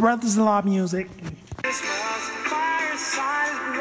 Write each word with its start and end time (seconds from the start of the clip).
Brothers-in-law 0.00 0.62
music. 0.62 1.08
Christmas 1.62 2.30
fireside 2.50 3.76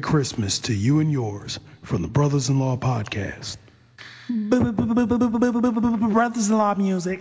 Merry 0.00 0.12
Christmas 0.12 0.60
to 0.60 0.72
you 0.72 1.00
and 1.00 1.12
yours 1.12 1.58
from 1.82 2.00
the 2.00 2.08
Brothers-in-law 2.08 2.78
podcast. 2.78 3.58
Brothers-in-law 4.30 6.74
music. 6.76 7.20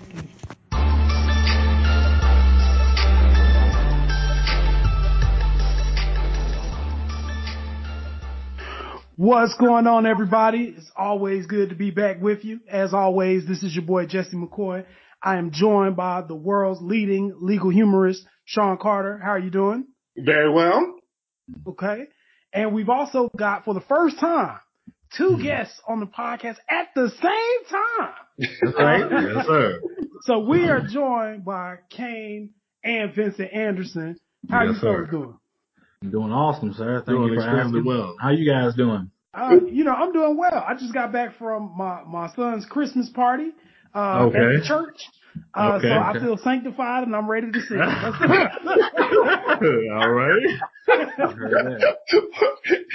What's 9.17 9.55
going 9.55 9.87
on, 9.87 10.05
everybody? 10.05 10.75
It's 10.77 10.89
always 10.95 11.47
good 11.47 11.69
to 11.69 11.75
be 11.75 11.91
back 11.91 12.21
with 12.21 12.45
you. 12.45 12.61
As 12.69 12.93
always, 12.93 13.45
this 13.45 13.61
is 13.63 13.75
your 13.75 13.83
boy 13.83 14.05
Jesse 14.05 14.37
McCoy. 14.37 14.85
I 15.21 15.37
am 15.37 15.51
joined 15.51 15.97
by 15.97 16.23
the 16.25 16.35
world's 16.35 16.81
leading 16.81 17.33
legal 17.41 17.71
humorist, 17.71 18.25
Sean 18.45 18.77
Carter. 18.77 19.19
How 19.21 19.31
are 19.31 19.39
you 19.39 19.51
doing? 19.51 19.85
Very 20.15 20.53
well. 20.53 20.95
Okay. 21.67 22.05
And 22.53 22.73
we've 22.73 22.89
also 22.89 23.29
got, 23.37 23.65
for 23.65 23.73
the 23.73 23.81
first 23.81 24.19
time, 24.19 24.59
two 25.15 25.39
guests 25.41 25.79
on 25.87 25.99
the 25.99 26.05
podcast 26.07 26.57
at 26.69 26.87
the 26.95 27.09
same 27.09 27.65
time. 27.69 28.13
Right. 28.77 29.05
yes, 29.35 29.45
sir. 29.45 29.79
So 30.23 30.39
we 30.39 30.67
are 30.69 30.81
joined 30.87 31.45
by 31.45 31.77
Kane 31.89 32.51
and 32.83 33.13
Vincent 33.15 33.51
Anderson. 33.53 34.17
How 34.49 34.63
Yes, 34.63 34.75
you 34.75 34.79
sir. 34.79 34.97
folks 35.01 35.11
doing? 35.11 35.37
I'm 36.03 36.11
doing 36.11 36.31
awesome, 36.31 36.73
sir. 36.73 37.03
Thank 37.05 37.17
Doing 37.17 37.33
you 37.33 37.35
for 37.35 37.41
extremely 37.41 37.79
asking. 37.79 37.85
well. 37.85 38.15
How 38.21 38.29
you 38.31 38.49
guys 38.49 38.73
doing? 38.75 39.11
Uh, 39.33 39.55
you 39.69 39.83
know, 39.83 39.91
I'm 39.91 40.13
doing 40.13 40.37
well. 40.37 40.63
I 40.65 40.73
just 40.75 40.93
got 40.93 41.11
back 41.11 41.37
from 41.37 41.73
my, 41.77 42.03
my 42.07 42.33
son's 42.35 42.65
Christmas 42.65 43.09
party, 43.09 43.49
uh, 43.93 44.25
Okay. 44.25 44.37
at 44.37 44.61
the 44.61 44.65
church. 44.67 44.97
Uh, 45.53 45.75
Okay, 45.77 45.87
so 45.89 45.93
I 45.93 46.13
feel 46.19 46.37
sanctified 46.37 47.03
and 47.03 47.15
I'm 47.15 47.29
ready 47.29 47.51
to 47.51 47.61
sing. 47.61 47.79
All 47.81 47.87
right. 50.09 50.47
I 50.89 51.31
heard. 51.31 51.81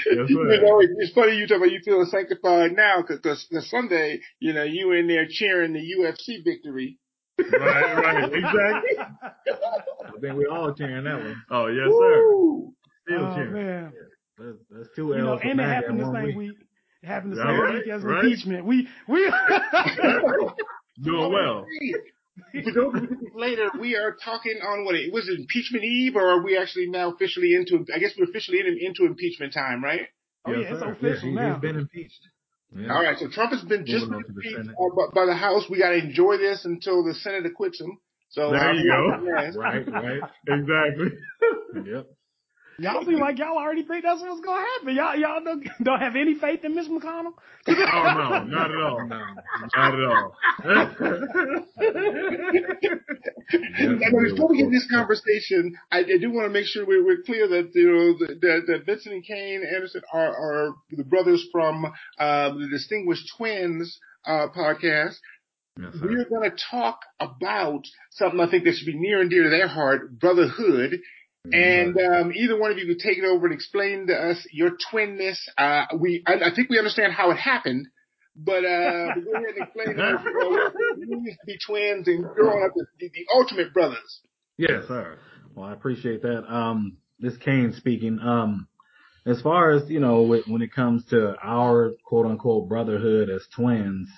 Yes, 0.07 0.29
you 0.29 0.45
know, 0.45 0.81
it's 0.81 1.13
funny 1.15 1.37
you 1.37 1.47
talk 1.47 1.59
about 1.59 1.71
you 1.71 1.81
feeling 1.85 2.07
sanctified 2.07 2.73
now 2.73 3.03
because 3.07 3.47
the 3.51 3.63
Sunday, 3.63 4.21
you 4.41 4.53
know, 4.53 4.63
you 4.65 4.93
in 4.93 5.07
there 5.07 5.27
cheering 5.29 5.73
the 5.73 5.81
UFC 5.81 6.43
victory. 6.45 6.99
Right, 7.39 7.95
right. 7.95 8.25
Exactly. 8.33 8.99
I 8.99 10.21
think 10.21 10.37
we 10.37 10.47
all 10.47 10.75
cheering 10.75 11.05
that 11.05 11.19
one. 11.19 11.43
Oh, 11.51 11.67
yes, 11.67 11.87
sir. 11.87 12.25
Woo! 12.29 12.75
Still 13.07 13.21
Oh, 13.27 13.35
cheering. 13.35 13.53
man. 13.53 13.93
That's, 14.39 14.59
that's 14.71 14.89
two 14.97 15.09
You 15.09 15.19
know, 15.19 15.33
L's 15.33 15.43
for 15.43 15.49
and 15.49 15.61
it 15.61 15.65
happened 15.65 16.01
the 16.01 16.13
same 16.13 16.25
week. 16.25 16.37
week. 16.37 16.59
It 17.03 17.07
happened 17.07 17.33
the 17.37 17.41
All 17.43 17.49
same 17.49 17.61
right, 17.61 17.75
week 17.75 17.89
as 17.89 18.03
right. 18.03 18.25
impeachment. 18.25 18.65
We, 18.65 18.89
we, 19.09 19.33
Doing 21.03 21.33
well. 21.33 21.67
For 22.53 22.73
those 22.73 22.93
who 22.93 23.07
think 23.07 23.35
later, 23.35 23.71
we 23.81 23.97
are 23.97 24.17
talking 24.25 24.59
on 24.63 24.85
what 24.85 24.95
it 24.95 25.13
was 25.13 25.29
impeachment 25.29 25.85
eve, 25.85 26.17
or 26.17 26.27
are 26.31 26.43
we 26.43 26.57
actually 26.59 26.89
now 26.89 27.13
officially 27.13 27.55
into? 27.55 27.85
I 27.95 27.99
guess 27.99 28.13
we're 28.19 28.25
officially 28.25 28.61
in, 28.61 28.79
into 28.81 29.05
impeachment 29.05 29.53
time, 29.53 29.83
right? 29.83 30.03
oh 30.47 30.53
yeah, 30.53 30.59
Yes, 30.59 30.73
it's 30.73 30.81
sir. 30.81 30.93
official 30.93 31.29
yeah, 31.31 31.35
now. 31.35 31.53
He's 31.55 31.61
been 31.61 31.77
impeached. 31.79 32.21
Yeah. 32.77 32.93
All 32.93 33.03
right, 33.03 33.17
so 33.19 33.29
Trump 33.29 33.53
has 33.53 33.63
been 33.63 33.87
just 33.87 34.07
Moving 34.07 34.15
on 34.15 34.25
to 34.25 34.33
the 34.33 34.57
impeached 34.57 34.71
uh, 34.71 34.95
by, 35.15 35.21
by 35.21 35.27
the 35.27 35.35
House. 35.35 35.65
We 35.71 35.79
got 35.79 35.91
to 35.91 35.99
enjoy 35.99 36.39
this 36.39 36.65
until 36.65 37.05
the 37.05 37.15
Senate 37.15 37.47
acquits 37.47 37.81
him. 37.81 37.99
So 38.31 38.51
There 38.51 38.75
you 38.75 38.91
go. 38.91 39.21
Right, 39.61 39.87
right. 39.87 40.21
Exactly. 40.49 41.19
Yep. 41.87 42.07
Y'all 42.79 43.05
seem 43.05 43.21
like 43.21 43.39
y'all 43.39 43.57
already 43.57 43.85
think 43.85 44.03
that's 44.05 44.21
what's 44.21 44.41
gonna 44.41 44.61
happen. 44.61 44.97
Y'all, 44.97 45.17
y'all 45.17 45.45
don't, 45.45 45.67
don't 45.83 46.01
have 46.01 46.17
any 46.17 46.35
faith 46.35 46.65
in 46.65 46.75
Mitch 46.75 46.89
McConnell? 46.89 47.33
Oh, 47.67 47.73
no. 47.73 48.45
Not 48.45 48.71
at 48.71 48.77
all. 48.77 49.07
No. 49.07 49.25
Not 49.75 49.95
at 49.95 50.05
all. 50.05 50.37
Now, 53.79 54.11
before 54.11 54.49
we 54.51 54.59
get 54.59 54.71
this 54.71 54.87
conversation, 54.91 55.75
I, 55.91 56.01
I 56.01 56.19
do 56.21 56.31
want 56.31 56.47
to 56.47 56.51
make 56.51 56.67
sure 56.67 56.85
we're, 56.87 57.05
we're 57.05 57.23
clear 57.23 57.49
that 57.49 57.71
you 57.75 57.91
know 57.91 58.19
that, 58.19 58.41
that, 58.41 58.63
that 58.67 58.87
Vincent 58.87 59.15
and 59.15 59.25
Kane 59.25 59.63
Anderson 59.65 60.03
are, 60.13 60.29
are 60.29 60.75
the 60.91 61.05
brothers 61.05 61.47
from 61.51 61.87
uh, 62.19 62.51
the 62.51 62.69
Distinguished 62.71 63.33
Twins 63.37 63.99
uh, 64.27 64.49
podcast. 64.55 65.15
Yes. 65.81 65.93
We're 66.01 66.29
going 66.29 66.51
to 66.51 66.57
talk 66.71 67.01
about 67.19 67.83
something 68.13 68.39
I 68.41 68.49
think 68.49 68.65
that 68.65 68.75
should 68.75 68.87
be 68.87 68.99
near 68.99 69.21
and 69.21 69.31
dear 69.31 69.45
to 69.45 69.51
their 69.51 69.69
heart, 69.69 70.19
brotherhood. 70.19 71.01
And 71.53 71.97
um, 71.99 72.33
either 72.35 72.59
one 72.59 72.71
of 72.71 72.79
you 72.79 72.87
could 72.87 73.01
take 73.01 73.19
it 73.19 73.25
over 73.25 73.47
and 73.47 73.55
explain 73.55 74.07
to 74.07 74.15
us 74.15 74.47
your 74.51 74.71
twinness. 74.91 75.39
Uh, 75.59 75.85
we, 75.99 76.23
I, 76.27 76.51
I 76.51 76.55
think 76.55 76.71
we 76.71 76.79
understand 76.79 77.13
how 77.13 77.31
it 77.33 77.37
happened, 77.37 77.87
but 78.35 78.65
uh, 78.65 79.15
go 79.15 79.33
ahead 79.35 79.55
and 79.55 79.63
explain 79.63 79.97
to 79.97 80.03
us 80.03 80.25
what 80.25 80.99
it 80.99 81.09
means 81.09 81.37
to 81.37 81.47
be 81.47 81.59
twins 81.67 82.09
and 82.09 82.25
growing 82.25 82.65
up 82.65 82.73
as 82.81 82.87
the, 82.99 83.11
the 83.11 83.27
ultimate 83.35 83.75
brothers. 83.75 84.21
Yes, 84.57 84.85
sir. 84.89 85.19
Well, 85.55 85.67
I 85.67 85.73
appreciate 85.73 86.23
that. 86.23 86.45
Um, 86.49 86.97
this 87.19 87.37
Kane 87.37 87.73
speaking. 87.75 88.19
Um, 88.21 88.69
as 89.27 89.41
far 89.41 89.73
as 89.73 89.89
you 89.89 90.01
know, 90.01 90.23
when 90.47 90.63
it 90.63 90.73
comes 90.73 91.05
to 91.07 91.35
our 91.43 91.95
quote 92.05 92.27
unquote 92.27 92.69
brotherhood 92.69 93.31
as 93.31 93.47
twins, 93.55 94.09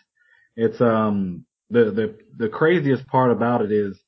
it's 0.56 0.81
um 0.81 1.44
the 1.70 1.91
the 1.91 2.19
the 2.36 2.48
craziest 2.48 3.06
part 3.06 3.31
about 3.31 3.62
it 3.62 3.72
is 3.72 3.98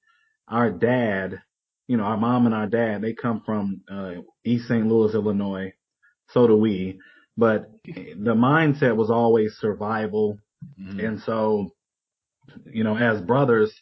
our 0.49 0.71
dad. 0.71 1.43
You 1.89 1.97
know, 1.97 2.05
our 2.05 2.19
mom 2.19 2.47
and 2.47 2.55
our 2.55 2.69
dad. 2.69 3.03
They 3.03 3.15
come 3.15 3.43
from 3.45 3.83
uh, 3.91 4.15
East 4.45 4.69
St. 4.69 4.87
Louis, 4.87 5.15
Illinois. 5.15 5.73
So 6.31 6.47
do 6.47 6.57
we. 6.57 7.01
But 7.37 7.71
the 7.85 8.35
mindset 8.35 8.97
was 8.97 9.11
always 9.11 9.57
survival, 9.61 10.39
and 10.99 11.21
so 11.23 11.73
you 12.73 12.85
know, 12.85 12.97
as 12.97 13.21
brothers, 13.23 13.73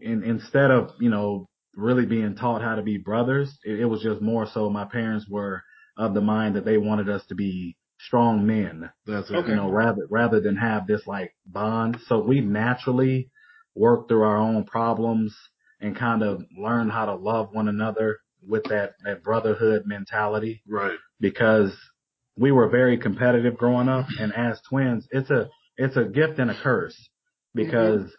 in, 0.00 0.22
instead 0.24 0.70
of, 0.70 0.90
you 1.00 1.10
know, 1.10 1.48
really 1.74 2.06
being 2.06 2.34
taught 2.34 2.62
how 2.62 2.76
to 2.76 2.82
be 2.82 2.98
brothers, 2.98 3.58
it, 3.64 3.80
it 3.80 3.84
was 3.86 4.02
just 4.02 4.20
more 4.20 4.46
so 4.46 4.70
my 4.70 4.84
parents 4.84 5.26
were 5.28 5.62
of 5.96 6.14
the 6.14 6.20
mind 6.20 6.56
that 6.56 6.64
they 6.64 6.78
wanted 6.78 7.08
us 7.08 7.24
to 7.26 7.34
be 7.34 7.76
strong 8.00 8.46
men, 8.46 8.90
That's 9.06 9.30
Okay. 9.30 9.50
you 9.50 9.56
know, 9.56 9.70
rather, 9.70 10.06
rather 10.10 10.40
than 10.40 10.56
have 10.56 10.86
this 10.86 11.06
like 11.06 11.34
bond. 11.46 11.98
So 12.06 12.20
we 12.20 12.40
naturally 12.40 13.30
worked 13.74 14.08
through 14.08 14.22
our 14.22 14.38
own 14.38 14.64
problems 14.64 15.36
and 15.80 15.96
kind 15.96 16.22
of 16.22 16.42
learn 16.56 16.88
how 16.88 17.06
to 17.06 17.14
love 17.14 17.48
one 17.52 17.68
another 17.68 18.18
with 18.46 18.64
that, 18.64 18.92
that 19.04 19.22
brotherhood 19.22 19.82
mentality 19.86 20.62
Right. 20.66 20.98
because 21.20 21.72
we 22.36 22.52
were 22.52 22.68
very 22.68 22.96
competitive 22.98 23.56
growing 23.56 23.88
up 23.88 24.06
and 24.18 24.32
as 24.34 24.60
twins, 24.68 25.06
it's 25.10 25.30
a, 25.30 25.48
it's 25.76 25.96
a 25.96 26.04
gift 26.04 26.38
and 26.38 26.50
a 26.50 26.54
curse 26.62 26.96
because, 27.54 28.10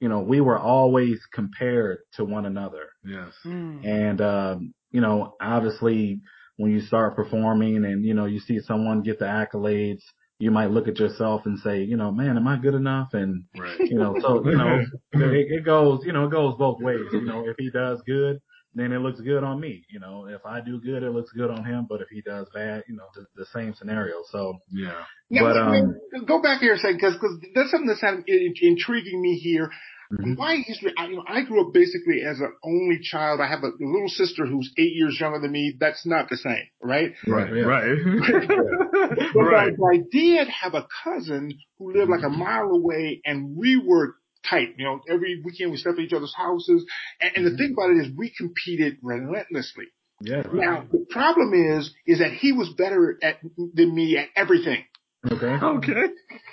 you 0.00 0.08
know, 0.08 0.20
we 0.20 0.40
were 0.40 0.58
always 0.58 1.20
compared 1.32 1.98
to 2.14 2.24
one 2.24 2.46
another. 2.46 2.88
Yes. 3.04 3.32
Mm. 3.44 3.86
And, 3.86 4.20
um, 4.20 4.74
you 4.90 5.00
know, 5.00 5.34
obviously 5.40 6.20
when 6.56 6.72
you 6.72 6.80
start 6.80 7.16
performing 7.16 7.84
and, 7.84 8.04
you 8.04 8.14
know, 8.14 8.26
you 8.26 8.40
see 8.40 8.60
someone 8.60 9.02
get 9.02 9.18
the 9.18 9.24
accolades, 9.26 10.02
you 10.42 10.50
might 10.50 10.72
look 10.72 10.88
at 10.88 10.98
yourself 10.98 11.42
and 11.46 11.56
say, 11.60 11.84
you 11.84 11.96
know, 11.96 12.10
man, 12.10 12.36
am 12.36 12.48
I 12.48 12.56
good 12.56 12.74
enough? 12.74 13.10
And, 13.14 13.44
Right. 13.56 13.78
you 13.78 13.94
know, 13.96 14.16
so, 14.20 14.44
you 14.44 14.56
know, 14.56 14.80
it, 15.12 15.46
it 15.58 15.64
goes, 15.64 16.02
you 16.04 16.12
know, 16.12 16.24
it 16.24 16.32
goes 16.32 16.56
both 16.58 16.80
ways. 16.80 17.06
You 17.12 17.24
know, 17.24 17.48
if 17.48 17.54
he 17.58 17.70
does 17.70 18.02
good, 18.04 18.40
then 18.74 18.90
it 18.90 18.98
looks 18.98 19.20
good 19.20 19.44
on 19.44 19.60
me. 19.60 19.84
You 19.88 20.00
know, 20.00 20.26
if 20.26 20.44
I 20.44 20.60
do 20.60 20.80
good, 20.80 21.04
it 21.04 21.10
looks 21.12 21.30
good 21.30 21.48
on 21.48 21.64
him. 21.64 21.86
But 21.88 22.00
if 22.00 22.08
he 22.08 22.22
does 22.22 22.48
bad, 22.52 22.82
you 22.88 22.96
know, 22.96 23.04
the, 23.14 23.24
the 23.36 23.46
same 23.54 23.72
scenario. 23.74 24.16
So, 24.32 24.58
Yeah. 24.72 25.04
Now, 25.30 25.42
But, 25.42 25.70
wait, 25.70 25.80
um, 25.80 25.94
wait, 26.12 26.26
go 26.26 26.42
back 26.42 26.60
here 26.60 26.74
a 26.74 26.78
second, 26.78 26.98
because 26.98 27.38
that's 27.54 27.70
something 27.70 27.86
that's 27.86 28.00
having, 28.00 28.24
in- 28.26 28.54
intriguing 28.60 29.22
me 29.22 29.36
here. 29.38 29.70
Mhm. 30.12 30.36
My 30.36 30.56
history, 30.56 30.92
I, 30.98 31.06
you 31.06 31.16
know, 31.16 31.24
I 31.26 31.42
grew 31.42 31.66
up 31.66 31.72
basically 31.72 32.20
as 32.22 32.38
an 32.40 32.52
only 32.64 32.98
child. 33.00 33.40
I 33.40 33.46
have 33.48 33.62
a 33.62 33.70
little 33.80 34.08
sister 34.08 34.44
who's 34.44 34.70
eight 34.76 34.92
years 34.94 35.16
younger 35.18 35.40
than 35.40 35.52
me. 35.52 35.74
That's 35.80 36.04
not 36.04 36.28
the 36.28 36.36
same, 36.36 36.66
right? 36.82 37.12
Right. 37.26 37.48
Yeah. 37.54 37.62
Right. 37.62 37.84
But 39.34 39.40
Right. 39.40 39.72
I, 39.72 39.96
I 39.96 40.00
did 40.10 40.48
have 40.48 40.74
a 40.74 40.86
cousin 41.04 41.58
who 41.78 41.92
lived 41.92 42.10
like 42.10 42.22
a 42.22 42.26
mm-hmm. 42.26 42.38
mile 42.38 42.70
away, 42.70 43.20
and 43.24 43.56
we 43.56 43.76
were 43.76 44.16
tight. 44.48 44.74
You 44.76 44.84
know, 44.84 45.00
every 45.08 45.40
weekend 45.44 45.70
we 45.70 45.76
slept 45.76 45.98
at 45.98 46.04
each 46.04 46.12
other's 46.12 46.34
houses. 46.34 46.84
And, 47.20 47.36
and 47.36 47.46
the 47.46 47.50
mm-hmm. 47.50 47.58
thing 47.58 47.74
about 47.76 47.90
it 47.90 48.06
is, 48.06 48.16
we 48.16 48.32
competed 48.36 48.98
relentlessly. 49.02 49.86
yeah. 50.20 50.42
Now, 50.52 50.84
the 50.90 51.06
problem 51.10 51.52
is, 51.54 51.92
is 52.06 52.18
that 52.18 52.32
he 52.32 52.52
was 52.52 52.70
better 52.70 53.18
at 53.22 53.38
than 53.74 53.94
me 53.94 54.16
at 54.18 54.28
everything. 54.36 54.84
Okay. 55.30 55.46
okay. 55.46 56.04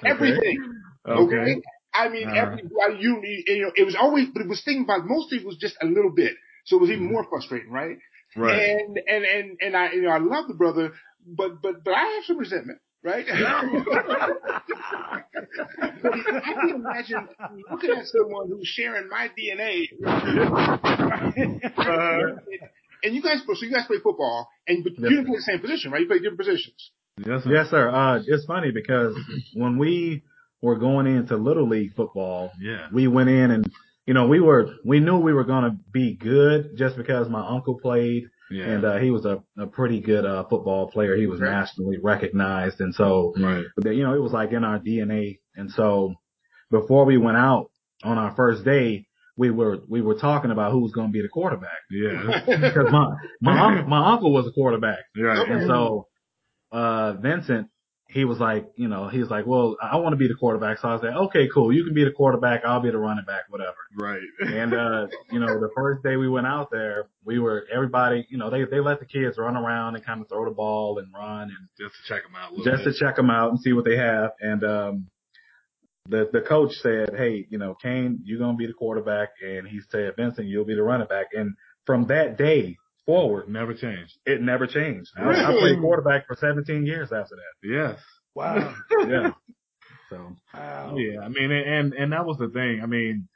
Everything. 0.05 0.73
Okay. 1.07 1.35
Okay. 1.35 1.61
I 1.93 2.09
mean, 2.09 2.27
uh-huh. 2.27 2.37
Uh, 2.37 2.41
every, 2.41 2.63
I- 2.85 2.99
you, 2.99 3.21
you 3.23 3.61
know, 3.63 3.71
it 3.75 3.83
was 3.83 3.95
always, 3.99 4.27
but 4.33 4.41
it 4.41 4.47
was 4.47 4.61
thinking 4.63 4.83
about 4.83 5.05
mostly 5.05 5.39
it 5.39 5.45
was 5.45 5.57
just 5.57 5.75
a 5.81 5.85
little 5.85 6.11
bit. 6.11 6.33
So 6.65 6.77
it 6.77 6.81
was 6.81 6.89
even 6.91 7.05
mm-hmm. 7.05 7.13
more 7.13 7.25
frustrating, 7.29 7.71
right? 7.71 7.97
Right. 8.35 8.59
And, 8.59 8.99
and, 9.07 9.25
and, 9.25 9.57
and 9.59 9.75
I, 9.75 9.91
you 9.93 10.03
know, 10.03 10.11
I 10.11 10.19
love 10.19 10.47
the 10.47 10.53
brother, 10.53 10.93
but, 11.35 11.61
but, 11.61 11.83
but 11.83 11.93
I 11.93 12.05
have 12.15 12.23
some 12.25 12.37
resentment, 12.37 12.79
right? 13.03 13.25
but 13.27 13.35
I 16.13 16.53
can 16.53 16.69
imagine 16.75 17.27
looking 17.71 17.91
at 17.91 18.05
someone 18.07 18.47
who's 18.49 18.67
sharing 18.67 19.09
my 19.09 19.29
DNA. 19.37 19.87
Uh, 21.79 22.35
and 23.03 23.15
you 23.15 23.21
guys, 23.21 23.39
so 23.45 23.65
you 23.65 23.71
guys 23.71 23.85
play 23.87 23.97
football, 24.03 24.49
and 24.67 24.83
but 24.83 24.93
Yes. 24.93 25.01
you 25.03 25.09
didn't 25.09 25.25
play 25.27 25.35
the 25.37 25.41
same 25.41 25.59
position, 25.59 25.91
right? 25.91 26.01
You 26.01 26.07
play 26.07 26.19
different 26.19 26.39
positions. 26.39 26.91
yes. 27.25 27.43
sir. 27.43 27.51
Yes, 27.53 27.69
sir. 27.69 27.89
Uh, 27.89 28.21
it's 28.25 28.45
funny 28.45 28.71
because 28.71 29.15
when 29.53 29.77
we 29.77 30.23
were 30.61 30.75
going 30.77 31.07
into 31.07 31.37
little 31.37 31.67
league 31.67 31.93
football, 31.95 32.51
Yeah. 32.59 32.87
we 32.91 33.07
went 33.07 33.29
in 33.29 33.51
and, 33.51 33.71
you 34.05 34.13
know, 34.13 34.27
we 34.27 34.39
were, 34.41 34.75
we 34.83 34.99
knew 34.99 35.17
we 35.19 35.33
were 35.33 35.45
going 35.45 35.63
to 35.63 35.77
be 35.91 36.15
good 36.15 36.75
just 36.77 36.97
because 36.97 37.29
my 37.29 37.45
uncle 37.47 37.79
played 37.79 38.23
Yeah. 38.51 38.65
and, 38.65 38.85
uh, 38.85 38.97
he 38.97 39.11
was 39.11 39.25
a, 39.25 39.43
a 39.57 39.67
pretty 39.67 39.99
good, 40.01 40.25
uh, 40.25 40.43
football 40.49 40.89
player. 40.89 41.15
He 41.15 41.27
was 41.27 41.39
Right. 41.39 41.51
nationally 41.51 41.97
recognized. 42.03 42.81
And 42.81 42.93
so, 42.95 43.33
right. 43.37 43.63
you 43.85 44.03
know, 44.03 44.13
it 44.15 44.21
was 44.21 44.31
like 44.33 44.51
in 44.51 44.63
our 44.63 44.79
DNA. 44.79 45.39
And 45.55 45.69
so 45.71 46.13
before 46.71 47.05
we 47.05 47.17
went 47.17 47.37
out 47.37 47.69
on 48.03 48.17
our 48.17 48.33
first 48.35 48.63
day, 48.65 49.05
we 49.37 49.51
were, 49.51 49.79
we 49.87 50.01
were 50.01 50.15
talking 50.15 50.51
about 50.51 50.71
who 50.71 50.79
was 50.81 50.91
going 50.91 51.07
to 51.07 51.13
be 51.13 51.21
the 51.21 51.29
quarterback 51.29 51.79
Yeah. 51.89 52.41
because 52.45 52.91
my, 52.91 53.15
my, 53.41 53.59
uncle, 53.59 53.87
my 53.87 54.11
uncle 54.13 54.33
was 54.33 54.47
a 54.47 54.51
quarterback. 54.51 54.99
Right. 55.17 55.47
And 55.47 55.67
so, 55.67 56.07
uh, 56.71 57.13
Vincent, 57.13 57.67
he 58.11 58.25
was 58.25 58.39
like, 58.39 58.65
you 58.75 58.87
know, 58.87 59.07
he 59.07 59.19
was 59.19 59.29
like, 59.29 59.45
well, 59.45 59.77
I 59.79 59.97
want 59.97 60.13
to 60.13 60.17
be 60.17 60.27
the 60.27 60.33
quarterback. 60.33 60.79
So 60.79 60.89
I 60.89 60.99
said, 60.99 61.13
okay, 61.15 61.47
cool. 61.53 61.71
You 61.71 61.85
can 61.85 61.93
be 61.93 62.03
the 62.03 62.11
quarterback. 62.11 62.65
I'll 62.65 62.79
be 62.79 62.89
the 62.89 62.97
running 62.97 63.23
back, 63.23 63.43
whatever. 63.49 63.77
Right. 63.95 64.19
And, 64.59 64.73
uh, 64.73 65.07
you 65.31 65.39
know, 65.39 65.59
the 65.59 65.69
first 65.75 66.03
day 66.03 66.15
we 66.15 66.27
went 66.27 66.47
out 66.47 66.69
there, 66.71 67.07
we 67.23 67.37
were, 67.37 67.65
everybody, 67.71 68.25
you 68.29 68.37
know, 68.37 68.49
they, 68.49 68.65
they 68.65 68.79
let 68.79 68.99
the 68.99 69.05
kids 69.05 69.37
run 69.37 69.55
around 69.55 69.95
and 69.95 70.03
kind 70.03 70.21
of 70.21 70.27
throw 70.27 70.43
the 70.45 70.55
ball 70.55 70.97
and 70.97 71.13
run 71.13 71.43
and 71.43 71.69
Just 71.79 71.93
to 71.95 72.13
check 72.13 72.23
them 72.23 72.33
out 72.35 72.51
just 72.65 72.83
to 72.83 72.93
check 72.93 73.15
them 73.15 73.29
out 73.29 73.51
and 73.51 73.59
see 73.59 73.73
what 73.73 73.85
they 73.85 73.95
have. 73.95 74.31
And, 74.41 74.63
um, 74.63 75.07
the, 76.07 76.27
the 76.33 76.41
coach 76.41 76.73
said, 76.81 77.11
Hey, 77.15 77.45
you 77.49 77.59
know, 77.59 77.75
Kane, 77.75 78.21
you're 78.23 78.39
going 78.39 78.55
to 78.55 78.57
be 78.57 78.65
the 78.65 78.73
quarterback. 78.73 79.29
And 79.45 79.67
he 79.67 79.81
said, 79.91 80.15
Vincent, 80.17 80.47
you'll 80.47 80.65
be 80.65 80.75
the 80.75 80.83
running 80.83 81.07
back. 81.07 81.27
And 81.33 81.53
from 81.85 82.07
that 82.07 82.37
day 82.37 82.77
forward, 83.09 83.49
Never 83.49 83.73
changed. 83.73 84.13
it 84.25 84.41
never 84.41 84.67
changed. 84.67 85.11
I, 85.17 85.21
I 85.45 85.51
played 85.59 85.79
quarterback 85.79 86.27
for 86.27 86.35
17 86.35 86.85
years 86.85 87.11
after 87.11 87.35
that. 87.41 87.67
Yes. 87.67 87.99
wow. 88.35 88.75
Yeah. 89.07 89.31
So 90.09 90.35
Wow. 90.53 90.95
Yeah, 90.97 91.19
I 91.21 91.29
mean, 91.29 91.51
and 91.51 91.93
and 91.93 92.11
that 92.13 92.25
was 92.25 92.37
the 92.37 92.49
thing. 92.49 92.81
I 92.81 92.87
mean, 92.87 93.27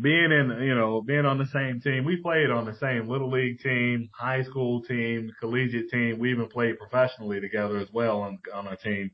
being 0.00 0.30
in, 0.30 0.46
you 0.62 0.74
know, 0.74 1.02
being 1.02 1.26
on 1.26 1.38
the 1.38 1.46
same 1.46 1.80
team, 1.80 2.04
we 2.04 2.16
played 2.22 2.50
on 2.50 2.64
the 2.64 2.76
same 2.76 3.08
little 3.08 3.30
league 3.30 3.58
team, 3.60 4.08
high 4.16 4.42
school 4.44 4.82
team, 4.82 5.32
collegiate 5.40 5.90
team. 5.90 6.18
We 6.20 6.30
even 6.30 6.46
played 6.48 6.78
professionally 6.78 7.40
together 7.40 7.78
as 7.78 7.88
well 7.92 8.20
on 8.22 8.38
on 8.54 8.68
our 8.68 8.76
team, 8.76 9.10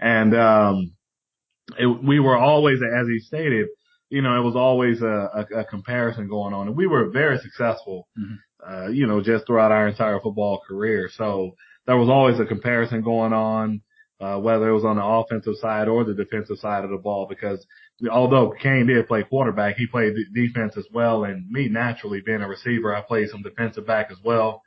and 0.00 0.34
um, 0.34 0.94
it, 1.78 1.86
we 1.86 2.18
were 2.20 2.36
always, 2.38 2.80
as 2.82 3.06
he 3.06 3.18
stated, 3.18 3.68
you 4.08 4.22
know, 4.22 4.34
it 4.40 4.44
was 4.44 4.56
always 4.56 5.02
a, 5.02 5.06
a, 5.40 5.60
a 5.60 5.64
comparison 5.64 6.28
going 6.28 6.54
on, 6.54 6.68
and 6.68 6.76
we 6.76 6.86
were 6.86 7.10
very 7.10 7.38
successful, 7.38 8.08
Mhm. 8.18 8.36
Uh, 8.68 8.88
you 8.88 9.06
know, 9.06 9.22
just 9.22 9.46
throughout 9.46 9.72
our 9.72 9.88
entire 9.88 10.20
football 10.20 10.60
career. 10.66 11.10
So 11.16 11.52
there 11.86 11.96
was 11.96 12.08
always 12.08 12.40
a 12.40 12.44
comparison 12.44 13.02
going 13.02 13.32
on 13.32 13.82
uh, 14.20 14.38
whether 14.38 14.68
it 14.68 14.74
was 14.74 14.84
on 14.84 14.96
the 14.96 15.04
offensive 15.04 15.54
side 15.60 15.88
or 15.88 16.04
the 16.04 16.14
defensive 16.14 16.58
side 16.58 16.84
of 16.84 16.90
the 16.90 16.96
ball, 16.96 17.26
because 17.28 17.66
although 18.10 18.54
Kane 18.62 18.86
did 18.86 19.08
play 19.08 19.22
quarterback, 19.24 19.76
he 19.76 19.86
played 19.86 20.14
defense 20.32 20.76
as 20.76 20.86
well. 20.92 21.24
And 21.24 21.48
me 21.50 21.68
naturally 21.68 22.22
being 22.24 22.40
a 22.40 22.48
receiver, 22.48 22.94
I 22.94 23.00
played 23.02 23.28
some 23.28 23.42
defensive 23.42 23.86
back 23.86 24.10
as 24.10 24.18
well, 24.24 24.62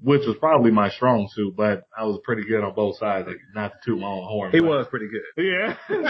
which 0.00 0.24
was 0.26 0.36
probably 0.38 0.70
my 0.70 0.88
strong 0.90 1.28
suit, 1.32 1.54
but 1.56 1.82
I 1.96 2.04
was 2.04 2.20
pretty 2.24 2.44
good 2.44 2.62
on 2.62 2.74
both 2.74 2.98
sides, 2.98 3.26
like 3.26 3.38
not 3.54 3.72
to 3.72 3.78
toot 3.84 3.98
my 4.00 4.06
own 4.06 4.24
horn. 4.28 4.52
he 4.52 4.60
but- 4.60 4.68
was 4.68 4.86
pretty 4.88 5.08
good. 5.08 5.42
Yeah. 5.44 5.76
So, 5.88 6.00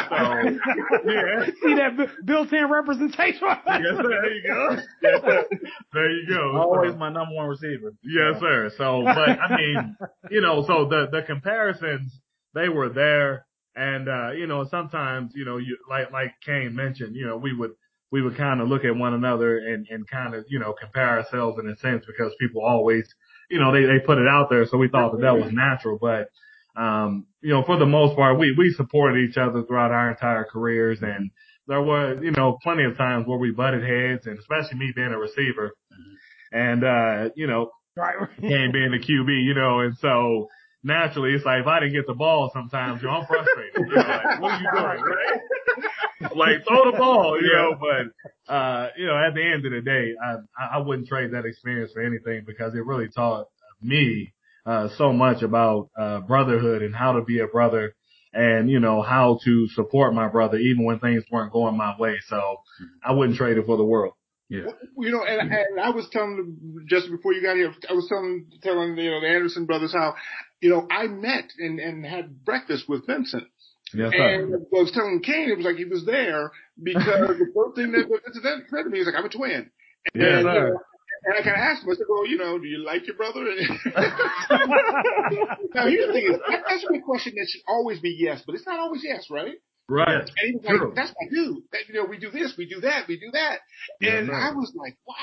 yeah. 1.07 1.47
See 1.63 1.75
that 1.75 1.97
built-in 2.25 2.71
representation? 2.71 3.49
Yes, 3.67 3.97
sir. 3.97 4.09
there 4.09 4.33
you 4.35 4.43
go. 4.47 4.77
Yes, 5.03 5.21
sir. 5.25 5.45
There 5.93 6.11
you 6.11 6.29
go. 6.29 6.57
Always 6.59 6.93
So- 6.93 6.99
my 6.99 7.11
number 7.11 7.35
one 7.35 7.49
receiver. 7.49 7.95
Yes, 8.03 8.41
sir. 8.41 8.71
So, 8.77 9.03
but 9.05 9.31
I 9.41 9.57
mean, 9.57 9.97
you 10.31 10.41
know, 10.41 10.65
so 10.67 10.89
the, 10.89 11.07
the 11.11 11.23
comparisons, 11.23 12.21
they 12.55 12.69
were 12.69 12.89
there. 12.89 13.47
And, 13.77 14.09
uh, 14.09 14.33
you 14.33 14.47
know, 14.49 14.65
sometimes, 14.69 15.33
you 15.37 15.45
know, 15.45 15.57
you, 15.59 15.79
like, 15.89 16.11
like 16.11 16.33
Kane 16.45 16.75
mentioned, 16.75 17.15
you 17.15 17.27
know, 17.27 17.37
we 17.37 17.55
would, 17.55 17.71
we 18.11 18.23
would 18.23 18.37
kind 18.37 18.61
of 18.61 18.69
look 18.69 18.85
at 18.85 18.97
one 18.97 19.15
another 19.15 19.59
and, 19.59 19.87
and 19.89 20.09
kind 20.09 20.35
of, 20.35 20.45
you 20.49 20.59
know, 20.59 20.73
compare 20.79 21.09
ourselves 21.21 21.59
in 21.61 21.69
a 21.69 21.77
sense 21.77 22.05
because 22.07 22.33
people 22.41 22.63
always, 22.65 23.07
you 23.51 23.59
know, 23.59 23.73
they, 23.73 23.83
they 23.83 23.99
put 24.05 24.19
it 24.19 24.29
out 24.29 24.49
there. 24.51 24.67
So 24.67 24.77
we 24.79 24.89
thought 24.89 25.13
that 25.13 25.23
that 25.23 25.39
was 25.39 25.53
natural, 25.53 25.99
but, 26.01 26.31
um, 26.81 27.27
you 27.41 27.51
know, 27.51 27.63
for 27.65 27.79
the 27.79 27.87
most 27.87 28.17
part, 28.17 28.39
we, 28.39 28.55
we 28.57 28.73
supported 28.73 29.29
each 29.29 29.37
other 29.37 29.63
throughout 29.63 29.91
our 29.91 30.11
entire 30.11 30.45
careers 30.45 31.01
and, 31.03 31.31
there 31.69 31.83
were, 31.83 32.23
you 32.25 32.31
know, 32.33 32.59
plenty 32.63 32.85
of 32.85 32.97
times 32.97 33.27
where 33.27 33.39
we 33.39 33.51
butted 33.51 33.85
heads 33.85 34.27
and 34.27 34.39
especially 34.39 34.79
me 34.79 34.91
being 34.97 35.13
a 35.13 35.19
receiver 35.19 35.73
and, 36.51 36.83
uh, 36.83 37.29
you 37.37 37.47
know. 37.47 37.71
Kane 38.41 38.73
being 38.73 38.91
the 38.91 38.99
QB, 38.99 39.45
you 39.45 39.55
know, 39.55 39.81
and 39.81 39.95
so 39.99 40.49
naturally 40.83 41.33
it's 41.33 41.45
like 41.45 41.61
if 41.61 41.67
I 41.67 41.81
didn't 41.81 41.93
get 41.93 42.07
the 42.07 42.15
ball 42.15 42.51
sometimes, 42.55 43.03
you 43.03 43.09
know, 43.09 43.15
I'm 43.15 43.27
frustrated. 43.27 43.75
You 43.77 43.87
know, 43.87 44.01
like, 44.01 44.41
what 44.41 44.53
are 44.53 44.61
you 44.61 44.71
doing, 44.73 45.03
right? 45.05 45.41
Like 46.21 46.67
throw 46.67 46.91
the 46.91 46.97
ball, 46.97 47.39
you 47.41 47.53
know, 47.53 47.77
but 47.79 48.53
uh, 48.53 48.89
you 48.97 49.07
know, 49.07 49.17
at 49.17 49.35
the 49.35 49.43
end 49.43 49.67
of 49.67 49.73
the 49.73 49.81
day, 49.81 50.15
I 50.23 50.37
I 50.59 50.77
I 50.77 50.79
wouldn't 50.79 51.09
trade 51.09 51.33
that 51.33 51.45
experience 51.45 51.93
for 51.93 52.03
anything 52.03 52.45
because 52.47 52.75
it 52.75 52.85
really 52.85 53.09
taught 53.09 53.47
me 53.81 54.33
uh 54.67 54.89
so 54.97 55.13
much 55.13 55.43
about 55.43 55.89
uh 55.97 56.21
brotherhood 56.21 56.83
and 56.83 56.95
how 56.95 57.13
to 57.13 57.23
be 57.23 57.39
a 57.39 57.47
brother 57.47 57.95
and 58.33 58.69
you 58.71 58.81
know 58.81 59.03
how 59.03 59.39
to 59.45 59.69
support 59.69 60.15
my 60.15 60.29
brother 60.29 60.59
even 60.59 60.85
when 60.85 60.99
things 60.99 61.25
weren't 61.31 61.53
going 61.53 61.77
my 61.77 61.95
way. 61.99 62.17
So 62.29 62.59
I 63.03 63.13
wouldn't 63.13 63.37
trade 63.37 63.59
it 63.59 63.67
for 63.67 63.77
the 63.77 63.85
world. 63.85 64.15
Yeah. 64.49 64.71
You 64.97 65.11
know, 65.11 65.23
and, 65.25 65.53
and 65.53 65.81
I 65.81 65.91
was 65.91 66.09
telling 66.11 66.85
just 66.87 67.11
before 67.11 67.35
you 67.35 67.43
got 67.43 67.57
here, 67.57 67.73
I 67.89 67.93
was 67.93 68.07
telling 68.09 68.47
telling 68.63 68.97
you 68.97 69.11
know 69.11 69.21
the 69.21 69.29
Anderson 69.29 69.67
brothers 69.67 69.93
how, 69.93 70.15
you 70.61 70.71
know, 70.71 70.87
I 70.91 71.07
met 71.07 71.51
and 71.59 71.79
and 71.79 72.05
had 72.05 72.45
breakfast 72.45 72.89
with 72.89 73.07
Vincent, 73.07 73.45
Yes, 73.95 74.13
and 74.13 74.55
I 74.55 74.59
was 74.73 74.93
telling 74.93 75.21
Kane 75.23 75.49
it 75.49 75.57
was 75.57 75.65
like 75.65 75.77
he 75.77 75.87
was 75.87 76.05
there 76.05 76.53
because 76.83 77.39
the 77.39 77.51
first 77.55 77.77
thing 77.77 77.93
that 77.93 78.05
Vincent 78.09 78.69
said 78.69 78.85
to 78.85 78.91
me 78.91 79.01
is 79.01 79.07
like 79.07 79.15
I'm 79.17 79.25
a 79.25 79.31
twin, 79.31 79.71
and, 80.13 80.23
you 80.23 80.23
sir. 80.23 80.43
know, 80.43 80.79
and 81.25 81.35
I 81.35 81.43
kind 81.43 81.57
of 81.57 81.63
asked 81.63 81.83
him, 81.83 81.91
I 81.91 81.95
said, 81.95 82.07
well, 82.09 82.27
you 82.27 82.39
know, 82.39 82.59
do 82.59 82.67
you 82.67 82.85
like 82.85 83.07
your 83.07 83.17
brother? 83.17 83.41
now 85.75 85.87
here's 85.89 86.07
the 86.07 86.13
thing: 86.13 86.27
is 86.33 86.39
that, 86.49 86.65
that's 86.69 86.85
a 86.85 86.93
good 86.93 87.03
question 87.05 87.33
that 87.37 87.49
should 87.49 87.63
always 87.67 88.01
be 88.01 88.15
yes, 88.19 88.43
but 88.45 88.55
it's 88.55 88.67
not 88.67 88.79
always 88.79 89.03
yes, 89.05 89.27
right? 89.31 89.57
Right. 89.89 90.21
And 90.21 90.31
he 90.37 90.53
was 90.53 90.65
True. 90.67 90.87
like, 90.89 90.97
that's 90.97 91.15
my 91.19 91.29
dude. 91.31 91.63
That, 91.73 91.89
you 91.89 91.95
know, 91.95 92.05
we 92.05 92.19
do 92.19 92.31
this, 92.31 92.55
we 92.59 92.69
do 92.69 92.81
that, 92.83 93.09
we 93.09 93.19
do 93.19 93.31
that. 93.33 93.61
Yeah, 94.01 94.17
and 94.17 94.29
no. 94.29 94.35
I 94.35 94.53
was 94.53 94.73
like, 94.77 94.99
wow. 95.07 95.17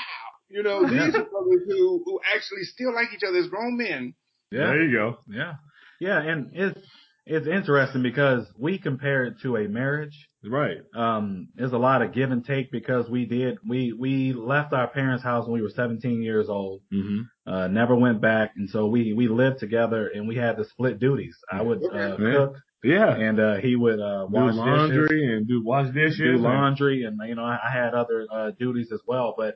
You 0.50 0.64
know, 0.64 0.88
these 0.88 1.16
are 1.16 1.24
brothers 1.24 1.62
who, 1.68 2.02
who 2.04 2.20
actually 2.36 2.64
still 2.64 2.94
like 2.94 3.10
each 3.16 3.24
other 3.28 3.38
as 3.38 3.48
grown 3.48 3.78
men. 3.78 4.16
Yeah. 4.52 4.68
There 4.68 4.84
you 4.84 4.92
go. 4.98 5.18
Yeah. 5.28 5.54
Yeah. 6.00 6.22
And 6.22 6.50
it's, 6.54 6.80
it's 7.26 7.48
interesting 7.48 8.04
because 8.04 8.46
we 8.58 8.78
compare 8.78 9.26
it 9.26 9.36
to 9.42 9.58
a 9.58 9.68
marriage. 9.68 10.30
Right. 10.44 10.78
Um, 10.96 11.48
there's 11.56 11.74
a 11.74 11.78
lot 11.78 12.04
of 12.04 12.14
give 12.14 12.30
and 12.30 12.46
take 12.46 12.72
because 12.72 13.10
we 13.10 13.26
did, 13.26 13.58
we, 13.68 13.94
we 13.94 14.34
left 14.34 14.74
our 14.74 14.88
parents' 14.88 15.24
house 15.24 15.46
when 15.48 15.54
we 15.56 15.62
were 15.64 15.70
17 15.70 16.22
years 16.22 16.50
old, 16.50 16.82
Mm-hmm. 16.94 17.52
uh, 17.52 17.68
never 17.68 17.96
went 17.96 18.22
back. 18.22 18.52
And 18.56 18.70
so 18.70 18.86
we, 18.86 19.14
we 19.14 19.28
lived 19.28 19.60
together 19.60 20.08
and 20.14 20.28
we 20.28 20.36
had 20.36 20.58
to 20.58 20.66
split 20.66 21.00
duties. 21.00 21.36
I 21.52 21.64
would, 21.64 21.84
uh, 21.84 22.18
Yeah. 22.20 22.32
cook 22.34 22.56
Yeah. 22.84 23.16
and, 23.16 23.40
uh, 23.40 23.56
he 23.56 23.76
would, 23.76 24.00
uh, 24.00 24.28
do 24.28 24.32
wash 24.32 24.54
dishes, 24.54 24.58
laundry 24.60 25.36
and 25.36 25.48
do 25.48 25.64
wash 25.64 25.92
dishes. 25.94 26.18
do 26.20 26.34
and- 26.34 26.44
laundry 26.44 27.04
and, 27.06 27.20
you 27.28 27.34
know, 27.36 27.44
I, 27.44 27.58
I 27.68 27.72
had 27.72 27.96
other, 27.96 28.28
uh, 28.32 28.52
duties 28.60 28.92
as 28.92 29.02
well, 29.08 29.34
but 29.36 29.56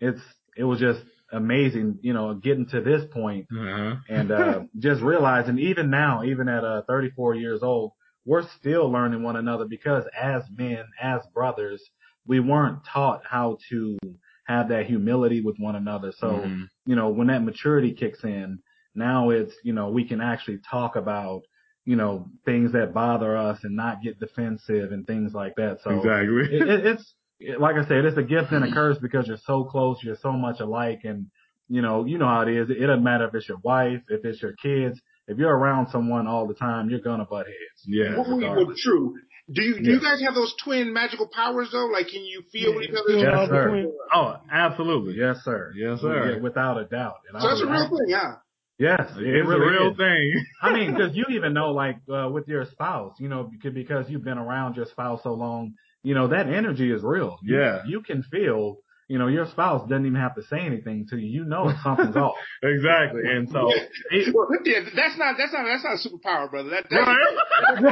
it's, 0.00 0.20
it 0.56 0.64
was 0.64 0.80
just 0.80 1.00
amazing, 1.32 1.98
you 2.02 2.12
know, 2.12 2.34
getting 2.34 2.66
to 2.68 2.80
this 2.80 3.04
point 3.12 3.46
Uh-huh. 3.50 3.96
and 4.08 4.30
uh, 4.32 4.60
just 4.78 5.02
realizing 5.02 5.58
even 5.58 5.90
now, 5.90 6.24
even 6.24 6.48
at 6.48 6.64
uh, 6.64 6.82
34 6.88 7.34
years 7.36 7.62
old, 7.62 7.92
we're 8.24 8.46
still 8.58 8.90
learning 8.90 9.22
one 9.22 9.36
another 9.36 9.64
because 9.64 10.04
as 10.20 10.42
men, 10.56 10.84
as 11.00 11.22
brothers, 11.34 11.82
we 12.26 12.40
weren't 12.40 12.84
taught 12.84 13.22
how 13.24 13.58
to 13.70 13.98
have 14.44 14.68
that 14.68 14.86
humility 14.86 15.40
with 15.40 15.56
one 15.58 15.76
another. 15.76 16.12
So, 16.18 16.42
Mhm. 16.42 16.68
you 16.86 16.96
know, 16.96 17.08
when 17.10 17.28
that 17.28 17.42
maturity 17.44 17.92
kicks 17.94 18.22
in, 18.24 18.60
now 18.94 19.30
it's, 19.30 19.54
you 19.64 19.72
know, 19.72 19.90
we 19.90 20.04
can 20.06 20.20
actually 20.20 20.58
talk 20.70 20.96
about, 20.96 21.42
you 21.84 21.96
know, 21.96 22.28
things 22.44 22.72
that 22.72 22.94
bother 22.94 23.36
us 23.36 23.58
and 23.64 23.74
not 23.74 24.02
get 24.02 24.20
defensive 24.20 24.92
and 24.92 25.06
things 25.06 25.32
like 25.34 25.54
that. 25.56 25.78
So 25.82 25.90
exactly. 25.92 26.54
it, 26.56 26.62
it, 26.68 26.86
it's 26.86 27.02
it- 27.02 27.14
like 27.58 27.76
I 27.76 27.86
said, 27.86 28.04
it's 28.04 28.16
a 28.18 28.22
gift 28.22 28.52
and 28.52 28.64
a 28.64 28.72
curse 28.72 28.98
because 29.00 29.26
you're 29.26 29.38
so 29.44 29.64
close, 29.64 29.98
you're 30.02 30.16
so 30.22 30.32
much 30.32 30.60
alike, 30.60 31.00
and 31.04 31.26
you 31.68 31.80
know, 31.82 32.04
you 32.04 32.18
know 32.18 32.26
how 32.26 32.42
it 32.42 32.48
is. 32.48 32.70
It 32.70 32.80
doesn't 32.86 33.02
matter 33.04 33.26
if 33.28 33.34
it's 33.34 33.48
your 33.48 33.58
wife, 33.62 34.00
if 34.08 34.24
it's 34.24 34.42
your 34.42 34.54
kids. 34.54 35.00
If 35.28 35.38
you're 35.38 35.54
around 35.56 35.88
someone 35.90 36.26
all 36.26 36.46
the 36.46 36.54
time, 36.54 36.90
you're 36.90 37.00
gonna 37.00 37.24
butt 37.24 37.46
heads. 37.46 37.82
yeah. 37.86 38.16
Well, 38.18 38.38
well, 38.38 38.74
true. 38.76 39.14
Do 39.52 39.62
you 39.62 39.74
do 39.76 39.82
Yeah. 39.82 39.94
you 39.96 40.00
guys 40.00 40.20
have 40.22 40.34
those 40.34 40.54
twin 40.62 40.92
magical 40.92 41.28
powers 41.28 41.68
though? 41.72 41.86
Like, 41.86 42.08
can 42.08 42.22
you 42.24 42.42
feel 42.52 42.74
Yeah, 42.74 42.80
each 42.80 42.90
other? 42.90 43.12
Yes, 43.18 43.48
sir. 43.48 43.64
between- 43.64 43.92
Oh, 44.14 44.36
absolutely. 44.50 45.14
Yes, 45.14 45.38
sir. 45.44 45.72
Yes, 45.76 46.00
sir. 46.00 46.32
Yeah, 46.34 46.40
without 46.40 46.78
a 46.78 46.84
doubt. 46.84 47.16
And 47.32 47.40
So 47.40 47.46
I 47.48 47.50
that's 47.50 47.62
a 47.62 47.66
real 47.70 47.88
thing, 47.88 48.08
yeah. 48.08 48.34
Yes, 48.78 49.00
it, 49.16 49.26
It's 49.26 49.48
really 49.48 49.66
a 49.66 49.70
real 49.70 49.90
is. 49.92 49.96
thing. 49.96 50.44
I 50.62 50.72
mean, 50.72 50.92
because 50.92 51.14
you 51.16 51.24
even 51.30 51.52
know, 51.54 51.70
like, 51.72 51.98
uh, 52.12 52.28
with 52.32 52.48
your 52.48 52.64
spouse, 52.66 53.14
you 53.20 53.28
know, 53.28 53.44
because, 53.44 53.74
because 53.74 54.10
you've 54.10 54.24
been 54.24 54.38
around 54.38 54.76
your 54.76 54.86
spouse 54.86 55.22
so 55.22 55.34
long, 55.34 55.74
you 56.02 56.14
know, 56.14 56.28
that 56.28 56.46
energy 56.48 56.90
is 56.90 57.02
real. 57.02 57.38
You- 57.42 57.58
Yeah. 57.60 57.82
You 57.86 58.00
can 58.02 58.22
feel, 58.24 58.78
you 59.08 59.18
know, 59.18 59.26
your 59.28 59.46
spouse 59.46 59.88
doesn't 59.88 60.06
even 60.06 60.20
have 60.20 60.34
to 60.36 60.42
say 60.44 60.60
anything 60.60 61.06
to 61.10 61.16
you. 61.16 61.26
You 61.40 61.44
know 61.44 61.72
something's 61.82 62.16
off. 62.24 62.34
exactly. 62.62 63.22
And 63.24 63.48
so, 63.50 63.70
it, 64.10 64.34
yeah, 64.64 64.80
that's 64.94 65.16
not 65.18 65.36
that's 65.38 65.52
not 65.52 65.64
that's 65.64 65.84
not 65.84 65.94
a 65.94 65.98
superpower, 66.08 66.48
brother. 66.50 66.70
That, 66.70 66.86
that's, 66.90 67.06
Right. 67.06 67.36
that's 67.68 67.82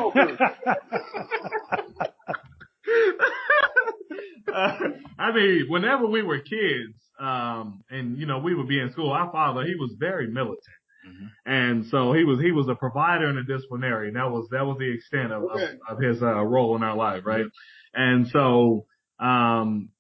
uh, 4.53 4.77
I 5.19 5.33
mean, 5.33 5.67
whenever 5.69 6.07
we 6.07 6.23
were 6.23 6.39
kids, 6.39 6.95
um, 7.21 7.83
and 7.91 8.17
you 8.19 8.27
know, 8.27 8.39
we 8.39 8.55
would 8.55 8.69
be 8.69 8.81
in 8.81 8.91
school, 8.93 9.11
our 9.13 9.31
father, 9.31 9.63
he 9.65 9.75
was 9.75 9.95
very 9.99 10.27
militant. 10.27 10.65
Mhm. 11.07 11.31
And 11.47 11.87
so 11.87 12.13
he 12.13 12.25
was, 12.25 12.41
he 12.41 12.53
was 12.53 12.69
a 12.69 12.75
provider 12.75 13.27
and 13.27 13.39
a 13.39 13.45
disciplinarian. 13.45 14.15
That 14.15 14.31
was, 14.31 14.49
that 14.51 14.67
was 14.67 14.77
the 14.79 14.91
extent 14.93 15.33
of, 15.33 15.45
Okay. 15.45 15.65
of, 15.89 15.97
of 15.97 16.03
his, 16.03 16.23
uh, 16.23 16.43
role 16.45 16.77
in 16.77 16.83
our 16.83 16.95
life, 16.97 17.25
right? 17.25 17.47
And 17.95 18.29
so, 18.29 18.87
um, 19.19 19.91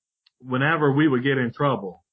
whenever 0.41 0.93
we 0.93 1.09
would 1.09 1.23
get 1.23 1.39
in 1.39 1.53
trouble, 1.53 2.05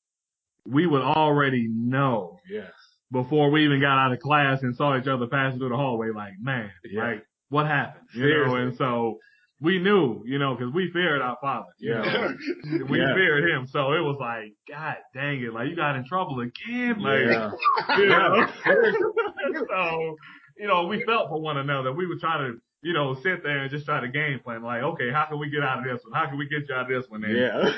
we 0.66 0.86
would 0.86 1.02
already 1.02 1.68
know 1.70 2.40
Yes. 2.50 2.72
before 3.12 3.50
we 3.52 3.64
even 3.66 3.80
got 3.80 3.98
out 3.98 4.12
of 4.12 4.20
class 4.20 4.62
and 4.64 4.76
saw 4.76 4.98
each 4.98 5.08
other 5.08 5.28
passing 5.28 5.60
through 5.60 5.70
the 5.70 5.78
hallway, 5.78 6.10
like, 6.12 6.34
man, 6.42 6.72
Yeah. 6.84 7.02
like, 7.04 7.26
what 7.50 7.68
happened? 7.68 8.08
You 8.14 8.30
know, 8.30 8.56
and 8.56 8.76
so 8.76 9.20
we 9.62 9.80
knew, 9.80 10.24
you 10.26 10.38
know, 10.40 10.56
cause 10.58 10.72
we 10.74 10.92
feared 10.92 11.22
our 11.22 11.38
father. 11.42 11.70
You 11.80 11.94
Yeah. 11.94 12.02
know, 12.02 12.34
we 12.90 13.00
Yeah. 13.00 13.14
feared 13.14 13.50
him. 13.50 13.68
So 13.68 13.94
it 13.94 14.02
was 14.02 14.18
like, 14.20 14.54
God 14.68 14.98
dang 15.14 15.42
it. 15.42 15.54
Like, 15.54 15.70
you 15.70 15.76
got 15.76 15.96
in 15.96 16.06
trouble 16.06 16.42
again. 16.42 17.00
Like, 17.00 17.24
Yeah. 17.24 17.52
you 17.98 18.06
know, 18.08 18.46
so, 19.70 20.18
you 20.58 20.68
know, 20.68 20.86
we 20.88 21.04
felt 21.06 21.30
for 21.30 21.40
one 21.42 21.58
another. 21.58 21.94
We 21.94 22.06
would 22.08 22.20
try 22.20 22.38
to, 22.40 22.56
you 22.88 22.94
know, 22.94 23.16
sit 23.22 23.44
there 23.44 23.60
and 23.64 23.70
just 23.72 23.86
try 23.86 24.00
to 24.00 24.08
game 24.08 24.40
plan. 24.44 24.64
Like, 24.64 24.82
okay, 24.82 25.12
how 25.12 25.26
can 25.26 25.40
we 25.40 25.50
get 25.50 25.62
out 25.62 25.80
of 25.80 25.84
this 25.84 26.02
one? 26.04 26.14
How 26.14 26.28
can 26.30 26.38
we 26.38 26.48
get 26.48 26.68
you 26.70 26.74
out 26.76 26.90
of 26.90 27.02
this 27.02 27.10
one? 27.10 27.24
And 27.26 27.36
Yeah. 27.36 27.72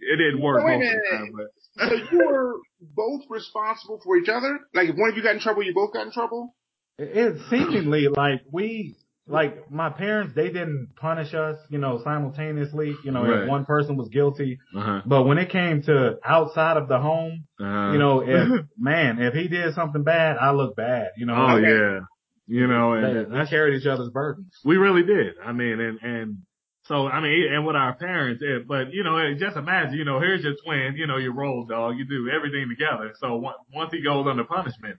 it 0.00 0.16
didn't 0.16 0.40
work 0.42 0.62
Wait 0.64 0.78
most 0.78 0.86
of 0.86 0.92
the 0.92 1.16
time, 1.16 1.32
but 1.36 1.88
so 1.88 1.94
you 2.12 2.26
were 2.26 2.54
both 2.80 3.22
responsible 3.30 4.00
for 4.04 4.16
each 4.18 4.28
other. 4.28 4.60
Like, 4.74 4.90
if 4.90 4.96
one 4.96 5.10
of 5.10 5.16
you 5.16 5.22
got 5.22 5.34
in 5.34 5.40
trouble, 5.40 5.62
you 5.62 5.72
both 5.74 5.92
got 5.94 6.06
in 6.06 6.12
trouble. 6.12 6.54
It, 6.98 7.16
it 7.16 7.36
seemingly 7.48 8.08
like 8.08 8.42
we, 8.52 8.96
like 9.26 9.70
my 9.70 9.88
parents, 9.90 10.34
they 10.34 10.48
didn't 10.48 10.88
punish 10.96 11.32
us, 11.34 11.56
you 11.70 11.78
know, 11.78 12.00
simultaneously. 12.04 12.94
You 13.04 13.12
know, 13.12 13.22
Right. 13.24 13.42
if 13.44 13.48
one 13.48 13.64
person 13.64 13.96
was 13.96 14.08
guilty, 14.08 14.58
uh-huh. 14.76 15.02
but 15.06 15.22
when 15.24 15.38
it 15.38 15.50
came 15.50 15.82
to 15.84 16.18
outside 16.24 16.76
of 16.76 16.88
the 16.88 16.98
home, 16.98 17.46
Uh-huh. 17.60 17.92
you 17.92 17.98
know, 17.98 18.20
if 18.26 18.64
man, 18.78 19.20
if 19.20 19.32
he 19.34 19.48
did 19.48 19.74
something 19.74 20.02
bad, 20.02 20.36
I 20.38 20.50
look 20.52 20.76
bad. 20.76 21.10
You 21.16 21.26
know, 21.26 21.34
Oh 21.34 21.54
Like, 21.54 21.62
yeah. 21.64 22.00
You 22.50 22.66
know, 22.66 22.92
and 22.94 23.32
they- 23.32 23.46
carried 23.46 23.80
each 23.80 23.86
other's 23.86 24.10
burdens. 24.10 24.58
We 24.64 24.76
really 24.76 25.04
did. 25.04 25.34
I 25.44 25.52
mean, 25.52 25.78
and, 25.80 25.98
and 26.02 26.36
so, 26.86 27.06
I 27.06 27.20
mean, 27.20 27.52
and 27.52 27.64
with 27.64 27.76
our 27.76 27.94
parents, 27.94 28.42
it, 28.42 28.66
but 28.66 28.92
you 28.92 29.04
know, 29.04 29.18
it- 29.18 29.38
just 29.38 29.56
imagine, 29.56 29.94
you 29.94 30.04
know, 30.04 30.18
here's 30.18 30.42
your 30.42 30.54
twin, 30.64 30.94
you 30.96 31.06
know, 31.06 31.16
your 31.16 31.32
roll 31.32 31.64
dog, 31.64 31.96
you 31.96 32.04
do 32.06 32.28
everything 32.28 32.68
together. 32.68 33.12
So 33.20 33.36
once, 33.36 33.56
once 33.72 33.92
he 33.92 34.02
goes 34.02 34.26
under 34.28 34.42
punishment, 34.44 34.98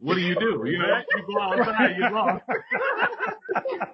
what 0.00 0.14
do 0.14 0.20
you 0.20 0.34
do? 0.34 0.62
You 0.64 0.78
know, 0.78 1.02
you 1.14 1.26
go 1.26 1.42
outside, 1.42 1.96
you 1.98 2.08
lost. 2.10 2.44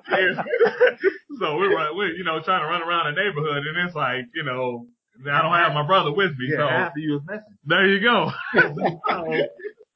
So 1.41 1.57
we 1.57 1.67
were, 1.69 1.95
we're, 1.95 2.13
you 2.15 2.23
know, 2.23 2.41
trying 2.45 2.63
to 2.63 2.69
run 2.69 2.83
around 2.83 3.13
the 3.13 3.21
neighborhood 3.21 3.67
and 3.67 3.87
it's 3.89 3.97
like, 3.97 4.27
you 4.35 4.45
know, 4.45 4.87
I 5.29 5.43
don't 5.43 5.53
have 5.59 5.75
my 5.75 5.85
brother 5.85 6.13
with 6.13 6.31
me. 6.39 6.49
Yeah, 6.53 6.59
so 6.59 6.87
of 6.87 6.93
you 6.97 7.13
was 7.15 7.23
missing. 7.27 7.59
there 7.65 7.87
you 7.89 8.01
go. 8.01 8.31
so, 8.55 9.33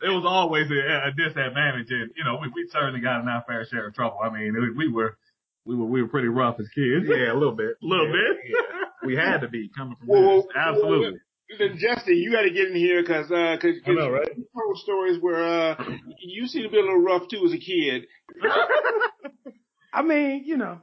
it 0.03 0.09
was 0.11 0.25
always 0.27 0.71
a, 0.71 1.09
a 1.09 1.13
disadvantage, 1.13 1.91
and 1.91 2.11
you 2.17 2.25
know 2.25 2.39
we, 2.41 2.49
we 2.55 2.69
certainly 2.71 3.01
got 3.01 3.21
in 3.21 3.29
our 3.29 3.45
fair 3.47 3.67
share 3.67 3.89
of 3.89 3.95
trouble. 3.95 4.19
I 4.23 4.31
mean, 4.31 4.55
we, 4.55 4.87
we 4.87 4.93
were 4.93 5.17
we 5.65 5.75
were 5.77 5.87
we 5.87 6.03
were 6.03 6.09
pretty 6.09 6.29
rough 6.29 6.57
as 6.61 6.69
kids. 6.75 7.07
Yeah, 7.09 7.33
a 7.33 7.35
little 7.35 7.55
bit. 7.57 7.77
a 7.83 7.87
little 7.87 8.07
Yeah, 8.07 8.13
bit. 8.13 8.37
yeah. 8.49 9.07
We 9.07 9.15
had 9.17 9.39
to 9.43 9.49
be 9.49 9.71
coming 9.77 9.97
from 9.97 10.09
Whoa, 10.09 10.43
that. 10.43 10.45
whoa, 10.55 10.73
Absolutely. 10.73 11.21
Then 11.59 11.79
Justin, 11.79 12.17
you 12.19 12.31
got 12.31 12.43
to 12.43 12.51
get 12.51 12.69
in 12.69 12.77
here 12.77 13.01
because 13.01 13.31
uh, 13.31 13.57
cause, 13.61 13.75
I 13.87 13.91
know, 13.93 14.11
right? 14.11 14.29
you 14.37 14.45
told 14.55 14.79
stories 14.79 15.19
where 15.21 15.43
uh, 15.73 15.83
you 16.21 16.47
seem 16.47 16.65
to 16.65 16.69
be 16.69 16.77
a 16.77 16.81
little 16.81 17.01
rough 17.01 17.23
too 17.31 17.43
as 17.47 17.53
a 17.53 17.59
kid. 17.59 18.05
I 19.93 20.03
mean, 20.03 20.43
you 20.45 20.57
know, 20.59 20.79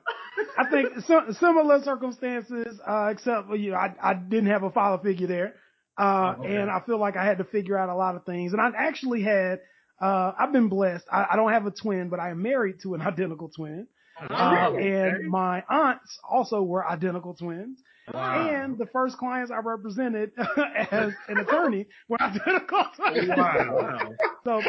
I 0.58 0.70
think 0.70 0.90
some, 1.06 1.34
similar 1.34 1.84
circumstances, 1.84 2.80
uh, 2.86 3.10
except 3.12 3.48
for, 3.48 3.56
you 3.56 3.72
know, 3.72 3.78
I, 3.78 3.94
I 4.02 4.14
didn't 4.16 4.48
have 4.50 4.64
a 4.64 4.72
father 4.72 5.02
figure 5.04 5.28
there. 5.28 5.54
Uh, 5.98 6.36
Oh, 6.38 6.44
okay. 6.44 6.56
and 6.58 6.70
I 6.70 6.82
feel 6.86 7.00
like 7.00 7.16
I 7.16 7.26
had 7.26 7.38
to 7.38 7.44
figure 7.46 7.78
out 7.78 7.90
a 7.90 7.96
lot 7.96 8.16
of 8.16 8.26
things. 8.26 8.54
And 8.54 8.62
I 8.62 8.70
actually 8.76 9.22
had, 9.24 9.60
uh, 10.02 10.34
I've 10.38 10.52
been 10.52 10.68
blessed. 10.70 11.06
I, 11.12 11.26
I 11.32 11.36
don't 11.36 11.52
have 11.52 11.66
a 11.66 11.72
twin, 11.72 12.10
but 12.10 12.20
I 12.20 12.32
am 12.32 12.42
married 12.42 12.82
to 12.84 12.94
an 12.96 13.02
identical 13.12 13.50
twin. 13.50 13.88
Uh, 14.30 14.72
and 14.80 15.28
my 15.30 15.64
aunts 15.70 16.20
also 16.30 16.62
were 16.64 16.88
identical 16.88 17.34
twins. 17.34 17.80
Wow. 18.14 18.50
And 18.50 18.78
the 18.78 18.86
first 18.86 19.18
clients 19.18 19.52
I 19.52 19.58
represented 19.58 20.32
as 20.92 21.12
an 21.28 21.38
attorney 21.40 21.88
were 22.08 22.18
identical 22.22 22.86
twins. 22.96 23.30
Wow. 23.36 24.12
So 24.46 24.62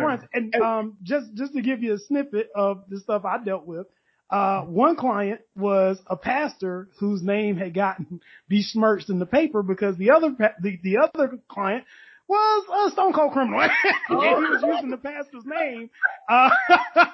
once, 0.00 0.22
and 0.32 0.54
um, 0.56 0.96
just 1.02 1.34
just 1.34 1.52
to 1.54 1.60
give 1.60 1.82
you 1.82 1.94
a 1.94 1.98
snippet 1.98 2.48
of 2.54 2.84
the 2.88 3.00
stuff 3.00 3.24
I 3.24 3.42
dealt 3.42 3.66
with, 3.66 3.86
uh, 4.30 4.62
one 4.62 4.96
client 4.96 5.40
was 5.56 5.98
a 6.06 6.16
pastor 6.16 6.88
whose 6.98 7.22
name 7.22 7.56
had 7.56 7.74
gotten 7.74 8.20
besmirched 8.48 9.10
in 9.10 9.18
the 9.18 9.26
paper 9.26 9.62
because 9.62 9.96
the 9.96 10.10
other 10.10 10.34
the, 10.60 10.78
the 10.82 10.98
other 10.98 11.38
client 11.48 11.84
was 12.26 12.88
a 12.88 12.92
stone 12.92 13.12
cold 13.12 13.32
criminal, 13.32 13.60
and 13.60 13.70
he 14.08 14.14
was 14.14 14.64
using 14.66 14.90
the 14.90 14.96
pastor's 14.96 15.44
name 15.44 15.90
uh, 16.28 16.48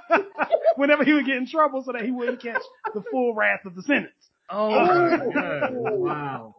whenever 0.77 1.05
he 1.05 1.13
would 1.13 1.27
get 1.27 1.37
in 1.37 1.49
trouble 1.49 1.83
so 1.85 1.93
that 1.93 2.03
he 2.03 2.13
wouldn't 2.13 2.41
catch 2.41 2.63
the 2.95 3.03
full 3.11 3.35
wrath 3.35 3.65
of 3.67 3.75
the 3.75 3.83
sentence. 3.83 4.13
Oh 4.49 4.71
my 4.71 5.27
God. 5.35 5.71
Wow. 5.73 6.55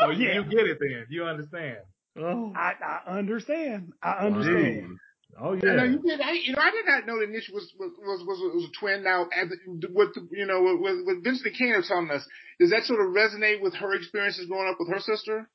So 0.00 0.10
you, 0.10 0.26
Yeah. 0.26 0.34
you 0.34 0.44
get 0.44 0.66
it 0.66 0.78
then. 0.80 1.06
You 1.10 1.24
understand. 1.24 1.78
Oh. 2.18 2.52
I, 2.56 2.72
I 3.06 3.18
understand. 3.18 3.92
I 4.02 4.26
understand. 4.26 4.98
Jeez. 5.38 5.42
Oh 5.42 5.52
I 5.52 5.74
know 5.76 5.84
yeah. 5.84 5.90
you 5.90 5.98
did. 6.02 6.20
I, 6.20 6.32
you 6.32 6.52
know, 6.52 6.62
I 6.62 6.70
did 6.70 6.86
not 6.86 7.06
know 7.06 7.20
that 7.20 7.30
Nish 7.30 7.50
was 7.52 7.70
was 7.78 7.92
was 7.98 8.20
was, 8.26 8.54
was 8.54 8.64
a 8.64 8.80
twin. 8.80 9.04
Now, 9.04 9.26
as- 9.36 9.52
what 9.92 10.14
the, 10.14 10.26
you 10.30 10.46
know, 10.46 10.62
what, 10.62 10.80
what 11.04 11.22
Vincent 11.22 11.54
Kane 11.56 11.74
was 11.76 11.88
telling 11.88 12.10
us, 12.10 12.26
does 12.60 12.70
that 12.70 12.84
sort 12.84 13.00
of 13.00 13.08
resonate 13.14 13.60
with 13.60 13.74
her 13.74 13.94
experiences 13.94 14.46
growing 14.46 14.68
up 14.68 14.76
with 14.78 14.88
her 14.88 15.00
sister? 15.00 15.48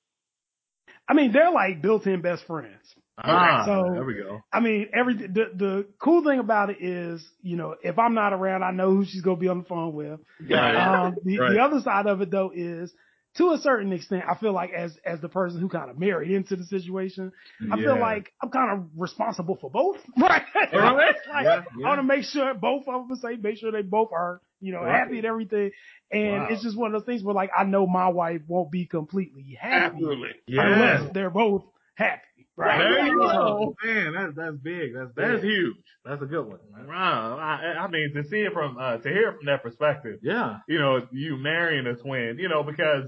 I 1.09 1.13
mean, 1.13 1.31
they're 1.31 1.51
like 1.51 1.81
built-in 1.81 2.21
best 2.21 2.45
friends. 2.45 2.81
Ah, 3.17 3.63
So- 3.65 3.93
there 3.93 4.05
we 4.05 4.15
go. 4.15 4.39
I 4.53 4.59
mean, 4.61 4.89
every 4.93 5.15
the 5.15 5.45
the 5.55 5.87
cool 5.99 6.23
thing 6.23 6.39
about 6.39 6.69
it 6.69 6.77
is, 6.81 7.23
you 7.41 7.57
know, 7.57 7.75
if 7.83 7.99
I'm 7.99 8.13
not 8.13 8.33
around, 8.33 8.63
I 8.63 8.71
know 8.71 8.89
who 8.91 9.05
she's 9.05 9.21
gonna 9.21 9.37
be 9.37 9.47
on 9.47 9.59
the 9.59 9.65
phone 9.65 9.93
with. 9.93 10.19
Right. 10.49 10.75
Um, 10.75 11.15
the, 11.23 11.39
Right. 11.39 11.53
the 11.53 11.59
other 11.59 11.81
side 11.81 12.07
of 12.07 12.21
it 12.21 12.31
though 12.31 12.51
is 12.53 12.93
to 13.37 13.51
a 13.51 13.57
certain 13.59 13.93
extent, 13.93 14.23
I 14.29 14.35
feel 14.35 14.51
like 14.53 14.71
as 14.71 14.97
as 15.05 15.21
the 15.21 15.29
person 15.29 15.59
who 15.61 15.69
kind 15.69 15.89
of 15.89 15.97
married 15.97 16.31
into 16.31 16.55
the 16.55 16.65
situation, 16.65 17.31
I 17.71 17.77
feel 17.77 17.99
like 17.99 18.31
I'm 18.41 18.49
kind 18.49 18.71
of 18.79 18.85
responsible 18.97 19.57
for 19.59 19.69
both, 19.69 19.97
right? 20.17 20.43
Right. 20.73 21.15
like, 21.33 21.43
Yeah, 21.45 21.63
I 21.85 21.87
want 21.87 21.99
to 21.99 22.03
make 22.03 22.23
sure 22.25 22.53
both 22.53 22.87
of 22.87 23.07
them 23.07 23.17
say, 23.17 23.37
make 23.37 23.57
sure 23.57 23.71
they 23.71 23.83
both 23.83 24.09
are, 24.13 24.41
you 24.59 24.73
know, 24.73 24.81
Right. 24.81 24.99
happy 24.99 25.17
and 25.17 25.25
everything. 25.25 25.71
And 26.11 26.33
Wow. 26.41 26.47
it's 26.49 26.61
just 26.63 26.77
one 26.77 26.93
of 26.93 27.01
those 27.01 27.05
things 27.05 27.23
where 27.23 27.33
like 27.35 27.51
I 27.57 27.63
know 27.63 27.87
my 27.87 28.09
wife 28.09 28.41
won't 28.47 28.69
be 28.71 28.85
completely 28.85 29.57
happy 29.59 29.95
Absolutely. 29.95 30.29
Yeah. 30.47 30.65
unless 30.65 31.13
they're 31.13 31.29
both 31.29 31.63
happy, 31.95 32.21
right? 32.61 32.77
There 32.77 33.07
you 33.07 33.17
go. 33.19 33.75
Man, 33.83 34.13
that's 34.13 34.35
that's 34.35 34.57
big. 34.63 34.93
That's 34.95 35.11
big. 35.15 35.25
That's 35.27 35.43
huge. 35.43 35.75
That's 36.05 36.21
a 36.21 36.25
good 36.25 36.45
one. 36.47 36.59
Wow. 36.87 37.37
I, 37.37 37.79
I 37.83 37.87
mean, 37.89 38.13
to 38.15 38.23
see 38.27 38.37
it 38.41 38.53
from, 38.53 38.77
uh, 38.77 38.97
to 38.97 39.09
hear 39.09 39.29
it 39.29 39.37
from 39.37 39.45
that 39.45 39.61
perspective, 39.63 40.19
Yeah. 40.23 40.57
you 40.67 40.79
know, 40.79 40.99
you 41.11 41.37
marrying 41.37 41.85
a 41.85 41.95
twin, 41.95 42.37
you 42.39 42.49
know, 42.49 42.63
because, 42.63 43.05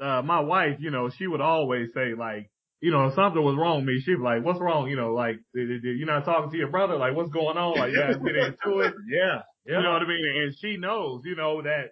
uh, 0.00 0.22
my 0.22 0.40
wife, 0.40 0.78
you 0.80 0.90
know, 0.90 1.10
she 1.10 1.26
would 1.26 1.40
always 1.40 1.90
say 1.94 2.14
like, 2.18 2.50
you 2.80 2.90
know, 2.92 3.06
if 3.06 3.14
something 3.14 3.42
was 3.42 3.56
wrong 3.56 3.78
with 3.78 3.86
me, 3.86 4.00
she'd 4.00 4.16
be 4.16 4.22
like, 4.22 4.44
what's 4.44 4.60
wrong? 4.60 4.88
You 4.88 4.96
know, 4.96 5.12
like, 5.12 5.36
you're 5.54 6.06
not 6.06 6.24
talking 6.24 6.50
to 6.50 6.56
your 6.56 6.70
brother? 6.70 6.96
Like, 6.96 7.14
what's 7.14 7.30
going 7.30 7.56
on? 7.56 7.76
Like, 7.78 7.92
you 7.92 7.98
guys 7.98 8.16
get 8.16 8.36
into 8.36 8.80
it. 8.80 8.94
Yeah. 9.10 9.42
Yeah. 9.66 9.78
You 9.78 9.82
know 9.82 9.92
what 9.92 10.02
I 10.02 10.06
mean? 10.08 10.42
And 10.42 10.54
she 10.60 10.76
knows, 10.76 11.22
you 11.24 11.34
know, 11.36 11.60
that 11.62 11.90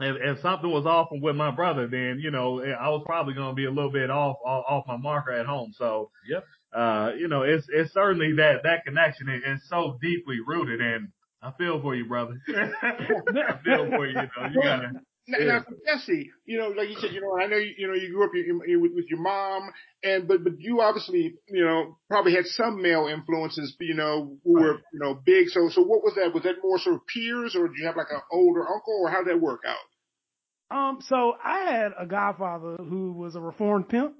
if, 0.00 0.16
if 0.20 0.42
something 0.42 0.70
was 0.70 0.86
off 0.86 1.08
with 1.10 1.36
my 1.36 1.50
brother, 1.50 1.86
then, 1.88 2.20
you 2.20 2.30
know, 2.30 2.62
I 2.62 2.88
was 2.88 3.02
probably 3.06 3.34
going 3.34 3.50
to 3.50 3.54
be 3.54 3.64
a 3.64 3.70
little 3.70 3.90
bit 3.90 4.10
off, 4.10 4.36
off, 4.44 4.64
off 4.68 4.84
my 4.86 4.96
marker 4.96 5.32
at 5.32 5.46
home. 5.46 5.72
So, 5.76 6.10
Yep. 6.28 6.44
uh, 6.72 7.12
you 7.18 7.28
know, 7.28 7.42
it's, 7.42 7.66
it's 7.68 7.92
certainly 7.92 8.34
that, 8.36 8.62
that 8.62 8.84
connection 8.84 9.28
is, 9.28 9.42
is 9.44 9.68
so 9.68 9.98
deeply 10.00 10.38
rooted 10.46 10.80
and 10.80 11.08
I 11.42 11.52
feel 11.52 11.80
for 11.80 11.94
you, 11.94 12.06
brother. 12.06 12.40
I 12.48 13.58
feel 13.64 13.88
for 13.88 14.06
you, 14.06 14.18
you 14.18 14.28
know, 14.36 14.48
you 14.52 14.60
gotta, 14.62 14.90
Now, 15.28 15.38
now, 15.38 15.64
Jesse, 15.86 16.30
you 16.46 16.58
know, 16.58 16.68
like 16.68 16.88
you 16.88 16.96
said, 16.96 17.12
you 17.12 17.20
know, 17.20 17.38
I 17.38 17.46
know 17.46 17.58
you, 17.58 17.74
you 17.76 17.86
know 17.86 17.94
you 17.94 18.12
grew 18.12 18.24
up 18.24 18.30
you, 18.34 18.62
you, 18.66 18.80
with, 18.80 18.92
with 18.94 19.04
your 19.10 19.20
mom, 19.20 19.70
and 20.02 20.26
but 20.26 20.42
but 20.42 20.54
you 20.58 20.80
obviously, 20.80 21.34
you 21.48 21.64
know, 21.64 21.98
probably 22.08 22.34
had 22.34 22.46
some 22.46 22.80
male 22.80 23.08
influences, 23.12 23.76
you 23.78 23.94
know, 23.94 24.38
who 24.42 24.52
were 24.54 24.76
you 24.92 24.98
know 24.98 25.14
big. 25.14 25.48
So 25.50 25.68
so 25.68 25.82
what 25.82 26.02
was 26.02 26.14
that? 26.16 26.32
Was 26.32 26.44
that 26.44 26.56
more 26.62 26.78
sort 26.78 26.96
of 26.96 27.06
peers, 27.06 27.54
or 27.54 27.68
did 27.68 27.76
you 27.76 27.86
have 27.86 27.96
like 27.96 28.10
an 28.10 28.22
older 28.32 28.66
uncle, 28.66 29.00
or 29.02 29.10
how 29.10 29.22
did 29.22 29.34
that 29.34 29.40
work 29.40 29.60
out? 29.66 29.76
Um, 30.70 30.98
so 31.00 31.34
I 31.42 31.60
had 31.70 31.92
a 31.98 32.06
godfather 32.06 32.76
who 32.76 33.12
was 33.12 33.34
a 33.36 33.40
reformed 33.40 33.88
pimp. 33.88 34.14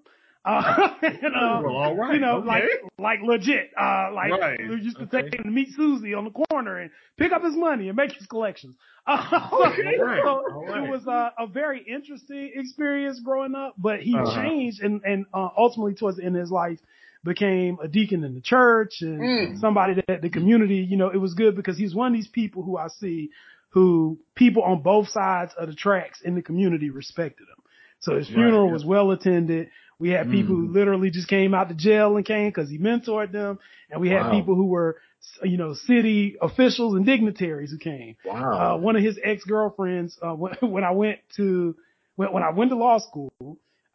Uh, 0.45 0.89
and, 1.03 1.35
uh, 1.37 1.61
Well, 1.63 1.77
all 1.77 1.95
right, 1.97 2.15
you 2.15 2.21
know, 2.21 2.37
okay. 2.39 2.47
like, 2.47 2.63
like 2.99 3.19
legit, 3.23 3.71
uh, 3.79 4.13
like, 4.15 4.31
Right, 4.31 4.59
who 4.61 4.77
used 4.77 4.97
to 4.97 5.05
okay. 5.05 5.23
take 5.23 5.35
him 5.35 5.45
to 5.45 5.51
meet 5.51 5.69
Susie 5.77 6.15
on 6.15 6.25
the 6.25 6.31
corner 6.31 6.79
and 6.79 6.91
pick 7.19 7.33
up 7.33 7.43
his 7.45 7.55
money 7.55 7.89
and 7.89 7.97
make 7.97 8.13
his 8.13 8.27
collections. 8.27 8.75
Uh, 9.07 9.17
Okay, 9.53 9.97
so 10.23 10.43
right, 10.67 10.85
it 10.85 10.91
was 10.91 11.07
uh, 11.07 11.31
a 11.39 11.47
very 11.47 11.83
interesting 11.83 12.53
experience 12.55 13.21
growing 13.21 13.55
up, 13.55 13.75
but 13.79 14.01
he 14.01 14.15
Uh-huh. 14.15 14.43
changed 14.43 14.83
and, 14.83 15.01
and, 15.03 15.25
uh, 15.33 15.49
ultimately 15.57 15.95
towards 15.95 16.19
the 16.19 16.25
end 16.25 16.37
of 16.37 16.41
his 16.41 16.51
life 16.51 16.79
became 17.25 17.79
a 17.83 17.89
deacon 17.89 18.23
in 18.25 18.35
the 18.35 18.41
church 18.43 19.01
and 19.01 19.19
Mm. 19.21 19.61
somebody 19.61 19.95
that 20.09 20.21
the 20.23 20.29
community, 20.31 20.77
you 20.77 20.97
know, 20.97 21.09
it 21.09 21.17
was 21.17 21.33
good 21.35 21.57
because 21.57 21.77
he's 21.79 21.95
one 21.95 22.09
of 22.09 22.19
these 22.19 22.29
people 22.29 22.63
who 22.63 22.77
I 22.77 22.89
see 22.89 23.31
who 23.79 24.19
people 24.35 24.63
on 24.65 24.83
both 24.83 25.09
sides 25.09 25.53
of 25.57 25.69
the 25.69 25.75
tracks 25.75 26.21
in 26.25 26.35
the 26.35 26.43
community 26.43 26.91
respected 26.91 27.45
him. 27.45 27.63
So 28.01 28.17
his 28.17 28.27
funeral 28.27 28.67
yeah. 28.67 28.73
was 28.73 28.85
well 28.85 29.13
attended. 29.13 29.71
We 30.01 30.11
had 30.11 30.31
people 30.31 30.55
who 30.55 30.73
literally 30.73 31.11
just 31.11 31.29
came 31.29 31.55
out 31.55 31.69
to 31.69 31.75
jail 31.75 32.17
and 32.17 32.25
came 32.25 32.49
because 32.49 32.69
he 32.71 32.79
mentored 32.79 33.33
them. 33.33 33.59
And 33.91 34.01
we 34.01 34.09
had 34.09 34.27
Wow. 34.27 34.31
people 34.33 34.55
who 34.57 34.67
were, 34.67 34.97
you 35.43 35.57
know, 35.57 35.75
city 35.75 36.37
officials 36.41 36.95
and 36.95 37.05
dignitaries 37.07 37.71
who 37.71 37.79
came. 37.79 38.17
Wow. 38.25 38.77
Uh, 38.77 38.79
one 38.79 38.97
of 38.97 39.03
his 39.03 39.19
ex-girlfriends, 39.23 40.19
uh, 40.23 40.35
when, 40.43 40.55
when 40.61 40.85
I 40.85 40.91
went 40.93 41.21
to, 41.37 41.77
when, 42.17 42.33
when 42.33 42.43
I 42.43 42.51
went 42.51 42.71
to 42.71 42.77
law 42.77 42.99
school, 42.99 43.33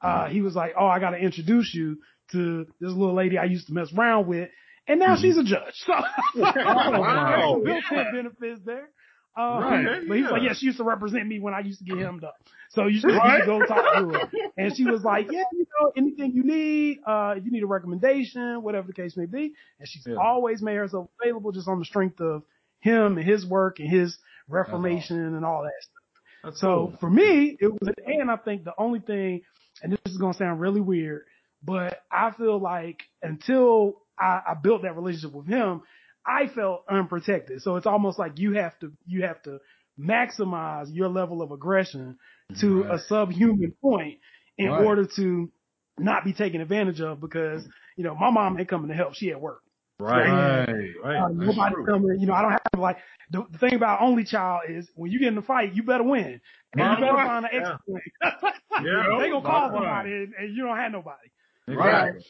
uh, 0.01 0.27
he 0.27 0.41
was 0.41 0.55
like, 0.55 0.73
Oh, 0.77 0.87
I 0.87 0.99
got 0.99 1.11
to 1.11 1.17
introduce 1.17 1.73
you 1.73 1.97
to 2.31 2.65
this 2.79 2.91
little 2.91 3.15
lady 3.15 3.37
I 3.37 3.45
used 3.45 3.67
to 3.67 3.73
mess 3.73 3.91
around 3.93 4.27
with. 4.27 4.49
And 4.87 4.99
now 4.99 5.15
she's 5.15 5.37
a 5.37 5.43
judge. 5.43 5.75
So, 5.85 5.93
wow. 6.41 7.61
there's 7.63 7.83
some 7.87 7.97
built-in 7.97 8.11
benefits 8.13 8.61
there. 8.65 8.89
Uh, 9.35 9.59
Right, 9.61 9.87
but 10.07 10.17
he's 10.17 10.25
yeah. 10.25 10.31
like, 10.31 10.43
yeah, 10.43 10.53
she 10.53 10.67
used 10.67 10.77
to 10.77 10.83
represent 10.83 11.27
me 11.27 11.39
when 11.39 11.53
I 11.53 11.61
used 11.61 11.79
to 11.79 11.85
get 11.85 11.97
hemmed 11.97 12.23
up. 12.23 12.35
So 12.69 12.87
you 12.87 12.99
should, 12.99 13.09
you 13.09 13.15
Right. 13.17 13.37
should 13.37 13.45
go 13.47 13.63
talk 13.63 13.91
to 13.93 14.09
her. 14.11 14.31
And 14.57 14.75
she 14.75 14.85
was 14.85 15.03
like, 15.03 15.31
yeah, 15.31 15.43
you 15.53 15.65
know, 15.81 15.91
anything 15.97 16.33
you 16.33 16.43
need, 16.43 16.99
uh, 17.05 17.33
if 17.37 17.45
you 17.45 17.51
need 17.51 17.63
a 17.63 17.67
recommendation, 17.67 18.61
whatever 18.61 18.87
the 18.87 18.93
case 18.93 19.17
may 19.17 19.25
be. 19.25 19.53
And 19.79 19.87
she's 19.87 20.05
Yeah. 20.05 20.15
always 20.15 20.61
made 20.61 20.75
herself 20.75 21.09
available 21.21 21.51
just 21.51 21.67
on 21.67 21.79
the 21.79 21.85
strength 21.85 22.21
of 22.21 22.43
him 22.81 23.17
and 23.17 23.27
his 23.27 23.45
work 23.45 23.79
and 23.79 23.89
his 23.89 24.17
reformation 24.47 25.17
and 25.35 25.45
all 25.45 25.63
that 25.63 25.71
stuff. 25.81 26.03
That's 26.43 26.59
So 26.59 26.67
cool. 26.89 26.97
for 26.99 27.09
me, 27.09 27.57
it 27.59 27.71
was, 27.71 27.89
and 28.05 28.29
I 28.29 28.35
think 28.35 28.65
the 28.65 28.73
only 28.77 28.99
thing, 28.99 29.41
and 29.81 29.91
this 29.91 29.99
is 30.13 30.17
going 30.17 30.33
to 30.33 30.37
sound 30.37 30.59
really 30.59 30.81
weird, 30.81 31.23
but 31.63 32.03
I 32.11 32.31
feel 32.31 32.59
like 32.59 33.01
until 33.21 34.01
I, 34.19 34.41
I 34.49 34.53
built 34.61 34.81
that 34.83 34.95
relationship 34.95 35.31
with 35.33 35.47
him, 35.47 35.81
I 36.25 36.47
felt 36.47 36.83
unprotected. 36.89 37.61
So 37.61 37.75
it's 37.75 37.85
almost 37.85 38.17
like 38.19 38.39
you 38.39 38.53
have 38.53 38.77
to, 38.79 38.91
you 39.05 39.23
have 39.23 39.41
to 39.43 39.59
maximize 39.99 40.87
your 40.91 41.09
level 41.09 41.41
of 41.41 41.51
aggression 41.51 42.17
to 42.59 42.83
a 42.91 42.99
subhuman 42.99 43.73
point 43.81 44.19
in 44.57 44.69
Right. 44.69 44.85
order 44.85 45.05
to 45.15 45.51
not 45.97 46.23
be 46.23 46.33
taken 46.33 46.61
advantage 46.61 47.01
of 47.01 47.19
because, 47.21 47.63
you 47.97 48.03
know, 48.03 48.15
my 48.15 48.29
mom 48.29 48.59
ain't 48.59 48.67
coming 48.69 48.89
to 48.89 48.95
help. 48.95 49.13
She 49.15 49.31
at 49.31 49.39
work. 49.39 49.61
Right. 49.99 50.27
Right. 50.27 50.85
Right. 51.03 51.17
Uh, 51.17 51.27
nobody 51.29 51.75
coming, 51.85 52.19
you 52.19 52.25
know, 52.27 52.33
I 52.33 52.41
don't 52.41 52.51
have 52.51 52.63
to 52.73 52.79
like, 52.79 52.97
the, 53.31 53.45
the 53.51 53.57
thing 53.59 53.75
about 53.75 54.01
only 54.01 54.23
child 54.23 54.61
is 54.67 54.87
when 54.95 55.11
you 55.11 55.19
get 55.19 55.27
in 55.29 55.37
a 55.37 55.41
fight, 55.41 55.73
you 55.73 55.83
better 55.83 56.03
win. 56.03 56.41
And 56.75 56.81
you 56.81 57.05
better 57.05 57.15
find 57.15 57.45
an 57.45 57.51
Yeah. 57.53 58.31
Yeah. 58.81 59.17
they 59.19 59.29
gonna 59.29 59.41
call 59.45 59.69
Right. 59.69 59.73
somebody 59.73 60.09
and, 60.11 60.33
and 60.33 60.55
you 60.55 60.63
don't 60.63 60.77
have 60.77 60.91
nobody. 60.91 61.29
Exactly. 61.67 62.25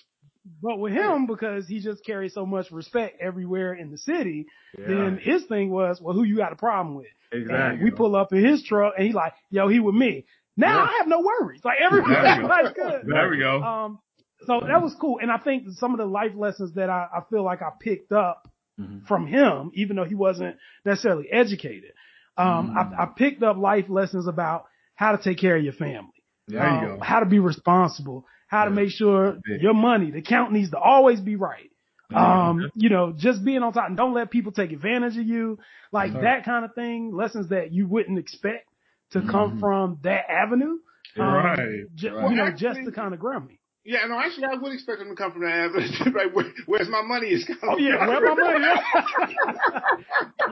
But 0.62 0.78
with 0.78 0.94
him, 0.94 1.26
because 1.26 1.68
he 1.68 1.80
just 1.80 2.06
carries 2.06 2.34
so 2.34 2.46
much 2.46 2.70
respect 2.72 3.22
everywhere 3.22 3.74
in 3.74 3.92
the 3.92 3.98
city, 3.98 4.46
Yeah. 4.78 4.88
then 4.88 5.18
his 5.22 5.46
thing 5.46 5.70
was, 5.72 6.02
well, 6.02 6.14
who 6.14 6.24
you 6.24 6.36
got 6.38 6.52
a 6.52 6.58
problem 6.58 6.96
with? 6.96 7.08
Exactly. 7.32 7.56
And 7.76 7.84
we 7.84 7.92
pull 7.92 8.16
up 8.16 8.34
in 8.34 8.44
his 8.44 8.64
truck 8.64 8.94
and 8.98 9.08
he 9.08 9.14
like, 9.14 9.34
yo, 9.50 9.68
he 9.70 9.80
with 9.80 9.96
me. 9.96 10.26
Now 10.58 10.78
Yeah. 10.78 10.84
I 10.84 10.98
have 11.00 11.08
no 11.08 11.22
worries. 11.22 11.62
Like 11.64 11.78
everybody, 11.84 12.14
There 12.14 12.22
we 12.22 12.26
go. 12.26 12.32
everybody's 12.34 12.74
good. 12.74 13.02
There 13.08 13.30
we 13.30 13.38
go. 13.40 13.64
Um, 13.64 14.00
so 14.46 14.60
that 14.68 14.82
was 14.82 14.94
cool. 15.00 15.20
And 15.22 15.32
I 15.32 15.38
think 15.38 15.64
some 15.72 15.94
of 15.94 15.98
the 16.00 16.06
life 16.06 16.34
lessons 16.36 16.74
that 16.76 16.90
I, 16.90 17.08
I 17.16 17.22
feel 17.30 17.44
like 17.44 17.62
I 17.62 17.70
picked 17.80 18.12
up 18.12 18.50
Mhm. 18.80 19.06
from 19.06 19.28
him, 19.28 19.70
even 19.76 19.96
though 19.96 20.04
he 20.04 20.16
wasn't 20.16 20.58
necessarily 20.84 21.28
educated, 21.32 21.92
um, 22.38 22.76
I, 22.76 23.04
I 23.04 23.06
picked 23.16 23.44
up 23.44 23.56
life 23.58 23.86
lessons 23.88 24.26
about 24.28 24.66
how 24.96 25.16
to 25.16 25.24
take 25.24 25.38
care 25.38 25.56
of 25.56 25.64
your 25.64 25.74
family. 25.74 26.10
There 26.48 26.60
you 26.68 26.76
um, 26.90 26.98
go. 26.98 27.00
How 27.04 27.20
to 27.20 27.28
be 27.28 27.38
responsible, 27.38 28.26
how 28.54 28.66
to 28.66 28.72
make 28.72 28.92
sure 28.92 29.39
your 29.60 29.74
money, 29.74 30.12
the 30.12 30.22
count 30.22 30.52
needs 30.52 30.70
to 30.70 30.78
always 30.78 31.20
be 31.20 31.36
right. 31.36 31.72
Um, 32.16 32.70
you 32.76 32.89
know, 32.89 33.12
just 33.18 33.44
being 33.44 33.63
on 33.63 33.74
top 33.74 33.88
and 33.88 33.98
don't 33.98 34.13
let 34.13 34.30
people 34.30 34.52
take 34.52 34.72
advantage 34.72 35.18
of 35.18 35.26
you, 35.26 35.58
like 35.92 36.12
Yes, 36.12 36.18
sir. 36.18 36.22
that 36.22 36.46
kind 36.46 36.63
of 36.63 36.76
thing, 36.76 37.12
lessons 37.16 37.50
that 37.50 37.72
you 37.72 37.88
wouldn't 37.88 38.20
expect 38.20 38.68
to 39.13 39.22
come 39.22 39.54
Mhm. 39.54 39.60
from 39.60 39.98
that 40.04 40.30
avenue. 40.30 40.78
Um, 41.18 41.26
Right, 41.26 41.58
ju- 41.96 42.13
right. 42.16 42.30
You 42.30 42.36
know, 42.38 42.44
Well, 42.44 42.54
just 42.56 42.80
to 42.86 42.92
kind 42.92 43.16
of 43.16 43.20
ground 43.20 43.48
me. 43.48 43.60
Yeah, 43.86 44.06
no, 44.08 44.18
actually, 44.20 44.46
I 44.46 44.54
would 44.62 44.72
expect 44.72 45.00
them 45.00 45.10
to 45.10 45.16
come 45.16 45.32
from 45.32 45.42
that. 45.42 45.52
Avenue. 45.66 46.12
Right, 46.18 46.32
where, 46.34 46.46
where's 46.68 46.88
my 46.89 47.02
money 47.02 47.28
is 47.30 47.44
coming 47.46 47.60
Oh 47.63 47.78
yeah, 47.78 47.98
from. 47.98 48.08
where 48.08 48.36
my 48.36 48.36
money? 48.60 48.82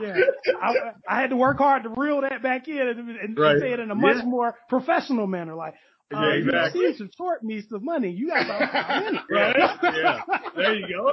yeah, 0.00 0.16
I, 0.60 0.74
I 1.08 1.20
had 1.20 1.30
to 1.30 1.36
work 1.36 1.58
hard 1.58 1.84
to 1.84 1.88
reel 1.90 2.20
that 2.22 2.42
back 2.42 2.68
in 2.68 2.78
and, 2.78 2.98
and 3.16 3.38
Right. 3.38 3.58
say 3.60 3.72
it 3.72 3.80
in 3.80 3.90
a 3.90 3.94
much 3.94 4.16
Yeah. 4.16 4.24
more 4.24 4.54
professional 4.68 5.26
manner. 5.26 5.54
Like, 5.54 5.74
uh, 6.14 6.20
Yeah, 6.20 6.34
you 6.34 6.44
exactly. 6.44 6.80
received 6.82 6.98
some 6.98 7.10
short 7.16 7.42
me 7.42 7.62
some 7.68 7.84
money. 7.84 8.10
You 8.10 8.28
got 8.28 8.46
some 8.46 9.18
Right? 9.30 9.56
Yeah. 9.82 10.20
There 10.56 10.74
you 10.74 10.88
go. 10.88 11.12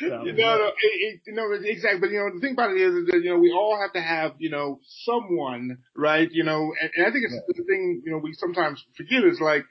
You 0.00 0.08
know, 0.08 0.22
no, 0.24 0.66
it, 0.66 0.74
it, 0.82 1.20
you 1.26 1.32
know, 1.34 1.44
exactly. 1.62 2.00
But 2.00 2.10
you 2.10 2.18
know, 2.18 2.34
the 2.34 2.40
thing 2.40 2.52
about 2.54 2.70
it 2.70 2.80
is, 2.80 2.94
is 2.94 3.06
that 3.08 3.20
you 3.22 3.30
know, 3.30 3.38
we 3.38 3.52
all 3.52 3.78
have 3.80 3.92
to 3.94 4.00
have 4.00 4.32
you 4.38 4.50
know 4.50 4.80
someone, 5.04 5.78
right? 5.96 6.28
You 6.30 6.44
know, 6.44 6.72
and, 6.80 6.90
and 6.96 7.06
I 7.06 7.10
think 7.10 7.24
it's 7.24 7.34
the 7.48 7.64
thing 7.64 8.02
you 8.04 8.12
know 8.12 8.18
we 8.18 8.32
sometimes 8.34 8.82
forget 8.96 9.24
is 9.24 9.40
like, 9.40 9.64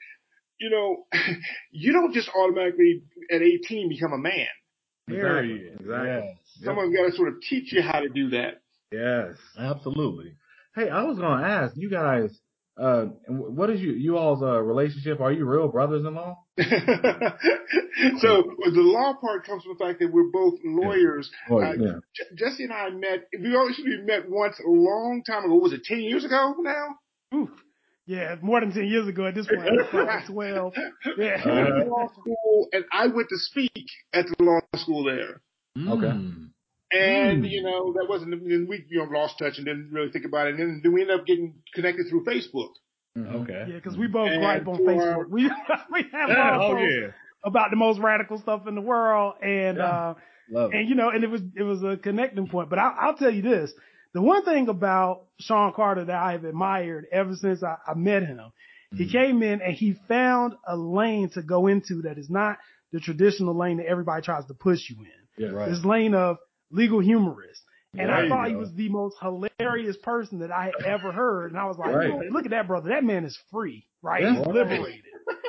you 0.60 0.70
know, 0.70 1.06
you 1.72 1.94
don't 1.94 2.14
just 2.14 2.30
automatically 2.36 3.04
at 3.32 3.42
18 3.42 3.90
become 3.90 4.14
a 4.14 4.18
man. 4.18 4.48
Exactly. 5.08 5.68
Exactly. 5.80 6.08
Yes. 6.08 6.24
Yep. 6.60 6.66
Someone's 6.66 6.96
got 6.96 7.06
to 7.10 7.16
sort 7.16 7.30
of 7.30 7.42
teach 7.42 7.72
you 7.72 7.82
how 7.82 8.00
to 8.02 8.10
do 8.10 8.30
that. 8.32 8.62
Yes. 8.92 9.38
Absolutely. 9.58 10.34
Hey, 10.76 10.90
I 10.90 11.04
was 11.04 11.18
gonna 11.18 11.44
ask 11.46 11.76
you 11.76 11.90
guys, 11.90 12.38
uh, 12.80 13.06
what 13.28 13.70
is 13.70 13.82
you 13.82 13.92
you 13.92 14.18
all's 14.18 14.42
uh, 14.44 14.62
relationship? 14.62 15.20
Are 15.20 15.32
you 15.32 15.46
real 15.46 15.68
brothers-in-law? 15.68 16.38
so 16.58 18.44
the 18.66 18.82
law 18.82 19.14
part 19.20 19.46
comes 19.46 19.64
from 19.64 19.76
the 19.78 19.84
fact 19.84 20.00
that 20.00 20.12
we're 20.12 20.30
both 20.32 20.56
lawyers. 20.64 21.30
Oh, 21.50 21.60
Uh, 21.62 21.74
yeah. 21.74 22.00
J- 22.16 22.36
Jesse 22.36 22.64
and 22.66 22.74
I 22.74 22.90
met. 22.90 23.28
We 23.40 23.56
actually 23.58 23.98
met 24.06 24.30
once 24.30 24.60
a 24.60 24.70
long 24.70 25.24
time 25.26 25.46
ago. 25.46 25.56
Was 25.56 25.74
it 25.74 25.84
10 25.84 26.00
years 26.02 26.26
ago 26.26 26.56
now? 26.60 26.96
Oof. 27.36 27.50
Yeah, 28.06 28.36
more 28.42 28.62
than 28.62 28.72
10 28.72 28.86
years 28.86 29.08
ago 29.08 29.26
at 29.28 29.36
this 29.36 29.48
point. 29.48 29.68
12. 30.28 30.74
Yeah. 31.18 31.42
Uh, 31.44 31.86
law 31.90 32.08
school, 32.14 32.68
and 32.72 32.86
I 32.92 33.08
went 33.08 33.28
to 33.30 33.38
speak 33.38 33.86
at 34.14 34.26
the 34.28 34.44
law 34.44 34.60
school 34.76 35.04
there. 35.04 35.42
Okay. 35.78 36.06
Mm. 36.08 36.50
And, 36.92 37.44
Mm. 37.44 37.50
you 37.52 37.64
know, 37.64 37.94
that 37.94 38.06
wasn't, 38.08 38.34
and 38.34 38.68
we, 38.70 38.86
you 38.90 39.00
know, 39.00 39.06
lost 39.12 39.38
touch 39.40 39.58
and 39.58 39.66
didn't 39.66 39.90
really 39.92 40.10
think 40.12 40.26
about 40.26 40.48
it. 40.48 40.52
And 40.52 40.60
then, 40.60 40.80
then 40.84 40.94
we 40.94 41.02
ended 41.02 41.20
up 41.20 41.26
getting 41.26 41.56
connected 41.74 42.08
through 42.10 42.24
Facebook. 42.24 42.70
Okay. 43.18 43.66
Yeah, 43.70 43.76
because 43.76 43.98
we 43.98 44.08
both 44.08 44.30
And 44.30 44.42
gripe 44.42 44.68
on 44.68 44.78
for- 44.78 44.84
Facebook. 44.84 45.30
We 45.30 45.44
we 45.92 46.04
have 46.12 46.30
Yeah, 46.30 46.36
our 46.36 46.62
oh 46.62 46.76
posts 46.76 46.96
yeah. 47.02 47.08
about 47.44 47.72
the 47.72 47.76
most 47.76 48.00
radical 48.00 48.38
stuff 48.40 48.68
in 48.68 48.76
the 48.76 48.82
world, 48.82 49.34
and 49.42 49.78
Yeah. 49.78 49.84
uh, 49.86 50.14
Love 50.52 50.72
it. 50.74 50.78
and 50.78 50.90
you 50.90 50.96
know, 50.96 51.10
and 51.10 51.24
it 51.24 51.30
was 51.30 51.42
it 51.56 51.64
was 51.64 51.84
a 51.84 51.98
connecting 51.98 52.48
point. 52.48 52.70
But 52.70 52.78
I, 52.80 52.94
I'll 53.00 53.16
tell 53.18 53.32
you 53.34 53.42
this: 53.42 53.74
the 54.14 54.22
one 54.22 54.46
thing 54.46 54.68
about 54.70 55.24
Sean 55.40 55.74
Carter 55.74 56.06
that 56.06 56.16
I 56.16 56.34
have 56.34 56.46
admired 56.46 57.08
ever 57.12 57.34
since 57.36 57.64
I, 57.64 57.78
I 57.88 57.96
met 57.96 58.22
him, 58.24 58.40
he 58.96 59.06
Mm-hmm. 59.06 59.12
came 59.12 59.44
in 59.44 59.62
and 59.62 59.74
he 59.74 59.96
found 60.08 60.54
a 60.68 60.78
lane 60.78 61.30
to 61.32 61.42
go 61.42 61.66
into 61.68 62.04
that 62.04 62.18
is 62.20 62.30
not 62.30 62.58
the 62.94 63.00
traditional 63.00 63.58
lane 63.58 63.78
that 63.78 63.88
everybody 63.88 64.22
tries 64.22 64.46
to 64.46 64.54
push 64.54 64.90
you 64.92 64.98
in. 65.04 65.44
Yeah. 65.44 65.50
Right. 65.50 65.70
This 65.72 65.84
lane 65.84 66.14
of 66.14 66.38
legal 66.72 67.00
humorist. 67.00 67.62
And 67.98 68.10
There 68.10 68.16
I 68.16 68.30
thought 68.30 68.50
he 68.50 68.56
was 68.56 68.72
the 68.74 68.90
most 68.90 69.16
hilarious 69.22 69.98
person 70.04 70.40
that 70.40 70.52
I 70.52 70.66
had 70.66 70.86
ever 70.86 71.12
heard. 71.12 71.52
And 71.52 71.60
I 71.60 71.66
was 71.66 71.78
like, 71.78 71.96
Right. 71.96 72.32
look 72.32 72.46
at 72.46 72.52
that 72.52 72.68
brother. 72.68 72.90
That 72.90 73.04
man 73.04 73.26
is 73.26 73.38
free, 73.52 73.88
right? 74.02 74.22
Yeah. 74.24 74.38
He's 74.38 74.48
liberated. 74.48 75.04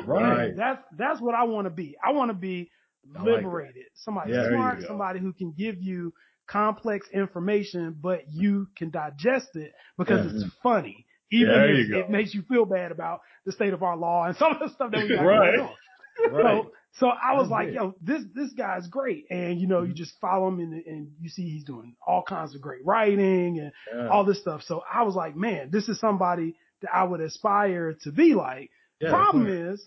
Right. 0.06 0.56
That's 0.56 0.82
that's 0.96 1.20
what 1.20 1.34
I 1.34 1.44
want 1.44 1.66
to 1.66 1.70
be. 1.70 1.96
I 2.04 2.12
want 2.12 2.30
to 2.30 2.34
be 2.34 2.70
I 3.16 3.22
like 3.22 3.36
liberated. 3.36 3.86
Somebody 3.94 4.32
Yeah, 4.32 4.48
smart, 4.48 4.82
somebody 4.86 5.20
who 5.20 5.32
can 5.32 5.52
give 5.52 5.76
you 5.82 6.12
complex 6.46 7.06
information, 7.12 7.96
but 8.00 8.22
you 8.32 8.68
can 8.76 8.90
digest 8.90 9.54
it 9.54 9.72
because 9.98 10.24
Yeah. 10.24 10.30
it's 10.44 10.54
funny. 10.62 11.06
Even 11.30 11.52
There 11.52 11.74
if 11.76 11.90
it 11.90 12.10
makes 12.10 12.32
you 12.32 12.42
feel 12.42 12.64
bad 12.64 12.90
about 12.90 13.20
the 13.44 13.52
state 13.52 13.74
of 13.74 13.82
our 13.82 13.96
law 13.96 14.24
and 14.24 14.36
some 14.38 14.52
of 14.52 14.60
the 14.60 14.68
stuff 14.70 14.90
that 14.92 15.02
we 15.02 15.08
got 15.10 15.24
Right. 15.26 15.56
going 15.56 15.68
on. 15.68 16.32
Right. 16.32 16.42
So, 16.64 16.72
so 16.92 17.08
I 17.08 17.34
was 17.34 17.44
That's 17.48 17.50
like, 17.50 17.68
it. 17.68 17.74
yo, 17.74 17.94
this, 18.02 18.22
this 18.34 18.52
guy's 18.54 18.86
great. 18.88 19.26
And, 19.30 19.60
you 19.60 19.66
know, 19.68 19.82
you 19.82 19.94
just 19.94 20.14
follow 20.20 20.48
him 20.48 20.58
and, 20.60 20.74
and 20.84 21.10
you 21.20 21.28
see 21.28 21.42
he's 21.48 21.64
doing 21.64 21.94
all 22.06 22.22
kinds 22.22 22.54
of 22.54 22.60
great 22.60 22.84
writing 22.84 23.58
and 23.60 23.72
Yeah. 23.94 24.08
all 24.08 24.24
this 24.24 24.40
stuff. 24.40 24.62
So 24.62 24.82
I 24.92 25.02
was 25.04 25.14
like, 25.14 25.36
man, 25.36 25.70
this 25.70 25.88
is 25.88 26.00
somebody 26.00 26.56
that 26.82 26.90
I 26.94 27.04
would 27.04 27.20
aspire 27.20 27.94
to 28.02 28.10
be 28.12 28.34
like. 28.34 28.70
Yeah, 29.00 29.10
Problem 29.10 29.46
is, 29.46 29.84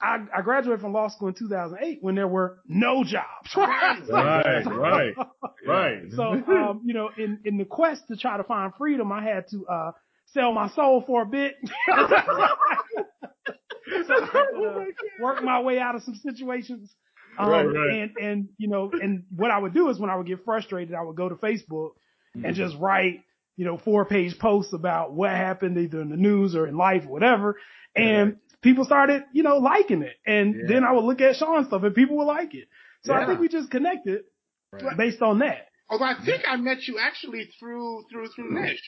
I, 0.00 0.18
I 0.34 0.40
graduated 0.42 0.80
from 0.80 0.92
law 0.92 1.08
school 1.08 1.28
in 1.28 1.34
2008 1.34 1.98
when 2.00 2.14
there 2.14 2.28
were 2.28 2.58
no 2.66 3.04
jobs. 3.04 3.24
Right. 3.56 4.00
Right, 4.08 4.66
right, 4.66 5.14
right. 5.66 6.02
So, 6.16 6.22
um, 6.32 6.82
you 6.84 6.94
know, 6.94 7.10
in, 7.18 7.40
in 7.44 7.58
the 7.58 7.64
quest 7.64 8.02
to 8.08 8.16
try 8.16 8.36
to 8.38 8.44
find 8.44 8.72
freedom, 8.78 9.12
I 9.12 9.22
had 9.22 9.48
to, 9.50 9.66
uh, 9.66 9.90
sell 10.32 10.52
my 10.52 10.68
soul 10.70 11.02
for 11.06 11.22
a 11.22 11.26
bit. 11.26 11.54
so 14.06 14.14
I 14.14 14.26
could, 14.26 14.66
uh, 14.66 14.84
work 15.20 15.42
my 15.42 15.60
way 15.60 15.78
out 15.78 15.94
of 15.94 16.02
some 16.02 16.14
situations. 16.14 16.94
Um, 17.38 17.48
Right, 17.50 17.66
right. 17.66 17.90
and, 17.90 18.10
and, 18.20 18.48
you 18.58 18.68
know, 18.68 18.90
and 18.92 19.24
what 19.34 19.50
I 19.50 19.58
would 19.58 19.74
do 19.74 19.88
is 19.90 19.98
when 19.98 20.10
I 20.10 20.16
would 20.16 20.26
get 20.26 20.44
frustrated, 20.44 20.94
I 20.94 21.02
would 21.02 21.16
go 21.16 21.28
to 21.28 21.34
Facebook 21.34 21.90
and 22.34 22.54
just 22.54 22.76
write, 22.78 23.20
you 23.56 23.64
know, 23.64 23.76
four 23.78 24.04
page 24.04 24.38
posts 24.38 24.72
about 24.72 25.12
what 25.12 25.30
happened 25.30 25.76
either 25.78 26.00
in 26.00 26.10
the 26.10 26.16
news 26.16 26.54
or 26.54 26.66
in 26.68 26.76
life 26.76 27.04
or 27.06 27.10
whatever. 27.10 27.56
And 27.96 28.36
people 28.62 28.84
started, 28.84 29.24
you 29.32 29.42
know, 29.42 29.58
liking 29.58 30.02
it. 30.02 30.16
And 30.26 30.54
Yeah. 30.54 30.62
then 30.68 30.84
I 30.84 30.92
would 30.92 31.04
look 31.04 31.20
at 31.20 31.36
Sean's 31.36 31.66
stuff 31.66 31.82
and 31.82 31.94
people 31.94 32.16
would 32.18 32.24
like 32.24 32.54
it. 32.54 32.68
So 33.04 33.12
I 33.12 33.26
think 33.26 33.40
we 33.40 33.48
just 33.48 33.70
connected 33.70 34.22
Right. 34.72 34.96
based 34.96 35.22
on 35.22 35.40
that. 35.40 35.68
Although 35.90 36.06
I 36.06 36.14
think 36.24 36.42
I 36.48 36.56
met 36.56 36.86
you 36.88 36.98
actually 36.98 37.50
through 37.60 38.04
through 38.10 38.28
through 38.28 38.50
Nish. 38.60 38.80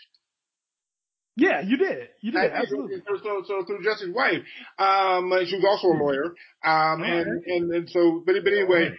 Yeah, 1.36 1.60
you 1.60 1.76
did. 1.76 2.08
You 2.22 2.32
did. 2.32 2.40
think 2.40 2.54
Absolutely. 2.54 3.02
So, 3.22 3.42
so, 3.46 3.64
through 3.66 3.84
Jesse's 3.84 4.14
wife, 4.14 4.42
um, 4.78 5.30
she 5.46 5.56
was 5.56 5.64
also 5.68 5.88
a 5.88 5.98
lawyer, 6.02 6.34
um, 6.64 7.02
and, 7.02 7.44
and 7.46 7.74
and 7.74 7.90
so, 7.90 8.22
but 8.24 8.34
but 8.42 8.52
anyway, 8.52 8.90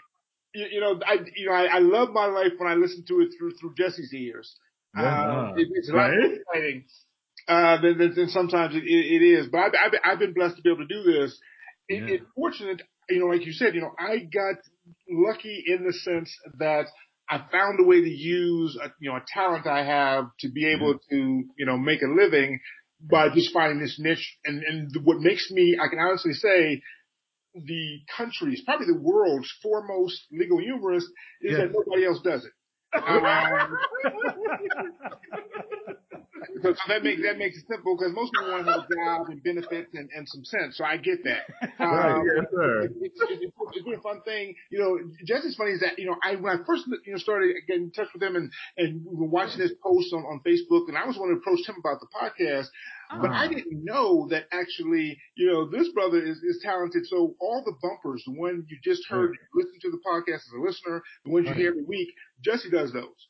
you, 0.54 0.68
you 0.72 0.80
know, 0.82 1.00
I 1.06 1.18
you 1.36 1.48
know 1.48 1.54
I, 1.54 1.66
I 1.66 1.80
love 1.80 2.10
my 2.12 2.28
life 2.28 2.54
when 2.58 2.72
I 2.72 2.76
listen 2.76 3.04
to 3.08 3.22
it 3.22 3.30
through 3.38 3.52
through 3.60 3.74
Jesse's 3.76 4.14
ears. 4.14 4.56
Yeah. 4.96 5.50
Um, 5.52 5.58
it, 5.58 5.68
it's 5.74 5.90
a 5.90 5.94
lot 5.94 6.12
more 6.12 6.34
exciting 6.34 6.86
uh, 7.48 7.82
than, 7.82 7.98
than, 7.98 8.16
than 8.16 8.30
sometimes 8.30 8.76
it, 8.76 8.84
it, 8.84 9.22
it 9.22 9.26
is. 9.26 9.48
But 9.48 9.60
I've, 9.60 9.72
I've, 9.86 9.92
been- 9.92 10.02
I've 10.06 10.20
been 10.20 10.34
blessed 10.34 10.58
to 10.58 10.62
be 10.62 10.70
able 10.70 10.88
to 10.88 10.94
do 10.94 11.04
this. 11.04 11.40
It, 11.88 12.04
Yeah. 12.04 12.16
It's 12.16 12.26
fortunate, 12.36 12.82
you 13.10 13.20
know, 13.20 13.28
like 13.28 13.46
you 13.46 13.54
said, 13.54 13.74
you 13.76 13.82
know, 13.82 13.94
I 13.98 14.20
got 14.20 14.56
lucky 15.10 15.64
in 15.68 15.86
the 15.86 15.94
sense 15.94 16.32
that 16.60 16.88
I 17.30 17.40
found 17.52 17.80
a 17.80 17.84
way 17.84 18.02
to 18.02 18.10
use, 18.10 18.78
a, 18.82 18.90
you 19.00 19.10
know, 19.10 19.18
a 19.18 19.24
talent 19.28 19.68
I 19.68 19.84
have 19.86 20.26
to 20.40 20.50
be 20.50 20.66
able 20.68 20.98
to, 21.10 21.16
you 21.58 21.66
know, 21.66 21.78
make 21.78 22.02
a 22.02 22.08
living 22.08 22.60
by 23.02 23.30
just 23.30 23.54
finding 23.54 23.80
this 23.80 23.98
niche. 24.00 24.38
And, 24.46 24.64
and 24.64 24.90
what 25.04 25.20
makes 25.20 25.52
me, 25.52 25.78
I 25.82 25.88
can 25.90 26.00
honestly 26.00 26.34
say, 26.34 26.82
the 27.54 28.00
country's, 28.16 28.62
probably 28.64 28.88
the 28.88 29.00
world's 29.02 29.52
foremost 29.62 30.22
legal 30.32 30.60
humorist 30.60 31.08
is 31.42 31.52
Yeah. 31.52 31.66
that 31.66 31.74
nobody 31.74 32.06
else 32.06 32.22
does 32.24 32.46
it. 32.46 32.52
Um, 32.96 33.78
so, 36.64 36.74
so 36.74 36.84
that 36.88 37.04
makes 37.04 37.22
that 37.24 37.38
makes 37.38 37.58
it 37.58 37.66
simple 37.70 37.96
because 37.98 38.14
most 38.14 38.32
people 38.34 38.52
want 38.52 38.66
to 38.66 38.72
have 38.72 38.82
a 38.82 38.96
job 38.96 39.28
and 39.30 39.44
benefits 39.44 39.90
and, 39.94 40.10
and 40.16 40.28
some 40.28 40.44
sense. 40.46 40.78
So 40.78 40.84
I 40.86 40.98
get 40.98 41.24
that. 41.24 41.44
Right, 41.80 42.12
Um, 42.12 42.24
yes, 42.26 42.46
sir. 42.54 42.82
it- 42.86 42.92
it's, 43.02 43.20
it's, 43.22 43.54
it's 43.76 43.86
been 43.86 43.94
a 43.96 44.02
fun 44.02 44.22
thing. 44.26 44.56
You 44.72 44.80
know, 44.80 45.00
just 45.26 45.46
as 45.46 45.56
funny 45.56 45.74
as 45.74 45.80
that, 45.82 46.00
you 46.00 46.06
know, 46.08 46.16
I, 46.24 46.36
when 46.36 46.52
I 46.60 46.64
first, 46.66 46.86
you 47.06 47.12
know, 47.14 47.18
started 47.18 47.56
getting 47.68 47.84
in 47.84 47.92
touch 47.92 48.08
with 48.14 48.22
him 48.24 48.36
and, 48.36 48.52
and 48.78 49.06
we 49.06 49.16
were 49.16 49.28
watching 49.28 49.62
his 49.62 49.74
posts 49.84 50.12
on, 50.14 50.24
on 50.24 50.42
Facebook 50.46 50.88
and 50.88 50.98
I 50.98 51.06
was 51.06 51.18
one 51.18 51.30
to 51.30 51.36
approach 51.36 51.66
him 51.68 51.76
about 51.80 52.00
the 52.02 52.08
podcast, 52.14 52.68
but 53.22 53.32
I 53.32 53.48
didn't 53.48 53.84
know 53.86 54.28
that 54.30 54.46
actually, 54.52 55.18
you 55.36 55.48
know, 55.52 55.70
this 55.70 55.90
brother 55.90 56.22
is, 56.24 56.38
is 56.40 56.60
talented. 56.64 57.06
So 57.08 57.36
all 57.40 57.64
the 57.66 57.74
bumpers, 57.82 58.24
the 58.26 58.34
one 58.34 58.66
you 58.68 58.78
just 58.84 59.08
heard, 59.08 59.36
listen 59.54 59.80
to 59.82 59.92
the 59.92 60.00
podcast 60.06 60.36
as 60.48 60.52
a 60.58 60.62
listener, 60.62 61.02
the 61.26 61.32
ones 61.32 61.48
you 61.48 61.54
hear 61.54 61.70
every 61.70 61.84
week, 61.84 62.10
Jesse 62.44 62.70
does 62.70 62.92
those. 62.94 63.28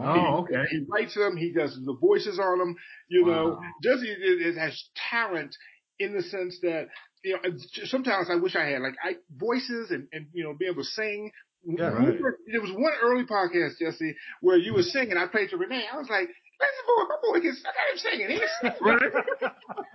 Oh, 0.00 0.38
okay. 0.42 0.62
He 0.70 0.84
writes 0.88 1.14
them. 1.14 1.36
He 1.36 1.52
does 1.52 1.78
the 1.84 1.96
voices 2.00 2.38
on 2.38 2.58
them. 2.58 2.76
You 3.08 3.26
know, 3.26 3.48
Wow. 3.48 3.60
Jesse 3.82 4.08
is, 4.08 4.46
is, 4.46 4.56
has 4.56 4.84
talent 5.10 5.54
in 5.98 6.14
the 6.14 6.22
sense 6.22 6.58
that 6.62 6.88
you 7.24 7.34
know. 7.34 7.50
Sometimes 7.84 8.28
I 8.30 8.36
wish 8.36 8.54
I 8.56 8.66
had 8.66 8.82
like 8.82 8.94
I 9.02 9.16
voices 9.36 9.90
and 9.90 10.08
and 10.12 10.26
you 10.32 10.44
know 10.44 10.54
be 10.54 10.66
able 10.66 10.82
to 10.82 10.88
sing. 10.88 11.30
Yeah, 11.64 11.88
right. 11.88 12.18
There 12.52 12.60
was 12.60 12.70
one 12.72 12.92
early 13.02 13.24
podcast, 13.24 13.78
Jesse, 13.80 14.14
where 14.40 14.56
you 14.56 14.74
were 14.74 14.82
singing. 14.82 15.16
I 15.16 15.26
played 15.26 15.50
to 15.50 15.56
Renee. 15.56 15.84
I 15.92 15.96
was 15.98 16.08
like, 16.08 16.28
"Listen, 16.60 16.84
boy, 16.86 17.04
my 17.08 17.16
boy 17.22 17.40
can. 17.40 17.56
I 17.64 17.70
got 17.72 17.86
him 17.92 17.98
singing. 17.98 18.28
He 18.30 18.38
can 18.38 18.48
sing." 18.60 18.72
Right. 18.80 19.12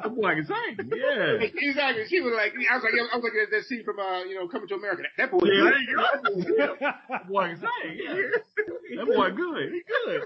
That 0.03 0.15
boy 0.15 0.35
can 0.35 0.45
sing. 0.45 0.91
Yeah. 0.95 1.43
Exactly. 1.43 2.03
She 2.09 2.21
was 2.21 2.33
like, 2.35 2.53
I 2.55 2.75
was 2.75 2.83
like, 2.83 2.93
I 2.93 3.15
was 3.15 3.23
like 3.23 3.33
that, 3.33 3.51
that 3.51 3.63
scene 3.65 3.83
from, 3.83 3.99
uh, 3.99 4.23
you 4.23 4.35
know, 4.35 4.47
Coming 4.47 4.67
to 4.67 4.75
America. 4.75 5.03
That, 5.03 5.11
that 5.17 5.31
boy. 5.31 5.45
Yeah, 5.45 5.63
there 5.63 5.79
you 5.79 5.95
go. 5.95 6.75
That 7.09 7.27
boy 7.27 7.47
can 7.47 7.57
sing. 7.57 7.99
Yeah. 7.99 8.97
That 8.97 9.07
boy 9.07 9.31
good. 9.31 9.71
He 9.71 9.81
good. 10.05 10.21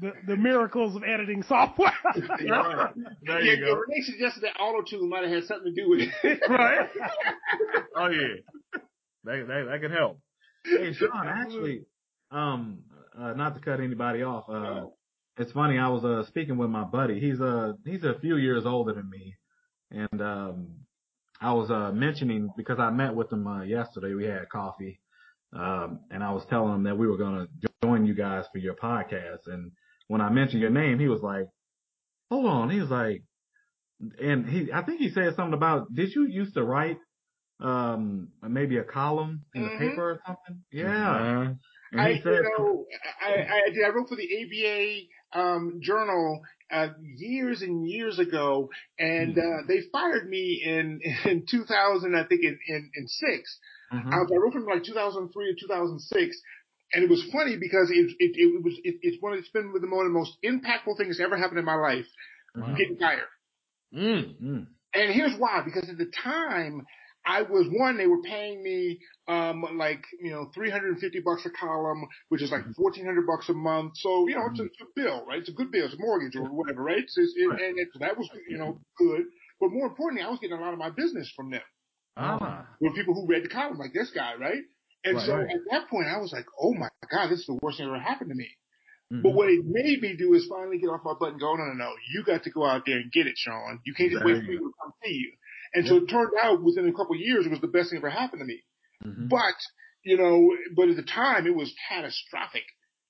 the, 0.00 0.12
the 0.26 0.36
miracles 0.36 0.96
of 0.96 1.04
editing 1.04 1.42
software. 1.42 1.92
Right. 2.04 2.90
There 3.22 3.40
yeah, 3.40 3.52
you 3.52 3.64
go. 3.64 3.74
Renee 3.74 4.02
suggested 4.02 4.42
that 4.42 4.60
auto 4.60 4.82
tune 4.82 5.08
might 5.08 5.22
have 5.22 5.32
had 5.32 5.44
something 5.44 5.74
to 5.74 5.82
do 5.82 5.88
with 5.88 6.00
it. 6.00 6.40
Right. 6.48 6.88
Oh 7.94 8.08
yeah. 8.08 8.80
That 9.24 9.46
that 9.46 9.64
that 9.70 9.80
can 9.80 9.90
help. 9.92 10.18
Hey, 10.64 10.92
Sean, 10.94 11.26
actually, 11.26 11.82
um, 12.30 12.78
uh, 13.18 13.34
not 13.34 13.54
to 13.54 13.60
cut 13.60 13.80
anybody 13.80 14.22
off, 14.22 14.44
uh, 14.48 14.86
it's 15.38 15.52
funny. 15.52 15.78
I 15.78 15.88
was 15.88 16.04
uh 16.04 16.26
speaking 16.28 16.56
with 16.58 16.70
my 16.70 16.84
buddy. 16.84 17.20
He's 17.20 17.40
uh 17.40 17.72
he's 17.84 18.04
a 18.04 18.18
few 18.20 18.36
years 18.36 18.64
older 18.66 18.92
than 18.92 19.08
me, 19.08 19.36
and 19.90 20.20
um, 20.20 20.68
I 21.40 21.52
was 21.52 21.70
uh 21.70 21.92
mentioning 21.92 22.50
because 22.56 22.78
I 22.78 22.90
met 22.90 23.14
with 23.14 23.32
him 23.32 23.46
uh, 23.46 23.62
yesterday. 23.62 24.14
We 24.14 24.24
had 24.26 24.48
coffee, 24.50 25.00
um, 25.52 26.00
and 26.10 26.22
I 26.22 26.32
was 26.32 26.44
telling 26.50 26.74
him 26.74 26.82
that 26.84 26.98
we 26.98 27.06
were 27.06 27.16
gonna 27.16 27.46
join 27.82 28.06
you 28.06 28.14
guys 28.14 28.44
for 28.52 28.58
your 28.58 28.74
podcast. 28.74 29.46
And 29.46 29.72
when 30.08 30.20
I 30.20 30.28
mentioned 30.30 30.60
your 30.60 30.70
name, 30.70 30.98
he 30.98 31.08
was 31.08 31.22
like, 31.22 31.46
"Hold 32.30 32.46
on," 32.46 32.70
he 32.70 32.80
was 32.80 32.90
like, 32.90 33.22
and 34.20 34.46
he 34.48 34.70
I 34.72 34.82
think 34.82 35.00
he 35.00 35.10
said 35.10 35.34
something 35.34 35.54
about 35.54 35.94
did 35.94 36.14
you 36.14 36.26
used 36.26 36.54
to 36.54 36.62
write 36.64 36.98
um 37.60 38.28
maybe 38.42 38.76
a 38.76 38.82
column 38.84 39.44
in 39.54 39.62
the 39.62 39.70
Mhm. 39.70 39.78
paper 39.78 40.10
or 40.10 40.20
something? 40.26 40.64
Yeah. 40.72 41.54
And 41.92 42.00
I, 42.00 42.14
said, 42.22 42.24
you 42.24 42.54
know, 42.58 42.86
I, 43.20 43.32
I, 43.32 43.32
I. 43.42 43.86
I 43.86 43.88
wrote 43.90 44.08
for 44.08 44.16
the 44.16 44.24
ABA 44.24 45.02
um, 45.34 45.80
journal 45.82 46.42
uh, 46.70 46.88
years 47.16 47.62
and 47.62 47.88
years 47.88 48.18
ago, 48.18 48.70
and 48.98 49.36
uh, 49.38 49.62
they 49.68 49.80
fired 49.92 50.28
me 50.28 50.62
in 50.64 51.00
in 51.24 51.44
2000, 51.48 52.14
I 52.14 52.24
think 52.24 52.42
in 52.42 52.58
in, 52.68 52.90
in 52.94 53.08
six. 53.08 53.58
Mhm. 53.92 54.12
I, 54.12 54.16
I 54.16 54.36
wrote 54.38 54.54
from 54.54 54.66
like 54.66 54.84
2003 54.84 55.54
to 55.54 55.60
2006, 55.60 56.36
and 56.94 57.04
it 57.04 57.10
was 57.10 57.22
funny 57.32 57.56
because 57.58 57.90
it 57.90 58.10
it, 58.18 58.32
it 58.36 58.64
was 58.64 58.74
it, 58.84 58.96
it's 59.02 59.20
one. 59.20 59.32
of 59.34 59.38
It's 59.38 59.48
been 59.50 59.68
one 59.68 59.76
of 59.76 59.82
the 59.82 60.18
most 60.18 60.36
impactful 60.44 60.96
things 60.96 61.18
that's 61.18 61.20
ever 61.20 61.36
happened 61.36 61.58
in 61.58 61.64
my 61.64 61.76
life. 61.76 62.06
Wow. 62.54 62.74
Getting 62.76 62.96
fired. 62.96 63.28
mm. 63.94 64.40
Mm. 64.42 64.66
And 64.94 65.12
here's 65.12 65.34
why, 65.38 65.62
because 65.64 65.88
at 65.88 65.96
the 65.96 66.10
time, 66.22 66.84
I 67.24 67.42
was 67.42 67.66
one, 67.70 67.96
they 67.96 68.06
were 68.06 68.22
paying 68.22 68.62
me, 68.62 68.98
um, 69.28 69.64
like, 69.76 70.02
you 70.20 70.30
know, 70.30 70.50
350 70.54 71.20
bucks 71.20 71.46
a 71.46 71.50
column, 71.50 72.04
which 72.30 72.42
is 72.42 72.50
like 72.50 72.64
1400 72.76 73.26
bucks 73.26 73.48
a 73.48 73.52
month. 73.52 73.92
So, 73.96 74.26
you 74.28 74.34
know, 74.34 74.46
it's 74.50 74.60
a, 74.60 74.64
it's 74.64 74.80
a 74.80 74.86
bill, 74.96 75.24
right? 75.26 75.38
It's 75.38 75.48
a 75.48 75.52
good 75.52 75.70
bill. 75.70 75.84
It's 75.86 75.94
a 75.94 75.98
mortgage 75.98 76.34
or 76.36 76.50
whatever, 76.50 76.82
right? 76.82 76.98
It's, 76.98 77.16
it, 77.16 77.50
and 77.50 77.78
it, 77.78 77.88
that 78.00 78.18
was, 78.18 78.28
you 78.48 78.58
know, 78.58 78.80
good. 78.98 79.22
But 79.60 79.70
more 79.70 79.86
importantly, 79.86 80.26
I 80.26 80.30
was 80.30 80.40
getting 80.40 80.58
a 80.58 80.60
lot 80.60 80.72
of 80.72 80.78
my 80.78 80.90
business 80.90 81.32
from 81.36 81.50
them. 81.50 81.62
Ah. 82.16 82.66
With 82.80 82.94
people 82.94 83.14
who 83.14 83.26
read 83.26 83.44
the 83.44 83.48
column, 83.48 83.78
like 83.78 83.92
this 83.94 84.10
guy, 84.10 84.34
right? 84.34 84.62
And 85.04 85.16
Right, 85.16 85.26
so 85.26 85.36
right. 85.36 85.50
at 85.50 85.60
that 85.70 85.88
point, 85.88 86.06
I 86.08 86.18
was 86.18 86.32
like, 86.32 86.46
oh 86.60 86.74
my 86.74 86.88
God, 87.10 87.28
this 87.30 87.40
is 87.40 87.46
the 87.46 87.58
worst 87.62 87.78
thing 87.78 87.86
that 87.86 87.94
ever 87.94 88.02
happened 88.02 88.30
to 88.30 88.36
me. 88.36 88.48
Mhm. 89.12 89.22
But 89.22 89.30
what 89.34 89.48
it 89.48 89.64
made 89.64 90.00
me 90.00 90.16
do 90.16 90.34
is 90.34 90.46
finally 90.48 90.78
get 90.78 90.88
off 90.88 91.02
my 91.04 91.14
butt 91.18 91.32
and 91.32 91.40
go, 91.40 91.54
no, 91.54 91.64
no, 91.64 91.72
no, 91.74 91.92
you 92.12 92.22
got 92.24 92.44
to 92.44 92.50
go 92.50 92.64
out 92.64 92.82
there 92.86 92.98
and 92.98 93.10
get 93.12 93.26
it, 93.26 93.34
Sean. 93.36 93.80
You 93.84 93.94
can't 93.94 94.10
just 94.10 94.24
wait 94.24 94.40
for 94.40 94.46
people 94.46 94.68
to 94.68 94.74
come 94.82 94.92
see 95.04 95.12
you. 95.12 95.32
And 95.74 95.86
so 95.86 95.96
it 95.96 96.06
turned 96.08 96.32
out 96.40 96.62
within 96.62 96.88
a 96.88 96.92
couple 96.92 97.14
of 97.14 97.20
years, 97.20 97.46
it 97.46 97.50
was 97.50 97.60
the 97.60 97.68
best 97.68 97.90
thing 97.90 97.98
ever 97.98 98.10
happened 98.10 98.40
to 98.40 98.46
me. 98.46 98.62
Mhm. 99.04 99.28
But, 99.28 99.54
you 100.04 100.16
know, 100.16 100.54
but 100.76 100.88
at 100.88 100.96
the 100.96 101.02
time 101.02 101.46
it 101.46 101.54
was 101.54 101.74
catastrophic, 101.88 102.64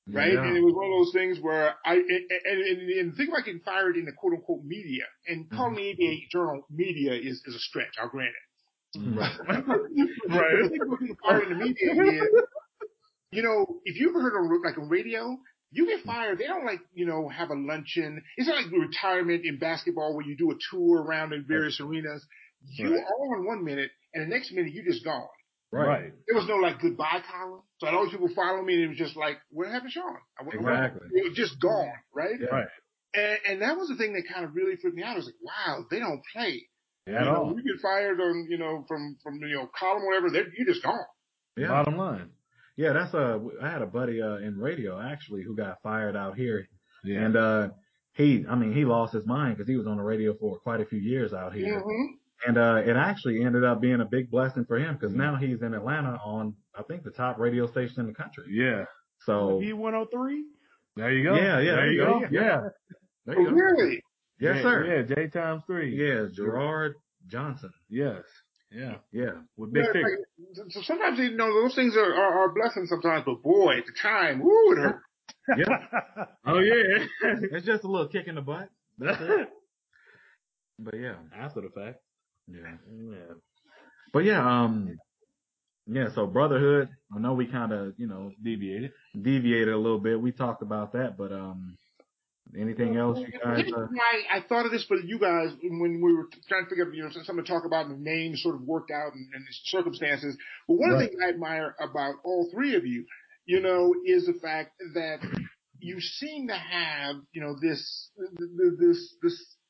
right? 0.08 0.32
Yeah. 0.32 0.44
And 0.44 0.56
it 0.56 0.62
was 0.62 0.74
one 0.74 0.86
of 0.86 0.92
those 0.92 1.12
things 1.12 1.40
where 1.40 1.74
I, 1.84 1.94
and, 1.94 2.30
and, 2.44 2.90
and, 2.90 3.16
think 3.16 3.30
about 3.30 3.44
getting 3.44 3.60
fired 3.60 3.96
in 3.96 4.04
the 4.04 4.12
quote 4.12 4.34
unquote 4.34 4.64
media 4.64 5.04
and 5.26 5.46
mm-hmm. 5.46 5.56
calling 5.56 5.74
the 5.74 5.92
ABA 5.92 6.16
journal 6.30 6.66
media 6.70 7.14
is, 7.14 7.42
is 7.46 7.54
a 7.54 7.58
stretch. 7.58 7.94
I'll 8.00 8.08
grant 8.08 8.30
it. 8.30 8.98
Mm-hmm. 8.98 9.18
Right. 9.18 9.38
Right. 10.28 10.62
The 10.62 10.68
thing 10.68 10.82
about 10.82 11.00
getting 11.00 11.16
fired 11.16 11.50
in 11.50 11.58
the 11.58 11.64
media 11.64 12.22
is, 12.22 12.28
you 13.32 13.42
know, 13.42 13.80
if 13.84 13.98
you 13.98 14.10
ever 14.10 14.20
heard 14.20 14.36
of 14.36 14.60
like 14.64 14.76
a 14.76 14.86
radio, 14.86 15.38
you 15.70 15.86
get 15.86 16.00
mm-hmm. 16.00 16.08
fired. 16.08 16.38
They 16.38 16.46
don't 16.46 16.66
like, 16.66 16.80
you 16.94 17.06
know, 17.06 17.28
have 17.28 17.50
a 17.50 17.54
luncheon. 17.54 18.22
It's 18.36 18.46
not 18.46 18.62
like 18.62 18.72
retirement 18.72 19.44
in 19.44 19.58
basketball 19.58 20.14
where 20.14 20.26
you 20.26 20.36
do 20.36 20.50
a 20.50 20.54
tour 20.70 21.02
around 21.02 21.32
in 21.32 21.44
various 21.48 21.80
arenas. 21.80 22.24
You 22.70 22.94
Right. 22.94 23.02
are 23.04 23.36
on 23.38 23.46
one 23.46 23.64
minute 23.64 23.90
and 24.14 24.24
the 24.24 24.28
next 24.28 24.52
minute 24.52 24.72
you 24.72 24.84
just 24.84 25.04
gone. 25.04 25.26
Right. 25.70 26.12
There 26.26 26.36
was 26.36 26.46
no 26.48 26.56
like 26.56 26.80
goodbye 26.80 27.22
column. 27.30 27.62
So 27.78 27.86
I 27.86 27.94
all 27.94 28.04
these 28.04 28.12
people 28.12 28.28
follow 28.34 28.62
me 28.62 28.74
and 28.74 28.84
it 28.84 28.88
was 28.88 28.98
just 28.98 29.16
like, 29.16 29.38
what 29.50 29.68
happened, 29.68 29.92
Sean? 29.92 30.16
I 30.38 30.42
went- 30.44 30.60
Exactly. 30.60 31.08
It 31.14 31.28
was 31.28 31.36
just 31.36 31.58
gone, 31.60 31.92
right? 32.14 32.38
Yeah. 32.38 32.46
Right. 32.48 32.66
And, 33.14 33.38
and 33.48 33.62
that 33.62 33.76
was 33.76 33.88
the 33.88 33.96
thing 33.96 34.12
that 34.14 34.24
kind 34.32 34.44
of 34.44 34.54
really 34.54 34.76
freaked 34.76 34.96
me 34.96 35.02
out. 35.02 35.14
I 35.14 35.16
was 35.16 35.26
like, 35.26 35.34
wow, 35.42 35.84
they 35.90 35.98
don't 35.98 36.22
play. 36.32 36.62
At 37.06 37.12
you 37.14 37.20
know, 37.20 37.36
all. 37.36 37.54
you 37.56 37.62
get 37.62 37.80
fired 37.82 38.20
on, 38.20 38.46
you 38.48 38.58
know, 38.58 38.84
from, 38.86 39.16
from, 39.22 39.36
you 39.36 39.56
know, 39.56 39.68
column 39.78 40.02
or 40.02 40.06
whatever, 40.08 40.30
they're, 40.30 40.46
you're 40.56 40.66
just 40.66 40.82
gone. 40.84 40.98
Yeah. 41.56 41.68
Bottom 41.68 41.96
line. 41.96 42.30
Yeah, 42.76 42.92
that's 42.94 43.12
a. 43.12 43.38
I 43.62 43.68
had 43.70 43.82
a 43.82 43.86
buddy 43.86 44.22
uh, 44.22 44.36
in 44.36 44.58
radio 44.58 44.98
actually 45.00 45.42
who 45.42 45.54
got 45.54 45.82
fired 45.82 46.16
out 46.16 46.36
here, 46.36 46.66
Yeah. 47.04 47.20
and 47.20 47.36
uh, 47.36 47.68
he, 48.14 48.46
I 48.48 48.54
mean, 48.54 48.72
he 48.72 48.86
lost 48.86 49.12
his 49.12 49.26
mind 49.26 49.56
because 49.58 49.68
he 49.68 49.76
was 49.76 49.86
on 49.86 49.98
the 49.98 50.02
radio 50.02 50.32
for 50.38 50.58
quite 50.58 50.80
a 50.80 50.86
few 50.86 50.98
years 50.98 51.34
out 51.34 51.52
here, 51.54 51.80
hmm 51.80 52.14
and 52.46 52.58
uh, 52.58 52.82
it 52.84 52.96
actually 52.96 53.44
ended 53.44 53.64
up 53.64 53.80
being 53.80 54.00
a 54.00 54.04
big 54.04 54.30
blessing 54.30 54.64
for 54.64 54.78
him 54.78 54.94
because 54.98 55.14
now 55.14 55.36
he's 55.36 55.62
in 55.62 55.74
Atlanta 55.74 56.18
on, 56.24 56.54
I 56.76 56.82
think, 56.82 57.04
the 57.04 57.10
top 57.10 57.38
radio 57.38 57.66
station 57.70 58.00
in 58.00 58.06
the 58.06 58.14
country. 58.14 58.44
yeah. 58.50 58.84
So 59.26 59.58
V-103. 59.60 60.40
There 60.96 61.12
you 61.12 61.22
go. 61.22 61.34
Yeah, 61.36 61.60
yeah, 61.60 61.74
There 61.76 61.92
you 61.92 62.04
go. 62.04 62.20
yeah. 62.22 62.28
Yeah. 62.32 62.60
there 63.24 63.40
you 63.40 63.46
go. 63.48 63.52
Really? 63.54 64.02
Yes, 64.40 64.56
Yeah, 64.56 64.62
sir. 64.62 65.04
Yeah. 65.08 65.14
J 65.14 65.28
times 65.28 65.62
three. 65.66 65.94
Yeah, 65.96 66.26
Gerard 66.34 66.94
Johnson. 67.28 67.70
Yes. 67.88 68.22
Yeah. 68.72 68.96
Yeah, 69.12 69.32
With 69.56 69.72
big 69.72 69.84
Yeah, 69.94 70.00
like, 70.02 70.70
so 70.70 70.80
sometimes, 70.82 71.18
you 71.18 71.36
know, 71.36 71.52
those 71.62 71.74
things 71.74 71.94
are, 71.96 72.12
are, 72.14 72.38
are 72.44 72.52
blessings 72.54 72.88
sometimes, 72.88 73.22
but 73.26 73.42
boy, 73.42 73.78
at 73.78 73.84
the 73.86 73.92
time, 74.00 74.40
woo, 74.42 74.72
it 74.72 74.78
hurt. 74.78 75.00
yeah. 75.58 76.24
Oh 76.46 76.58
yeah. 76.58 77.06
it's 77.52 77.64
just 77.66 77.84
a 77.84 77.88
little 77.88 78.08
kick 78.08 78.26
in 78.26 78.34
the 78.34 78.40
butt. 78.42 78.68
That's 78.98 79.20
it. 79.20 79.48
But 80.78 80.94
yeah, 80.98 81.14
After 81.38 81.60
the 81.60 81.68
fact. 81.68 81.98
Yeah. 82.48 82.76
Yeah. 82.90 83.34
But 84.12 84.24
yeah, 84.24 84.62
um, 84.62 84.98
yeah. 85.86 86.08
So 86.14 86.26
brotherhood. 86.26 86.88
I 87.14 87.18
know 87.18 87.34
we 87.34 87.46
kind 87.46 87.72
of, 87.72 87.94
you 87.98 88.06
know, 88.06 88.32
Deviated. 88.42 88.92
deviated 89.20 89.68
a 89.68 89.76
little 89.76 89.98
bit. 90.00 90.20
We 90.20 90.32
talked 90.32 90.62
about 90.62 90.92
that, 90.92 91.16
but 91.18 91.32
um, 91.32 91.76
anything 92.58 92.96
else 92.96 93.18
you 93.18 93.38
guys? 93.38 93.64
Uh, 93.74 93.86
I, 94.30 94.38
I 94.38 94.40
thought 94.48 94.66
of 94.66 94.72
this 94.72 94.84
for 94.84 94.96
you 94.96 95.18
guys 95.18 95.50
when 95.62 96.00
we 96.02 96.14
were 96.14 96.28
trying 96.48 96.64
to 96.64 96.70
figure 96.70 96.86
out, 96.86 96.94
you 96.94 97.02
know, 97.02 97.10
something 97.10 97.44
to 97.44 97.50
talk 97.50 97.64
about 97.64 97.86
and 97.86 97.94
the 97.96 98.10
names 98.10 98.42
sort 98.42 98.54
of 98.54 98.62
worked 98.62 98.90
out 98.90 99.12
and, 99.14 99.26
and 99.34 99.42
the 99.42 99.52
circumstances. 99.64 100.36
But 100.68 100.78
one 100.78 100.90
of 100.90 100.98
the 100.98 101.04
Right. 101.04 101.10
things 101.10 101.22
I 101.24 101.28
admire 101.30 101.74
about 101.80 102.16
all 102.24 102.50
three 102.52 102.74
of 102.76 102.86
you, 102.86 103.04
you 103.46 103.60
know, 103.60 103.94
is 104.06 104.26
the 104.26 104.34
fact 104.34 104.72
that 104.94 105.18
you 105.78 106.00
seem 106.00 106.48
to 106.48 106.54
have, 106.54 107.16
you 107.32 107.42
know, 107.42 107.56
this, 107.60 108.10
this, 108.16 109.14
this, 109.22 109.56
what 109.60 109.61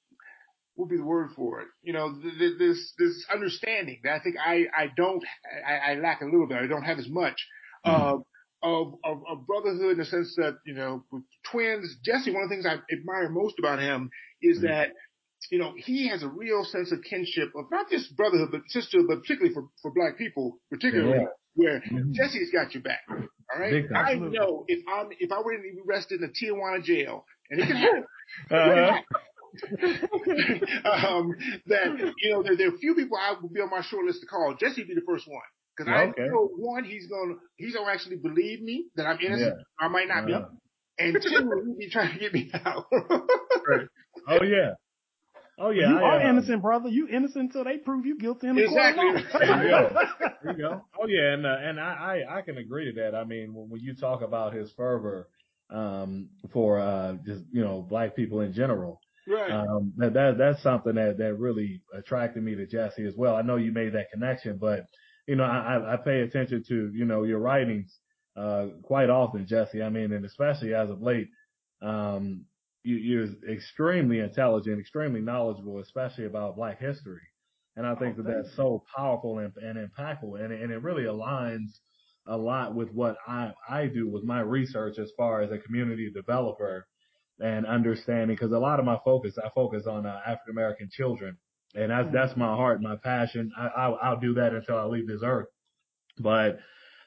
would 0.76 0.88
be 0.88 0.96
the 0.96 1.04
word 1.04 1.30
for 1.36 1.60
it? 1.60 1.68
You 1.82 1.92
know, 1.92 2.14
th- 2.20 2.38
th- 2.38 2.58
this, 2.58 2.94
this 2.98 3.24
understanding 3.32 4.00
that 4.04 4.14
I 4.14 4.20
think 4.20 4.36
I, 4.38 4.64
I 4.76 4.88
don't, 4.96 5.22
I, 5.66 5.92
I 5.92 5.94
lack 5.96 6.20
a 6.22 6.24
little 6.24 6.46
bit. 6.46 6.58
I 6.58 6.66
don't 6.66 6.82
have 6.84 6.98
as 6.98 7.08
much. 7.08 7.36
Uh, 7.84 8.18
of, 8.62 8.94
of, 9.04 9.22
of 9.28 9.46
brotherhood 9.46 9.92
in 9.92 9.98
the 9.98 10.04
sense 10.04 10.34
that, 10.36 10.56
you 10.64 10.74
know, 10.74 11.04
with 11.10 11.24
twins, 11.50 11.96
Jesse, 12.04 12.30
one 12.32 12.44
of 12.44 12.48
the 12.48 12.54
things 12.54 12.64
I 12.64 12.76
admire 12.94 13.28
most 13.28 13.58
about 13.58 13.80
him 13.80 14.08
is 14.40 14.58
Mhm. 14.60 14.68
that, 14.68 14.88
you 15.50 15.58
know, 15.58 15.72
he 15.76 16.06
has 16.08 16.22
a 16.22 16.28
real 16.28 16.64
sense 16.64 16.92
of 16.92 17.02
kinship 17.02 17.48
of 17.56 17.64
not 17.72 17.90
just 17.90 18.16
brotherhood, 18.16 18.50
but 18.52 18.60
sisterhood, 18.68 19.06
but 19.08 19.22
particularly 19.22 19.52
for, 19.52 19.64
for 19.82 19.90
black 19.92 20.16
people, 20.16 20.58
particularly 20.70 21.18
Yeah. 21.18 21.26
where 21.54 21.80
Mhm. 21.80 22.12
Jesse's 22.12 22.50
got 22.52 22.72
your 22.72 22.84
back. 22.84 23.00
All 23.08 23.58
right. 23.58 23.84
I 23.96 24.14
know 24.14 24.64
if 24.68 24.84
I'm, 24.88 25.08
if 25.18 25.32
I 25.32 25.40
were 25.40 25.56
to 25.56 25.62
be 25.62 25.76
arrested 25.84 26.22
in 26.22 26.30
a 26.30 26.32
Tijuana 26.32 26.84
jail, 26.84 27.26
and 27.50 27.60
it 27.60 27.66
can 27.66 27.76
happen, 27.76 28.04
Uh-huh. 28.50 29.00
um, 30.84 31.34
that 31.66 32.12
you 32.22 32.30
know 32.32 32.42
there, 32.42 32.56
there 32.56 32.68
are 32.70 32.74
a 32.74 32.78
few 32.78 32.94
people 32.94 33.16
I 33.18 33.34
would 33.40 33.52
be 33.52 33.60
on 33.60 33.70
my 33.70 33.82
short 33.82 34.06
list 34.06 34.20
to 34.20 34.26
call. 34.26 34.54
Jesse 34.58 34.80
would 34.82 34.88
be 34.88 34.94
the 34.94 35.02
first 35.06 35.28
one 35.28 35.42
because 35.76 35.90
I 35.90 36.04
Okay. 36.04 36.28
know 36.28 36.48
one 36.56 36.84
he's 36.84 37.06
gonna 37.08 37.34
he's 37.56 37.74
gonna 37.74 37.90
actually 37.90 38.16
believe 38.16 38.62
me 38.62 38.86
that 38.96 39.06
I'm 39.06 39.18
innocent. 39.20 39.54
I 39.80 39.88
might 39.88 40.08
not 40.08 40.26
be, 40.26 40.34
Uh-huh. 40.34 40.48
and 40.98 41.20
two 41.22 41.64
he'd 41.78 41.78
be 41.78 41.90
trying 41.90 42.14
to 42.14 42.18
get 42.18 42.32
me 42.32 42.50
out. 42.64 42.86
Oh 44.28 44.42
yeah. 44.42 44.72
Oh 45.58 45.70
yeah. 45.70 45.88
you 45.90 45.96
I, 45.98 46.02
are 46.02 46.20
uh, 46.22 46.30
innocent, 46.30 46.62
brother. 46.62 46.88
You 46.88 47.08
innocent 47.08 47.44
until 47.54 47.64
they 47.64 47.78
prove 47.78 48.06
you 48.06 48.18
guilty 48.18 48.48
in 48.48 48.56
the 48.56 48.62
Exactly. 48.62 49.04
court 49.04 49.16
of 49.16 49.22
law. 49.34 49.38
There 49.38 49.62
you 49.64 49.70
go. 49.70 49.90
There 50.42 50.52
you 50.52 50.58
go. 50.58 50.84
Oh 51.00 51.06
yeah, 51.06 51.32
and 51.34 51.46
uh, 51.46 51.56
and 51.62 51.80
I, 51.80 52.24
I 52.28 52.38
I 52.38 52.42
can 52.42 52.58
agree 52.58 52.86
to 52.92 53.00
that. 53.02 53.14
I 53.14 53.24
mean, 53.24 53.54
when, 53.54 53.68
when 53.70 53.80
you 53.80 53.94
talk 53.94 54.22
about 54.22 54.54
his 54.54 54.72
fervor 54.72 55.28
um 55.70 56.28
for 56.52 56.78
uh 56.80 57.14
just 57.24 57.44
you 57.52 57.62
know 57.64 57.82
black 57.82 58.16
people 58.16 58.40
in 58.40 58.52
general, 58.52 59.01
right. 59.26 59.58
um 59.58 59.92
that, 59.96 60.14
that 60.14 60.38
that's 60.38 60.62
something 60.62 60.94
that 60.94 61.18
that 61.18 61.34
really 61.36 61.82
attracted 61.94 62.42
me 62.42 62.54
to 62.54 62.66
Jesse 62.66 63.06
as 63.06 63.16
well. 63.16 63.34
I 63.36 63.42
know 63.42 63.56
you 63.56 63.72
made 63.72 63.94
that 63.94 64.10
connection, 64.12 64.58
but 64.58 64.86
you 65.26 65.36
know 65.36 65.44
I 65.44 65.94
I 65.94 65.96
pay 65.96 66.20
attention 66.20 66.62
to 66.68 66.90
you 66.94 67.04
know 67.04 67.24
your 67.24 67.40
writings 67.40 67.98
uh 68.36 68.68
quite 68.82 69.10
often, 69.10 69.46
Jesse. 69.46 69.82
I 69.82 69.90
mean, 69.90 70.12
and 70.12 70.24
especially 70.24 70.74
as 70.74 70.90
of 70.90 71.02
late, 71.02 71.28
um 71.82 72.46
you, 72.84 72.96
you're 72.96 73.28
extremely 73.50 74.18
intelligent, 74.20 74.80
extremely 74.80 75.20
knowledgeable, 75.20 75.78
especially 75.80 76.26
about 76.26 76.56
Black 76.56 76.80
history. 76.80 77.22
And 77.76 77.86
I 77.86 77.94
think 77.94 78.16
Oh, 78.16 78.18
that 78.18 78.26
that's 78.26 78.54
so 78.56 78.84
powerful 78.96 79.38
and, 79.38 79.52
and 79.56 79.78
impactful, 79.78 80.42
and, 80.42 80.52
it- 80.52 80.62
and 80.62 80.72
it 80.72 80.82
really 80.82 81.04
aligns 81.04 81.78
a 82.26 82.36
lot 82.36 82.74
with 82.74 82.90
what 82.92 83.16
I 83.26 83.52
I 83.68 83.86
do 83.86 84.08
with 84.08 84.24
my 84.24 84.40
research 84.40 84.98
as 84.98 85.10
far 85.16 85.42
as 85.42 85.50
a 85.50 85.58
community 85.58 86.10
developer 86.12 86.86
and 87.40 87.66
understanding. 87.66 88.36
Because 88.36 88.52
a 88.52 88.58
lot 88.58 88.78
of 88.78 88.84
my 88.84 88.98
focus, 89.04 89.38
I 89.42 89.48
focus 89.54 89.86
on 89.86 90.06
uh, 90.06 90.20
African 90.26 90.52
American 90.52 90.88
children, 90.90 91.38
and 91.74 91.90
that's 91.90 92.12
that's 92.12 92.36
my 92.36 92.54
heart, 92.54 92.82
my 92.82 92.96
passion. 92.96 93.52
I, 93.56 93.66
I'll, 93.76 93.98
I'll 94.02 94.20
do 94.20 94.34
that 94.34 94.52
until 94.52 94.76
I 94.78 94.84
leave 94.84 95.06
this 95.06 95.22
earth. 95.24 95.48
But 96.18 96.58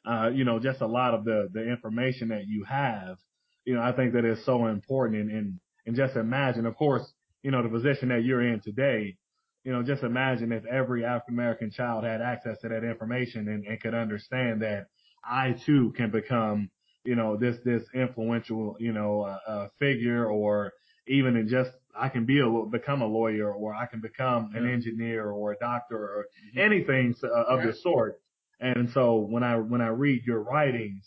uh, 0.05 0.29
you 0.33 0.43
know, 0.43 0.59
just 0.59 0.81
a 0.81 0.87
lot 0.87 1.13
of 1.13 1.25
the 1.25 1.49
the 1.51 1.69
information 1.69 2.29
that 2.29 2.47
you 2.47 2.63
have, 2.63 3.17
you 3.65 3.75
know, 3.75 3.81
I 3.81 3.91
think 3.91 4.13
that 4.13 4.25
is 4.25 4.43
so 4.45 4.67
important. 4.67 5.21
And 5.21 5.31
and, 5.31 5.59
and 5.85 5.95
just 5.95 6.15
imagine, 6.15 6.65
of 6.65 6.75
course, 6.75 7.05
you 7.43 7.51
know, 7.51 7.61
the 7.61 7.69
position 7.69 8.09
that 8.09 8.23
you're 8.23 8.41
in 8.41 8.61
today. 8.61 9.17
You 9.63 9.71
know, 9.71 9.81
just 9.81 10.03
imagine 10.03 10.51
if 10.51 10.63
every 10.65 11.03
African 11.03 11.33
American 11.33 11.71
child 11.71 12.03
had 12.03 12.21
access 12.21 12.59
to 12.61 12.69
that 12.69 12.83
information 12.83 13.47
and, 13.47 13.65
and 13.65 13.79
could 13.81 13.95
understand 13.95 14.61
that 14.61 14.85
I 15.23 15.55
too 15.65 15.91
can 15.97 16.11
become, 16.11 16.69
you 17.05 17.15
know, 17.15 17.37
this 17.37 17.57
this 17.63 17.83
influential, 17.93 18.75
you 18.79 18.91
know, 18.91 19.21
uh, 19.21 19.51
uh, 19.51 19.67
figure, 19.79 20.25
or 20.25 20.73
even 21.07 21.35
in 21.35 21.47
just 21.47 21.71
I 21.97 22.09
can 22.09 22.25
be 22.25 22.39
a 22.39 22.65
become 22.69 23.01
a 23.01 23.07
lawyer, 23.07 23.51
or 23.51 23.73
I 23.73 23.85
can 23.85 24.01
become 24.01 24.51
an 24.55 24.69
engineer 24.69 25.29
or 25.29 25.53
a 25.53 25.57
doctor 25.57 25.97
or 25.97 26.25
anything 26.57 27.15
uh, 27.23 27.27
of 27.27 27.63
the 27.63 27.73
sort. 27.73 28.19
And 28.59 28.89
so 28.93 29.17
when 29.17 29.43
I 29.43 29.57
when 29.57 29.81
I 29.81 29.87
read 29.87 30.23
your 30.25 30.41
writings, 30.41 31.05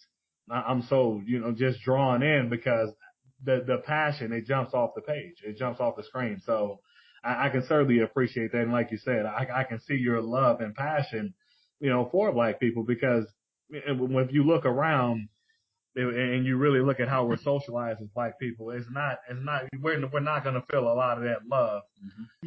I'm 0.51 0.83
so 0.83 1.21
you 1.27 1.41
know 1.41 1.53
just 1.53 1.81
drawn 1.83 2.23
in 2.23 2.49
because 2.49 2.91
the 3.45 3.65
the 3.67 3.79
passion 3.79 4.33
it 4.33 4.47
jumps 4.47 4.75
off 4.75 4.91
the 4.95 5.03
page, 5.03 5.43
it 5.45 5.57
jumps 5.59 5.81
off 5.81 5.97
the 5.97 6.05
screen. 6.05 6.41
So 6.45 6.81
I, 7.25 7.47
I 7.47 7.49
can 7.51 7.65
certainly 7.67 8.01
appreciate 8.01 8.53
that, 8.53 8.63
and 8.63 8.73
like 8.73 8.91
you 8.93 8.99
said, 8.99 9.27
I, 9.27 9.47
I 9.55 9.65
can 9.65 9.81
see 9.81 9.95
your 9.95 10.23
love 10.23 10.61
and 10.61 10.75
passion, 10.75 11.35
you 11.81 11.91
know, 11.91 12.09
for 12.11 12.33
Black 12.33 12.61
people 12.61 12.85
because 12.85 13.27
if 13.71 14.33
you 14.33 14.45
look 14.45 14.65
around 14.65 15.29
and 15.97 16.47
you 16.47 16.57
really 16.57 16.81
look 16.81 17.01
at 17.01 17.09
how 17.09 17.25
we're 17.25 17.37
socialized 17.37 18.01
as 18.01 18.09
Black 18.15 18.39
people, 18.39 18.71
it's 18.71 18.87
not 18.91 19.19
it's 19.29 19.41
not 19.43 19.63
we're 19.81 20.07
we're 20.09 20.21
not 20.21 20.45
going 20.45 20.55
to 20.55 20.65
feel 20.71 20.85
a 20.85 20.95
lot 20.95 21.19
of 21.19 21.25
that 21.25 21.47
love 21.51 21.83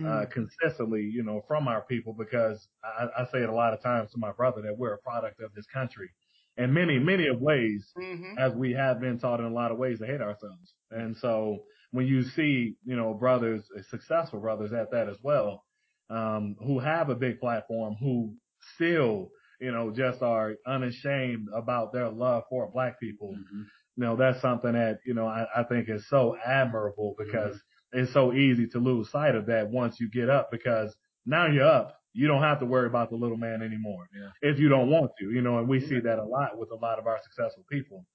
uh, 0.05 0.25
consistently, 0.31 1.01
you 1.01 1.23
know, 1.23 1.41
from 1.47 1.67
our 1.67 1.81
people 1.81 2.13
because 2.17 2.67
I, 2.83 3.07
I 3.21 3.25
say 3.31 3.39
it 3.39 3.49
a 3.49 3.53
lot 3.53 3.73
of 3.73 3.81
times 3.81 4.11
to 4.11 4.17
my 4.17 4.31
brother 4.31 4.61
that 4.63 4.77
we're 4.77 4.93
a 4.93 4.99
product 4.99 5.41
of 5.41 5.53
this 5.53 5.65
country. 5.73 6.09
In 6.57 6.73
many, 6.73 6.99
many 6.99 7.27
of 7.27 7.39
ways, 7.41 7.89
hmm 7.95 8.33
as 8.37 8.53
we 8.53 8.73
have 8.73 8.99
been 8.99 9.19
taught 9.19 9.39
in 9.39 9.45
a 9.45 9.53
lot 9.53 9.71
of 9.71 9.77
ways 9.77 9.99
to 9.99 10.05
hate 10.05 10.21
ourselves. 10.21 10.73
And 10.91 11.15
so 11.17 11.59
when 11.91 12.07
you 12.07 12.23
see, 12.23 12.75
you 12.85 12.95
know, 12.95 13.13
brothers, 13.13 13.63
successful 13.89 14.39
brothers 14.39 14.73
at 14.73 14.91
that 14.91 15.09
as 15.09 15.17
well, 15.23 15.63
um, 16.09 16.55
who 16.59 16.79
have 16.79 17.09
a 17.09 17.15
big 17.15 17.39
platform, 17.39 17.95
who 17.99 18.33
still, 18.75 19.31
you 19.61 19.71
know, 19.71 19.91
just 19.91 20.21
are 20.21 20.55
unashamed 20.65 21.47
about 21.55 21.93
their 21.93 22.09
love 22.09 22.43
for 22.49 22.69
black 22.71 22.99
people, 22.99 23.29
mm-hmm. 23.29 23.61
you 23.95 24.03
know, 24.03 24.15
that's 24.15 24.41
something 24.41 24.73
that, 24.73 24.99
you 25.05 25.13
know, 25.13 25.27
I, 25.27 25.45
I 25.55 25.63
think 25.63 25.87
is 25.87 26.07
so 26.09 26.35
admirable 26.43 27.15
mm-hmm. 27.19 27.31
because 27.31 27.61
it's 27.93 28.11
so 28.13 28.33
easy 28.33 28.67
to 28.67 28.79
lose 28.79 29.09
sight 29.11 29.35
of 29.35 29.45
that 29.47 29.69
once 29.69 29.99
you 29.99 30.09
get 30.09 30.29
up 30.29 30.49
because 30.51 30.95
now 31.25 31.47
you're 31.47 31.67
up. 31.67 31.97
You 32.13 32.27
don't 32.27 32.41
have 32.41 32.59
to 32.59 32.65
worry 32.65 32.87
about 32.87 33.09
the 33.09 33.15
little 33.15 33.37
man 33.37 33.61
anymore 33.61 34.05
Yeah. 34.13 34.49
if 34.49 34.59
you 34.59 34.67
don't 34.67 34.89
want 34.89 35.11
to, 35.19 35.31
you 35.31 35.41
know, 35.41 35.59
and 35.59 35.69
we 35.69 35.79
see 35.79 35.99
that 35.99 36.19
a 36.19 36.25
lot 36.25 36.57
with 36.57 36.69
a 36.71 36.75
lot 36.75 36.99
of 36.99 37.07
our 37.07 37.19
successful 37.23 37.63
people. 37.69 38.05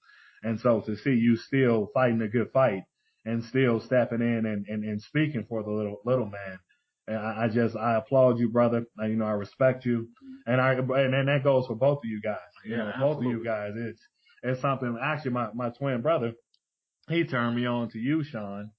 And 0.43 0.61
so 0.61 0.83
to 0.83 0.97
see 0.97 1.15
you 1.15 1.37
still 1.37 1.89
fighting 1.95 2.21
a 2.21 2.29
good 2.29 2.51
fight 2.53 2.83
and 3.25 3.43
still 3.45 3.81
stepping 3.81 4.21
in 4.21 4.45
and, 4.45 4.67
and, 4.69 4.85
and 4.85 5.01
speaking 5.01 5.47
for 5.49 5.63
the 5.63 5.71
little, 5.71 6.01
little 6.05 6.27
man. 6.27 6.59
And 7.09 7.17
I, 7.19 7.45
I 7.45 7.49
just, 7.49 7.77
I 7.77 7.97
applaud 7.97 8.39
you, 8.39 8.49
brother. 8.49 8.85
I, 8.99 9.07
you 9.07 9.17
know, 9.17 9.27
I 9.27 9.33
respect 9.33 9.85
you. 9.85 10.09
And 10.47 10.61
I, 10.61 10.73
and, 10.75 11.15
and 11.15 11.29
that 11.29 11.45
goes 11.45 11.67
for 11.67 11.77
both 11.77 11.99
of 11.99 12.05
you 12.05 12.21
guys. 12.21 12.39
You 12.65 12.77
Yeah, 12.77 12.85
know, 12.85 12.93
both 12.99 13.19
of 13.19 13.25
you 13.31 13.45
guys. 13.45 13.73
It's, 13.77 14.01
it's 14.43 14.61
something, 14.61 14.99
actually 15.01 15.33
my, 15.33 15.49
my 15.55 15.71
twin 15.71 16.03
brother, 16.03 16.33
he 17.09 17.25
turned 17.25 17.57
me 17.57 17.67
on 17.67 17.91
to 17.91 17.99
you, 17.99 18.25
Sean, 18.25 18.71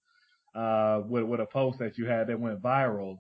uh, 0.56 1.02
with, 1.08 1.24
with 1.24 1.40
a 1.40 1.46
post 1.46 1.80
that 1.80 1.98
you 1.98 2.06
had 2.06 2.28
that 2.28 2.40
went 2.40 2.62
viral. 2.62 3.18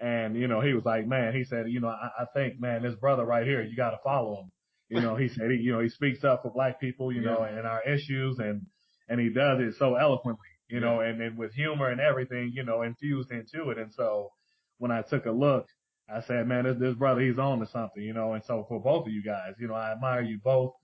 And, 0.00 0.36
you 0.36 0.48
know, 0.48 0.60
he 0.60 0.74
was 0.74 0.84
like, 0.84 1.06
man, 1.06 1.34
he 1.34 1.44
said, 1.44 1.68
you 1.68 1.80
know, 1.80 1.88
I, 1.88 2.10
I 2.22 2.26
think, 2.34 2.60
man, 2.60 2.82
this 2.82 2.94
brother 2.94 3.24
right 3.24 3.46
here, 3.46 3.62
you 3.62 3.76
got 3.76 3.90
to 3.90 3.98
follow 4.04 4.40
him. 4.40 4.50
You 4.90 5.00
know, 5.00 5.16
he 5.16 5.28
said, 5.28 5.50
he, 5.50 5.56
you 5.56 5.72
know, 5.72 5.80
he 5.80 5.88
speaks 5.88 6.22
up 6.24 6.42
for 6.42 6.52
black 6.52 6.78
people, 6.78 7.10
you 7.12 7.22
know, 7.22 7.42
and 7.42 7.66
our 7.66 7.82
issues 7.82 8.38
and, 8.38 8.66
and 9.08 9.18
he 9.18 9.30
does 9.30 9.60
it 9.60 9.74
so 9.78 9.96
eloquently, 9.96 10.46
you 10.68 10.78
know, 10.78 11.00
and, 11.00 11.20
and 11.20 11.38
with 11.38 11.52
humor 11.54 11.90
and 11.90 12.00
everything, 12.00 12.52
you 12.54 12.64
know, 12.64 12.82
infused 12.82 13.30
into 13.32 13.70
it. 13.70 13.78
And 13.78 13.92
so 13.92 14.30
when 14.78 14.90
I 14.90 15.02
took 15.02 15.26
a 15.26 15.30
look, 15.30 15.66
I 16.08 16.20
said, 16.22 16.46
man, 16.46 16.64
this, 16.64 16.76
this 16.78 16.94
brother, 16.94 17.22
he's 17.22 17.38
on 17.38 17.60
to 17.60 17.66
something, 17.66 18.02
you 18.02 18.12
know, 18.12 18.34
and 18.34 18.44
so 18.44 18.66
for 18.68 18.78
both 18.78 19.06
of 19.06 19.12
you 19.12 19.22
guys, 19.22 19.54
you 19.58 19.68
know, 19.68 19.74
I 19.74 19.92
admire 19.92 20.20
you 20.20 20.38
both 20.42 20.74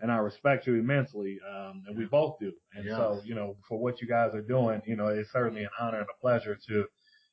and 0.00 0.10
I 0.10 0.16
respect 0.16 0.66
you 0.66 0.74
immensely. 0.76 1.38
Um, 1.46 1.82
and 1.86 1.96
we 1.98 2.06
both 2.06 2.38
do. 2.40 2.52
And 2.74 2.86
Yeah. 2.86 2.96
so, 2.96 3.20
you 3.24 3.34
know, 3.34 3.56
for 3.68 3.78
what 3.78 4.00
you 4.00 4.08
guys 4.08 4.34
are 4.34 4.40
doing, 4.40 4.80
you 4.86 4.96
know, 4.96 5.08
it's 5.08 5.30
certainly 5.30 5.64
an 5.64 5.70
honor 5.78 5.98
and 5.98 6.06
a 6.08 6.20
pleasure 6.20 6.56
to 6.68 6.86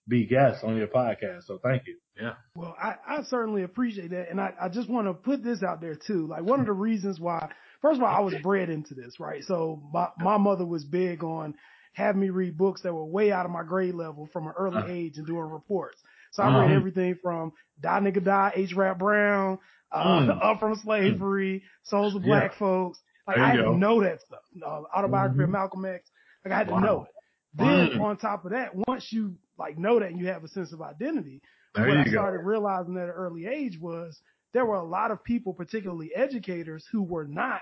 be 0.07 0.25
guests 0.25 0.63
on 0.65 0.75
your 0.75 0.87
podcast. 0.87 1.43
So 1.43 1.59
thank 1.63 1.83
you. 1.87 1.97
Yeah. 2.19 2.33
Well, 2.55 2.75
I, 2.81 2.95
I 3.07 3.23
certainly 3.23 3.63
appreciate 3.63 4.09
that. 4.11 4.29
And 4.29 4.41
I, 4.41 4.53
I 4.59 4.67
just 4.67 4.89
want 4.89 5.07
to 5.07 5.13
put 5.13 5.41
this 5.41 5.63
out 5.63 5.79
there 5.79 5.95
too. 5.95 6.27
Like 6.27 6.43
one 6.43 6.59
of 6.59 6.65
the 6.65 6.73
reasons 6.73 7.21
why, 7.21 7.49
first 7.81 7.97
of 7.99 8.03
all, 8.03 8.13
I 8.13 8.19
was 8.19 8.33
bred 8.43 8.69
into 8.69 8.95
this, 8.95 9.17
right? 9.19 9.43
So 9.45 9.81
my, 9.93 10.09
my 10.17 10.37
mother 10.37 10.65
was 10.65 10.83
big 10.83 11.23
on 11.23 11.53
having 11.93 12.21
me 12.21 12.29
read 12.29 12.57
books 12.57 12.81
that 12.83 12.93
were 12.93 13.05
way 13.05 13.31
out 13.31 13.45
of 13.45 13.51
my 13.51 13.63
grade 13.63 13.95
level 13.95 14.27
from 14.31 14.47
an 14.47 14.53
early 14.57 14.77
Uh-huh. 14.77 14.87
age 14.87 15.17
and 15.17 15.25
doing 15.27 15.49
reports. 15.49 16.01
So 16.31 16.43
I 16.43 16.59
read 16.61 16.69
Mhm. 16.69 16.75
everything 16.75 17.15
from 17.15 17.51
Die 17.81 17.99
Nigga 17.99 18.23
Die, 18.23 18.51
H. 18.55 18.73
Rap 18.75 18.99
Brown, 18.99 19.57
uh, 19.91 20.19
Mm. 20.19 20.39
Up 20.43 20.59
From 20.59 20.75
Slavery, 20.75 21.63
Souls 21.83 22.15
of 22.15 22.23
Yeah. 22.23 22.39
Black 22.39 22.53
Folks. 22.53 23.01
Like 23.27 23.37
I 23.37 23.47
had 23.49 23.57
go. 23.57 23.73
to 23.73 23.77
know 23.77 24.01
that 24.01 24.21
stuff. 24.21 24.41
Uh, 24.63 24.83
autobiography 24.95 25.43
of 25.43 25.49
Mhm. 25.49 25.53
Malcolm 25.53 25.85
X. 25.85 26.09
Like 26.45 26.53
I 26.53 26.57
had 26.57 26.67
to 26.69 26.79
know 26.79 27.03
it. 27.03 27.11
Then 27.55 27.89
Mm. 27.91 28.01
on 28.01 28.17
top 28.17 28.45
of 28.45 28.51
that, 28.51 28.73
once 28.87 29.11
you 29.11 29.35
like 29.57 29.77
know 29.77 29.99
that 29.99 30.11
and 30.11 30.19
you 30.19 30.27
have 30.27 30.43
a 30.43 30.47
sense 30.47 30.71
of 30.71 30.81
identity, 30.81 31.41
There 31.75 31.87
what 31.87 31.97
I 31.97 32.03
go. 32.05 32.11
started 32.11 32.45
realizing 32.45 32.95
at 32.97 33.03
an 33.05 33.09
early 33.09 33.45
age 33.47 33.79
was 33.79 34.21
there 34.53 34.65
were 34.65 34.75
a 34.75 34.83
lot 34.83 35.11
of 35.11 35.23
people, 35.23 35.53
particularly 35.53 36.13
educators, 36.15 36.85
who 36.91 37.01
were 37.03 37.25
not 37.27 37.61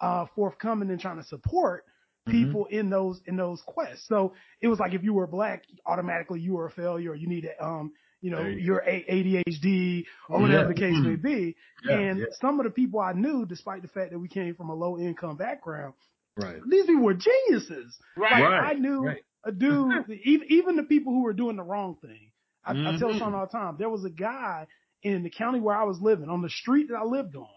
uh, 0.00 0.24
forthcoming 0.34 0.88
in 0.90 0.98
trying 0.98 1.18
to 1.18 1.22
support 1.22 1.84
Mm-hmm. 2.30 2.46
people 2.46 2.66
in 2.66 2.90
those 2.90 3.20
in 3.26 3.36
those 3.36 3.60
quests. 3.66 4.06
So 4.08 4.32
it 4.60 4.68
was 4.68 4.78
like 4.78 4.94
if 4.94 5.02
you 5.02 5.12
were 5.14 5.26
black, 5.26 5.64
automatically 5.86 6.40
you 6.40 6.54
were 6.54 6.66
a 6.66 6.70
failure, 6.70 7.10
or 7.12 7.14
you 7.14 7.28
needed 7.28 7.52
um 7.60 7.92
you 8.20 8.30
know 8.30 8.42
you 8.42 8.58
your 8.58 8.78
A- 8.86 9.04
ADHD 9.08 10.04
or 10.28 10.40
whatever 10.40 10.68
the 10.68 10.74
case 10.74 10.96
may 10.98 11.16
be. 11.16 11.56
Yeah, 11.84 11.98
and 11.98 12.18
yeah. 12.20 12.24
some 12.40 12.60
of 12.60 12.64
the 12.64 12.70
people 12.70 13.00
I 13.00 13.12
knew, 13.12 13.46
despite 13.46 13.82
the 13.82 13.88
fact 13.88 14.10
that 14.12 14.18
we 14.18 14.28
came 14.28 14.54
from 14.54 14.70
a 14.70 14.74
low 14.74 14.98
income 14.98 15.36
background, 15.36 15.94
Right. 16.36 16.56
these 16.68 16.86
people 16.86 17.02
were 17.04 17.14
geniuses. 17.14 17.98
Right. 18.16 18.32
Like, 18.32 18.42
Right, 18.42 18.70
I 18.76 18.78
knew 18.78 19.04
right. 19.06 19.22
a 19.44 19.52
dude, 19.52 19.92
even, 20.24 20.46
even 20.50 20.76
the 20.76 20.82
people 20.84 21.12
who 21.12 21.22
were 21.22 21.32
doing 21.32 21.56
the 21.56 21.62
wrong 21.62 21.96
thing. 22.00 22.30
I, 22.64 22.72
I 22.72 22.98
tell 22.98 23.08
Mhm. 23.10 23.18
Sean 23.18 23.34
all 23.34 23.46
the 23.46 23.52
time, 23.52 23.76
there 23.78 23.88
was 23.88 24.04
a 24.04 24.10
guy 24.10 24.66
in 25.02 25.22
the 25.22 25.30
county 25.30 25.60
where 25.60 25.74
I 25.74 25.84
was 25.84 25.98
living, 26.00 26.28
on 26.28 26.42
the 26.42 26.50
street 26.50 26.88
that 26.90 26.96
I 26.96 27.04
lived 27.04 27.34
on, 27.36 27.48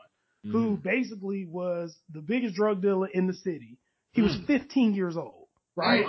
who 0.49 0.75
basically 0.77 1.45
was 1.45 1.95
the 2.11 2.21
biggest 2.21 2.55
drug 2.55 2.81
dealer 2.81 3.07
in 3.07 3.27
the 3.27 3.33
city. 3.33 3.77
He 4.13 4.21
was 4.21 4.35
hmm. 4.35 4.45
15 4.45 4.93
years 4.93 5.17
old, 5.17 5.47
right? 5.75 6.05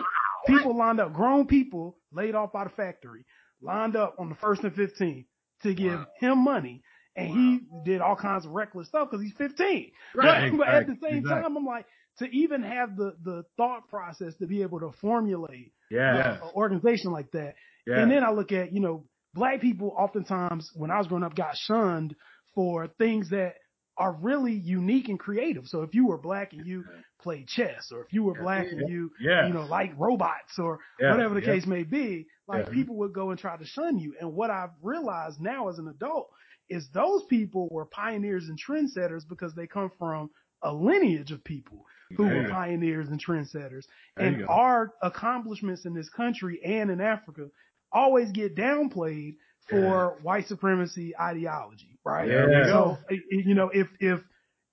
People 0.47 0.77
lined 0.77 1.01
up, 1.01 1.13
grown 1.13 1.47
people 1.47 1.97
laid 2.13 2.35
off 2.35 2.53
by 2.53 2.65
the 2.65 2.71
factory, 2.71 3.25
lined 3.63 3.97
up 3.97 4.17
on 4.19 4.29
the 4.29 4.35
first 4.37 4.63
and 4.63 4.75
15th 4.75 5.25
to 5.63 5.75
give 5.75 5.99
Wow. 5.99 6.07
him 6.21 6.45
money. 6.45 6.83
And 7.17 7.29
he 7.29 7.61
did 7.85 8.01
all 8.01 8.17
kinds 8.17 8.45
of 8.45 8.51
reckless 8.53 8.89
stuff 8.89 9.09
because 9.11 9.25
he's 9.25 9.33
15. 9.39 9.93
Right, 10.17 10.51
But, 10.51 10.59
but 10.59 10.69
at 10.69 10.87
the 10.87 10.97
same 11.01 11.19
exactly. 11.19 11.43
time, 11.43 11.57
I'm 11.57 11.65
like, 11.65 11.87
to 12.19 12.27
even 12.27 12.63
have 12.63 12.97
the, 12.97 13.15
the 13.23 13.45
thought 13.57 13.89
process 13.89 14.35
to 14.37 14.47
be 14.47 14.63
able 14.63 14.81
to 14.81 14.93
formulate 15.01 15.73
Yeah. 15.91 16.35
an 16.35 16.41
organization 16.55 17.13
like 17.13 17.31
that. 17.33 17.55
Yeah. 17.87 18.01
And 18.01 18.11
then 18.11 18.23
I 18.25 18.31
look 18.33 18.53
at, 18.53 18.73
you 18.73 18.81
know, 18.81 19.07
black 19.33 19.61
people 19.61 19.95
oftentimes 19.97 20.71
when 20.75 20.91
I 20.91 20.99
was 20.99 21.07
growing 21.07 21.25
up 21.25 21.35
got 21.35 21.57
shunned 21.57 22.15
for 22.55 22.89
things 22.99 23.31
that 23.31 23.55
are 23.97 24.13
really 24.13 24.53
unique 24.53 25.09
and 25.09 25.19
creative. 25.19 25.67
So 25.67 25.83
if 25.83 25.95
you 25.95 26.07
were 26.09 26.19
black 26.19 26.53
and 26.53 26.67
you 26.67 26.85
played 27.25 27.49
chess 27.49 27.91
or 27.91 28.03
if 28.05 28.13
you 28.13 28.23
were 28.23 28.35
black 28.35 28.67
and 28.71 28.89
you, 28.89 29.11
Yeah. 29.19 29.47
you 29.49 29.53
know, 29.55 29.65
like 29.67 29.93
robots 29.99 30.59
or 30.59 30.79
Yeah, 31.01 31.11
whatever 31.11 31.35
the 31.35 31.41
yeah. 31.41 31.55
case 31.55 31.67
may 31.67 31.83
be, 31.83 32.27
like 32.47 32.67
Yeah. 32.67 32.73
people 32.73 32.97
would 32.97 33.13
go 33.13 33.31
and 33.31 33.39
try 33.39 33.57
to 33.57 33.65
shun 33.65 33.99
you. 33.99 34.15
And 34.21 34.33
what 34.35 34.51
I've 34.51 34.71
realized 34.83 35.41
now 35.41 35.69
as 35.69 35.79
an 35.79 35.89
adult 35.89 36.31
is 36.69 36.89
those 36.91 37.25
people 37.25 37.69
were 37.71 37.87
pioneers 37.87 38.49
and 38.49 38.59
trendsetters 38.59 39.27
because 39.29 39.55
they 39.55 39.67
come 39.67 39.91
from 39.99 40.31
a 40.63 40.73
lineage 40.73 41.33
of 41.33 41.43
people 41.45 41.85
who 42.17 42.29
There 42.29 42.43
were 42.43 42.49
pioneers 42.49 43.09
and 43.09 43.19
trendsetters. 43.23 43.85
There 44.17 44.27
And 44.27 44.47
our 44.47 44.93
accomplishments 45.03 45.85
in 45.87 45.95
this 45.95 46.09
country 46.11 46.61
and 46.65 46.91
in 46.91 47.01
Africa 47.01 47.49
always 47.93 48.31
get 48.33 48.55
downplayed 48.55 49.37
for 49.69 50.19
white 50.23 50.47
supremacy 50.47 51.17
ideology, 51.19 51.99
right? 52.05 52.29
There 52.29 52.49
we 52.49 52.65
So, 52.65 52.99
i- 53.11 53.15
i- 53.15 53.43
you 53.49 53.55
know, 53.55 53.71
if, 53.71 53.89
if 54.01 54.21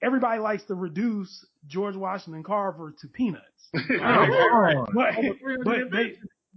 everybody 0.01 0.39
likes 0.39 0.63
to 0.65 0.75
reduce 0.75 1.45
George 1.67 1.95
Washington 1.95 2.43
Carver 2.43 2.93
to 3.01 3.07
peanuts, 3.07 3.45
Oh, 3.75 4.85
but, 4.93 5.15
but 5.63 5.77
they, 5.91 6.13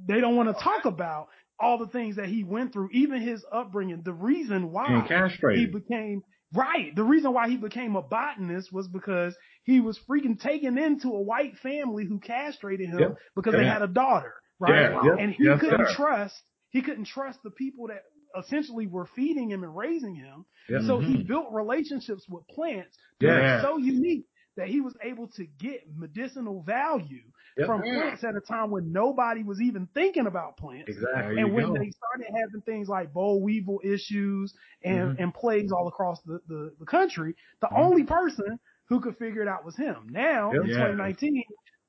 they 0.09 0.21
don't 0.21 0.37
want 0.37 0.57
to 0.57 0.63
talk 0.63 0.85
about 0.85 1.29
all 1.61 1.79
the 1.79 1.87
things 1.87 2.17
that 2.17 2.27
he 2.27 2.43
went 2.45 2.73
through, 2.73 2.89
even 2.93 3.21
his 3.23 3.45
upbringing, 3.53 4.03
the 4.05 4.13
reason 4.13 4.73
why 4.73 5.07
he 5.55 5.67
became 5.67 6.23
right. 6.53 6.95
The 6.97 7.05
reason 7.05 7.33
why 7.33 7.49
he 7.49 7.57
became 7.57 7.97
a 7.97 8.03
botanist 8.03 8.73
was 8.73 8.89
because 8.89 9.37
he 9.63 9.81
was 9.81 9.99
freaking 10.09 10.41
taken 10.41 10.79
into 10.79 11.09
a 11.11 11.21
white 11.23 11.57
family 11.59 12.05
who 12.07 12.19
castrated 12.19 12.89
him 12.89 12.99
Yep. 12.99 13.15
because 13.37 13.55
they 13.55 13.65
had 13.67 13.83
a 13.83 13.87
daughter, 13.89 14.35
right? 14.59 14.91
Yeah. 14.91 15.01
Yep. 15.05 15.17
And 15.21 15.33
he 15.33 15.45
Yes, 15.45 15.61
couldn't 15.61 15.89
sir. 15.89 15.95
trust 15.95 16.35
he 16.71 16.83
couldn't 16.83 17.05
trust 17.07 17.39
the 17.45 17.51
people 17.53 17.87
that 17.87 18.03
essentially 18.39 18.87
we 18.87 18.93
were 18.93 19.07
feeding 19.07 19.51
him 19.51 19.63
and 19.65 19.77
raising 19.77 20.15
him. 20.15 20.45
Yep. 20.69 20.83
So 20.83 20.99
he 20.99 21.17
Mhm. 21.19 21.27
built 21.27 21.53
relationships 21.53 22.29
with 22.29 22.47
plants 22.49 22.97
Yeah. 23.21 23.31
that 23.35 23.43
were 23.43 23.69
so 23.69 23.77
unique 23.79 24.27
that 24.57 24.69
he 24.69 24.81
was 24.81 24.97
able 25.03 25.27
to 25.29 25.45
get 25.59 25.83
medicinal 25.97 26.63
value 26.63 27.25
Yep. 27.57 27.67
from 27.67 27.83
plants 27.83 28.25
at 28.25 28.35
a 28.37 28.41
time 28.41 28.71
when 28.71 28.91
nobody 28.93 29.43
was 29.43 29.61
even 29.61 29.87
thinking 29.95 30.27
about 30.27 30.57
plants. 30.57 30.89
Exactly. 30.89 31.41
And 31.41 31.53
when 31.53 31.67
go. 31.67 31.75
they 31.75 31.91
started 31.91 32.27
having 32.35 32.61
things 32.63 32.89
like 32.89 33.13
boll 33.13 33.43
weevil 33.43 33.81
issues 33.85 34.55
and, 34.83 35.17
Mhm. 35.17 35.23
and 35.23 35.35
plagues 35.35 35.73
all 35.73 35.87
across 35.89 36.23
the, 36.23 36.41
the, 36.49 36.75
the 36.79 36.87
country, 36.87 37.35
the 37.61 37.67
Mhm. 37.69 37.79
only 37.79 38.05
person 38.05 38.59
who 38.89 39.01
could 39.01 39.17
figure 39.17 39.43
it 39.43 39.49
out 39.49 39.65
was 39.65 39.77
him. 39.77 40.07
Now, 40.11 40.53
Yep. 40.53 40.63
in 40.63 40.69
Yeah. 40.69 40.75
2019, 40.77 41.43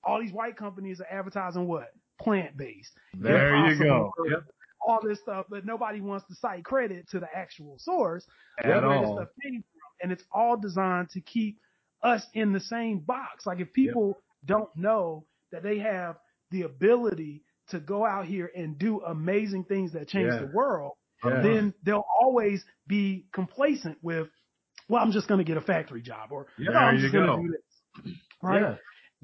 all 0.03 0.19
these 0.19 0.33
white 0.33 0.55
companies 0.55 1.01
are 1.01 1.07
advertising 1.09 1.67
what? 1.67 1.89
Plant 2.19 2.55
based. 2.57 2.97
There 3.15 3.55
you 3.67 3.77
go. 3.77 4.11
Yep. 4.27 4.43
All 4.87 4.99
this 5.03 5.19
stuff, 5.19 5.45
but 5.49 5.65
nobody 5.65 5.99
wants 6.01 6.25
to 6.27 6.35
cite 6.35 6.63
credit 6.63 7.09
to 7.09 7.19
the 7.19 7.27
actual 7.35 7.77
source 7.79 8.25
At 8.59 8.67
where 8.67 8.81
this 8.81 9.07
all. 9.07 9.17
stuff 9.17 9.29
came 9.41 9.61
from. 9.63 9.71
And 10.03 10.11
it's 10.11 10.23
all 10.31 10.57
designed 10.57 11.09
to 11.11 11.21
keep 11.21 11.57
us 12.03 12.25
in 12.33 12.53
the 12.53 12.59
same 12.59 12.99
box. 12.99 13.45
Like 13.45 13.59
if 13.61 13.71
people 13.73 14.19
don't 14.45 14.69
know 14.75 15.25
that 15.51 15.63
they 15.63 15.79
have 15.79 16.17
the 16.51 16.63
ability 16.63 17.43
to 17.69 17.79
go 17.79 18.05
out 18.05 18.25
here 18.25 18.51
and 18.55 18.77
do 18.77 19.01
amazing 19.01 19.63
things 19.63 19.93
that 19.93 20.07
change 20.07 20.31
Yeah. 20.33 20.39
the 20.41 20.51
world, 20.53 20.93
Yeah. 21.23 21.41
then 21.41 21.73
they'll 21.83 22.05
always 22.21 22.63
be 22.85 23.25
complacent 23.31 23.97
with, 24.03 24.27
well, 24.89 25.01
I'm 25.01 25.11
just 25.11 25.27
going 25.27 25.39
to 25.39 25.43
get 25.43 25.57
a 25.57 25.61
factory 25.61 26.01
job 26.03 26.31
or 26.31 26.45
Yeah, 26.59 26.71
"No, 26.71 26.79
I'm 26.79 26.97
just 26.99 27.11
you 27.13 27.19
going 27.19 27.41
to 27.41 27.47
do 27.47 27.57
this. 28.03 28.13
Right. 28.43 28.77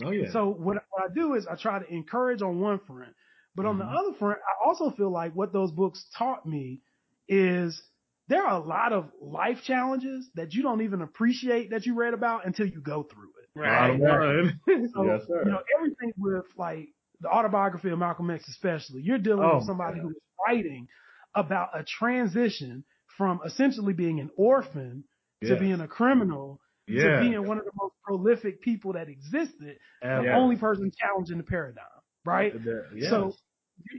Oh 0.04 0.10
yeah. 0.10 0.32
So 0.32 0.48
what, 0.50 0.78
what 0.90 1.12
I 1.12 1.14
do 1.14 1.36
is 1.36 1.46
I 1.46 1.56
try 1.56 1.78
to 1.78 1.94
encourage 1.94 2.42
on 2.42 2.60
one 2.60 2.80
front, 2.88 3.14
but 3.56 3.66
on 3.66 3.78
the 3.78 3.86
Mhm. 3.86 3.86
other 3.86 4.14
front, 4.18 4.40
I 4.40 4.68
also 4.68 4.92
feel 4.92 5.12
like 5.12 5.34
what 5.34 5.54
those 5.54 5.72
books 5.72 6.06
taught 6.18 6.46
me 6.46 6.82
is 7.28 7.82
there 8.28 8.44
are 8.46 8.62
a 8.62 8.66
lot 8.66 8.94
of 8.94 9.12
life 9.22 9.60
challenges 9.64 10.30
that 10.36 10.54
you 10.54 10.64
don't 10.64 10.82
even 10.82 11.02
appreciate 11.02 11.72
that 11.72 11.86
you 11.86 11.96
read 11.96 12.14
about 12.14 12.46
until 12.46 12.68
you 12.68 12.82
go 12.82 13.04
through 13.04 13.32
it. 13.44 13.50
Right. 13.56 14.00
line. 14.04 14.60
So, 14.94 15.04
Yes, 15.06 15.22
sir. 15.28 15.44
you 15.44 15.52
know, 15.52 15.60
everything 15.78 16.14
with 16.18 16.46
like 16.58 16.90
the 17.22 17.30
autobiography 17.30 17.90
of 17.90 18.00
Malcolm 18.00 18.30
X, 18.30 18.48
especially, 18.50 19.02
you're 19.04 19.18
dealing 19.20 19.50
Oh, 19.50 19.54
with 19.54 19.64
somebody 19.64 20.00
who 20.00 20.10
is 20.10 20.16
writing 20.48 20.88
about 21.36 21.70
a 21.80 21.84
transition 21.84 22.84
from 23.18 23.40
essentially 23.46 23.94
being 23.94 24.20
an 24.20 24.30
orphan 24.38 25.04
to 25.46 25.56
being 25.56 25.82
a 25.82 25.88
criminal 25.88 26.60
Yeah. 26.88 27.02
to 27.02 27.10
being 27.10 27.48
one 27.48 27.58
of 27.58 27.66
the 27.66 27.72
most 27.76 27.96
prolific 28.04 28.62
people 28.62 28.94
that 28.94 29.10
existed, 29.10 29.78
the 30.14 30.26
Absolutely. 30.26 30.32
only 30.32 30.58
person 30.58 30.92
challenging 31.00 31.38
the 31.38 31.44
paradigm, 31.44 31.86
right? 32.26 32.54
Yes. 32.96 33.10
So 33.10 33.34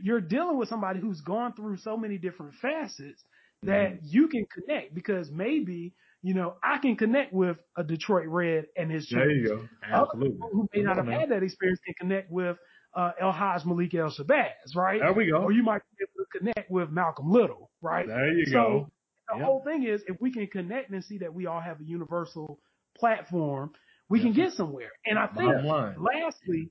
you're 0.03 0.20
dealing 0.20 0.59
with 0.59 0.68
somebody 0.68 1.01
who's 1.01 1.20
gone 1.20 1.55
through 1.55 1.79
so 1.79 1.97
many 1.97 2.18
different 2.18 2.55
facets 2.55 3.25
that 3.64 4.01
you 4.03 4.29
can 4.29 4.45
connect 4.47 4.95
because 4.95 5.31
maybe, 5.31 5.95
you 6.23 6.35
know, 6.35 6.55
I 6.62 6.79
can 6.79 6.97
connect 6.97 7.33
with 7.33 7.59
a 7.77 7.85
Detroit 7.85 8.27
Red 8.29 8.66
and 8.77 8.91
his 8.91 9.09
There 9.09 9.31
you 9.31 9.47
go. 9.49 9.68
Other 9.93 10.05
Absolutely. 10.05 10.31
people 10.35 10.49
who 10.53 10.68
may 10.75 10.83
not 10.83 10.97
have 10.97 11.07
had 11.07 11.31
that 11.31 11.43
experience 11.43 11.81
can 11.85 11.95
connect 11.95 12.31
with 12.31 12.57
uh, 12.95 13.12
El 13.20 13.33
Haj 13.33 13.64
Malik 13.64 13.95
El 13.95 14.11
Shabazz, 14.11 14.75
right? 14.75 15.01
There 15.01 15.12
we 15.12 15.31
go. 15.31 15.39
Or 15.39 15.53
you 15.53 15.62
might 15.62 15.83
be 15.99 16.05
able 16.05 16.25
to 16.25 16.39
connect 16.39 16.70
with 16.70 16.91
Malcolm 16.91 17.31
Little, 17.31 17.70
right? 17.81 18.07
There 18.07 18.33
you 18.33 18.47
so 18.47 18.53
go. 18.53 18.89
the 19.29 19.37
Yep. 19.39 19.47
whole 19.47 19.62
thing 19.64 19.85
is 19.85 20.03
if 20.09 20.20
we 20.20 20.33
can 20.33 20.47
connect 20.49 20.91
and 20.91 21.03
see 21.05 21.18
that 21.18 21.33
we 21.33 21.47
all 21.47 21.61
have 21.61 21.81
a 21.81 21.85
universal 21.85 22.61
platform, 22.99 23.73
we 24.09 24.20
can 24.20 24.33
get 24.33 24.53
somewhere. 24.53 24.91
And 25.07 25.18
I 25.18 25.27
think 25.29 25.55
lastly, 25.97 26.70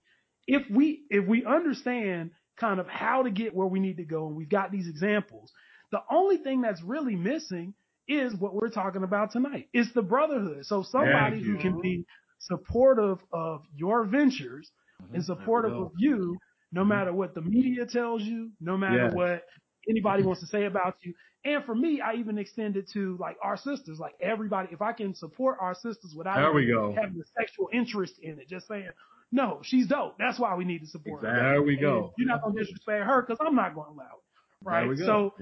if 0.52 0.64
we 0.72 1.04
if 1.12 1.28
we 1.28 1.46
understand 1.46 2.32
kind 2.60 2.80
of 2.82 2.88
how 2.88 3.24
to 3.24 3.32
get 3.32 3.56
where 3.56 3.68
we 3.68 3.82
need 3.82 3.98
to 3.98 4.06
go 4.06 4.28
and 4.28 4.38
we've 4.38 4.50
got 4.50 4.72
these 4.72 4.90
examples, 4.90 5.52
the 5.92 6.02
only 6.12 6.38
thing 6.38 6.62
that's 6.62 6.84
really 6.84 7.16
missing 7.18 7.74
is 8.08 8.36
what 8.36 8.56
we're 8.56 8.70
talking 8.70 9.04
about 9.04 9.32
tonight. 9.32 9.70
It's 9.74 9.94
the 9.94 10.04
brotherhood. 10.04 10.66
So 10.68 10.84
somebody 10.84 11.42
who 11.42 11.58
can 11.58 11.82
be 11.82 12.06
supportive 12.40 13.20
of 13.34 13.64
your 13.76 14.06
ventures 14.06 14.72
Mm-hmm. 15.04 15.16
and 15.16 15.26
supportive 15.26 15.74
of 15.74 15.92
you, 16.00 16.38
no 16.74 16.86
matter 16.86 17.14
what 17.14 17.36
the 17.36 17.42
media 17.42 17.86
tells 17.88 18.24
you, 18.24 18.52
no 18.62 18.78
matter 18.78 19.06
Yes. 19.06 19.14
what 19.16 19.44
anybody 19.90 20.24
wants 20.28 20.42
to 20.42 20.48
say 20.48 20.66
about 20.66 20.96
you. 21.04 21.14
And 21.46 21.66
for 21.66 21.76
me, 21.76 22.02
I 22.02 22.16
even 22.16 22.40
extend 22.40 22.78
it 22.78 22.90
to 22.94 23.18
like 23.20 23.38
our 23.44 23.58
sisters, 23.58 24.00
like 24.00 24.16
everybody. 24.22 24.70
If 24.72 24.82
I 24.84 24.94
can 24.94 25.16
support 25.16 25.58
our 25.62 25.76
sisters 25.76 26.16
without 26.16 26.38
There 26.38 26.54
we 26.54 26.68
go. 26.68 26.94
having 26.96 27.20
a 27.22 27.26
sexual 27.42 27.70
interest 27.74 28.20
in 28.22 28.40
it, 28.40 28.50
just 28.50 28.68
saying, 28.68 28.90
no, 29.32 29.60
she's 29.64 29.88
dope. 29.88 30.16
That's 30.20 30.40
why 30.40 30.56
we 30.56 30.66
need 30.66 30.80
to 30.80 30.88
support 30.88 31.24
her. 31.24 31.34
There 31.34 31.62
we 31.62 31.78
go. 31.78 32.14
You're 32.18 32.28
not 32.28 32.42
gonna 32.44 32.60
disrespect 32.60 33.06
her 33.06 33.22
because 33.22 33.38
I'm 33.46 33.56
not 33.56 33.74
going 33.76 33.88
to 33.88 33.94
allow 33.94 34.06
it, 34.06 34.66
right? 34.66 34.82
There 34.82 34.90
we 34.90 34.96
go. 34.98 35.06
So 35.06 35.34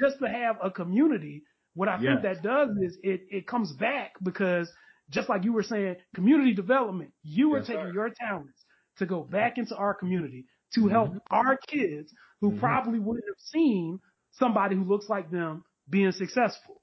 just 0.00 0.18
to 0.20 0.28
have 0.28 0.56
a 0.62 0.70
community, 0.70 1.42
what 1.74 1.88
I 1.88 1.98
think 1.98 2.22
that 2.22 2.42
does 2.42 2.70
is 2.82 2.98
it 3.02 3.22
it 3.30 3.46
comes 3.46 3.72
back 3.72 4.12
because 4.22 4.70
just 5.10 5.28
like 5.28 5.44
you 5.44 5.52
were 5.52 5.62
saying, 5.62 5.96
community 6.14 6.52
development, 6.54 7.12
you 7.22 7.54
are 7.54 7.58
Yes, 7.58 7.68
taking 7.68 7.84
sir. 7.86 7.92
your 7.94 8.10
talents 8.10 8.64
to 8.98 9.06
go 9.06 9.22
back 9.22 9.58
into 9.58 9.76
our 9.76 9.94
community 9.94 10.46
to 10.74 10.80
Mm-hmm. 10.80 10.90
help 10.90 11.14
our 11.30 11.56
kids 11.68 12.12
who 12.40 12.50
probably 12.58 12.98
wouldn't 12.98 13.24
have 13.28 13.38
seen 13.38 14.00
somebody 14.32 14.74
who 14.74 14.84
looks 14.84 15.08
like 15.08 15.30
them 15.30 15.64
being 15.88 16.12
successful. 16.12 16.75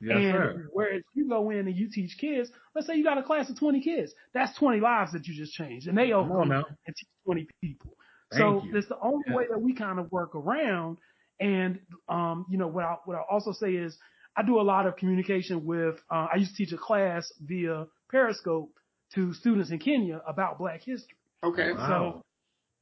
Yes, 0.00 0.16
and 0.16 0.32
sir. 0.32 0.68
whereas 0.72 1.02
you 1.14 1.28
go 1.28 1.50
in 1.50 1.66
and 1.66 1.76
you 1.76 1.88
teach 1.92 2.16
kids, 2.18 2.50
let's 2.74 2.86
say 2.86 2.94
you 2.96 3.04
got 3.04 3.18
a 3.18 3.22
class 3.22 3.48
of 3.50 3.58
20 3.58 3.80
kids, 3.82 4.12
that's 4.32 4.56
20 4.58 4.80
lives 4.80 5.12
that 5.12 5.26
you 5.26 5.34
just 5.34 5.52
changed, 5.54 5.88
and 5.88 5.96
they 5.98 6.12
all 6.12 6.24
Come 6.24 6.32
on 6.36 6.48
now. 6.48 6.64
and 6.86 6.96
teach 6.96 7.08
20 7.24 7.48
people. 7.60 7.96
Thank 8.30 8.40
so 8.40 8.62
you. 8.64 8.72
that's 8.72 8.88
the 8.88 8.98
only 9.00 9.24
Yeah. 9.28 9.34
way 9.36 9.44
that 9.50 9.60
we 9.60 9.74
kind 9.74 9.98
of 9.98 10.10
work 10.12 10.34
around. 10.34 10.98
And 11.40 11.80
um, 12.08 12.46
you 12.50 12.58
know 12.58 12.66
what 12.68 12.84
I 12.84 12.96
what 13.04 13.16
I 13.16 13.22
also 13.30 13.52
say 13.52 13.72
is 13.74 13.96
I 14.36 14.42
do 14.42 14.60
a 14.60 14.62
lot 14.62 14.86
of 14.86 14.96
communication 14.96 15.64
with. 15.64 15.96
Uh, 16.10 16.26
I 16.32 16.36
used 16.36 16.50
to 16.56 16.56
teach 16.64 16.72
a 16.72 16.78
class 16.78 17.32
via 17.40 17.86
Periscope 18.10 18.70
to 19.14 19.32
students 19.34 19.70
in 19.70 19.78
Kenya 19.78 20.20
about 20.26 20.58
Black 20.58 20.82
history. 20.82 21.16
Okay. 21.44 21.72
Wow. 21.72 21.88
So 21.88 22.22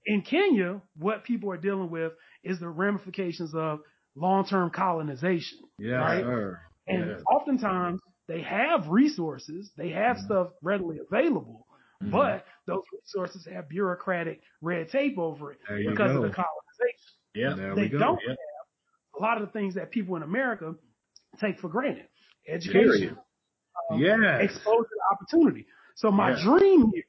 in 0.07 0.23
Kenya, 0.23 0.81
what 0.99 1.25
people 1.25 1.51
are 1.53 1.57
dealing 1.57 1.91
with 1.91 2.13
is 2.43 2.59
the 2.61 2.69
ramifications 2.69 3.55
of 3.55 3.81
long-term 4.15 4.71
colonization. 4.71 5.59
Yes, 5.79 6.01
right? 6.01 6.23
sir. 6.25 6.61
And 6.89 7.11
Yes. 7.11 7.23
oftentimes 7.31 8.01
they 8.29 8.43
have 8.43 8.89
resources, 8.89 9.73
they 9.77 9.91
have 9.91 10.19
stuff 10.19 10.49
readily 10.63 10.99
available, 10.99 11.67
but 12.03 12.45
those 12.67 12.83
resources 12.93 13.47
have 13.47 13.69
bureaucratic 13.69 14.43
red 14.61 14.91
tape 14.91 15.19
over 15.19 15.53
it 15.53 15.59
There 15.69 15.79
because 15.79 16.15
of 16.15 16.23
the 16.23 16.31
colonization. 16.31 17.13
Yeah. 17.35 17.55
There 17.55 17.75
They 17.75 17.83
we 17.83 17.89
go. 17.89 17.99
don't 17.99 18.21
Yep. 18.27 18.39
have 18.39 19.19
a 19.19 19.23
lot 19.23 19.41
of 19.41 19.47
the 19.47 19.53
things 19.53 19.75
that 19.75 19.91
people 19.91 20.17
in 20.17 20.23
America 20.23 20.75
take 21.41 21.59
for 21.59 21.69
granted. 21.69 22.09
Education, 22.49 23.17
um, 23.91 23.99
Yes. 24.01 24.49
exposure 24.49 24.85
to 24.85 25.15
opportunity. 25.15 25.67
So 25.97 26.11
my 26.11 26.31
Yeah. 26.31 26.43
dream 26.45 26.91
here, 26.93 27.05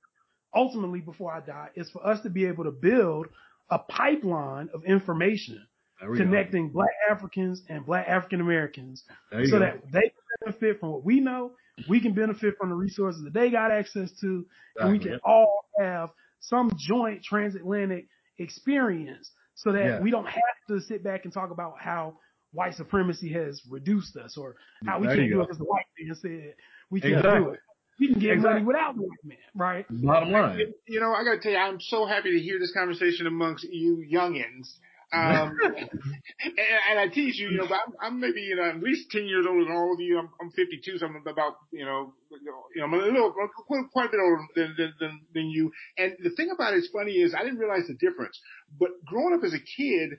ultimately 0.55 1.01
before 1.01 1.33
I 1.33 1.41
die, 1.41 1.69
is 1.75 1.89
for 1.91 2.05
us 2.05 2.21
to 2.21 2.29
be 2.29 2.45
able 2.45 2.63
to 2.65 2.71
build 2.71 3.27
a 3.69 3.79
pipeline 3.79 4.69
of 4.73 4.85
information 4.85 5.67
There 5.99 6.11
we 6.11 6.17
go. 6.17 6.23
connecting 6.25 6.69
black 6.69 6.89
Africans 7.09 7.63
and 7.69 7.85
black 7.85 8.07
African 8.07 8.41
Americans 8.41 9.03
so 9.31 9.51
go. 9.51 9.59
that 9.59 9.81
they 9.91 10.01
can 10.01 10.11
benefit 10.45 10.79
from 10.79 10.89
what 10.91 11.03
we 11.03 11.19
know, 11.19 11.51
we 11.89 11.99
can 11.99 12.13
benefit 12.13 12.55
from 12.59 12.69
the 12.69 12.75
resources 12.75 13.23
that 13.23 13.33
they 13.33 13.49
got 13.49 13.71
access 13.71 14.11
to, 14.21 14.45
and 14.79 14.91
we 14.91 14.99
can 14.99 15.19
all 15.23 15.65
have 15.79 16.09
some 16.39 16.71
joint 16.77 17.23
transatlantic 17.23 18.07
experience 18.37 19.31
so 19.55 19.71
that 19.71 19.85
Yeah. 19.85 19.99
we 20.01 20.11
don't 20.11 20.27
have 20.27 20.43
to 20.69 20.79
sit 20.81 21.03
back 21.03 21.25
and 21.25 21.33
talk 21.33 21.49
about 21.51 21.79
how 21.79 22.19
white 22.53 22.75
supremacy 22.75 23.29
has 23.33 23.61
reduced 23.69 24.15
us 24.17 24.37
or 24.37 24.55
how 24.85 24.99
we 24.99 25.07
There 25.07 25.15
can't 25.17 25.29
do 25.29 25.35
go. 25.35 25.41
it 25.41 25.43
because 25.45 25.57
the 25.57 25.65
white 25.65 25.85
man 25.99 26.15
said 26.15 26.53
we 26.91 27.01
can't 27.01 27.23
do 27.23 27.49
it. 27.49 27.59
We 27.99 28.09
can 28.09 28.19
get 28.19 28.33
Exactly. 28.33 28.53
money 28.61 28.65
without 28.65 28.95
the 28.95 29.01
white 29.01 29.23
man, 29.25 29.37
right? 29.55 29.85
Bottom 29.89 30.31
line. 30.31 30.73
You 30.87 30.99
know, 30.99 31.13
I 31.13 31.23
got 31.23 31.31
to 31.31 31.39
tell 31.39 31.51
you, 31.51 31.57
I'm 31.57 31.81
so 31.81 32.05
happy 32.05 32.31
to 32.31 32.39
hear 32.39 32.59
this 32.59 32.71
conversation 32.71 33.25
amongst 33.25 33.63
you 33.63 33.97
youngins. 33.97 34.77
Um, 35.13 35.57
and, 35.63 36.59
and 36.91 36.99
I 36.99 37.07
tease 37.07 37.39
you, 37.39 37.49
you 37.49 37.57
know, 37.57 37.67
but 37.67 37.79
I'm, 37.87 37.93
I'm 38.01 38.19
maybe, 38.19 38.41
you 38.41 38.55
know, 38.55 38.63
at 38.63 38.81
least 38.81 39.09
10 39.11 39.25
years 39.25 39.45
older 39.47 39.63
than 39.63 39.73
all 39.73 39.93
of 39.93 39.99
you. 39.99 40.19
I'm, 40.19 40.29
I'm 40.41 40.51
52, 40.51 40.97
so 40.97 41.05
I'm 41.05 41.15
about, 41.15 41.55
you 41.71 41.85
know, 41.85 42.13
you 42.31 42.81
know, 42.81 42.83
I'm 42.85 42.93
a 42.93 42.97
little, 42.97 43.33
quite, 43.67 43.83
quite 43.93 44.07
a 44.07 44.11
bit 44.11 44.19
older 44.21 44.43
than, 44.55 44.75
than, 44.77 44.93
than, 44.99 45.21
than 45.33 45.49
you. 45.49 45.71
And 45.97 46.13
the 46.21 46.31
thing 46.31 46.49
about 46.53 46.73
it 46.73 46.77
is 46.77 46.89
funny 46.91 47.13
is 47.13 47.33
I 47.33 47.43
didn't 47.43 47.59
realize 47.59 47.87
the 47.87 47.93
difference, 47.93 48.39
but 48.79 48.89
growing 49.05 49.33
up 49.33 49.45
as 49.45 49.53
a 49.53 49.59
kid, 49.59 50.17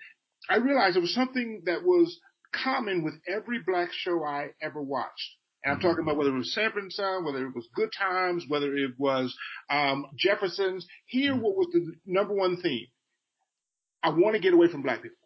I 0.48 0.56
realized 0.56 0.96
it 0.96 1.00
was 1.00 1.14
something 1.14 1.62
that 1.66 1.82
was 1.82 2.18
common 2.52 3.04
with 3.04 3.14
every 3.28 3.60
black 3.66 3.90
show 3.92 4.24
I 4.24 4.50
ever 4.62 4.82
watched. 4.82 5.36
And 5.64 5.74
I'm 5.74 5.80
talking 5.80 6.02
about 6.02 6.16
whether 6.16 6.30
it 6.30 6.38
was 6.38 6.54
Sanford 6.54 6.84
and 6.84 7.26
whether 7.26 7.46
it 7.46 7.54
was 7.54 7.68
Good 7.74 7.90
Times, 7.98 8.44
whether 8.48 8.74
it 8.74 8.92
was 8.96 9.36
um, 9.68 10.06
Jefferson's. 10.16 10.86
Here, 11.06 11.34
what 11.34 11.56
was 11.56 11.68
the 11.72 11.94
number 12.06 12.32
one 12.32 12.56
theme? 12.62 12.86
I 14.02 14.10
want 14.10 14.34
to 14.34 14.40
get 14.40 14.52
away 14.54 14.68
from 14.68 14.82
black 14.82 15.02
people. 15.02 15.16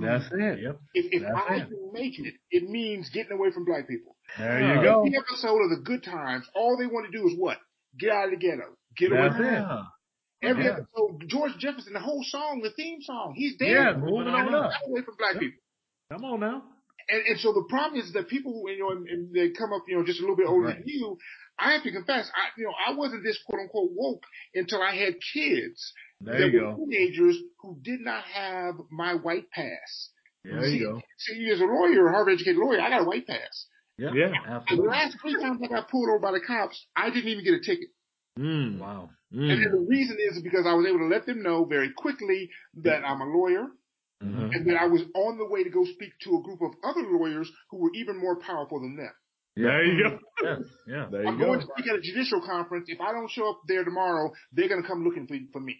That's 0.00 0.24
mm. 0.32 0.54
it. 0.54 0.62
Yep. 0.62 0.80
If, 0.94 1.06
if 1.12 1.22
That's 1.22 1.34
I 1.34 1.54
it. 1.56 1.68
can 1.68 1.90
make 1.92 2.18
it, 2.18 2.34
it 2.50 2.68
means 2.70 3.10
getting 3.10 3.32
away 3.32 3.50
from 3.52 3.64
black 3.64 3.88
people. 3.88 4.16
There 4.38 4.60
you 4.76 4.82
go. 4.82 5.00
Every 5.04 5.18
episode 5.18 5.62
of 5.64 5.70
the 5.70 5.82
Good 5.84 6.02
Times, 6.02 6.46
all 6.54 6.76
they 6.78 6.86
want 6.86 7.10
to 7.10 7.16
do 7.16 7.26
is 7.26 7.34
what? 7.36 7.58
Get 7.98 8.10
out 8.10 8.24
of 8.26 8.30
the 8.30 8.36
ghetto. 8.38 8.76
Get 8.96 9.12
away 9.12 9.28
from 9.28 9.44
it. 9.44 9.52
Yeah. 9.52 9.82
Every 10.42 10.64
Yeah. 10.64 10.70
episode, 10.72 11.28
George 11.28 11.52
Jefferson, 11.58 11.92
the 11.92 12.00
whole 12.00 12.24
song, 12.24 12.62
the 12.62 12.70
theme 12.70 13.00
song, 13.02 13.34
he's 13.36 13.56
there. 13.58 13.90
Yeah, 13.90 13.96
moving 13.96 14.28
on 14.32 14.54
up. 14.54 14.72
Get 14.72 14.88
away 14.88 15.02
from 15.02 15.14
black 15.18 15.38
people. 15.38 15.60
Come 16.10 16.24
on 16.24 16.40
now. 16.40 16.62
And, 17.08 17.26
and 17.26 17.40
so 17.40 17.52
the 17.52 17.66
problem 17.68 18.00
is 18.00 18.12
that 18.14 18.28
people 18.28 18.52
who, 18.52 18.70
you 18.70 18.78
know, 18.78 18.90
and, 18.90 19.06
and 19.08 19.34
they 19.34 19.50
come 19.50 19.72
up, 19.72 19.82
you 19.88 19.96
know, 19.96 20.04
just 20.04 20.18
a 20.18 20.22
little 20.22 20.36
bit 20.36 20.46
older 20.46 20.68
Right. 20.68 20.78
than 20.78 20.88
you, 20.88 21.18
I 21.58 21.72
have 21.72 21.82
to 21.82 21.92
confess, 21.92 22.30
I, 22.34 22.48
you 22.56 22.64
know, 22.64 22.72
I 22.86 22.94
wasn't 22.94 23.24
this 23.24 23.38
quote 23.46 23.60
unquote 23.60 23.90
woke 23.92 24.22
until 24.54 24.80
I 24.82 24.94
had 24.96 25.14
kids 25.34 25.92
There 26.24 26.38
that 26.38 26.50
you 26.52 26.60
were 26.60 26.72
go. 26.72 26.76
teenagers 26.76 27.36
who 27.60 27.78
did 27.82 28.00
not 28.00 28.24
have 28.24 28.74
my 28.90 29.14
white 29.14 29.50
pass. 29.50 30.10
There 30.44 30.62
see, 30.64 30.78
you 30.78 30.86
go. 30.86 31.00
See, 31.18 31.50
as 31.52 31.60
a 31.60 31.64
lawyer, 31.64 32.06
a 32.08 32.12
Harvard 32.12 32.34
educated 32.34 32.58
lawyer, 32.58 32.80
I 32.80 32.90
got 32.90 33.02
a 33.02 33.04
white 33.04 33.26
pass. 33.26 33.66
Yeah. 33.98 34.10
Yeah. 34.14 34.32
And 34.68 34.78
the 34.78 34.82
last 34.82 35.16
three 35.20 35.34
times 35.40 35.60
I 35.62 35.68
got 35.68 35.88
pulled 35.88 36.08
over 36.08 36.18
by 36.18 36.32
the 36.32 36.40
cops, 36.40 36.84
I 36.96 37.10
didn't 37.10 37.28
even 37.28 37.44
get 37.44 37.54
a 37.54 37.60
ticket. 37.60 37.88
Mm. 38.38 38.78
Wow. 38.78 39.10
And 39.30 39.40
Mm. 39.50 39.70
the 39.70 39.86
reason 39.88 40.16
is 40.18 40.42
because 40.42 40.66
I 40.66 40.74
was 40.74 40.86
able 40.86 40.98
to 41.00 41.06
let 41.06 41.26
them 41.26 41.42
know 41.42 41.64
very 41.64 41.90
quickly 41.96 42.50
that 42.82 43.02
I'm 43.04 43.20
a 43.20 43.26
lawyer 43.26 43.66
Mhm. 44.22 44.54
and 44.54 44.66
that 44.66 44.76
I 44.80 44.86
was 44.86 45.02
on 45.14 45.38
the 45.38 45.46
way 45.46 45.64
to 45.64 45.70
go 45.70 45.84
speak 45.84 46.12
to 46.24 46.36
a 46.36 46.42
group 46.42 46.60
of 46.62 46.72
other 46.84 47.02
lawyers 47.02 47.50
who 47.70 47.78
were 47.78 47.90
even 47.94 48.16
more 48.18 48.36
powerful 48.40 48.80
than 48.80 48.96
them. 48.96 49.12
There 49.56 49.84
you 49.84 50.02
go. 50.02 50.18
Yes. 50.42 50.58
Yeah. 50.86 51.06
There 51.10 51.22
you 51.22 51.28
I'm 51.28 51.38
you 51.38 51.44
going 51.44 51.60
to 51.60 51.66
speak 51.66 51.86
at 51.88 51.96
a 51.96 52.00
judicial 52.00 52.40
conference. 52.40 52.88
If 52.88 53.00
I 53.00 53.12
don't 53.12 53.30
show 53.30 53.50
up 53.50 53.60
there 53.68 53.84
tomorrow, 53.84 54.32
they're 54.52 54.68
going 54.68 54.82
to 54.82 54.88
come 54.88 55.04
looking 55.04 55.26
for, 55.26 55.36
for 55.52 55.60
me. 55.60 55.76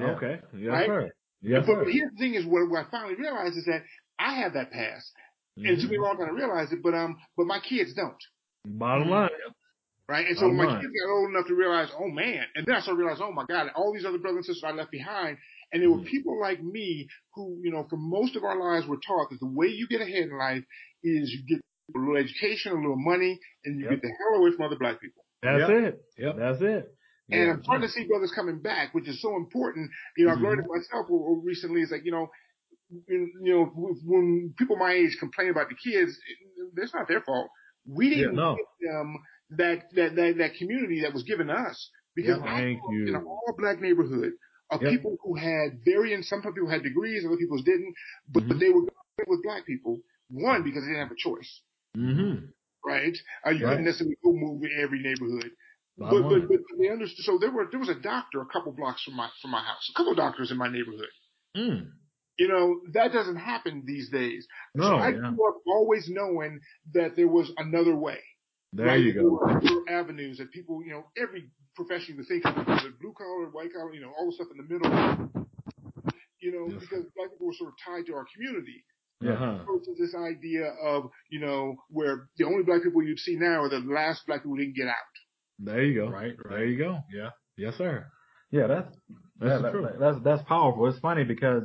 Yeah. 0.00 0.10
Okay. 0.16 0.40
Yes, 0.56 0.70
Right? 0.72 0.86
sir. 0.86 1.10
Yes, 1.42 1.64
but 1.66 1.74
sir. 1.76 1.84
here's 1.90 2.10
the 2.12 2.18
thing 2.18 2.34
is 2.34 2.46
what, 2.46 2.68
what 2.70 2.86
I 2.86 2.90
finally 2.90 3.14
realized 3.16 3.56
is 3.56 3.64
that 3.66 3.82
I 4.18 4.34
have 4.40 4.54
that 4.54 4.70
pass. 4.70 5.10
And 5.56 5.66
it 5.66 5.80
took 5.80 5.90
me 5.90 5.96
a 5.98 6.02
long 6.02 6.16
time 6.16 6.28
to 6.28 6.32
realize 6.34 6.72
it, 6.72 6.82
but 6.82 6.94
um, 6.94 7.16
but 7.36 7.46
my 7.46 7.60
kids 7.60 7.94
don't. 7.94 8.16
Bottom 8.66 9.08
line. 9.08 9.30
Right? 10.08 10.26
And 10.26 10.36
so 10.36 10.42
Bottom 10.46 10.56
my 10.56 10.64
line. 10.66 10.80
kids 10.80 10.92
got 10.92 11.12
old 11.12 11.30
enough 11.30 11.46
to 11.46 11.54
realize, 11.54 11.88
oh 11.98 12.08
man. 12.08 12.44
And 12.56 12.66
then 12.66 12.74
I 12.74 12.80
started 12.80 12.98
to 12.98 13.04
realize, 13.04 13.20
oh 13.22 13.32
my 13.32 13.44
God, 13.48 13.68
all 13.76 13.92
these 13.94 14.04
other 14.04 14.18
brothers 14.18 14.38
and 14.38 14.44
sisters 14.46 14.64
I 14.66 14.72
left 14.72 14.90
behind. 14.90 15.38
And 15.72 15.80
there 15.82 15.90
were 15.90 15.98
Mm-hmm. 15.98 16.06
people 16.06 16.40
like 16.40 16.62
me 16.62 17.06
who, 17.34 17.58
you 17.62 17.70
know, 17.70 17.86
for 17.88 17.96
most 17.96 18.36
of 18.36 18.44
our 18.44 18.58
lives 18.58 18.86
were 18.88 18.98
taught 19.06 19.30
that 19.30 19.38
the 19.40 19.46
way 19.46 19.68
you 19.68 19.86
get 19.88 20.00
ahead 20.00 20.24
in 20.24 20.36
life 20.38 20.64
is 21.04 21.30
you 21.32 21.44
get 21.48 21.60
a 21.94 21.98
little 21.98 22.16
education, 22.16 22.72
a 22.72 22.74
little 22.74 22.96
money, 22.98 23.38
and 23.64 23.78
you 23.78 23.84
Yep. 23.84 23.90
get 23.90 24.02
the 24.02 24.08
hell 24.08 24.40
away 24.40 24.50
from 24.56 24.66
other 24.66 24.76
black 24.78 25.00
people. 25.00 25.24
That's 25.42 25.60
Yep. 25.60 25.70
it. 25.70 26.02
Yep. 26.18 26.36
That's 26.36 26.60
it. 26.62 26.94
And 27.30 27.40
Yeah. 27.40 27.52
I'm 27.52 27.62
starting 27.64 27.88
to 27.88 27.92
see 27.92 28.06
brothers 28.06 28.32
coming 28.34 28.60
back, 28.60 28.94
which 28.94 29.08
is 29.08 29.20
so 29.22 29.36
important. 29.36 29.90
You 30.16 30.26
know, 30.26 30.32
I've 30.32 30.40
learned 30.40 30.60
it 30.60 30.66
Mm-hmm. 30.66 30.76
myself 30.78 31.06
recently. 31.42 31.82
It's 31.82 31.92
like, 31.92 32.04
you 32.04 32.12
know, 32.12 32.28
you 33.08 33.30
know, 33.40 33.64
when 34.04 34.54
people 34.58 34.76
my 34.76 34.92
age 34.92 35.16
complain 35.18 35.50
about 35.50 35.68
the 35.68 35.74
kids, 35.74 36.16
it's 36.76 36.94
not 36.94 37.08
their 37.08 37.22
fault. 37.22 37.48
We 37.86 38.10
didn't 38.10 38.34
Yeah, 38.34 38.36
no. 38.36 38.56
give 38.56 38.66
them 38.92 39.16
that 39.50 39.82
that 39.94 40.16
that, 40.16 40.38
that 40.38 40.54
community 40.56 41.02
that 41.02 41.12
was 41.12 41.22
given 41.24 41.50
us 41.50 41.90
because 42.14 42.38
Yeah, 42.38 42.46
I 42.54 42.60
grew 42.74 42.92
in 43.06 43.14
you. 43.14 43.16
an 43.16 43.24
all 43.26 43.54
black 43.58 43.80
neighborhood 43.80 44.32
of 44.70 44.80
Yep. 44.82 44.90
people 44.90 45.16
who 45.22 45.34
had 45.36 45.80
varying. 45.84 46.22
Some 46.22 46.42
people 46.42 46.68
had 46.68 46.82
degrees, 46.82 47.24
other 47.26 47.36
people 47.36 47.58
didn't, 47.62 47.94
but 48.28 48.44
Mhm. 48.44 48.60
they 48.60 48.70
were 48.70 48.82
with 49.26 49.42
black 49.42 49.66
people. 49.66 49.98
One 50.30 50.62
because 50.62 50.82
they 50.82 50.88
didn't 50.92 51.08
have 51.08 51.12
a 51.12 51.16
choice, 51.16 51.62
Mm-hmm. 51.96 52.46
right? 52.84 53.16
Uh, 53.46 53.50
you 53.50 53.64
Right. 53.64 53.68
couldn't 53.70 53.84
necessarily 53.84 54.16
go 54.24 54.32
move 54.32 54.62
in 54.62 54.70
every 54.80 55.00
neighborhood. 55.02 55.50
But, 55.96 56.10
but, 56.10 56.48
but 56.48 56.60
they 56.78 56.88
understood. 56.88 57.24
So 57.24 57.38
there 57.40 57.52
were 57.52 57.66
there 57.70 57.78
was 57.80 57.88
a 57.88 57.94
doctor 57.94 58.40
a 58.40 58.46
couple 58.46 58.72
blocks 58.72 59.02
from 59.04 59.14
my 59.16 59.28
from 59.40 59.52
my 59.52 59.62
house. 59.62 59.88
A 59.94 59.96
couple 59.96 60.12
of 60.12 60.16
doctors 60.18 60.50
in 60.50 60.56
my 60.56 60.68
neighborhood. 60.68 61.08
Mm. 61.56 61.90
You 62.36 62.48
know 62.48 62.80
that 62.94 63.12
doesn't 63.12 63.36
happen 63.36 63.84
these 63.86 64.10
days. 64.10 64.46
so 64.76 64.82
No, 64.82 64.96
I 64.96 65.10
yeah. 65.10 65.18
grew 65.18 65.48
up 65.48 65.56
always 65.68 66.08
knowing 66.08 66.58
that 66.94 67.14
there 67.14 67.28
was 67.28 67.52
another 67.58 67.94
way. 67.94 68.18
There 68.72 68.86
right? 68.86 69.00
you 69.00 69.14
go. 69.14 69.38
there 69.62 69.72
were 69.72 69.88
avenues 69.88 70.38
that 70.38 70.50
people, 70.50 70.82
you 70.84 70.90
know, 70.90 71.04
every 71.16 71.48
profession 71.76 72.16
you 72.18 72.24
think 72.24 72.44
of, 72.44 72.56
whether 72.56 72.90
blue 73.00 73.14
collar, 73.16 73.46
white 73.52 73.72
collar, 73.72 73.94
you 73.94 74.00
know, 74.00 74.12
all 74.18 74.26
the 74.26 74.32
stuff 74.34 74.48
in 74.50 74.56
the 74.56 74.64
middle. 74.74 75.46
You 76.40 76.52
know, 76.52 76.66
Yes. 76.74 76.80
because 76.80 77.04
black 77.16 77.30
people 77.30 77.46
were 77.46 77.52
sort 77.54 77.70
of 77.70 77.76
tied 77.86 78.06
to 78.06 78.14
our 78.14 78.26
community. 78.34 78.84
Uh-huh. 79.24 79.64
Versus 79.64 79.96
this 79.98 80.14
idea 80.14 80.74
of, 80.82 81.08
you 81.30 81.40
know, 81.40 81.76
where 81.88 82.28
the 82.36 82.44
only 82.44 82.64
black 82.64 82.82
people 82.82 83.02
you'd 83.02 83.18
see 83.20 83.36
now 83.36 83.62
are 83.62 83.68
the 83.70 83.78
last 83.78 84.26
black 84.26 84.40
people 84.40 84.56
who 84.56 84.58
didn't 84.58 84.76
get 84.76 84.88
out. 84.88 85.14
There 85.58 85.82
you 85.82 85.94
go. 86.02 86.08
Right, 86.08 86.34
There 86.48 86.64
you 86.64 86.78
go. 86.78 86.98
Yeah. 87.12 87.30
Yes, 87.56 87.74
sir. 87.76 88.06
Yeah, 88.50 88.66
that's 88.66 88.96
That's 89.38 89.62
that- 89.62 89.72
that- 89.72 89.98
that's 89.98 90.20
that's 90.22 90.42
powerful. 90.48 90.86
It's 90.88 90.98
funny 91.00 91.24
because 91.24 91.64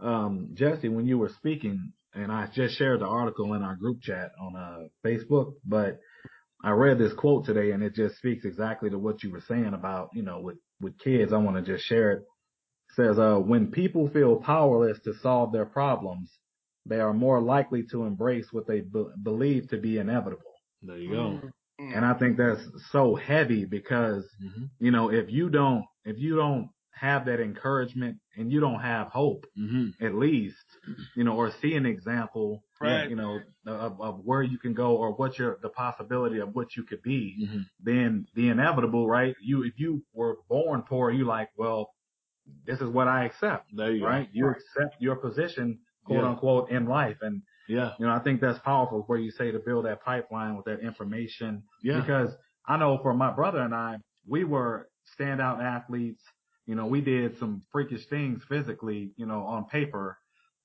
um, 0.00 0.50
Jesse, 0.54 0.88
when 0.88 1.06
you 1.06 1.18
were 1.18 1.28
speaking, 1.28 1.92
and 2.14 2.30
I 2.32 2.48
just 2.52 2.76
shared 2.76 3.00
the 3.00 3.06
article 3.06 3.54
in 3.54 3.62
our 3.62 3.76
group 3.76 4.00
chat 4.02 4.30
on 4.40 4.56
uh, 4.56 4.88
Facebook, 5.06 5.54
but 5.64 5.98
I 6.64 6.70
read 6.70 6.98
this 6.98 7.12
quote 7.12 7.44
today, 7.46 7.70
and 7.72 7.82
it 7.82 7.94
just 7.94 8.16
speaks 8.16 8.44
exactly 8.44 8.90
to 8.90 8.98
what 8.98 9.22
you 9.22 9.30
were 9.30 9.42
saying 9.48 9.72
about 9.74 10.10
you 10.14 10.22
know 10.22 10.40
with 10.40 10.58
with 10.80 10.98
kids. 10.98 11.32
I 11.32 11.38
want 11.38 11.56
to 11.64 11.72
just 11.72 11.84
share 11.86 12.12
it. 12.12 12.18
It 12.18 12.94
says, 12.96 13.18
uh, 13.18 13.36
when 13.36 13.70
people 13.70 14.08
feel 14.08 14.36
powerless 14.36 14.98
to 15.04 15.14
solve 15.22 15.52
their 15.52 15.64
problems, 15.64 16.30
they 16.86 17.00
are 17.00 17.14
more 17.14 17.40
likely 17.40 17.84
to 17.90 18.04
embrace 18.04 18.46
what 18.52 18.66
they 18.66 18.80
be- 18.80 19.06
believe 19.22 19.68
to 19.70 19.78
be 19.78 19.98
inevitable. 19.98 20.42
There 20.82 20.98
you 20.98 21.10
go. 21.10 21.40
And 21.94 22.04
I 22.04 22.14
think 22.14 22.36
that's 22.36 22.62
so 22.90 23.14
heavy 23.14 23.64
because 23.64 24.24
Mm-hmm. 24.42 24.64
you 24.80 24.90
know, 24.90 25.10
if 25.10 25.30
you 25.30 25.48
don't, 25.50 25.84
if 26.04 26.18
you 26.18 26.36
don't 26.36 26.70
have 26.92 27.26
that 27.26 27.40
encouragement 27.40 28.18
and 28.36 28.50
you 28.52 28.60
don't 28.60 28.80
have 28.80 29.08
hope, 29.08 29.44
Mm-hmm. 29.58 30.04
at 30.04 30.14
least, 30.14 30.56
you 31.16 31.24
know, 31.24 31.36
or 31.36 31.50
see 31.60 31.74
an 31.74 31.86
example, 31.86 32.62
Right. 32.80 33.08
you 33.10 33.16
know, 33.16 33.38
of, 33.66 34.00
of 34.00 34.20
where 34.24 34.42
you 34.42 34.58
can 34.58 34.74
go 34.74 34.96
or 34.96 35.12
what 35.12 35.38
your, 35.38 35.58
the 35.62 35.68
possibility 35.68 36.38
of 36.40 36.54
what 36.54 36.76
you 36.76 36.82
could 36.84 37.02
be, 37.02 37.36
Mm-hmm. 37.42 37.60
then 37.80 38.26
the 38.34 38.48
inevitable, 38.48 39.06
right? 39.08 39.34
You, 39.42 39.62
if 39.64 39.74
you 39.78 40.02
were 40.12 40.36
born 40.48 40.82
poor, 40.88 41.10
you 41.10 41.24
like, 41.24 41.50
well, 41.56 41.90
this 42.66 42.80
is 42.80 42.88
what 42.88 43.06
I 43.08 43.24
accept, 43.26 43.70
There 43.76 43.92
you 43.92 44.04
right? 44.04 44.28
You 44.32 44.48
accept 44.48 44.96
your 45.00 45.16
position, 45.16 45.78
quote 46.04 46.24
Yeah. 46.24 46.30
unquote, 46.30 46.70
in 46.70 46.86
life. 46.86 47.18
And, 47.22 47.42
go. 47.42 47.46
Yeah. 47.72 47.92
you 47.98 48.06
know, 48.06 48.12
I 48.12 48.18
think 48.20 48.40
that's 48.40 48.58
powerful 48.60 49.02
where 49.06 49.18
you 49.18 49.30
say 49.30 49.50
to 49.50 49.58
build 49.58 49.86
that 49.86 50.02
pipeline 50.04 50.56
with 50.56 50.66
that 50.66 50.80
information 50.80 51.62
Yeah. 51.82 52.00
because 52.00 52.30
I 52.66 52.76
know 52.76 52.98
for 53.02 53.14
my 53.14 53.30
brother 53.32 53.60
and 53.60 53.74
I, 53.74 53.96
we 54.26 54.44
were 54.44 54.88
standout 55.18 55.62
athletes. 55.62 56.22
You 56.66 56.74
know, 56.76 56.86
we 56.86 57.00
did 57.00 57.38
some 57.38 57.62
freakish 57.72 58.06
things 58.06 58.42
physically, 58.48 59.12
you 59.16 59.26
know, 59.26 59.42
on 59.42 59.64
paper 59.64 60.18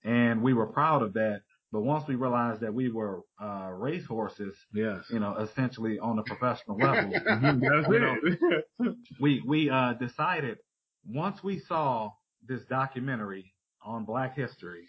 and 0.03 0.41
we 0.43 0.53
were 0.53 0.67
proud 0.67 1.01
of 1.01 1.13
that. 1.13 1.41
But 1.71 1.81
once 1.81 2.07
we 2.07 2.15
realized 2.15 2.61
that 2.61 2.73
we 2.73 2.89
were, 2.89 3.21
uh, 3.41 3.69
race 3.73 4.05
horses, 4.05 4.55
Yes. 4.73 5.05
you 5.09 5.19
know, 5.19 5.35
essentially 5.37 5.99
on 5.99 6.19
a 6.19 6.23
professional 6.23 6.77
level, 6.87 7.11
Mhm. 7.11 7.61
That's 7.61 7.87
You 7.93 7.99
know, 7.99 8.93
we, 9.19 9.41
we, 9.45 9.69
uh, 9.69 9.93
decided 9.93 10.57
once 11.05 11.43
we 11.43 11.59
saw 11.59 12.11
this 12.47 12.63
documentary 12.65 13.53
on 13.83 14.05
black 14.05 14.35
history, 14.35 14.85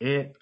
it, 0.00 0.32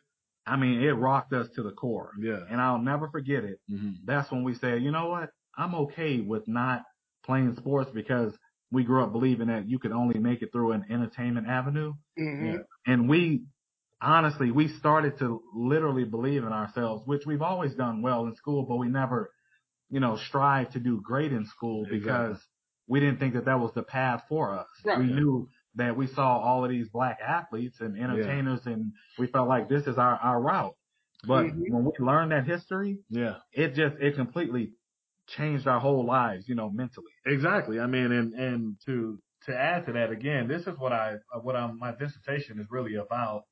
I 0.47 0.57
mean, 0.57 0.83
it 0.83 0.93
rocked 0.93 1.33
us 1.33 1.49
to 1.57 1.63
the 1.63 1.71
core 1.71 2.13
yeah. 2.21 2.41
and 2.51 2.61
I'll 2.61 2.79
never 2.81 3.09
forget 3.09 3.45
it 3.45 3.61
Mm-hmm. 3.71 3.93
that's 4.05 4.31
when 4.31 4.43
we 4.45 4.55
said, 4.55 4.83
you 4.83 4.91
know 4.91 5.09
what? 5.09 5.31
I'm 5.57 5.75
okay 5.75 6.21
with 6.21 6.49
not 6.49 6.83
playing 7.25 7.55
sports 7.57 7.91
because 7.95 8.33
we 8.73 8.85
grew 8.85 9.03
up 9.05 9.13
believing 9.13 9.49
that 9.49 9.69
you 9.69 9.79
could 9.79 9.93
only 9.93 10.19
make 10.19 10.43
it 10.43 10.51
through 10.51 10.73
an 10.73 10.87
entertainment 10.91 11.47
avenue. 11.47 11.93
Mhm. 12.19 12.65
And 12.87 13.09
we, 13.09 13.45
honestly, 14.01 14.51
we 14.51 14.69
started 14.69 15.19
to 15.19 15.43
literally 15.55 16.05
believe 16.05 16.43
in 16.43 16.53
ourselves, 16.53 17.07
which 17.07 17.25
we've 17.27 17.43
always 17.43 17.75
done 17.75 18.03
well 18.03 18.27
in 18.27 18.35
school, 18.35 18.65
but 18.65 18.77
we 18.77 18.89
never, 18.89 19.31
you 19.91 20.01
know, 20.01 20.17
strive 20.29 20.73
to 20.73 20.81
do 20.81 21.01
great 21.03 21.33
in 21.33 21.45
school 21.47 21.83
Exactly. 21.85 22.01
because 22.01 22.39
we 22.89 22.99
didn't 22.99 23.19
think 23.19 23.35
that 23.35 23.45
that 23.45 23.61
was 23.61 23.73
the 23.75 23.83
path 23.83 24.23
for 24.29 24.59
us. 24.59 24.67
Right. 24.85 24.99
We 24.99 25.05
knew 25.07 25.49
that 25.75 25.97
we 25.97 26.07
saw 26.07 26.39
all 26.39 26.65
of 26.65 26.71
these 26.71 26.89
black 26.91 27.19
athletes 27.27 27.81
and 27.81 27.97
entertainers 27.99 28.67
and 28.67 28.93
we 29.19 29.27
felt 29.27 29.49
like 29.49 29.69
this 29.69 29.87
is 29.87 29.97
our, 29.99 30.17
our 30.17 30.41
route. 30.41 30.77
But 31.27 31.47
Mhm. 31.47 31.71
when 31.71 31.85
we 31.85 31.93
learned 31.99 32.33
that 32.33 32.47
history, 32.47 32.99
Yeah. 33.09 33.37
it 33.53 33.75
just 33.75 33.97
it 34.01 34.15
completely 34.17 34.73
changed 35.29 35.67
our 35.67 35.81
whole 35.81 36.05
lives, 36.05 36.49
you 36.49 36.55
know, 36.55 36.69
mentally. 36.71 37.13
Exactly. 37.27 37.79
I 37.81 37.87
mean, 37.87 38.11
and, 38.13 38.35
and 38.35 38.77
to, 38.87 39.19
to 39.47 39.57
add 39.57 39.87
to 39.87 39.93
that 39.93 40.11
again, 40.11 40.49
this 40.49 40.67
is 40.67 40.77
what 40.79 40.93
I, 40.93 41.17
what 41.43 41.57
I'm, 41.57 41.79
my 41.79 41.93
dissertation 41.93 42.59
is 42.61 42.67
really 42.71 42.97
about 42.97 43.45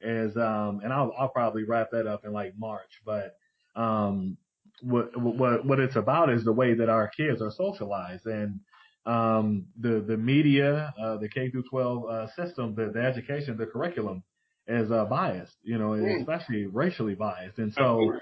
is, 0.00 0.36
um, 0.36 0.80
and 0.84 0.92
I'll, 0.92 1.12
I'll 1.18 1.28
probably 1.30 1.64
wrap 1.64 1.88
that 1.92 2.06
up 2.06 2.24
in 2.24 2.32
like 2.32 2.52
March, 2.58 3.00
but, 3.04 3.34
um, 3.74 4.36
what, 4.82 5.16
what, 5.16 5.64
what 5.64 5.80
it's 5.80 5.96
about 5.96 6.30
is 6.30 6.44
the 6.44 6.52
way 6.52 6.74
that 6.74 6.88
our 6.90 7.08
kids 7.08 7.40
are 7.40 7.50
socialized 7.50 8.26
and, 8.26 8.60
um, 9.06 9.66
the, 9.78 10.00
the 10.06 10.16
media, 10.16 10.92
uh, 11.02 11.16
the 11.18 11.28
K 11.28 11.50
through 11.50 11.64
12, 11.70 12.04
uh, 12.08 12.26
system, 12.34 12.74
the, 12.74 12.90
the 12.94 13.00
education, 13.00 13.56
the 13.56 13.66
curriculum 13.66 14.22
is, 14.66 14.90
uh, 14.90 15.04
biased, 15.04 15.56
you 15.62 15.78
know, 15.78 15.90
Mm. 15.90 16.20
especially 16.20 16.66
racially 16.66 17.14
biased. 17.14 17.58
And 17.58 17.72
so, 17.74 18.12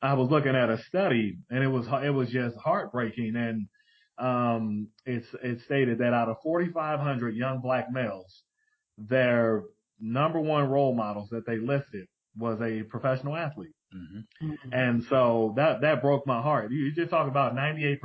I 0.00 0.14
was 0.14 0.30
looking 0.30 0.56
at 0.56 0.68
a 0.70 0.78
study 0.88 1.38
and 1.50 1.62
it 1.62 1.68
was, 1.68 1.86
it 2.02 2.10
was 2.10 2.28
just 2.30 2.56
heartbreaking. 2.56 3.36
And, 3.36 3.68
um, 4.18 4.88
it's, 5.06 5.26
it 5.42 5.60
stated 5.66 5.98
that 5.98 6.12
out 6.14 6.28
of 6.28 6.36
4,500 6.42 7.36
young 7.36 7.60
black 7.60 7.92
males, 7.92 8.42
their 8.98 9.62
number 10.00 10.40
one 10.40 10.68
role 10.68 10.94
models 10.94 11.28
that 11.30 11.46
they 11.46 11.58
listed 11.58 12.06
was 12.36 12.60
a 12.60 12.82
professional 12.84 13.36
athlete. 13.36 13.74
Mm-hmm. 13.94 14.72
And 14.72 15.04
so 15.10 15.52
that, 15.56 15.82
that 15.82 16.00
broke 16.02 16.26
my 16.26 16.40
heart. 16.40 16.70
You, 16.72 16.78
you 16.78 16.94
just 16.94 17.10
talk 17.10 17.28
about 17.28 17.54
98%. 17.54 17.98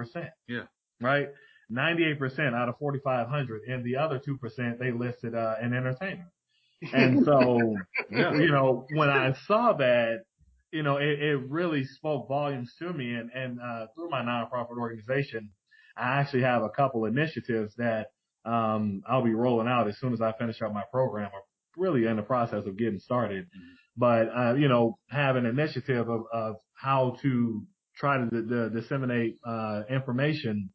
Yeah. 0.47 0.63
Right? 0.99 1.30
98% 1.72 2.53
out 2.53 2.70
of 2.70 2.78
4,500 2.80 3.61
and 3.68 3.84
the 3.84 3.97
other 3.97 4.20
2% 4.20 4.80
they 4.80 4.91
listed, 4.91 5.36
uh, 5.36 5.55
an 5.61 5.74
entertainer. 5.74 6.32
And 6.93 7.26
so, 7.26 7.76
you 8.11 8.51
know, 8.51 8.86
when 8.93 9.09
I 9.09 9.34
saw 9.47 9.74
that, 9.74 10.20
you 10.72 10.84
know, 10.84 10.97
it, 10.97 11.20
it 11.20 11.49
really 11.49 11.84
spoke 11.84 12.28
volumes 12.28 12.72
to 12.78 12.93
me. 12.93 13.15
And, 13.15 13.32
and, 13.34 13.59
uh, 13.59 13.88
through 13.95 14.09
my 14.09 14.22
nonprofit 14.22 14.78
organization, 14.78 15.49
I 15.97 16.20
actually 16.20 16.43
have 16.43 16.61
a 16.61 16.70
couple 16.70 17.05
initiatives 17.05 17.74
that, 17.78 18.07
um, 18.45 19.01
I'll 19.07 19.24
be 19.24 19.34
rolling 19.34 19.68
out 19.68 19.88
as 19.88 19.97
soon 19.97 20.13
as 20.13 20.22
I 20.22 20.34
finish 20.34 20.61
up 20.61 20.72
my 20.72 20.84
program. 20.91 21.32
I'm 21.34 21.41
really 21.82 22.05
in 22.05 22.15
the 22.15 22.22
process 22.22 22.68
of 22.68 22.78
getting 22.78 22.99
started, 22.99 23.47
but, 23.97 24.30
uh, 24.30 24.53
you 24.53 24.68
know, 24.68 24.99
have 25.09 25.36
an 25.36 25.47
initiative 25.47 26.07
of, 26.07 26.26
of 26.32 26.57
how 26.76 27.18
to 27.24 27.63
try 27.95 28.20
to 28.20 28.26
d- 28.30 28.47
d- 28.47 28.80
disseminate, 28.80 29.38
uh, 29.43 29.82
information 29.89 30.70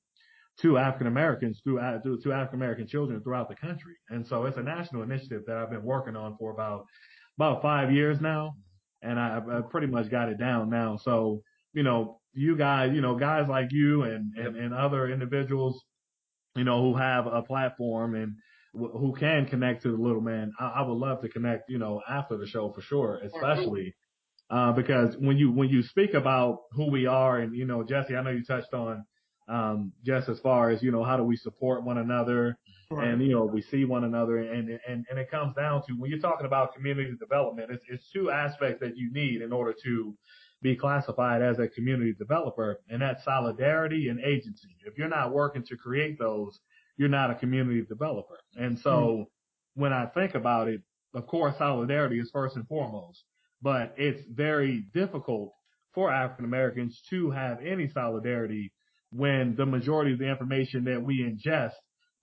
to 0.61 0.79
African 0.79 1.07
Americans 1.07 1.61
through, 1.65 1.81
uh, 1.81 1.99
to, 2.03 2.19
to 2.21 2.33
African 2.33 2.59
American 2.59 2.87
children 2.87 3.23
throughout 3.23 3.49
the 3.49 3.55
country. 3.55 3.95
And 4.11 4.27
so 4.27 4.45
it's 4.45 4.59
a 4.59 4.63
national 4.63 5.03
initiative 5.03 5.43
that 5.47 5.57
I've 5.57 5.71
been 5.71 5.83
working 5.83 6.15
on 6.15 6.37
for 6.39 6.53
about, 6.53 6.85
about 7.39 7.63
five 7.63 7.91
years 7.91 8.21
now. 8.21 8.55
And 9.01 9.19
I, 9.19 9.41
I 9.51 9.61
pretty 9.63 9.89
much 9.89 10.11
got 10.11 10.29
it 10.29 10.39
down 10.39 10.71
now. 10.71 10.97
So, 10.97 11.43
you 11.73 11.83
know, 11.83 12.21
you 12.35 12.57
guys, 12.57 12.93
you 12.95 13.01
know, 13.01 13.17
guys 13.17 13.49
like 13.49 13.73
you 13.73 14.03
and, 14.05 14.35
and, 14.37 14.57
and 14.57 14.75
other 14.75 15.09
individuals, 15.09 15.83
you 16.55 16.65
know, 16.65 16.81
who 16.83 16.97
have 16.97 17.27
a 17.27 17.43
platform 17.43 18.15
and 18.15 18.37
wh- 18.75 18.97
who 18.97 19.15
can 19.19 19.47
connect 19.47 19.83
to 19.83 19.91
the 19.91 19.97
little 19.97 20.21
man. 20.21 20.53
I, 20.61 20.67
I 20.67 20.83
would 20.83 20.99
love 20.99 21.23
to 21.23 21.29
connect, 21.29 21.71
you 21.71 21.79
know, 21.79 22.01
after 22.09 22.37
the 22.37 22.47
show 22.47 22.71
for 22.73 22.83
sure, 22.83 23.21
especially, 23.25 23.95
uh, 24.51 24.73
because 24.73 25.17
when 25.17 25.39
you, 25.39 25.51
when 25.51 25.71
you 25.71 25.83
speak 25.83 26.15
about 26.15 26.59
who 26.73 26.91
we 26.91 27.07
are 27.07 27.39
and, 27.39 27.57
you 27.57 27.65
know, 27.65 27.83
Jesse, 27.83 28.15
I 28.15 28.23
know 28.23 28.31
you 28.31 28.45
touched 28.45 28.75
on, 28.75 29.05
um, 29.49 29.93
just 30.05 30.29
as 30.29 30.39
far 30.41 30.71
as, 30.71 30.83
you 30.83 30.91
know, 30.91 31.05
how 31.05 31.17
do 31.17 31.25
we 31.25 31.37
support 31.37 31.85
one 31.85 31.99
another 31.99 32.57
and, 32.91 33.23
you 33.23 33.33
know, 33.33 33.45
we 33.45 33.63
see 33.63 33.85
one 33.85 34.05
another 34.05 34.39
and, 34.39 34.79
and, 34.87 35.07
and 35.09 35.19
it 35.19 35.31
comes 35.31 35.55
down 35.55 35.83
to 35.87 35.95
when 35.95 36.11
you're 36.11 36.21
talking 36.21 36.47
about 36.47 36.75
community 36.75 37.15
development, 37.19 37.71
it's, 37.71 37.85
it's 37.89 38.11
two 38.11 38.31
aspects 38.31 38.81
that 38.81 38.97
you 38.97 39.11
need 39.13 39.41
in 39.43 39.53
order 39.53 39.75
to 39.85 40.15
be 40.61 40.77
classified 40.77 41.43
as 41.43 41.59
a 41.59 41.69
community 41.69 42.15
developer 42.19 42.81
and 42.89 43.03
that's 43.03 43.25
solidarity 43.25 44.09
and 44.09 44.21
agency. 44.21 44.77
If 44.85 44.99
you're 44.99 45.09
not 45.09 45.33
working 45.33 45.65
to 45.65 45.77
create 45.77 46.19
those, 46.19 46.61
you're 46.97 47.09
not 47.09 47.31
a 47.31 47.35
community 47.35 47.83
developer. 47.83 48.39
And 48.57 48.79
so 48.79 49.27
when 49.75 49.93
I 49.93 50.07
think 50.07 50.35
about 50.35 50.69
it, 50.69 50.83
of 51.15 51.27
course, 51.27 51.57
solidarity 51.59 52.19
is 52.21 52.31
first 52.31 52.57
and 52.57 52.67
foremost, 52.69 53.25
but 53.61 53.95
it's 53.97 54.23
very 54.31 54.85
difficult 54.95 55.53
for 55.95 56.11
African 56.11 56.45
Americans 56.45 57.03
to 57.11 57.31
have 57.31 57.61
any 57.61 57.89
solidarity 57.89 58.73
when 59.13 59.55
the 59.57 59.67
majority 59.67 60.13
of 60.13 60.19
the 60.19 60.29
information 60.29 60.85
that 60.85 61.03
we 61.03 61.21
ingest 61.21 61.73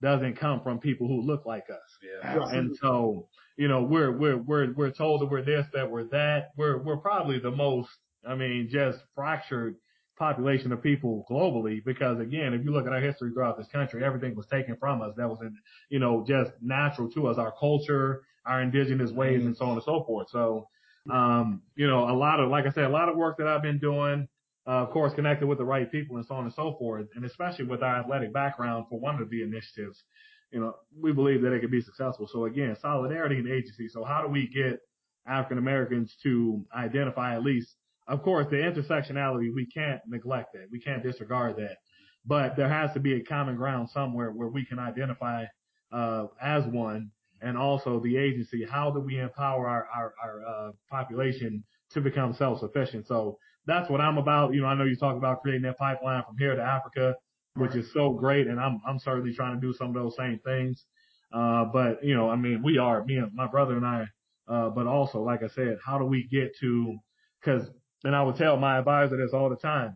doesn't 0.02 0.40
come 0.40 0.62
from 0.62 0.80
people 0.80 1.08
who 1.08 1.22
look 1.22 1.46
like 1.46 1.66
us. 1.70 1.98
Yeah. 2.24 2.50
And 2.52 2.76
so, 2.82 3.28
you 3.58 3.68
know, 3.68 3.84
we're, 3.84 4.12
we're, 4.18 4.38
we're, 4.38 4.74
we're 4.74 4.92
told 4.92 5.22
that 5.22 5.26
we're 5.26 5.44
this, 5.44 5.66
that 5.74 5.90
we're 5.90 6.06
that. 6.06 6.52
We're, 6.58 6.82
we're 6.82 6.98
probably 6.98 7.40
the 7.40 7.52
most, 7.52 7.90
I 8.28 8.36
mean, 8.36 8.70
just 8.72 9.00
fractured 9.14 9.76
population 10.18 10.72
of 10.72 10.84
people 10.84 11.26
globally 11.30 11.84
because 11.84 12.20
again, 12.20 12.54
if 12.54 12.64
you 12.64 12.72
look 12.72 12.86
at 12.86 12.94
our 12.94 13.00
history 13.00 13.32
throughout 13.34 13.58
this 13.58 13.68
country, 13.72 14.04
everything 14.04 14.36
was 14.36 14.46
taken 14.48 14.76
from 14.78 15.02
us 15.02 15.14
that 15.18 15.28
was 15.28 15.40
in, 15.42 15.56
you 15.90 16.00
know, 16.00 16.26
just 16.28 16.52
natural 16.62 17.10
to 17.12 17.28
us, 17.28 17.38
our 17.38 17.54
culture, 17.60 18.24
our 18.46 18.62
indigenous 18.62 19.12
ways 19.12 19.46
and 19.46 19.56
so 19.56 19.66
on 19.66 19.74
and 19.74 19.84
so 19.84 20.04
forth. 20.06 20.28
So, 20.30 20.68
um, 21.12 21.62
you 21.76 21.88
know, 21.88 22.10
a 22.10 22.16
lot 22.16 22.40
of, 22.40 22.50
like 22.50 22.66
I 22.66 22.72
said, 22.72 22.86
a 22.86 22.90
lot 22.90 23.10
of 23.10 23.16
work 23.16 23.38
that 23.38 23.48
I've 23.48 23.62
been 23.62 23.80
doing, 23.80 24.28
of 24.74 24.92
course, 24.92 25.14
connected 25.14 25.48
with 25.48 25.58
the 25.58 25.66
right 25.66 25.92
people 25.92 26.18
and 26.18 26.26
so 26.26 26.36
on 26.36 26.44
and 26.44 26.54
so 26.54 26.76
forth, 26.78 27.08
and 27.16 27.26
especially 27.26 27.66
with 27.66 27.82
our 27.82 28.02
athletic 28.02 28.32
background 28.32 28.86
for 28.90 29.00
one 29.00 29.22
of 29.22 29.30
the 29.30 29.42
initiatives, 29.42 30.04
you 30.52 30.60
know, 30.60 30.76
we 31.00 31.12
believe 31.12 31.42
that 31.42 31.54
it 31.54 31.60
could 31.60 31.72
be 31.72 31.82
successful. 31.82 32.28
So 32.32 32.46
again, 32.46 32.76
solidarity 32.82 33.38
and 33.38 33.50
agency. 33.50 33.88
So 33.88 34.04
how 34.04 34.22
do 34.22 34.28
we 34.28 34.48
get 34.48 34.80
African 35.28 35.58
Americans 35.58 36.16
to 36.24 36.64
identify 36.76 37.36
at 37.36 37.44
least, 37.44 37.76
of 38.08 38.22
course, 38.24 38.48
the 38.50 38.58
intersectionality, 38.58 39.54
we 39.54 39.66
can't 39.66 40.02
neglect 40.08 40.54
that. 40.54 40.68
We 40.72 40.80
can't 40.80 41.04
disregard 41.04 41.56
that. 41.58 41.78
But 42.26 42.56
there 42.56 42.70
has 42.70 42.94
to 42.94 43.00
be 43.00 43.14
a 43.14 43.24
common 43.24 43.56
ground 43.56 43.90
somewhere 43.90 44.32
where 44.32 44.50
we 44.50 44.66
can 44.66 44.80
identify, 44.80 45.46
uh, 45.92 46.28
as 46.42 46.64
one 46.66 47.12
and 47.42 47.58
also 47.58 48.00
the 48.02 48.18
agency. 48.18 48.66
How 48.70 48.92
do 48.92 49.00
we 49.00 49.20
empower 49.20 49.68
our, 49.68 49.88
our, 49.96 50.14
our, 50.24 50.46
uh, 50.46 50.72
population 50.90 51.64
to 51.92 52.02
become 52.02 52.34
self-sufficient? 52.34 53.08
So 53.08 53.40
that's 53.70 53.90
what 53.90 54.02
I'm 54.02 54.18
about. 54.18 54.54
You 54.54 54.62
know, 54.62 54.68
I 54.68 54.76
know 54.76 54.84
you 54.84 54.96
talk 54.96 55.16
about 55.16 55.42
creating 55.42 55.64
that 55.64 55.78
pipeline 55.78 56.24
from 56.26 56.38
here 56.38 56.56
to 56.56 56.62
Africa, 56.62 57.16
which 57.56 57.76
is 57.76 57.92
so 57.94 58.12
great. 58.12 58.48
And 58.48 58.60
I'm, 58.60 58.82
I'm 58.88 59.00
certainly 59.00 59.34
trying 59.34 59.60
to 59.60 59.62
do 59.62 59.74
some 59.74 59.90
of 59.90 59.94
those 59.94 60.16
same 60.18 60.40
things. 60.44 60.86
Uh, 61.32 61.66
but 61.66 62.04
you 62.04 62.16
know, 62.16 62.30
I 62.30 62.36
mean, 62.36 62.64
we 62.64 62.78
are, 62.78 63.04
me 63.06 63.18
and 63.18 63.34
my 63.34 63.48
brother 63.48 63.78
and 63.78 63.86
I, 63.86 64.08
uh, 64.48 64.70
but 64.70 64.88
also, 64.88 65.22
like 65.22 65.44
I 65.44 65.48
said, 65.48 65.78
how 65.86 66.00
do 66.00 66.06
we 66.06 66.28
get 66.28 66.58
to, 66.60 66.98
cause, 67.46 67.70
and 68.04 68.16
I 68.16 68.24
would 68.24 68.36
tell 68.36 68.58
my 68.58 68.80
advisor 68.80 69.18
this 69.18 69.34
all 69.34 69.50
the 69.50 69.56
time. 69.56 69.96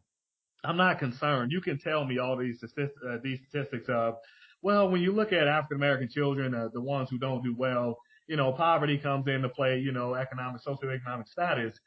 I'm 0.63 0.77
not 0.77 0.99
concerned. 0.99 1.51
You 1.51 1.59
can 1.59 1.79
tell 1.79 2.05
me 2.05 2.19
all 2.19 2.37
these 2.37 2.57
statistics, 2.57 2.99
uh, 3.07 3.17
these 3.23 3.39
statistics 3.49 3.89
of, 3.89 4.15
well, 4.61 4.89
when 4.89 5.01
you 5.01 5.11
look 5.11 5.33
at 5.33 5.47
African 5.47 5.77
American 5.77 6.09
children, 6.09 6.53
uh, 6.53 6.69
the 6.71 6.81
ones 6.81 7.09
who 7.09 7.17
don't 7.17 7.43
do 7.43 7.55
well, 7.57 7.97
you 8.27 8.37
know, 8.37 8.53
poverty 8.53 8.97
comes 8.97 9.27
into 9.27 9.49
play, 9.49 9.79
you 9.79 9.91
know, 9.91 10.13
economic, 10.13 10.61
socioeconomic 10.63 11.27
status. 11.27 11.77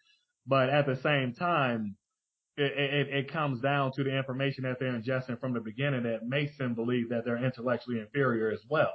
But 0.47 0.71
at 0.71 0.87
the 0.87 0.97
same 0.97 1.33
time, 1.33 1.97
it, 2.57 2.73
it, 2.73 3.09
it 3.15 3.33
comes 3.33 3.61
down 3.61 3.93
to 3.97 4.05
the 4.05 4.17
information 4.17 4.65
that 4.65 4.79
they're 4.79 4.93
ingesting 4.93 5.39
from 5.41 5.53
the 5.53 5.61
beginning 5.61 6.05
that 6.05 6.27
makes 6.27 6.57
them 6.57 6.75
believe 6.75 7.11
that 7.11 7.25
they're 7.25 7.45
intellectually 7.45 8.01
inferior 8.01 8.51
as 8.51 8.61
well. 8.71 8.95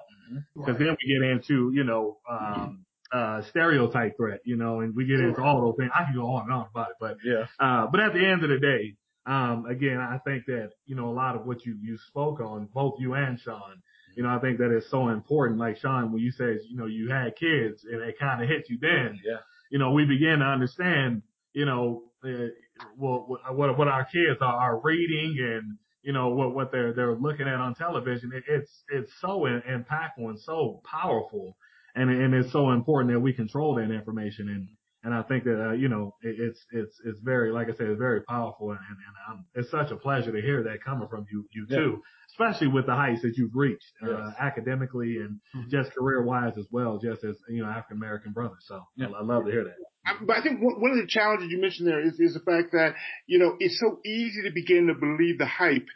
Because 0.56 0.78
then 0.78 0.96
we 1.02 1.14
get 1.14 1.22
into, 1.30 1.72
you 1.74 1.84
know, 1.84 2.18
um, 2.30 2.86
uh, 3.12 3.42
stereotype 3.44 4.16
threat, 4.18 4.40
you 4.46 4.56
know, 4.56 4.80
and 4.80 4.96
we 4.96 5.06
get 5.06 5.20
into 5.20 5.42
all 5.44 5.62
those 5.62 5.76
things. 5.78 5.92
I 5.94 6.06
can 6.06 6.16
go 6.16 6.26
on 6.28 6.44
and 6.46 6.54
on 6.54 6.68
about 6.74 6.92
it, 6.92 6.96
but, 7.00 7.18
Yeah. 7.24 7.46
uh, 7.60 7.88
but 7.88 8.00
at 8.00 8.14
the 8.14 8.26
end 8.26 8.44
of 8.44 8.50
the 8.50 8.58
day, 8.58 8.96
um, 9.26 9.66
again, 9.68 9.98
I 10.00 10.18
think 10.20 10.46
that, 10.48 10.72
you 10.86 10.96
know, 10.96 11.10
a 11.10 11.14
lot 11.14 11.36
of 11.36 11.46
what 11.46 11.66
you, 11.66 11.78
you 11.80 11.98
spoke 11.98 12.40
on, 12.40 12.68
both 12.74 12.96
you 13.00 13.14
and 13.14 13.40
Sean, 13.40 13.82
you 14.16 14.24
know, 14.24 14.30
I 14.30 14.40
think 14.40 14.58
that 14.60 14.76
is 14.76 14.90
so 14.90 15.10
important. 15.10 15.60
Like 15.60 15.78
Sean, 15.78 16.12
when 16.12 16.22
you 16.24 16.32
said, 16.32 16.60
you 16.68 16.78
know, 16.78 16.86
you 16.88 17.10
had 17.10 17.36
kids 17.36 17.84
and 17.84 18.02
it 18.02 18.18
kind 18.18 18.42
of 18.42 18.50
hit 18.50 18.70
you 18.70 18.78
then, 18.82 19.20
Yeah. 19.24 19.38
you 19.70 19.78
know, 19.78 19.92
we 19.92 20.06
begin 20.06 20.40
to 20.40 20.46
understand, 20.46 21.22
you 21.54 21.66
know, 21.66 22.04
uh, 22.24 22.48
what, 22.96 23.30
what, 23.56 23.78
what 23.78 23.88
our 23.88 24.06
kids 24.06 24.40
are, 24.42 24.56
are 24.56 24.82
reading 24.84 25.36
and, 25.40 25.78
you 26.04 26.14
know, 26.14 26.30
what, 26.30 26.54
what 26.56 26.72
they're, 26.72 26.94
they're 26.94 27.16
looking 27.16 27.48
at 27.48 27.56
on 27.56 27.76
television. 27.76 28.32
It, 28.34 28.44
it's, 28.48 28.72
it's 28.90 29.12
so 29.22 29.46
in, 29.46 29.62
impactful 29.70 30.30
and 30.30 30.40
so 30.40 30.82
powerful. 30.90 31.56
And, 31.96 32.10
and 32.10 32.34
it's 32.34 32.52
so 32.52 32.72
important 32.72 33.14
that 33.14 33.20
we 33.20 33.34
control 33.34 33.76
that 33.76 33.94
information. 33.94 34.50
And, 34.50 34.68
and 35.04 35.14
I 35.14 35.24
think 35.24 35.44
that, 35.46 35.60
uh, 35.70 35.72
you 35.74 35.88
know, 35.90 36.16
it, 36.22 36.36
it's, 36.40 36.60
it's, 36.72 37.00
it's 37.06 37.20
very, 37.22 37.52
like 37.52 37.68
I 37.68 37.74
said, 37.74 37.88
it's 37.88 37.98
very 38.00 38.22
powerful. 38.24 38.70
And, 38.72 38.80
and, 38.80 38.98
and 38.98 39.16
um, 39.40 39.46
it's 39.56 39.72
such 39.72 39.90
a 39.92 39.96
pleasure 39.96 40.32
to 40.32 40.42
hear 40.42 40.64
that 40.64 40.84
coming 40.84 41.08
from 41.08 41.26
you, 41.32 41.46
you 41.54 41.66
Yeah. 41.70 41.78
too, 41.78 42.02
especially 42.32 42.68
with 42.68 42.86
the 42.86 42.94
heights 42.96 43.22
that 43.24 43.34
you've 43.38 43.56
reached, 43.56 43.92
uh, 44.04 44.32
academically 44.40 45.18
and 45.18 45.40
Mhm. 45.56 45.70
just 45.70 45.92
career 45.94 46.22
wise 46.24 46.58
as 46.58 46.68
well, 46.72 46.98
just 47.00 47.24
as, 47.24 47.36
you 47.50 47.64
know, 47.64 47.70
African 47.70 47.98
American 47.98 48.32
brothers. 48.32 48.64
So 48.68 48.84
Yeah. 48.96 49.08
I, 49.08 49.20
I 49.20 49.24
love 49.24 49.46
to 49.46 49.52
hear 49.52 49.64
that. 49.64 49.76
I- 50.06 50.18
But 50.26 50.38
I 50.38 50.42
think 50.44 50.62
one 50.62 50.80
one 50.82 50.92
of 50.92 50.98
the 50.98 51.08
challenges 51.08 51.50
you 51.52 51.60
mentioned 51.62 51.88
there 51.88 52.02
is, 52.02 52.20
is 52.20 52.34
the 52.34 52.40
fact 52.40 52.72
that, 52.74 52.96
you 53.28 53.40
know, 53.40 53.56
it's 53.60 53.80
so 53.80 54.00
easy 54.06 54.44
to 54.44 54.52
begin 54.52 54.88
to 54.88 54.94
believe 54.96 55.38
the 55.38 55.46
hype 55.46 55.88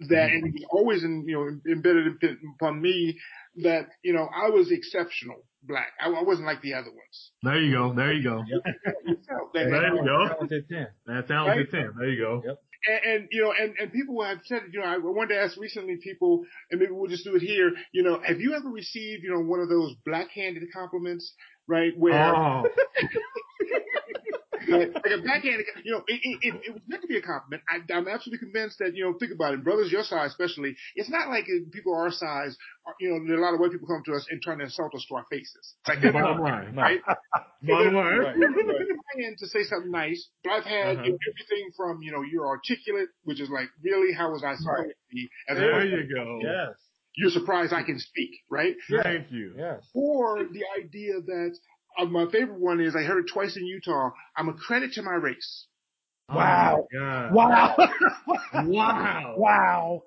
that, 0.00 0.08
mm-hmm. 0.30 0.36
and 0.36 0.46
it 0.46 0.52
was 0.54 0.64
always 0.70 1.04
in, 1.04 1.24
you 1.26 1.34
know, 1.36 1.72
embedded 1.72 2.06
in- 2.22 2.38
upon 2.56 2.80
me 2.80 3.18
that, 3.62 3.86
you 4.02 4.12
know, 4.12 4.28
I 4.34 4.50
was 4.50 4.70
exceptional 4.72 5.36
black. 5.62 5.88
I, 6.00 6.10
I 6.10 6.22
wasn't 6.22 6.46
like 6.46 6.60
the 6.62 6.74
other 6.74 6.90
ones. 6.90 7.30
There 7.42 7.60
you 7.60 7.72
go. 7.72 7.92
There 7.94 8.12
you 8.12 8.22
go. 8.22 8.42
You 9.06 9.16
felt 9.28 9.52
that- 9.54 9.70
There 9.70 9.94
you 9.94 10.04
go. 10.04 10.28
Talented 10.28 10.68
10. 10.68 10.86
That 11.06 11.28
sounds 11.28 11.48
Right? 11.48 11.58
good, 11.58 11.70
Tim. 11.70 11.94
There 11.98 12.08
you 12.08 12.20
go. 12.22 12.42
Yep. 12.44 12.58
and, 12.88 13.12
and 13.14 13.28
you 13.30 13.42
know, 13.42 13.52
and, 13.58 13.74
and 13.80 13.92
people 13.92 14.22
have 14.24 14.38
said, 14.44 14.62
you 14.72 14.80
know, 14.80 14.86
I 14.86 14.98
wanted 14.98 15.34
to 15.34 15.40
ask 15.40 15.56
recently 15.56 15.96
people, 16.02 16.44
and 16.70 16.80
maybe 16.80 16.92
we'll 16.92 17.08
just 17.08 17.24
do 17.24 17.36
it 17.36 17.42
here. 17.42 17.70
You 17.92 18.02
know, 18.02 18.20
have 18.26 18.40
you 18.40 18.54
ever 18.54 18.68
received, 18.68 19.22
you 19.22 19.32
know, 19.32 19.40
one 19.40 19.60
of 19.60 19.68
those 19.68 19.94
black-handed 20.04 20.64
compliments, 20.74 21.32
right? 21.68 21.92
Where 21.96 22.34
Oh, 22.34 22.64
like, 24.68 24.94
like 24.94 25.12
a 25.18 25.22
backhanded, 25.22 25.66
you 25.84 25.92
know, 25.92 26.02
it, 26.06 26.20
it, 26.22 26.38
it, 26.42 26.54
it 26.68 26.72
was 26.74 26.82
meant 26.88 27.02
to 27.02 27.08
be 27.08 27.16
a 27.16 27.22
compliment. 27.22 27.62
I, 27.68 27.80
I'm 27.92 28.08
absolutely 28.08 28.38
convinced 28.46 28.78
that, 28.78 28.94
you 28.94 29.04
know, 29.04 29.14
think 29.18 29.32
about 29.32 29.54
it, 29.54 29.64
brothers 29.64 29.90
your 29.92 30.02
size 30.04 30.30
especially, 30.30 30.74
it's 30.96 31.10
not 31.10 31.28
like 31.28 31.44
uh, 31.44 31.64
people 31.72 31.94
our 31.94 32.10
size, 32.10 32.56
are, 32.86 32.94
you 33.00 33.10
know, 33.10 33.18
there 33.26 33.36
are 33.36 33.42
a 33.42 33.44
lot 33.44 33.54
of 33.54 33.60
white 33.60 33.72
people 33.72 33.86
come 33.88 34.02
to 34.06 34.12
us 34.14 34.26
and 34.30 34.40
trying 34.42 34.58
to 34.58 34.64
insult 34.64 34.94
us 34.94 35.04
to 35.08 35.14
our 35.16 35.26
faces. 35.30 35.74
Like, 35.88 36.00
they're 36.02 36.12
bottom 36.12 36.38
not, 36.38 36.42
line. 36.42 36.74
right? 36.76 37.00
Bottom 37.62 37.94
line. 37.94 38.18
Right. 38.18 38.36
And 39.16 39.38
to 39.38 39.46
say 39.46 39.62
something 39.64 39.90
nice, 39.92 40.28
but 40.42 40.50
I've 40.52 40.64
had 40.64 40.96
Uh-huh. 40.96 41.02
everything 41.04 41.70
from, 41.76 42.02
you 42.02 42.12
know, 42.12 42.22
you're 42.22 42.46
articulate, 42.46 43.08
which 43.22 43.40
is 43.40 43.48
like, 43.48 43.68
really, 43.82 44.12
how 44.12 44.30
was 44.32 44.42
I 44.44 44.54
supposed 44.56 44.88
to 44.90 44.94
be? 45.10 45.28
As 45.48 45.56
There 45.56 45.86
you 45.86 46.12
go. 46.14 46.40
Yes. 46.42 46.74
you're 47.16 47.30
surprised 47.30 47.72
I 47.72 47.84
can 47.84 47.98
speak, 48.00 48.30
right? 48.50 48.74
Thank 49.04 49.30
you. 49.30 49.54
Yes. 49.56 49.84
Or 49.94 50.38
the 50.44 50.64
idea 50.82 51.14
that, 51.24 51.56
uh, 51.98 52.04
my 52.06 52.26
favorite 52.30 52.60
one 52.60 52.80
is 52.80 52.96
I 52.96 53.02
heard 53.02 53.24
it 53.24 53.30
twice 53.32 53.56
in 53.56 53.66
Utah, 53.66 54.10
I'm 54.36 54.48
a 54.48 54.54
credit 54.54 54.92
to 54.94 55.02
my 55.02 55.14
race. 55.14 55.66
Wow. 56.28 56.76
Oh, 56.78 56.86
my 56.92 56.98
God. 56.98 57.34
Wow. 57.34 57.76
Wow. 58.64 59.34
wow. 59.36 60.02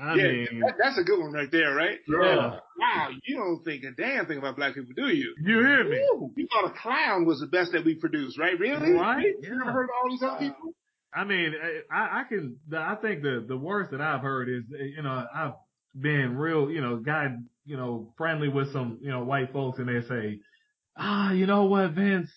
I 0.00 0.14
yeah, 0.14 0.22
mean, 0.22 0.60
that, 0.60 0.74
that's 0.78 0.98
a 0.98 1.02
good 1.02 1.18
one 1.20 1.32
right 1.32 1.50
there, 1.50 1.74
right? 1.74 1.98
Yeah. 2.06 2.58
Wow, 2.78 3.08
you 3.24 3.36
don't 3.36 3.64
think 3.64 3.82
a 3.82 3.90
damn 3.90 4.26
thing 4.26 4.38
about 4.38 4.56
black 4.56 4.74
people, 4.74 4.92
do 4.94 5.08
you? 5.08 5.34
you 5.40 5.58
hear 5.58 5.84
me? 5.84 5.96
You 6.36 6.46
thought 6.48 6.70
a 6.70 6.74
clown 6.80 7.24
was 7.24 7.40
the 7.40 7.46
best 7.46 7.72
that 7.72 7.84
we 7.84 7.94
produced, 7.94 8.38
right? 8.38 8.58
Really? 8.58 8.92
Right? 8.92 9.24
You 9.24 9.56
never 9.56 9.72
heard 9.72 9.84
of 9.84 9.90
all 10.02 10.10
these 10.10 10.22
other 10.22 10.38
people? 10.38 10.74
I 11.14 11.24
mean, 11.24 11.54
I, 11.90 12.20
I 12.20 12.24
can, 12.28 12.56
I 12.76 12.94
think 12.96 13.22
the, 13.22 13.44
the 13.46 13.56
worst 13.56 13.90
that 13.90 14.00
I've 14.00 14.20
heard 14.20 14.48
is, 14.48 14.64
you 14.70 15.02
know, 15.02 15.24
I've 15.34 15.54
been 15.98 16.36
real, 16.36 16.70
you 16.70 16.80
know, 16.80 16.96
guy, 16.96 17.34
you 17.64 17.76
know, 17.76 18.12
friendly 18.16 18.48
with 18.48 18.72
some, 18.72 18.98
you 19.00 19.10
know, 19.10 19.24
white 19.24 19.52
folks 19.52 19.78
and 19.78 19.88
they 19.88 20.06
say, 20.06 20.38
ah, 20.98 21.32
you 21.32 21.46
know 21.46 21.64
what, 21.64 21.92
Vince, 21.92 22.30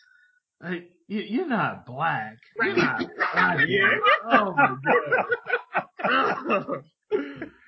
hey, 0.64 0.88
you, 1.08 1.22
you're 1.22 1.48
not 1.48 1.86
black. 1.86 2.38
You're 2.62 2.76
not 2.76 3.00
black. 3.34 3.60
Yeah. 3.68 3.90
Oh 4.32 4.54
my 4.56 4.76
God. 4.86 5.26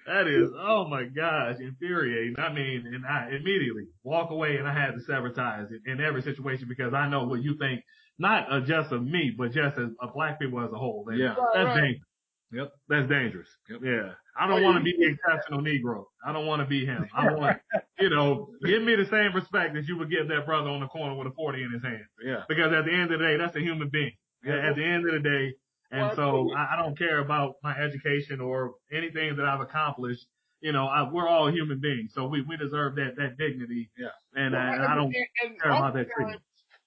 that 0.08 0.28
is, 0.28 0.50
oh 0.58 0.88
my 0.88 1.06
gosh, 1.06 1.58
infuriating. 1.60 2.36
I 2.38 2.52
mean, 2.54 2.86
and 2.94 3.06
I 3.06 3.30
immediately 3.30 3.86
walk 4.04 4.32
away 4.32 4.58
and 4.58 4.68
I 4.68 4.74
had 4.74 4.92
to 4.96 5.02
sever 5.02 5.30
ties 5.32 5.68
in, 5.86 5.94
in 5.94 6.02
every 6.02 6.22
situation 6.22 6.68
because 6.68 6.94
I 6.94 7.08
know 7.10 7.24
what 7.26 7.42
you 7.44 7.58
think, 7.58 7.82
not 8.20 8.52
uh, 8.52 8.62
just 8.62 8.92
of 8.92 9.04
me, 9.04 9.32
but 9.38 9.52
just 9.52 9.78
as 9.78 9.90
uh, 10.02 10.08
black 10.14 10.40
people 10.40 10.60
as 10.64 10.72
a 10.72 10.78
whole. 10.78 11.06
And 11.10 11.20
Yeah. 11.20 11.36
That's 11.54 11.66
Right. 11.68 11.82
dangerous. 11.82 12.08
Yep. 12.52 12.72
That's 12.90 13.10
dangerous. 13.10 13.50
Yep. 13.70 13.80
Yeah. 13.84 14.12
I 14.40 14.48
don't 14.48 14.64
want 14.64 14.78
to 14.78 14.84
be 14.84 14.96
the 14.98 15.14
exceptional 15.14 15.62
Negro. 15.62 16.06
I 16.26 16.34
don't 16.34 16.48
want 16.48 16.62
to 16.62 16.68
be 16.68 16.86
him. 16.86 17.08
I 17.14 17.34
want, 17.34 17.58
you 18.00 18.10
know, 18.10 18.50
give 18.66 18.82
me 18.82 18.96
the 18.96 19.06
same 19.06 19.34
respect 19.36 19.76
that 19.76 19.86
you 19.88 19.98
would 19.98 20.10
give 20.10 20.28
that 20.30 20.46
brother 20.46 20.70
on 20.70 20.80
the 20.82 20.88
corner 20.88 21.16
with 21.16 21.28
a 21.28 21.32
40 21.36 21.64
in 21.64 21.72
his 21.72 21.84
hand. 21.84 22.06
Yeah. 22.24 22.44
Because 22.50 22.74
at 22.74 22.86
the 22.86 22.92
end 22.92 23.14
of 23.14 23.20
the 23.20 23.26
day, 23.26 23.38
that's 23.38 23.56
a 23.56 23.60
human 23.60 23.90
being. 23.90 24.14
Yeah. 24.44 24.70
At 24.70 24.76
the 24.76 24.84
end 24.84 25.08
of 25.08 25.14
the 25.14 25.20
day, 25.20 25.54
and 25.92 26.08
Well, 26.08 26.16
so. 26.16 26.56
I, 26.56 26.74
I 26.74 26.76
don't 26.82 26.98
care 26.98 27.20
about 27.20 27.56
my 27.64 27.78
education 27.78 28.42
or 28.42 28.74
anything 28.92 29.36
that 29.38 29.46
I've 29.46 29.62
accomplished. 29.62 30.26
You 30.60 30.72
know, 30.72 30.88
I, 30.88 31.10
we're 31.10 31.28
all 31.28 31.52
human 31.52 31.80
beings, 31.80 32.12
so 32.16 32.28
we, 32.28 32.42
we 32.42 32.58
deserve 32.58 32.96
that 32.96 33.16
that 33.18 33.38
dignity. 33.38 33.92
Yeah. 33.98 34.08
And, 34.34 34.56
uh, 34.56 34.58
Well, 34.58 34.74
and 34.74 34.84
I 34.84 34.96
don't 34.96 35.06
and, 35.14 35.16
and 35.44 35.62
care 35.62 35.72
about 35.72 35.94
that 35.94 36.08
treatment. 36.16 36.42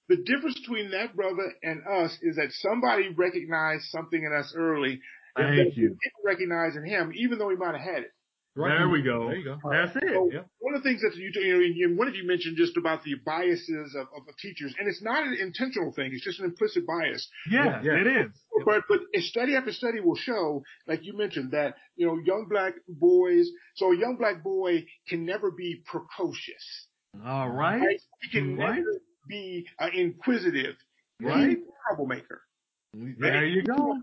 The 0.09 0.17
difference 0.17 0.59
between 0.59 0.91
that 0.91 1.15
brother 1.15 1.53
and 1.63 1.81
us 1.85 2.17
is 2.21 2.37
that 2.37 2.51
somebody 2.51 3.09
recognized 3.15 3.85
something 3.89 4.23
in 4.23 4.33
us 4.33 4.53
early 4.55 4.93
that 4.93 5.01
Thank 5.37 5.75
we 5.75 5.81
you. 5.83 5.89
didn't 5.89 6.23
recognize 6.25 6.75
in 6.75 6.85
him, 6.85 7.11
even 7.15 7.37
though 7.39 7.49
he 7.49 7.55
might 7.55 7.75
have 7.75 7.81
had 7.81 8.03
it. 8.03 8.11
There 8.55 8.89
we 8.89 9.03
go. 9.03 9.27
There 9.27 9.35
you 9.37 9.43
go. 9.43 9.59
That's 9.69 9.95
it. 9.97 10.01
So 10.11 10.31
Yep. 10.33 10.47
one 10.59 10.73
of 10.73 10.81
the 10.81 10.89
things 10.89 11.03
that 11.03 11.15
you, 11.15 11.29
you 11.35 11.53
know, 11.53 11.59
you- 11.59 11.95
one 11.95 12.07
of 12.07 12.15
you 12.15 12.25
mentioned 12.25 12.57
just 12.57 12.75
about 12.75 13.03
the 13.03 13.13
biases 13.23 13.93
of, 13.93 14.07
of, 14.15 14.27
of 14.27 14.35
teachers, 14.41 14.73
and 14.79 14.87
it's 14.87 14.99
not 15.03 15.27
an 15.27 15.35
intentional 15.39 15.91
thing; 15.93 16.09
it's 16.11 16.23
just 16.23 16.39
an 16.39 16.45
implicit 16.45 16.83
bias. 16.87 17.29
Yeah, 17.51 17.83
Yeah. 17.83 18.01
it 18.01 18.07
is. 18.07 18.31
But 18.65 18.85
but 18.89 19.01
study 19.21 19.55
after 19.55 19.71
study 19.71 19.99
will 19.99 20.15
show, 20.15 20.63
like 20.87 21.01
you 21.05 21.15
mentioned, 21.15 21.51
that 21.51 21.75
you 21.97 22.07
know 22.07 22.17
young 22.25 22.47
black 22.49 22.73
boys. 22.87 23.47
So 23.75 23.91
a 23.91 23.95
young 23.95 24.15
black 24.17 24.41
boy 24.43 24.87
can 25.07 25.23
never 25.23 25.51
be 25.51 25.83
precocious. 25.85 26.87
All 27.23 27.49
right. 27.49 27.79
Right? 27.79 28.01
He 28.23 28.29
can 28.31 28.57
Right. 28.57 28.77
never 28.77 29.01
be 29.27 29.67
uh, 29.79 29.89
inquisitive. 29.93 30.75
Right. 31.21 31.49
He's 31.49 31.57
a 31.57 31.71
troublemaker. 31.89 32.41
There 32.93 33.45
you 33.45 33.63
go. 33.63 33.93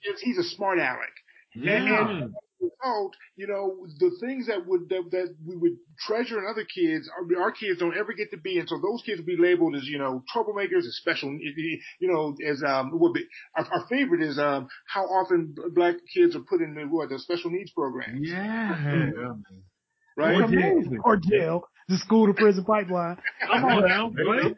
He's- 0.00 0.20
He's 0.20 0.38
a 0.38 0.44
smart 0.44 0.78
aleck. 0.78 1.12
Yeah. 1.54 1.76
And 1.76 2.24
as 2.24 2.30
result, 2.60 3.14
you 3.36 3.46
know, 3.46 3.86
the 3.98 4.10
things 4.20 4.46
that 4.48 4.66
would 4.66 4.88
that, 4.88 5.02
that 5.12 5.34
we 5.46 5.56
would 5.56 5.76
treasure 6.06 6.38
in 6.38 6.44
other 6.50 6.64
kids, 6.64 7.08
our, 7.16 7.42
our 7.44 7.52
kids 7.52 7.78
don't 7.78 7.96
ever 7.96 8.12
get 8.12 8.30
to 8.32 8.36
be, 8.38 8.58
and 8.58 8.68
so 8.68 8.76
those 8.80 9.02
kids 9.06 9.18
will 9.20 9.26
be 9.26 9.36
labeled 9.38 9.76
as 9.76 9.84
you 9.84 9.98
know 9.98 10.22
troublemakers, 10.34 10.78
as 10.86 10.96
special, 11.00 11.30
you 11.40 12.08
know, 12.08 12.34
as 12.46 12.62
um, 12.66 12.90
what 12.98 13.14
be, 13.14 13.24
our, 13.56 13.64
our 13.72 13.86
favorite 13.88 14.22
is 14.22 14.38
um, 14.38 14.66
how 14.86 15.04
often 15.04 15.54
black 15.74 15.94
kids 16.12 16.34
are 16.34 16.40
put 16.40 16.60
in 16.60 16.74
the 16.74 16.82
what 16.82 17.08
the 17.08 17.18
special 17.18 17.50
needs 17.50 17.70
programs, 17.72 18.20
Yeah. 18.28 19.34
right? 20.16 20.34
Or 20.36 20.44
Or 20.44 20.48
jail. 20.48 20.82
jail, 20.82 21.00
or 21.04 21.16
jail, 21.16 21.62
the 21.88 21.98
school 21.98 22.26
to 22.26 22.34
prison 22.34 22.64
pipeline. 22.64 23.18
Come 23.46 23.64
on 23.64 23.88
now. 23.88 24.10
Right? 24.10 24.56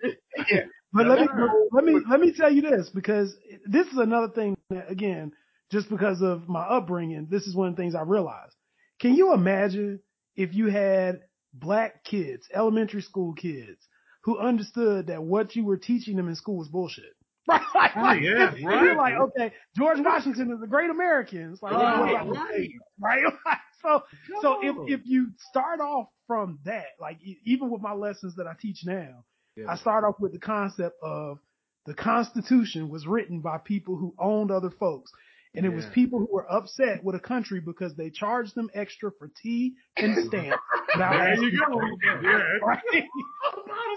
But 0.93 1.07
let 1.07 1.21
me 1.21 1.29
let 1.73 1.85
me 1.85 2.01
let 2.09 2.21
me 2.21 2.33
tell 2.33 2.51
you 2.51 2.63
this 2.63 2.89
because 2.89 3.35
this 3.67 3.87
is 3.89 3.99
another 3.99 4.29
thing 4.29 4.57
that 4.71 4.91
again, 4.91 5.33
just 5.71 5.91
because 5.91 6.23
of 6.23 6.49
my 6.49 6.63
upbringing, 6.63 7.29
this 7.31 7.47
is 7.47 7.55
one 7.55 7.69
of 7.69 7.77
the 7.77 7.83
things 7.83 7.95
I 7.95 8.03
realized. 8.03 8.55
Can 9.01 9.15
you 9.15 9.35
imagine 9.35 10.01
if 10.37 10.55
you 10.55 10.69
had 10.69 11.21
black 11.53 12.05
kids, 12.05 12.49
elementary 12.55 13.03
school 13.03 13.35
kids, 13.35 13.79
who 14.25 14.39
understood 14.39 15.09
that 15.09 15.23
what 15.23 15.55
you 15.55 15.65
were 15.65 15.77
teaching 15.77 16.17
them 16.17 16.29
in 16.29 16.35
school 16.35 16.59
was 16.59 16.69
bullshit? 16.69 17.05
Right, 17.49 17.63
like, 17.75 17.93
Oh, 17.97 18.01
like, 18.01 18.23
yeah, 18.23 18.55
right. 18.65 18.83
You're 18.83 18.97
like, 18.97 19.15
okay, 19.15 19.53
George 19.77 19.99
Washington 20.01 20.51
is 20.51 20.63
a 20.63 20.67
great 20.67 20.91
American. 20.91 21.53
It's 21.53 21.63
like, 21.63 21.73
what 21.73 22.37
right. 22.37 22.69
right? 22.99 23.23
so, 23.83 24.03
so 24.43 24.59
if 24.63 25.01
if 25.01 25.01
you 25.05 25.29
start 25.49 25.81
off 25.81 26.09
from 26.27 26.59
that, 26.65 26.87
like 27.01 27.19
even 27.45 27.71
with 27.71 27.81
my 27.81 27.93
lessons 27.93 28.35
that 28.37 28.47
I 28.47 28.55
teach 28.61 28.81
now, 28.85 29.25
Yeah. 29.57 29.65
I 29.71 29.77
start 29.77 30.05
off 30.05 30.17
with 30.21 30.33
the 30.33 30.39
concept 30.39 30.97
of 31.03 31.39
the 31.87 31.95
Constitution 31.95 32.89
was 32.89 33.07
written 33.07 33.41
by 33.41 33.59
people 33.59 33.97
who 33.97 34.15
owned 34.19 34.51
other 34.51 34.71
folks. 34.71 35.11
And 35.55 35.65
it 35.65 35.71
was 35.71 35.87
people 35.95 36.19
who 36.19 36.29
were 36.31 36.45
upset 36.53 37.03
with 37.03 37.15
a 37.15 37.19
country 37.21 37.61
because 37.65 37.95
they 37.97 38.11
charged 38.11 38.55
them 38.55 38.69
extra 38.75 39.11
for 39.19 39.31
tea 39.43 39.73
and 39.97 40.15
stamps. 40.27 40.59
There 40.99 41.35
you 41.43 41.59
go. 41.67 41.81
Yeah. 42.23 42.43
Right? 42.63 42.79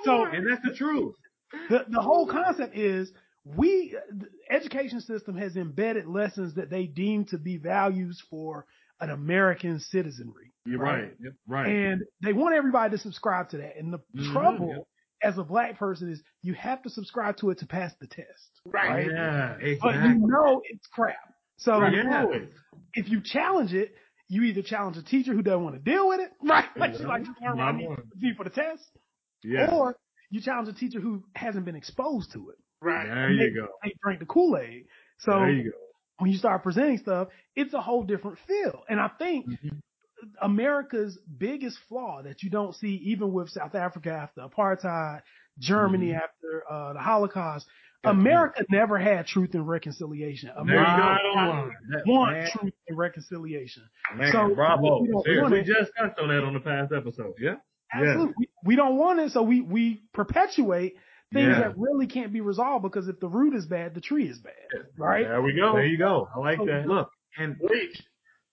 So 0.05 0.24
And 0.26 0.49
that's 0.49 0.62
the 0.64 0.74
truth. 0.76 1.16
the, 1.70 1.84
the 1.89 2.01
whole 2.01 2.28
concept 2.28 2.78
is 2.78 3.12
we, 3.43 3.93
the 4.10 4.28
education 4.49 5.01
system 5.01 5.36
has 5.38 5.57
embedded 5.57 6.05
lessons 6.07 6.53
that 6.55 6.70
they 6.70 6.86
deem 6.86 7.26
to 7.26 7.38
be 7.38 7.57
values 7.57 8.24
for 8.30 8.66
an 9.01 9.10
American 9.10 9.80
citizenry. 9.82 10.53
You're 10.66 10.80
right. 10.80 11.12
Right. 11.47 11.68
And 11.68 12.03
they 12.24 12.32
want 12.32 12.55
everybody 12.55 12.91
to 12.91 12.97
subscribe 12.97 13.49
to 13.49 13.57
that. 13.57 13.76
And 13.78 13.91
the 13.93 13.99
Mhm. 14.16 14.32
trouble 14.32 14.88
as 15.24 15.38
a 15.38 15.43
black 15.43 15.78
person 15.78 16.11
is 16.11 16.22
you 16.41 16.53
have 16.53 16.82
to 16.84 16.89
subscribe 16.89 17.38
to 17.38 17.49
it 17.49 17.59
to 17.59 17.65
pass 17.67 17.91
the 17.99 18.07
test. 18.07 18.28
Right. 18.65 19.07
Yeah. 19.11 19.53
exactly. 19.59 19.78
But 19.82 19.95
you 19.95 20.15
know 20.28 20.61
it's 20.70 20.88
crap. 20.88 21.15
So 21.57 21.86
You 21.86 22.03
know 22.03 22.32
it. 22.32 22.51
if 22.93 23.09
you 23.09 23.22
challenge 23.22 23.74
it, 23.74 23.93
you 24.30 24.43
either 24.43 24.61
challenge 24.61 24.95
a 24.97 25.03
teacher 25.03 25.34
who 25.34 25.41
doesn't 25.41 25.63
want 25.63 25.76
to 25.76 25.82
deal 25.82 26.07
with 26.07 26.20
it, 26.22 26.32
right? 26.43 26.65
Like 26.78 26.93
she's 26.93 27.01
like, 27.05 27.26
you 27.26 27.34
learn 27.41 27.57
what 27.57 27.63
I 27.67 27.72
need 27.74 27.88
to 27.88 28.03
do 28.20 28.28
for 28.38 28.43
the 28.43 28.49
test. 28.51 28.84
Yeah. 29.43 29.72
Or 29.72 29.95
you 30.30 30.41
challenge 30.41 30.70
a 30.70 30.74
teacher 30.74 30.99
who 30.99 31.24
hasn't 31.36 31.65
been 31.65 31.76
exposed 31.76 32.32
to 32.34 32.49
it. 32.51 32.57
Right. 32.82 33.07
There 33.07 33.32
you 33.32 33.53
go. 33.53 33.67
They 33.84 33.93
drank 34.03 34.20
the 34.20 34.26
Kool-Aid. 34.26 34.86
So 35.20 35.32
There 35.32 35.49
you 35.49 35.63
go. 35.72 35.78
when 36.20 36.32
you 36.32 36.38
start 36.38 36.63
presenting 36.63 36.97
stuff, 36.99 37.28
it's 37.55 37.74
a 37.74 37.82
whole 37.82 38.03
different 38.03 38.38
feel. 38.47 38.84
And 38.88 38.99
I 39.01 39.09
think 39.20 39.47
Mhm. 39.47 39.80
America's 40.41 41.17
biggest 41.38 41.78
flaw 41.88 42.22
that 42.24 42.43
you 42.43 42.49
don't 42.49 42.76
see 42.76 42.95
even 43.05 43.32
with 43.34 43.49
South 43.49 43.76
Africa 43.76 44.11
after 44.11 44.41
apartheid, 44.41 45.22
Germany 45.59 46.07
Mhm. 46.11 46.22
after 46.22 46.63
uh, 46.70 46.93
the 46.93 46.99
Holocaust, 46.99 47.67
Yeah. 48.03 48.11
America 48.11 48.63
never 48.70 48.97
had 48.97 49.28
truth 49.28 49.53
and 49.55 49.67
reconciliation. 49.67 50.49
America 50.55 50.91
go. 50.91 50.97
does 50.97 51.36
not 51.36 51.70
That- 51.89 52.03
want 52.07 52.32
man, 52.38 52.49
truth 52.51 52.74
and 52.88 52.97
reconciliation. 52.97 53.84
man, 54.15 54.32
So, 54.32 54.55
bravo. 54.55 55.01
we 55.01 55.07
don't 55.09 55.24
Seriously, 55.24 55.41
want 55.41 55.53
we 55.53 55.61
just 55.74 55.91
touched 55.97 56.20
on 56.20 56.30
that 56.30 56.43
on 56.43 56.53
the 56.53 56.59
past 56.61 56.93
episode. 56.93 57.34
Yeah. 57.39 57.55
Absolutely. 57.93 58.36
We, 58.38 58.47
we 58.65 58.76
don't 58.76 58.97
want 58.97 59.20
it, 59.20 59.32
so 59.32 59.41
we, 59.43 59.61
we 59.61 60.03
perpetuate 60.13 60.95
things 61.34 61.49
Yeah. 61.49 61.59
that 61.59 61.78
really 61.78 62.07
can't 62.07 62.32
be 62.32 62.39
resolved 62.41 62.84
because 62.84 63.07
if 63.07 63.20
the 63.20 63.28
root 63.28 63.53
is 63.53 63.65
bad, 63.65 63.93
the 63.95 64.01
tree 64.01 64.28
is 64.30 64.39
bad. 64.39 64.53
Right? 64.97 65.28
There 65.28 65.41
we 65.41 65.53
go. 65.53 65.74
There 65.74 65.86
you 65.86 65.97
go. 65.97 66.28
I 66.36 66.39
like 66.39 66.57
So, 66.59 66.65
that. 66.67 66.88
Look, 66.88 67.11
and 67.38 67.55
Wait. 67.59 68.01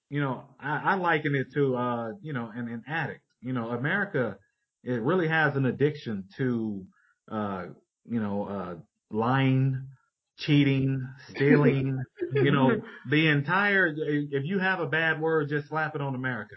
You 0.09 0.21
know, 0.21 0.45
I, 0.61 0.93
I 0.93 0.95
liken 0.95 1.35
it 1.35 1.49
to, 1.55 1.77
uh, 1.77 2.09
you 2.23 2.33
know, 2.33 2.51
an, 2.55 2.69
an 2.69 2.85
addict. 2.87 3.23
You 3.41 3.53
know, 3.53 3.71
America, 3.71 4.37
it 4.83 5.03
really 5.03 5.29
has 5.29 5.57
an 5.57 5.67
addiction 5.67 6.25
to, 6.37 6.85
uh, 7.31 7.67
you 8.05 8.21
know, 8.21 8.45
uh, 8.45 8.75
lying, 9.11 9.87
cheating, 10.39 11.07
stealing, 11.31 12.03
you 12.35 12.51
know, 12.51 12.81
the 13.11 13.29
entire, 13.29 13.93
if 13.97 14.45
you 14.45 14.59
have 14.59 14.81
a 14.81 14.87
bad 14.87 15.21
word, 15.21 15.49
just 15.49 15.69
slap 15.69 15.95
it 15.95 16.01
on 16.01 16.15
America. 16.15 16.55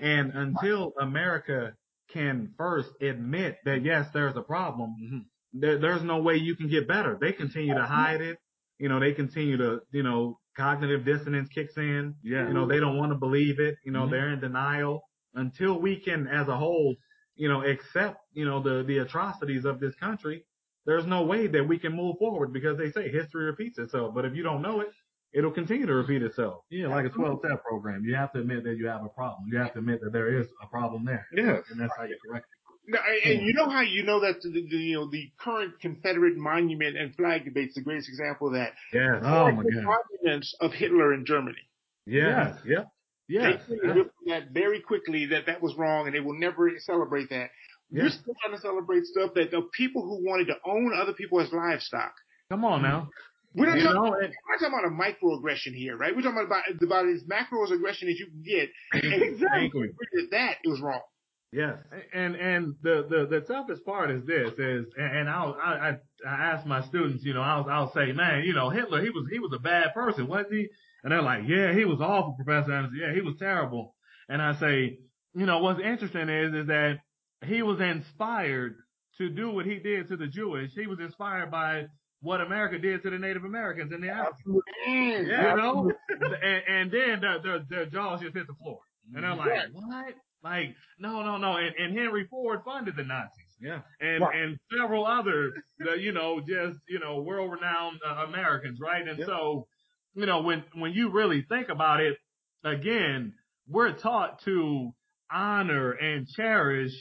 And 0.00 0.32
until 0.32 0.94
America 0.98 1.74
can 2.12 2.54
first 2.56 2.88
admit 3.02 3.58
that 3.64 3.84
yes, 3.84 4.06
there's 4.14 4.36
a 4.36 4.42
problem, 4.42 5.26
there, 5.52 5.78
there's 5.78 6.02
no 6.02 6.22
way 6.22 6.36
you 6.36 6.56
can 6.56 6.68
get 6.68 6.88
better. 6.88 7.18
They 7.20 7.32
continue 7.32 7.74
to 7.74 7.84
hide 7.84 8.20
it. 8.20 8.38
You 8.78 8.88
know, 8.88 8.98
they 8.98 9.12
continue 9.12 9.58
to, 9.58 9.80
you 9.92 10.02
know, 10.02 10.39
cognitive 10.56 11.04
dissonance 11.04 11.48
kicks 11.48 11.76
in. 11.76 12.14
Yeah. 12.22 12.46
You 12.48 12.54
know, 12.54 12.66
they 12.66 12.80
don't 12.80 12.96
want 12.96 13.12
to 13.12 13.18
believe 13.18 13.60
it. 13.60 13.76
You 13.84 13.92
know, 13.92 14.06
Mhm. 14.06 14.10
they're 14.10 14.28
in 14.32 14.40
denial 14.40 15.02
until 15.34 15.80
we 15.80 15.96
can, 15.96 16.26
as 16.26 16.48
a 16.48 16.56
whole, 16.56 16.96
you 17.36 17.48
know, 17.48 17.62
accept, 17.64 18.18
you 18.32 18.44
know, 18.44 18.60
the, 18.60 18.82
the 18.82 18.98
atrocities 18.98 19.64
of 19.64 19.80
this 19.80 19.94
country. 19.94 20.44
There's 20.86 21.06
no 21.06 21.22
way 21.24 21.46
that 21.46 21.66
we 21.66 21.78
can 21.78 21.94
move 21.94 22.16
forward 22.18 22.52
because 22.52 22.76
they 22.78 22.90
say 22.90 23.08
history 23.10 23.44
repeats 23.44 23.78
itself. 23.78 24.14
But 24.14 24.24
if 24.24 24.34
you 24.34 24.42
don't 24.42 24.62
know 24.62 24.80
it, 24.80 24.88
it'll 25.32 25.50
continue 25.52 25.86
to 25.86 25.94
repeat 25.94 26.22
itself. 26.22 26.64
Yeah, 26.70 26.88
like 26.88 27.06
a 27.06 27.10
12 27.10 27.38
step 27.44 27.62
program. 27.62 28.04
You 28.04 28.14
have 28.16 28.32
to 28.32 28.40
admit 28.40 28.64
that 28.64 28.76
you 28.76 28.86
have 28.88 29.04
a 29.04 29.08
problem. 29.10 29.44
You 29.50 29.58
have 29.58 29.72
to 29.74 29.78
admit 29.78 30.00
that 30.02 30.12
there 30.12 30.28
is 30.40 30.48
a 30.62 30.66
problem 30.66 31.04
there. 31.04 31.26
Yes. 31.32 31.62
And 31.70 31.78
that's 31.80 31.96
how 31.96 32.04
you 32.04 32.16
correct 32.26 32.46
No, 32.50 32.59
and 32.86 32.96
and 33.24 33.42
you 33.46 33.52
know 33.54 33.68
how 33.68 33.82
you 33.82 34.02
know 34.04 34.20
that 34.20 34.40
the, 34.42 34.50
the 34.50 34.76
you 34.76 34.94
know 34.96 35.10
the 35.10 35.30
current 35.38 35.78
Confederate 35.80 36.36
monument 36.36 36.96
and 36.96 37.14
flag 37.14 37.44
debate's 37.44 37.74
the 37.74 37.82
greatest 37.82 38.08
example 38.08 38.48
of 38.48 38.54
that. 38.54 38.72
Yes. 38.92 39.16
it. 39.16 39.24
Oh 39.24 39.50
my 39.52 39.62
The 39.62 39.82
God. 39.82 39.96
monuments 40.22 40.54
of 40.60 40.72
Hitler 40.72 41.14
in 41.14 41.24
Germany. 41.24 41.58
Yeah. 42.06 42.56
Yeah. 42.64 42.84
Yeah. 43.28 43.58
They 43.68 43.76
realized 43.76 44.10
that 44.26 44.50
very 44.52 44.80
quickly 44.80 45.26
that 45.26 45.46
that 45.46 45.62
was 45.62 45.74
wrong, 45.76 46.06
and 46.06 46.14
they 46.14 46.20
will 46.20 46.38
never 46.38 46.70
celebrate 46.78 47.28
that. 47.30 47.50
We're 47.92 48.08
still 48.08 48.34
trying 48.42 48.54
to 48.54 48.60
celebrate 48.60 49.04
stuff 49.04 49.34
that 49.34 49.50
the 49.50 49.62
people 49.76 50.02
who 50.02 50.24
wanted 50.24 50.46
to 50.46 50.54
own 50.64 50.92
other 50.96 51.12
people 51.12 51.40
as 51.40 51.52
livestock. 51.52 52.12
Come 52.48 52.64
on 52.64 52.82
now. 52.82 53.08
We're 53.52 53.66
not, 53.66 53.78
You 53.78 53.82
talking, 53.82 54.02
know, 54.04 54.10
we're 54.10 54.22
not 54.22 54.30
talking 54.60 54.68
about 54.68 54.84
a 54.84 54.94
microaggression 54.94 55.74
here, 55.74 55.96
right? 55.96 56.14
We're 56.14 56.22
talking 56.22 56.44
about 56.46 56.62
about 56.80 57.08
as 57.08 57.22
macro 57.26 57.64
as 57.64 57.72
aggression 57.72 58.08
as 58.08 58.18
you 58.18 58.26
can 58.26 58.42
get. 58.42 58.68
And 59.04 59.22
Exactly. 59.22 59.90
we 59.90 60.20
did 60.20 60.30
that, 60.30 60.58
it 60.62 60.68
was 60.68 60.80
wrong. 60.80 61.00
Yes. 61.52 61.78
And 62.12 62.36
and 62.36 62.74
the 62.82 63.06
the 63.08 63.26
the 63.26 63.40
toughest 63.40 63.84
part 63.84 64.10
is 64.10 64.24
this 64.24 64.52
is 64.56 64.86
and, 64.96 65.28
I'll 65.28 65.56
I, 65.60 65.72
I 65.72 65.90
I 66.28 66.52
ask 66.52 66.66
my 66.66 66.82
students, 66.82 67.24
you 67.24 67.34
know, 67.34 67.42
I'll 67.42 67.68
I'll 67.68 67.92
say, 67.92 68.12
man, 68.12 68.44
you 68.44 68.54
know, 68.54 68.70
Hitler, 68.70 69.02
he 69.02 69.10
was 69.10 69.26
he 69.30 69.40
was 69.40 69.52
a 69.52 69.58
bad 69.58 69.92
person, 69.92 70.28
wasn't 70.28 70.54
he? 70.54 70.68
And 71.02 71.12
they're 71.12 71.22
like, 71.22 71.42
yeah, 71.46 71.72
he 71.72 71.84
was 71.84 72.00
awful, 72.00 72.36
Professor 72.44 72.72
Anderson. 72.72 73.00
Yeah, 73.00 73.14
he 73.14 73.20
was 73.20 73.34
terrible. 73.38 73.94
And 74.28 74.40
I 74.40 74.54
say, 74.60 74.98
you 75.34 75.46
know, 75.46 75.58
what's 75.58 75.80
interesting 75.80 76.28
is 76.28 76.54
is 76.54 76.66
that 76.68 77.00
he 77.44 77.62
was 77.62 77.80
inspired 77.80 78.76
to 79.18 79.28
do 79.28 79.50
what 79.50 79.66
he 79.66 79.80
did 79.80 80.08
to 80.08 80.16
the 80.16 80.28
Jewish. 80.28 80.70
He 80.74 80.86
was 80.86 81.00
inspired 81.00 81.50
by 81.50 81.86
what 82.20 82.40
America 82.40 82.78
did 82.78 83.02
to 83.02 83.10
the 83.10 83.18
Native 83.18 83.44
Americans 83.44 83.92
in 83.92 84.02
the 84.02 84.10
Africa. 84.10 84.36
Mm. 84.88 85.26
You 85.26 85.56
know, 85.56 85.90
and, 86.42 86.62
and 86.68 86.92
then 86.92 87.20
their, 87.20 87.42
their 87.42 87.58
their 87.68 87.86
jaws 87.86 88.20
just 88.20 88.36
hit 88.36 88.46
the 88.46 88.54
floor, 88.54 88.78
and 89.14 89.24
they're 89.24 89.34
like, 89.34 89.72
what? 89.72 90.14
Like, 90.42 90.74
no, 90.98 91.22
no, 91.22 91.36
no. 91.36 91.56
And, 91.56 91.74
and 91.76 91.98
Henry 91.98 92.26
Ford 92.30 92.60
funded 92.64 92.96
the 92.96 93.04
Nazis 93.04 93.56
Yeah. 93.60 93.80
and 94.00 94.22
Right. 94.22 94.36
and 94.42 94.58
several 94.76 95.06
other, 95.06 95.52
the, 95.78 95.98
you 95.98 96.12
know, 96.12 96.40
just 96.40 96.78
you 96.88 96.98
know, 96.98 97.20
world 97.20 97.52
renowned 97.52 98.00
uh, 98.06 98.24
Americans, 98.28 98.78
right? 98.80 99.06
And 99.06 99.22
so, 99.24 99.66
you 100.14 100.26
know, 100.26 100.40
when 100.42 100.64
when 100.74 100.92
you 100.92 101.10
really 101.10 101.42
think 101.48 101.68
about 101.68 102.00
it, 102.00 102.16
again, 102.64 103.34
we're 103.68 103.92
taught 103.92 104.40
to 104.44 104.92
honor 105.30 105.92
and 105.92 106.26
cherish 106.28 106.92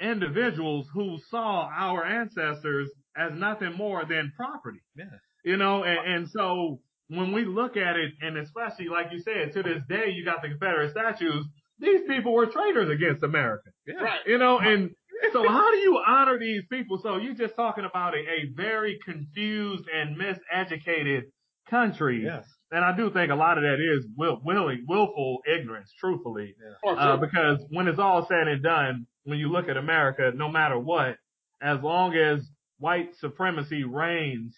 individuals 0.00 0.86
who 0.94 1.18
saw 1.30 1.68
our 1.68 2.04
ancestors 2.04 2.88
as 3.16 3.32
nothing 3.34 3.74
more 3.74 4.04
than 4.04 4.32
property. 4.36 4.80
Yeah. 4.96 5.04
You 5.44 5.56
know, 5.56 5.82
and, 5.84 5.98
and 6.14 6.28
so 6.30 6.80
when 7.08 7.32
we 7.32 7.44
look 7.44 7.76
at 7.76 7.96
it, 7.96 8.12
and 8.20 8.36
especially 8.38 8.88
like 8.88 9.06
you 9.12 9.20
said, 9.20 9.52
to 9.54 9.62
this 9.62 9.82
day, 9.88 10.10
you 10.10 10.24
got 10.24 10.42
the 10.42 10.48
Confederate 10.48 10.90
statues. 10.92 11.44
These 11.80 12.00
people 12.08 12.32
were 12.34 12.46
traitors 12.46 12.90
against 12.90 13.22
America. 13.22 13.70
Yeah. 13.86 13.94
Right. 13.96 14.20
You 14.26 14.38
know, 14.38 14.58
and 14.58 14.90
so 15.32 15.46
how 15.48 15.70
do 15.70 15.76
you 15.78 16.02
honor 16.06 16.38
these 16.38 16.62
people? 16.70 16.98
So 17.02 17.16
you're 17.18 17.34
just 17.34 17.54
talking 17.56 17.84
about 17.84 18.14
a, 18.14 18.18
a 18.18 18.50
very 18.56 18.98
confused 19.04 19.84
and 19.94 20.16
miseducated 20.16 21.22
country. 21.70 22.22
Yes. 22.24 22.46
And 22.70 22.84
I 22.84 22.94
do 22.96 23.10
think 23.10 23.30
a 23.30 23.34
lot 23.34 23.56
of 23.58 23.62
that 23.64 23.78
is 23.80 24.06
will, 24.16 24.40
willing, 24.44 24.84
willful 24.86 25.38
ignorance, 25.46 25.90
truthfully. 25.98 26.54
Oh, 26.84 26.94
Uh, 26.96 27.16
sure. 27.16 27.26
because 27.26 27.64
when 27.70 27.88
it's 27.88 27.98
all 27.98 28.26
said 28.26 28.46
and 28.48 28.62
done, 28.62 29.06
when 29.24 29.38
you 29.38 29.50
look 29.50 29.68
at 29.68 29.76
America, 29.76 30.32
no 30.34 30.50
matter 30.50 30.78
what, 30.78 31.16
as 31.62 31.80
long 31.82 32.14
as 32.14 32.46
white 32.78 33.14
supremacy 33.16 33.84
reigns, 33.84 34.54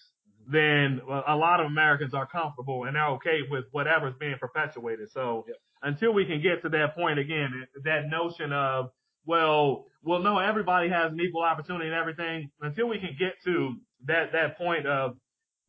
then 0.51 1.01
a 1.09 1.35
a 1.35 1.37
lot 1.37 1.61
of 1.61 1.67
Americans 1.67 2.13
are 2.15 2.27
comfortable 2.27 2.85
and 2.85 2.97
they're 2.97 3.07
okay 3.11 3.41
with 3.49 3.65
whatever's 3.71 4.15
being 4.19 4.37
perpetuated. 4.41 5.09
So 5.13 5.45
Yep. 5.47 5.57
Until 5.83 6.13
we 6.13 6.27
can 6.27 6.43
get 6.43 6.63
to 6.63 6.69
that 6.71 6.95
point 6.95 7.19
again, 7.19 7.67
that 7.85 8.09
notion 8.09 8.53
of, 8.53 8.87
well, 9.27 9.87
well, 10.03 10.21
no, 10.21 10.39
everybody 10.39 10.89
has 10.89 11.13
an 11.13 11.21
equal 11.21 11.43
opportunity 11.43 11.87
and 11.87 11.95
everything. 11.95 12.51
Until 12.61 12.89
we 12.89 12.99
can 12.99 13.17
get 13.19 13.35
to 13.45 13.75
that, 14.07 14.33
that 14.33 14.57
point 14.57 14.87
of 14.87 15.17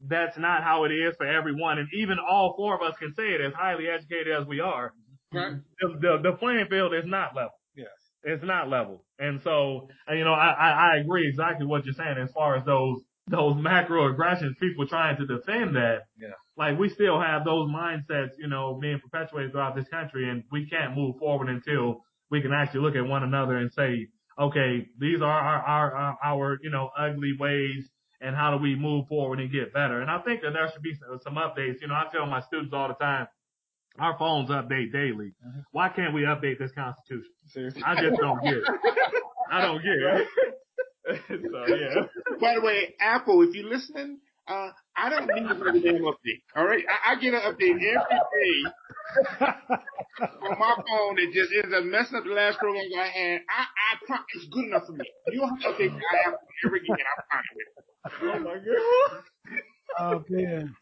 that's 0.08 0.38
not 0.38 0.64
how 0.64 0.86
it 0.86 0.90
is 0.90 1.16
for 1.18 1.28
everyone. 1.28 1.78
And 1.78 1.88
even 1.94 2.18
all 2.20 2.54
four 2.58 2.76
of 2.76 2.82
us 2.82 2.98
can 2.98 3.14
say 3.14 3.30
it 3.30 3.42
as 3.42 3.54
highly 3.54 3.88
educated 3.88 4.34
as 4.34 4.48
we 4.48 4.60
are. 4.60 4.94
Right. 5.34 5.54
The, 5.80 5.88
the, 6.00 6.32
the 6.32 6.38
playing 6.38 6.68
field 6.70 6.94
is 6.94 7.06
not 7.06 7.36
level. 7.36 7.52
Yes. 7.76 7.88
It's 8.24 8.44
not 8.44 8.70
level. 8.70 9.06
And 9.20 9.42
so, 9.44 9.88
you 10.10 10.24
know, 10.24 10.34
I, 10.34 10.50
I, 10.52 10.70
I 10.70 10.98
agree 10.98 11.28
exactly 11.28 11.66
what 11.66 11.86
you're 11.86 11.94
saying 11.94 12.18
as 12.22 12.32
far 12.32 12.56
as 12.56 12.66
those, 12.66 13.02
those 13.28 13.56
macro 13.58 14.12
aggressions, 14.12 14.56
people 14.60 14.88
trying 14.88 15.18
to 15.18 15.26
defend 15.26 15.76
that. 15.76 16.00
Yeah. 16.20 16.30
Like 16.58 16.78
we 16.78 16.90
still 16.90 17.20
have 17.20 17.46
those 17.46 17.70
mindsets, 17.70 18.32
you 18.38 18.48
know, 18.48 18.78
being 18.80 19.00
perpetuated 19.00 19.52
throughout 19.52 19.76
this 19.76 19.88
country 19.90 20.30
and 20.30 20.44
we 20.52 20.68
can't 20.70 20.96
move 20.96 21.18
forward 21.18 21.50
until 21.50 22.04
we 22.30 22.42
can 22.42 22.52
actually 22.54 22.82
look 22.82 22.96
at 22.96 23.06
one 23.06 23.24
another 23.24 23.58
and 23.58 23.72
say, 23.74 24.08
okay, 24.40 24.88
these 25.00 25.22
are 25.22 25.26
our, 25.26 25.62
our, 25.62 25.96
our, 25.96 26.18
our 26.24 26.58
you 26.62 26.70
know, 26.70 26.90
ugly 26.98 27.34
ways 27.40 27.90
and 28.22 28.36
how 28.36 28.52
do 28.56 28.62
we 28.62 28.76
move 28.76 29.08
forward 29.08 29.40
and 29.40 29.52
get 29.52 29.74
better? 29.74 30.02
And 30.02 30.12
I 30.12 30.20
think 30.20 30.42
that 30.42 30.52
there 30.54 30.70
should 30.72 30.84
be 30.84 30.94
some, 30.96 31.20
some 31.24 31.36
updates. 31.36 31.82
You 31.82 31.88
know, 31.88 31.96
I 31.96 32.06
tell 32.12 32.26
my 32.26 32.42
students 32.42 32.74
all 32.74 32.88
the 32.88 32.94
time, 32.96 33.28
our 34.00 34.18
phones 34.18 34.50
update 34.50 34.92
daily. 34.94 35.34
Mhm. 35.46 35.64
Why 35.72 35.90
can't 35.90 36.14
we 36.14 36.22
update 36.22 36.60
this 36.60 36.72
constitution? 36.72 37.32
Seriously. 37.48 37.84
I 37.86 37.96
just 38.02 38.20
don't 38.20 38.42
get 38.44 38.54
it. 38.54 38.64
I 39.52 39.62
don't 39.62 39.82
get 39.84 39.98
it. 39.98 40.28
so 41.52 41.76
yeah. 41.76 42.38
By 42.40 42.56
the 42.56 42.62
way, 42.62 42.96
Apple, 43.00 43.42
if 43.42 43.54
you're 43.54 43.70
listening, 43.70 44.20
uh, 44.52 44.72
I 44.98 45.10
don't 45.10 45.28
need 45.28 45.44
another 45.44 45.72
damn 45.72 46.02
update. 46.04 46.42
All 46.56 46.66
right, 46.66 46.84
I, 46.90 47.14
I 47.14 47.16
get 47.20 47.34
an 47.34 47.42
update 47.42 47.80
every 47.80 47.82
day 47.82 48.72
on 50.22 50.60
my 50.60 50.76
phone 50.76 51.16
that 51.16 51.32
just 51.34 51.52
ends 51.54 51.74
up 51.76 51.84
messing 51.86 52.18
up 52.18 52.24
the 52.26 52.32
last 52.32 52.60
program 52.60 52.86
I 53.00 53.08
had. 53.08 53.42
I, 53.50 53.64
I 53.64 53.98
pro- 54.06 54.18
it's 54.36 54.48
good 54.52 54.66
enough 54.66 54.86
for 54.86 54.94
me. 54.94 55.06
You 55.32 55.40
don't 55.40 55.62
have 55.62 55.78
to 55.78 55.84
update 55.84 55.94
my 55.94 56.02
Apple 56.26 56.40
ever 56.66 56.76
again. 56.76 56.98
I'm 57.08 57.24
fine 57.32 57.44
with 57.56 57.68
it. 57.68 57.86
Oh 58.24 58.40
my 58.40 58.56
god. 58.56 59.24
Oh 60.00 60.24
man. 60.30 60.76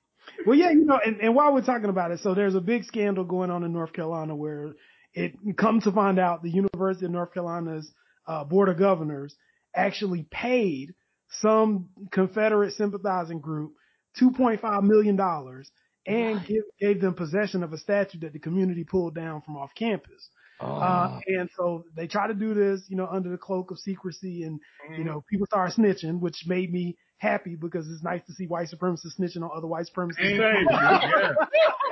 Well, 0.46 0.58
yeah, 0.58 0.72
you 0.72 0.86
know, 0.86 1.00
and, 1.04 1.20
and 1.22 1.36
while 1.36 1.54
we're 1.54 1.62
talking 1.66 1.90
about 1.90 2.12
it, 2.12 2.20
so 2.20 2.34
there's 2.34 2.56
a 2.56 2.62
big 2.62 2.86
scandal 2.86 3.24
going 3.24 3.52
on 3.52 3.64
in 3.64 3.74
North 3.74 3.94
Carolina 3.94 4.36
where 4.36 4.74
it 5.14 5.34
come 5.58 5.82
to 5.82 5.92
find 5.92 6.20
out 6.20 6.44
the 6.44 6.52
University 6.52 7.06
of 7.06 7.12
North 7.12 7.34
Carolina's 7.34 7.92
uh, 8.28 8.44
board 8.44 8.70
of 8.70 8.78
governors 8.78 9.36
actually 9.76 10.28
paid 10.32 10.94
some 11.42 11.90
Confederate 12.12 12.74
sympathizing 12.74 13.40
group 13.40 13.74
2.5 14.20 14.84
million 14.84 15.16
dollars 15.16 15.70
and 16.06 16.46
give, 16.46 16.64
gave 16.80 17.02
them 17.02 17.14
possession 17.14 17.64
of 17.64 17.72
a 17.74 17.78
statue 17.78 18.20
that 18.20 18.34
the 18.34 18.40
community 18.40 18.84
pulled 18.84 19.14
down 19.14 19.42
from 19.42 19.56
off 19.58 19.70
campus. 19.78 20.30
Uh, 20.60 21.20
and 21.28 21.50
so 21.56 21.86
they 21.96 22.08
try 22.08 22.28
to 22.28 22.34
do 22.34 22.54
this, 22.54 22.82
you 22.90 22.98
know, 22.98 23.08
under 23.08 23.30
the 23.30 23.38
cloak 23.38 23.72
of 23.72 23.78
secrecy 23.80 24.44
and, 24.44 24.60
you 24.98 25.04
know, 25.06 25.24
people 25.30 25.46
start 25.46 25.72
snitching, 25.72 26.20
which 26.20 26.44
made 26.48 26.72
me 26.72 26.98
happy 27.18 27.56
because 27.56 27.88
it's 27.90 28.04
nice 28.04 28.22
to 28.28 28.34
see 28.34 28.46
white 28.46 28.68
supremacists 28.70 29.18
snitching 29.20 29.44
on 29.44 29.52
other 29.56 29.68
white 29.68 29.86
supremacists. 29.86 30.18
Thank 30.18 30.38
you. 30.38 30.68
Yeah. 30.72 31.34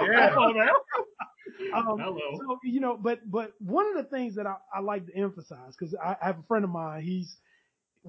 Yeah. 0.02 0.36
Um, 1.76 1.98
Hello. 2.00 2.20
so, 2.38 2.60
you 2.64 2.80
know, 2.80 2.98
but, 3.02 3.20
but 3.30 3.52
one 3.60 3.88
of 3.88 3.96
the 3.96 4.10
things 4.10 4.36
that 4.36 4.46
I, 4.46 4.56
I 4.74 4.80
like 4.80 5.08
to 5.08 5.18
emphasize, 5.18 5.76
cause 5.78 5.94
I, 6.02 6.16
I 6.22 6.28
have 6.28 6.40
a 6.40 6.44
friend 6.44 6.64
of 6.64 6.70
mine, 6.70 7.02
he's, 7.02 7.36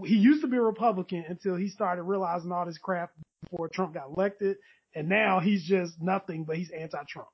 he 0.05 0.17
used 0.17 0.43
to 0.43 0.49
be 0.49 0.57
a 0.57 0.63
Republican 0.63 1.25
until 1.29 1.57
he 1.57 1.69
started 1.69 2.03
realizing 2.03 2.53
all 2.53 2.67
this 2.67 2.79
crap 2.79 3.11
before 3.51 3.69
Trump 3.69 3.95
got 3.95 4.09
elected. 4.17 4.57
And 4.95 5.09
now 5.09 5.41
he's 5.41 5.65
just 5.65 6.01
nothing, 6.01 6.45
but 6.45 6.57
he's 6.57 6.71
anti-Trump. 6.71 7.29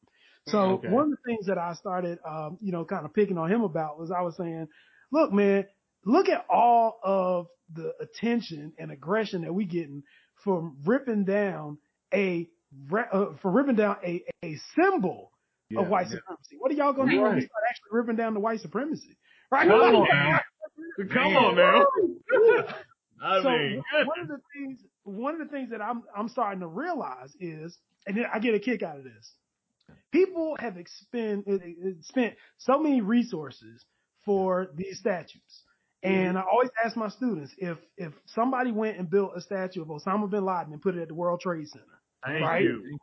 So 0.49 0.59
Okay. 0.75 0.89
one 0.89 1.05
of 1.05 1.11
the 1.11 1.17
things 1.25 1.47
that 1.47 1.57
I 1.57 1.73
started, 1.75 2.19
um, 2.27 2.59
you 2.61 2.73
know, 2.73 2.85
kind 2.85 3.05
of 3.05 3.15
picking 3.15 3.39
on 3.39 3.51
him 3.51 3.63
about 3.63 3.99
was 3.99 4.11
I 4.11 4.21
was 4.23 4.37
saying, 4.37 4.69
look, 5.11 5.33
man, 5.33 5.67
look 6.05 6.29
at 6.29 6.45
all 6.51 6.99
of 7.03 7.47
the 7.73 7.95
attention 8.01 8.73
and 8.79 8.91
aggression 8.91 9.43
that 9.43 9.55
we 9.55 9.65
getting 9.65 10.03
from 10.43 10.77
ripping 10.85 11.25
down 11.25 11.79
a, 12.13 12.49
uh, 12.93 13.27
for 13.41 13.51
ripping 13.51 13.77
down 13.77 13.97
a, 14.05 14.23
a 14.45 14.57
symbol 14.77 15.33
Yeah. 15.71 15.81
of 15.81 15.89
white 15.89 16.09
supremacy. 16.09 16.57
What 16.59 16.71
are 16.73 16.75
y'all 16.75 16.93
going 16.93 17.09
to 17.09 17.15
do 17.15 17.23
when 17.23 17.37
we 17.37 17.41
start 17.41 17.65
actually 17.71 17.91
ripping 17.93 18.17
down 18.17 18.35
the 18.35 18.41
white 18.41 18.61
supremacy? 18.61 19.17
Right? 19.51 19.67
Come 21.13 21.37
on 21.37 21.57
now. 21.57 21.85
I 23.23 23.43
so 23.43 23.49
mean, 23.49 23.83
one 24.05 24.21
of 24.21 24.29
the 24.29 24.41
things, 24.55 24.81
one 25.05 25.41
of 25.41 25.41
the 25.41 25.53
things 25.53 25.71
that 25.71 25.81
I'm, 25.81 26.03
I'm 26.17 26.29
starting 26.29 26.61
to 26.61 26.67
realize 26.67 27.35
is, 27.41 27.77
and 28.07 28.17
then 28.17 28.27
I 28.33 28.39
get 28.39 28.55
a 28.55 28.59
kick 28.59 28.83
out 28.83 28.99
of 28.99 29.05
this. 29.05 29.33
People 30.13 30.57
have 30.61 30.77
expend, 30.77 31.45
uh, 31.49 31.55
uh, 31.55 31.91
spent 32.03 32.35
so 32.59 32.79
many 32.79 33.01
resources 33.01 33.85
for 34.25 34.69
these 34.75 34.99
statues. 34.99 35.41
And 36.03 36.37
I 36.37 36.43
always 36.43 36.69
ask 36.85 36.97
my 36.97 37.09
students 37.09 37.55
if, 37.57 37.79
if 37.97 38.13
somebody 38.27 38.73
went 38.73 38.99
and 38.99 39.09
built 39.09 39.33
a 39.35 39.41
statue 39.41 39.81
of 39.81 39.89
Osama 39.89 40.29
bin 40.29 40.45
Laden 40.45 40.73
and 40.75 40.83
put 40.83 40.97
it 40.97 41.01
at 41.01 41.09
the 41.09 41.15
World 41.15 41.41
Trade 41.41 41.67
Center, 41.67 41.85
thank 42.27 42.43
right? 42.43 42.63
you. 42.63 42.99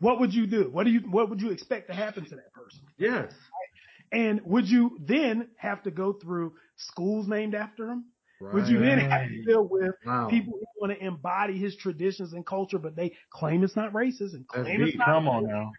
what 0.00 0.18
would 0.18 0.34
you 0.34 0.48
do? 0.48 0.68
What 0.72 0.84
do 0.84 0.90
you, 0.90 1.00
what 1.08 1.30
would 1.30 1.40
you 1.40 1.52
expect 1.52 1.86
to 1.88 1.94
happen 1.94 2.24
to 2.24 2.34
that 2.34 2.52
person? 2.52 2.80
Yes. 2.98 3.32
And 4.12 4.42
would 4.44 4.68
you 4.68 4.98
then 5.00 5.50
have 5.56 5.82
to 5.84 5.90
go 5.90 6.12
through 6.12 6.54
schools 6.76 7.26
named 7.26 7.54
after 7.54 7.88
him? 7.88 8.06
Right. 8.40 8.54
Would 8.54 8.68
you 8.68 8.78
then 8.78 8.98
have 8.98 9.22
to 9.28 9.42
deal 9.46 9.66
with 9.68 9.94
Wow. 10.04 10.28
people 10.28 10.54
who 10.58 10.66
want 10.80 10.92
to 10.98 11.04
embody 11.04 11.56
his 11.58 11.76
traditions 11.76 12.32
and 12.34 12.44
culture, 12.44 12.78
but 12.78 12.94
they 12.94 13.16
claim 13.30 13.64
it's 13.64 13.76
not 13.76 13.92
racist 13.92 14.34
and 14.34 14.46
That's 14.52 14.66
claim 14.66 14.82
it's 14.82 14.92
deep. 14.92 14.98
not 14.98 15.08
Come 15.08 15.28
on 15.28 15.46
now. 15.46 15.72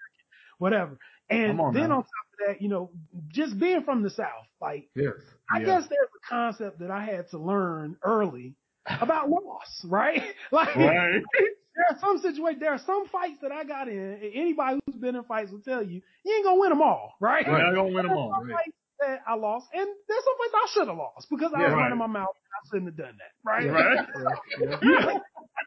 whatever. 0.58 0.98
And 1.30 1.60
on 1.60 1.74
then 1.74 1.92
now. 1.92 1.98
on 1.98 2.04
top 2.04 2.06
of 2.40 2.48
that, 2.48 2.62
you 2.62 2.70
know, 2.70 2.92
just 3.28 3.60
being 3.60 3.84
from 3.84 4.02
the 4.02 4.10
South, 4.10 4.48
like 4.62 4.90
Yes. 4.96 5.14
I 5.52 5.60
Yeah. 5.60 5.66
guess 5.66 5.88
there's 5.90 6.10
a 6.16 6.28
concept 6.28 6.80
that 6.80 6.90
I 6.92 7.04
had 7.04 7.30
to 7.30 7.38
learn 7.38 7.98
early 8.04 8.56
about 8.88 9.30
loss, 9.30 9.86
right? 9.86 10.24
like 10.52 10.76
Right. 10.76 11.22
there 11.76 11.86
are 11.89 11.97
some 11.99 12.19
situations, 12.19 12.59
there 12.61 12.74
are 12.74 12.82
some 12.86 13.07
fights 13.07 13.39
that 13.41 13.51
I 13.51 13.63
got 13.63 13.88
in. 13.88 14.19
Anybody 14.34 14.80
who's 14.86 14.95
been 14.95 15.15
in 15.15 15.24
fights 15.24 15.51
will 15.51 15.61
tell 15.61 15.84
you, 15.84 16.01
you 16.24 16.36
ain't 16.36 16.45
gonna 16.45 16.59
win 16.59 16.69
them 16.69 16.82
all, 16.82 17.13
right? 17.19 17.45
We're 17.47 17.61
not 17.61 17.74
gonna 17.76 17.84
win 17.93 18.03
them 18.05 18.07
There's 18.07 18.17
all. 18.17 18.36
that 18.99 19.19
I 19.28 19.36
lost, 19.36 19.67
and 19.74 19.88
there's 20.07 20.24
some 20.24 20.34
fights 20.38 20.53
I 20.55 20.67
should 20.74 20.88
have 20.88 20.97
lost 20.97 21.28
because 21.30 21.51
I 21.55 21.59
Yeah, 21.59 21.65
was 21.65 21.74
right. 21.74 21.82
running 21.84 21.97
my 21.99 22.07
mouth. 22.07 22.30
I 22.36 22.67
shouldn't 22.69 22.88
have 22.89 22.97
done 22.97 23.17
that, 23.17 23.49
right? 23.49 23.69
Right. 23.69 23.99
Yeah. 24.59 24.78
Yeah. 24.84 25.13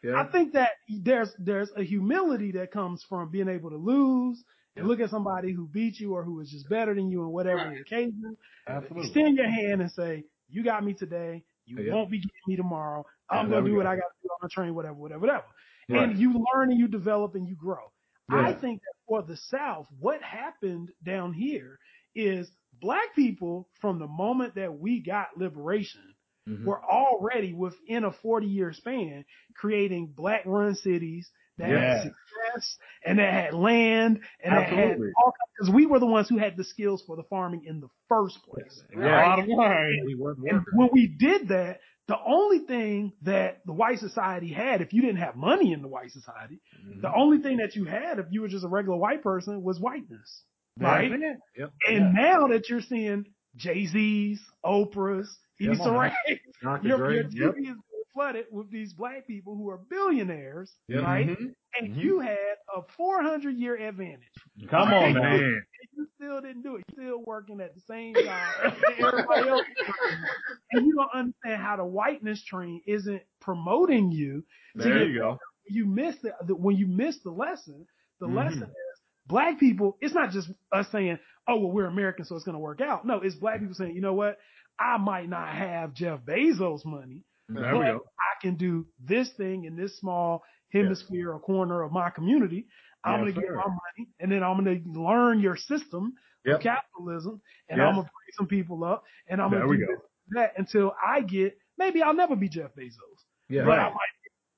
Yeah. 0.02 0.20
I 0.20 0.24
think 0.30 0.52
that 0.52 0.70
there's 0.88 1.30
there's 1.38 1.70
a 1.76 1.82
humility 1.82 2.52
that 2.52 2.70
comes 2.70 3.04
from 3.08 3.30
being 3.30 3.48
able 3.48 3.70
to 3.70 3.76
lose 3.76 4.42
and 4.76 4.86
look 4.86 5.00
at 5.00 5.10
somebody 5.10 5.52
who 5.52 5.66
beat 5.66 5.98
you 5.98 6.14
or 6.14 6.22
who 6.22 6.40
is 6.40 6.50
just 6.50 6.68
better 6.68 6.94
than 6.94 7.10
you 7.10 7.22
in 7.22 7.28
whatever 7.30 7.58
the 7.70 7.80
occasion. 7.80 8.36
Absolutely. 8.68 9.04
Extend 9.08 9.36
your 9.36 9.48
hand 9.48 9.80
and 9.80 9.90
say, 9.90 10.24
"You 10.48 10.62
got 10.62 10.84
me 10.84 10.94
today. 10.94 11.44
You 11.64 11.78
Yeah. 11.82 11.94
won't 11.94 12.10
be 12.10 12.18
getting 12.18 12.30
me 12.46 12.56
tomorrow. 12.56 13.04
I'm 13.28 13.46
Yeah, 13.46 13.50
gonna 13.52 13.64
we 13.64 13.70
do 13.70 13.76
what 13.76 13.86
go. 13.86 13.90
I 13.92 13.96
got 13.96 14.02
to 14.02 14.14
do. 14.22 14.28
I'm 14.32 14.38
gonna 14.42 14.50
train 14.50 14.74
whatever, 14.74 14.94
whatever, 14.94 15.20
whatever." 15.20 15.44
Right. 15.88 16.08
And 16.10 16.18
you 16.18 16.32
learn 16.54 16.70
and 16.70 16.78
you 16.78 16.88
develop 16.88 17.34
and 17.34 17.46
you 17.46 17.54
grow. 17.56 17.92
I 18.28 18.52
think 18.54 18.80
that 18.80 18.94
for 19.06 19.22
the 19.22 19.36
South, 19.36 19.86
what 20.00 20.20
happened 20.20 20.90
down 21.04 21.32
here 21.32 21.78
is 22.16 22.50
black 22.80 23.14
people 23.14 23.68
from 23.80 24.00
the 24.00 24.08
moment 24.08 24.56
that 24.56 24.76
we 24.78 25.00
got 25.00 25.28
liberation 25.36 26.02
Mhm. 26.48 26.64
were 26.64 26.82
already 26.84 27.52
within 27.52 28.04
a 28.04 28.10
40 28.12 28.46
year 28.48 28.72
span 28.72 29.24
creating 29.54 30.08
black 30.08 30.44
run 30.44 30.74
cities 30.74 31.30
that 31.58 31.70
Yeah. 31.70 31.78
had 31.98 32.02
success 32.02 32.78
and 33.04 33.18
that 33.20 33.32
had 33.32 33.54
land 33.54 34.20
and 34.42 34.54
that 34.56 34.68
had 34.68 34.98
all 35.18 35.32
because 35.58 35.72
we 35.74 35.86
were 35.86 35.98
the 36.00 36.06
ones 36.06 36.28
who 36.28 36.36
had 36.38 36.56
the 36.56 36.64
skills 36.64 37.02
for 37.06 37.16
the 37.16 37.24
farming 37.24 37.64
in 37.64 37.80
the 37.80 37.88
first 38.08 38.42
place. 38.44 38.84
Yeah. 38.92 39.22
Bottom 39.36 39.48
line. 39.50 40.02
We 40.04 40.14
work 40.16 40.38
And 40.48 40.64
when 40.72 40.88
we 40.92 41.06
did 41.06 41.48
that, 41.48 41.80
the 42.08 42.16
only 42.24 42.60
thing 42.60 43.12
that 43.22 43.62
the 43.66 43.72
white 43.72 43.98
society 43.98 44.52
had, 44.52 44.80
if 44.80 44.92
you 44.92 45.02
didn't 45.02 45.16
have 45.18 45.34
money 45.36 45.72
in 45.72 45.82
the 45.82 45.88
white 45.88 46.10
society, 46.12 46.60
Mhm. 46.84 47.00
the 47.02 47.12
only 47.12 47.38
thing 47.38 47.56
that 47.58 47.74
you 47.74 47.84
had 47.84 48.18
if 48.18 48.26
you 48.30 48.42
were 48.42 48.48
just 48.48 48.64
a 48.64 48.68
regular 48.68 48.96
white 48.96 49.22
person 49.22 49.62
was 49.62 49.80
whiteness. 49.80 50.44
Right? 50.78 51.10
It. 51.10 51.38
Yep. 51.56 51.72
And 51.88 52.14
now 52.14 52.48
that 52.48 52.68
you're 52.68 52.82
seeing 52.82 53.24
Jay-Z's, 53.56 54.40
Oprah's, 54.64 55.38
Issa 55.58 55.76
Come 55.82 55.96
on 55.96 55.98
Rae, 56.28 56.40
Dr. 56.62 56.86
your, 56.88 57.10
your 57.12 57.58
Yep. 57.58 57.76
TV 58.16 58.30
is 58.32 58.32
being 58.32 58.44
flooded 58.44 58.46
with 58.50 58.70
these 58.70 58.92
black 58.92 59.26
people 59.26 59.56
who 59.56 59.68
are 59.70 59.78
billionaires, 59.78 60.74
Yep. 60.88 61.02
right? 61.02 61.26
Mhm. 61.28 61.54
And 61.78 61.94
Mhm. 61.94 62.02
you 62.02 62.20
had 62.20 62.56
a 62.74 62.82
400 62.96 63.56
year 63.56 63.76
advantage. 63.76 64.28
Come 64.70 64.92
on, 64.92 65.14
man. 65.14 65.62
You 65.96 66.06
still 66.16 66.40
didn't 66.40 66.62
do 66.62 66.76
it. 66.76 66.84
You're 66.96 67.04
still 67.06 67.22
working 67.24 67.60
at 67.60 67.74
the 67.74 67.80
same 67.82 68.14
job 68.14 68.54
that 68.62 68.98
everybody 68.98 69.48
else 69.48 69.66
is 69.68 69.76
working. 69.86 70.24
And 70.72 70.86
you 70.86 70.94
don't 70.96 71.12
understand 71.14 71.62
how 71.62 71.76
the 71.76 71.84
whiteness 71.84 72.42
train 72.44 72.82
isn't 72.86 73.22
promoting 73.40 74.10
you. 74.12 74.44
There 74.74 75.04
you 75.08 75.18
go. 75.18 75.38
you 75.68 75.84
miss 75.84 76.16
the, 76.22 76.32
the 76.46 76.54
when 76.54 76.76
you 76.76 76.86
miss 76.86 77.18
the 77.24 77.30
lesson 77.30 77.86
the 78.20 78.26
Mhm. 78.28 78.34
lesson 78.36 78.62
is 78.62 79.00
black 79.26 79.58
people, 79.58 79.98
it's 80.00 80.14
not 80.14 80.30
just 80.30 80.48
us 80.72 80.88
saying, 80.92 81.18
oh, 81.48 81.58
well, 81.58 81.72
we're 81.72 81.86
American, 81.86 82.24
so 82.24 82.36
it's 82.36 82.44
going 82.44 82.54
to 82.54 82.60
work 82.60 82.80
out. 82.80 83.04
No, 83.04 83.20
it's 83.20 83.34
black 83.34 83.58
people 83.60 83.74
saying, 83.74 83.94
you 83.94 84.00
know 84.00 84.14
what? 84.14 84.38
I 84.78 84.96
might 84.98 85.28
not 85.28 85.48
have 85.54 85.92
Jeff 85.92 86.20
Bezos 86.24 86.84
money, 86.84 87.24
There 87.48 87.72
but 87.72 87.78
we 87.78 87.84
go. 87.86 88.04
I 88.18 88.42
can 88.42 88.56
do 88.56 88.86
this 89.04 89.30
thing 89.36 89.64
in 89.64 89.76
this 89.76 89.98
small 89.98 90.42
hemisphere 90.72 91.32
or 91.32 91.38
corner 91.40 91.82
of 91.82 91.92
my 91.92 92.10
community. 92.10 92.66
I'm 93.04 93.20
Yes, 93.20 93.20
going 93.22 93.34
to 93.34 93.40
get 93.40 93.50
my 93.54 93.66
money 93.66 94.08
and 94.20 94.32
then 94.32 94.42
I'm 94.42 94.62
going 94.64 94.82
to 94.94 95.00
learn 95.00 95.40
your 95.40 95.56
system 95.56 96.14
Yep. 96.44 96.56
of 96.56 96.62
capitalism 96.62 97.40
and 97.68 97.78
Yes. 97.80 97.86
I'm 97.88 97.94
going 97.94 98.06
to 98.06 98.10
bring 98.12 98.32
some 98.36 98.46
people 98.46 98.84
up 98.84 99.04
and 99.28 99.40
I'm 99.40 99.50
going 99.50 99.62
to 99.62 99.76
do 99.76 99.86
go. 99.86 100.02
that 100.30 100.52
until 100.58 100.94
I 101.04 101.20
get, 101.20 101.56
maybe 101.78 102.02
I'll 102.02 102.14
never 102.14 102.36
be 102.36 102.48
Jeff 102.48 102.74
Bezos, 102.74 103.24
Yeah. 103.48 103.64
but 103.64 103.78
I 103.78 103.84
Right. 103.84 103.92
might 103.92 104.14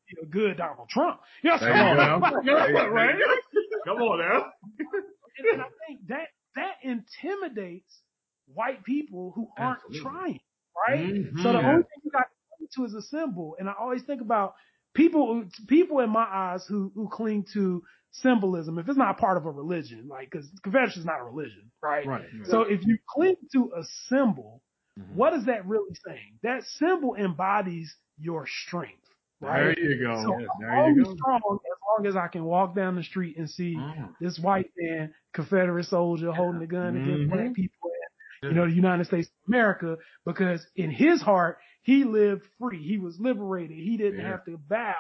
be 0.09 0.17
a 0.23 0.27
good 0.27 0.57
Donald 0.57 0.89
Trump. 0.89 1.21
You 1.43 1.51
know, 1.51 1.59
There 1.61 1.77
you 1.77 1.77
go 1.77 1.95
now. 1.95 2.89
right? 2.91 3.17
Come 3.87 3.99
on 4.03 4.19
now. 4.19 4.53
and, 5.39 5.47
and 5.53 5.63
I 5.63 5.67
think 5.87 6.07
that 6.09 6.29
that 6.57 6.77
intimidates 6.83 8.01
white 8.47 8.83
people 8.85 9.33
who 9.35 9.49
aren't 9.59 9.79
Absolutely. 9.79 10.01
trying, 10.01 10.41
right? 10.89 11.15
Mhm. 11.15 11.43
So 11.43 11.53
the 11.53 11.59
Yeah. 11.59 11.69
only 11.69 11.83
thing 11.83 12.01
you 12.05 12.11
got 12.11 12.27
to 12.77 12.85
is 12.85 12.95
a 12.95 13.03
symbol. 13.03 13.57
And 13.59 13.69
I 13.69 13.75
always 13.79 14.03
think 14.03 14.21
about 14.21 14.55
people, 14.95 15.45
people 15.67 16.01
in 16.01 16.11
my 16.11 16.27
eyes 16.31 16.65
who 16.67 16.93
who 16.95 17.09
cling 17.09 17.47
to 17.55 17.83
symbolism. 18.11 18.79
If 18.79 18.89
it's 18.89 18.99
not 18.99 19.19
part 19.19 19.37
of 19.37 19.47
a 19.47 19.51
religion, 19.51 20.09
like 20.09 20.31
because 20.31 20.49
Confederation 20.63 21.01
is 21.01 21.07
not 21.07 21.21
a 21.21 21.25
religion, 21.25 21.71
right? 21.83 22.07
Right. 22.07 22.25
So 22.45 22.63
if 22.63 22.85
you 22.87 22.99
cling 23.09 23.37
to 23.53 23.73
a 23.77 23.85
symbol, 24.09 24.63
Mhm. 24.99 25.15
what 25.15 25.35
is 25.35 25.45
that 25.47 25.67
really 25.67 25.95
saying? 26.07 26.39
That 26.43 26.65
symbol 26.65 27.15
embodies 27.15 27.95
your 28.19 28.47
strength, 28.47 29.05
Right? 29.41 29.77
There 29.77 29.91
you 29.91 30.01
go. 30.05 30.23
So 30.25 30.39
Yes, 30.41 30.49
I'm 30.57 30.61
there 30.61 30.89
you 30.91 31.05
go. 31.05 31.15
strong 31.15 31.41
as 31.73 31.79
long 31.99 32.07
as 32.07 32.17
I 32.17 32.27
can 32.27 32.45
walk 32.45 32.75
down 32.75 32.97
the 32.97 33.05
street 33.05 33.37
and 33.39 33.49
see 33.49 33.77
Mm. 33.77 34.17
this 34.19 34.37
white 34.41 34.71
man, 34.77 35.15
Confederate 35.33 35.85
soldier, 35.85 36.33
holding 36.33 36.61
a 36.63 36.67
gun 36.67 36.97
against 36.97 37.23
Mhm. 37.25 37.31
black 37.31 37.55
people 37.55 37.91
in, 38.43 38.49
you 38.49 38.55
know, 38.57 38.67
the 38.67 38.73
United 38.75 39.05
States 39.05 39.29
of 39.29 39.49
America, 39.49 39.97
because 40.25 40.67
in 40.75 40.91
his 40.91 41.23
heart, 41.23 41.59
he 41.89 42.05
lived 42.05 42.43
free. 42.59 42.83
He 42.87 42.99
was 42.99 43.19
liberated. 43.19 43.79
He 43.79 43.97
didn't 43.97 44.21
Yeah. 44.21 44.29
have 44.33 44.45
to 44.45 44.59
bow 44.59 44.95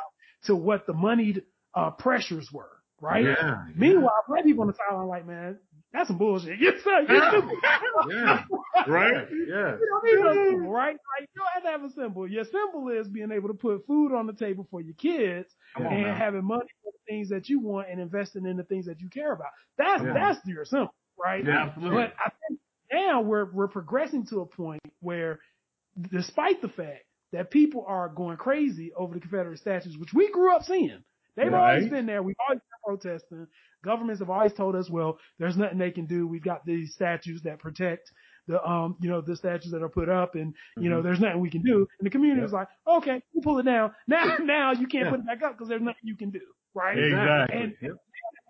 to 0.44 0.56
what 0.56 0.86
the 0.86 0.94
moneyed 0.94 1.42
uh, 1.74 1.90
pressures 1.90 2.50
were, 2.50 2.70
right? 2.98 3.24
Yeah. 3.26 3.66
Meanwhile, 3.74 4.24
black 4.26 4.44
people 4.44 4.62
on 4.62 4.68
the 4.68 4.74
sideline 4.74 5.06
like, 5.06 5.26
man, 5.26 5.58
that's 5.92 6.08
some 6.08 6.16
bullshit. 6.16 6.58
Yes, 6.60 6.82
sir. 6.82 7.04
You're. 7.06 8.14
Yeah. 8.16 8.44
Right? 8.86 9.26
Yeah. 9.30 9.76
You 9.76 9.88
don't 10.22 10.34
need 10.52 10.58
no 10.62 10.68
right? 10.70 10.96
Like, 10.96 11.28
you 11.34 11.36
don't 11.42 11.52
have 11.54 11.62
to 11.64 11.68
have 11.70 11.84
a 11.84 11.90
symbol. 11.92 12.26
Your 12.26 12.44
symbol 12.44 12.88
is 12.88 13.06
being 13.08 13.32
able 13.32 13.48
to 13.48 13.54
put 13.54 13.86
food 13.86 14.14
on 14.14 14.26
the 14.26 14.32
table 14.32 14.66
for 14.70 14.80
your 14.80 14.94
kids 14.94 15.54
Come 15.76 15.86
and 15.88 16.16
having 16.16 16.44
money 16.44 16.68
for 16.82 16.92
the 16.92 17.12
things 17.12 17.28
that 17.28 17.48
you 17.50 17.60
want 17.60 17.88
and 17.90 18.00
investing 18.00 18.46
in 18.46 18.56
the 18.56 18.64
things 18.64 18.86
that 18.86 19.00
you 19.00 19.08
care 19.10 19.32
about. 19.32 19.50
That's 19.76 20.02
Yeah. 20.02 20.14
that's 20.14 20.46
your 20.46 20.64
symbol, 20.64 20.94
right? 21.22 21.44
Yeah, 21.44 21.64
absolutely. 21.64 21.96
But 21.96 22.14
I 22.24 22.30
think 22.48 22.60
now 22.92 23.20
we're 23.20 23.50
we're 23.52 23.68
progressing 23.68 24.24
to 24.28 24.40
a 24.40 24.46
point 24.46 24.80
where, 25.00 25.40
despite 26.10 26.60
the 26.62 26.68
fact 26.68 27.04
that 27.32 27.50
people 27.50 27.84
are 27.86 28.08
going 28.08 28.36
crazy 28.36 28.92
over 28.94 29.14
the 29.14 29.20
Confederate 29.20 29.58
statues, 29.58 29.96
which 29.98 30.14
we 30.14 30.30
grew 30.30 30.54
up 30.54 30.62
seeing, 30.62 31.02
they've 31.36 31.52
Right. 31.52 31.74
always 31.74 31.90
been 31.90 32.06
there. 32.06 32.22
We've 32.22 32.36
always 32.48 32.60
been 32.60 32.96
protesting. 32.96 33.46
Governments 33.84 34.20
have 34.20 34.30
always 34.30 34.52
told 34.54 34.74
us, 34.76 34.88
well, 34.90 35.18
there's 35.38 35.56
nothing 35.56 35.78
they 35.78 35.90
can 35.90 36.06
do. 36.06 36.26
We've 36.26 36.42
got 36.42 36.64
these 36.64 36.94
statues 36.94 37.42
that 37.42 37.58
protect 37.58 38.10
the 38.46 38.66
um 38.66 38.96
you 39.00 39.10
know 39.10 39.20
the 39.20 39.36
statues 39.36 39.70
that 39.72 39.82
are 39.82 39.90
put 39.90 40.08
up 40.08 40.34
and 40.34 40.54
you 40.78 40.84
Mm-hmm. 40.84 40.90
know 40.90 41.02
there's 41.02 41.20
nothing 41.20 41.38
we 41.40 41.50
can 41.50 41.60
do 41.60 41.86
and 41.98 42.06
the 42.06 42.08
community 42.10 42.40
was 42.40 42.50
like 42.50 42.68
okay 42.86 43.20
we'll 43.34 43.42
pull 43.42 43.58
it 43.58 43.64
down 43.64 43.92
now 44.06 44.38
now 44.42 44.72
you 44.72 44.86
can't 44.86 45.04
Yeah. 45.04 45.10
put 45.10 45.20
it 45.20 45.26
back 45.26 45.42
up 45.42 45.52
because 45.52 45.68
there's 45.68 45.82
nothing 45.82 46.00
you 46.04 46.16
can 46.16 46.30
do 46.30 46.40
right 46.74 46.96
Exactly. 46.96 47.56
and 47.60 47.74
Yep. 47.82 47.92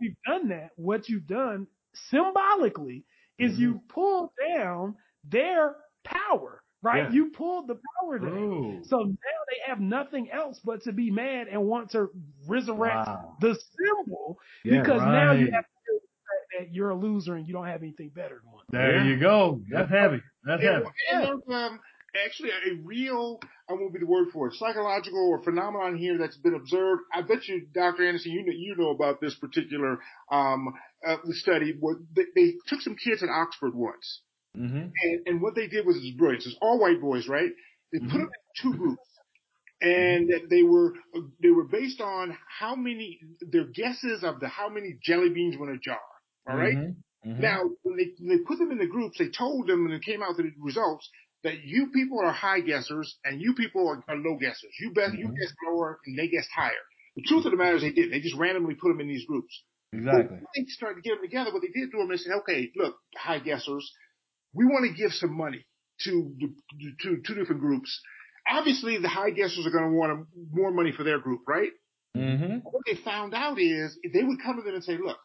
we've 0.00 0.14
done 0.24 0.48
that, 0.50 0.70
what 0.76 1.08
you've 1.08 1.26
done 1.26 1.66
symbolically 2.10 3.04
is 3.40 3.52
Mm-hmm. 3.54 3.60
you 3.62 3.80
pulled 3.88 4.30
down 4.54 4.94
their 5.28 5.74
power, 6.04 6.62
right? 6.88 7.04
Yeah. 7.04 7.10
You 7.12 7.30
pulled 7.30 7.68
the 7.68 7.78
power 8.00 8.18
down. 8.18 8.32
Ooh. 8.38 8.80
So 8.84 8.96
now 8.98 9.40
they 9.50 9.58
have 9.70 9.80
nothing 9.80 10.30
else 10.30 10.58
but 10.64 10.82
to 10.82 10.92
be 10.92 11.10
mad 11.10 11.48
and 11.48 11.64
want 11.64 11.90
to 11.92 12.08
resurrect 12.46 13.06
Wow. 13.06 13.36
the 13.40 13.54
symbol 13.76 14.38
Yeah, 14.64 14.80
because 14.80 15.00
now 15.02 15.32
you 15.32 15.44
right. 15.46 15.54
have 15.54 15.64
to 15.64 15.70
deal 15.86 15.94
with 15.94 16.02
the 16.02 16.08
fact 16.28 16.46
that 16.68 16.74
you're 16.74 16.90
a 16.90 16.96
loser 16.96 17.34
and 17.34 17.46
you 17.46 17.52
don't 17.54 17.66
have 17.66 17.82
anything 17.82 18.10
better 18.14 18.40
than 18.42 18.52
one. 18.52 18.64
There 18.70 18.96
Yeah. 18.96 19.04
you 19.04 19.18
go. 19.20 19.60
That's 19.70 19.90
heavy. 19.90 20.22
That's 20.44 20.62
And, 20.62 20.74
heavy. 20.74 20.86
and 21.12 21.24
there's 21.24 21.42
um, 21.70 21.80
actually 22.24 22.50
a 22.50 22.74
real, 22.84 23.38
I 23.68 23.74
won't 23.74 23.92
be 23.92 23.98
the 24.00 24.06
word 24.06 24.28
for 24.32 24.48
it, 24.48 24.54
psychological 24.54 25.28
or 25.30 25.42
phenomenon 25.42 25.96
here 25.98 26.16
that's 26.18 26.38
been 26.38 26.54
observed. 26.54 27.02
I 27.14 27.20
bet 27.22 27.46
you, 27.48 27.66
Dr. 27.74 28.06
Anderson, 28.06 28.32
you 28.32 28.44
know, 28.46 28.52
you 28.56 28.74
know 28.76 28.90
about 28.90 29.20
this 29.20 29.34
particular 29.34 29.98
um, 30.32 30.68
uh, 31.06 31.16
study. 31.30 31.74
Where 31.78 31.96
they, 32.16 32.24
they 32.34 32.54
took 32.66 32.80
some 32.80 32.96
kids 32.96 33.22
at 33.22 33.28
Oxford 33.28 33.74
once, 33.74 34.22
Mm-hmm. 34.58 34.88
and, 35.02 35.20
and 35.26 35.42
what 35.42 35.54
they 35.54 35.68
did 35.68 35.86
was 35.86 35.96
it's 35.96 36.16
brilliant. 36.16 36.44
It's 36.44 36.56
all 36.60 36.80
white 36.80 37.00
boys, 37.00 37.28
right? 37.28 37.50
They 37.92 38.00
put 38.00 38.18
them 38.18 38.22
in 38.22 38.62
two 38.62 38.76
groups, 38.76 39.02
and 39.80 40.30
they 40.50 40.62
were 40.62 40.94
they 41.40 41.50
were 41.50 41.64
based 41.64 42.00
on 42.00 42.36
how 42.58 42.74
many 42.74 43.20
their 43.40 43.64
guesses 43.64 44.24
of 44.24 44.40
the 44.40 44.48
how 44.48 44.68
many 44.68 44.98
jelly 45.02 45.30
beans 45.30 45.56
were 45.56 45.70
in 45.70 45.76
a 45.76 45.80
jar. 45.80 46.00
All 46.48 46.56
right? 46.56 46.76
Mm-hmm. 46.76 47.40
Now, 47.40 47.62
when 47.82 47.96
they, 47.96 48.10
when 48.18 48.38
they 48.38 48.44
put 48.44 48.58
them 48.58 48.70
in 48.70 48.78
the 48.78 48.86
groups, 48.86 49.18
they 49.18 49.28
told 49.28 49.68
them, 49.68 49.86
and 49.86 49.94
it 49.94 50.02
came 50.02 50.22
out 50.22 50.36
the 50.36 50.50
results, 50.60 51.08
that 51.44 51.64
you 51.64 51.88
people 51.92 52.20
are 52.20 52.32
high 52.32 52.60
guessers 52.60 53.14
and 53.24 53.40
you 53.40 53.54
people 53.54 53.88
are, 53.88 54.02
are 54.08 54.16
low 54.16 54.36
guessers. 54.40 54.72
You 54.80 54.92
bet, 54.92 55.14
you 55.14 55.26
guess 55.28 55.52
lower 55.66 55.98
and 56.06 56.18
they 56.18 56.28
guess 56.28 56.46
higher. 56.54 56.72
The 57.16 57.22
truth 57.22 57.44
of 57.44 57.52
the 57.52 57.56
matter 57.56 57.76
is 57.76 57.82
they 57.82 57.92
did. 57.92 58.12
They 58.12 58.20
just 58.20 58.36
randomly 58.36 58.74
put 58.74 58.88
them 58.88 59.00
in 59.00 59.08
these 59.08 59.26
groups. 59.26 59.62
Exactly. 59.92 60.38
They 60.54 60.64
started 60.66 60.96
to 60.96 61.02
get 61.02 61.16
them 61.16 61.22
together, 61.22 61.52
what 61.52 61.62
they 61.62 61.68
did 61.68 61.90
to 61.90 61.98
them, 61.98 62.08
they 62.08 62.16
said, 62.16 62.32
okay, 62.40 62.70
look, 62.76 62.96
high 63.16 63.40
guessers, 63.40 63.84
we 64.52 64.64
want 64.64 64.86
to 64.86 64.96
give 65.00 65.12
some 65.12 65.36
money 65.36 65.64
to, 66.02 66.34
to, 66.40 66.92
to 67.02 67.22
two 67.26 67.34
different 67.34 67.60
groups. 67.60 68.00
Obviously, 68.50 68.98
the 68.98 69.08
high 69.08 69.30
guessers 69.30 69.66
are 69.66 69.70
going 69.70 69.90
to 69.90 69.96
want 69.96 70.26
more 70.52 70.70
money 70.70 70.92
for 70.92 71.04
their 71.04 71.18
group, 71.18 71.40
right? 71.46 71.70
Mm-hmm. 72.16 72.56
what 72.64 72.82
they 72.86 72.96
found 73.04 73.34
out 73.34 73.60
is 73.60 73.96
they 74.12 74.24
would 74.24 74.42
come 74.42 74.56
to 74.56 74.62
them 74.62 74.74
and 74.74 74.82
say, 74.82 74.96
look, 74.96 75.18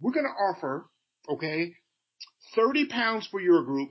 we're 0.00 0.12
going 0.12 0.26
to 0.26 0.30
offer, 0.30 0.86
okay, 1.28 1.74
30 2.54 2.86
pounds 2.86 3.28
for 3.30 3.40
your 3.40 3.62
group, 3.62 3.90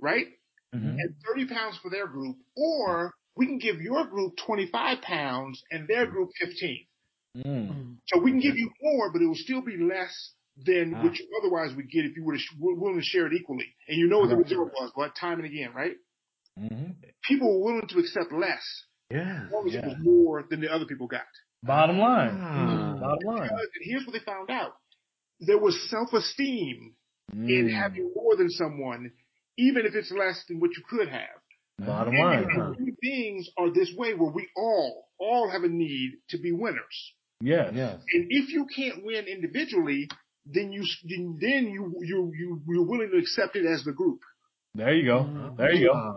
right? 0.00 0.26
Mm-hmm. 0.74 0.88
And 0.88 1.14
30 1.28 1.48
pounds 1.48 1.78
for 1.82 1.90
their 1.90 2.06
group, 2.06 2.36
or 2.56 3.12
we 3.36 3.46
can 3.46 3.58
give 3.58 3.80
your 3.80 4.06
group 4.06 4.34
25 4.46 5.02
pounds 5.02 5.62
and 5.70 5.86
their 5.88 6.06
group 6.06 6.30
15. 6.40 6.86
Mm. 7.38 7.96
So 8.06 8.20
we 8.20 8.30
can 8.30 8.40
give 8.40 8.56
you 8.56 8.70
more, 8.80 9.10
but 9.12 9.22
it 9.22 9.26
will 9.26 9.34
still 9.34 9.62
be 9.62 9.76
less 9.76 10.32
than 10.66 10.94
Ah. 10.94 11.02
what 11.02 11.18
you 11.18 11.26
otherwise 11.40 11.74
would 11.74 11.90
get 11.90 12.04
if 12.04 12.16
you 12.16 12.24
were, 12.24 12.36
sh- 12.38 12.54
were 12.58 12.74
willing 12.74 12.98
to 12.98 13.04
share 13.04 13.26
it 13.26 13.32
equally. 13.32 13.74
And 13.88 13.96
you 13.98 14.06
know 14.08 14.20
what 14.20 14.28
the 14.30 14.36
Right. 14.36 14.44
result 14.44 14.72
was, 14.74 14.92
but 14.96 15.14
time 15.16 15.38
and 15.38 15.46
again, 15.46 15.72
right? 15.74 15.96
Mm-hmm. 16.58 16.92
People 17.22 17.48
were 17.60 17.64
willing 17.72 17.88
to 17.88 17.98
accept 17.98 18.32
less 18.32 18.62
Yeah. 19.10 19.44
as 19.46 19.52
long 19.52 19.68
as 19.68 19.74
it 19.74 19.84
was 19.84 19.96
more 20.00 20.42
than 20.48 20.60
the 20.60 20.72
other 20.72 20.84
people 20.86 21.06
got. 21.06 21.26
Bottom 21.62 21.98
line. 21.98 22.36
Ah. 22.40 22.96
Bottom 23.00 23.26
line. 23.28 23.42
Because, 23.42 23.68
and 23.74 23.84
here's 23.84 24.04
what 24.06 24.12
they 24.12 24.18
found 24.20 24.50
out. 24.50 24.76
There 25.40 25.58
was 25.58 25.74
self-esteem 25.90 26.94
in 27.32 27.66
Mm. 27.68 27.72
having 27.72 28.12
more 28.14 28.36
than 28.36 28.50
someone, 28.50 29.12
even 29.56 29.86
if 29.86 29.94
it's 29.94 30.10
less 30.10 30.44
than 30.46 30.60
what 30.60 30.70
you 30.76 30.82
could 30.88 31.08
have. 31.08 31.40
Bottom 31.78 32.14
And, 32.14 32.22
line. 32.24 32.38
and 32.44 32.76
human 32.76 32.96
beings 33.00 33.48
are 33.56 33.70
this 33.70 33.92
way 33.94 34.14
where 34.14 34.30
we 34.30 34.48
all, 34.56 35.08
all 35.18 35.48
have 35.50 35.64
a 35.64 35.68
need 35.68 36.12
to 36.28 36.38
be 36.38 36.52
winners. 36.52 37.14
Yes. 37.40 37.72
Yes. 37.74 38.00
And 38.12 38.26
if 38.30 38.50
you 38.50 38.66
can't 38.66 39.02
win 39.04 39.24
individually, 39.26 40.08
then 40.46 40.72
you, 40.72 40.84
then 41.08 41.38
then 41.40 41.66
you, 41.70 41.94
you, 42.00 42.32
you, 42.36 42.62
you're 42.68 42.84
willing 42.86 43.10
to 43.12 43.18
accept 43.18 43.56
it 43.56 43.64
as 43.66 43.84
the 43.84 43.92
group. 43.92 44.20
There 44.74 44.94
you 44.94 45.04
go. 45.04 45.24
Mm-hmm. 45.24 45.56
There 45.56 45.72
you 45.72 45.88
go. 45.92 46.14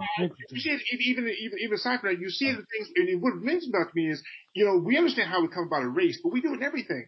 You 0.49 0.59
see 0.61 0.69
it 0.69 0.81
even, 1.01 1.25
even, 1.27 1.59
even 1.59 1.73
aside 1.75 1.99
from 1.99 2.13
that, 2.13 2.21
you 2.21 2.29
see 2.29 2.51
the 2.51 2.63
things, 2.71 2.89
and 2.95 3.21
what 3.21 3.35
mentioned 3.35 3.73
about 3.75 3.89
to 3.89 3.95
me 3.95 4.09
is, 4.09 4.23
you 4.53 4.65
know, 4.65 4.77
we 4.77 4.97
understand 4.97 5.29
how 5.29 5.41
we 5.41 5.49
come 5.49 5.67
about 5.67 5.83
a 5.83 5.89
race, 5.89 6.19
but 6.23 6.31
we 6.31 6.39
do 6.41 6.53
it 6.53 6.57
in 6.57 6.63
everything. 6.63 7.05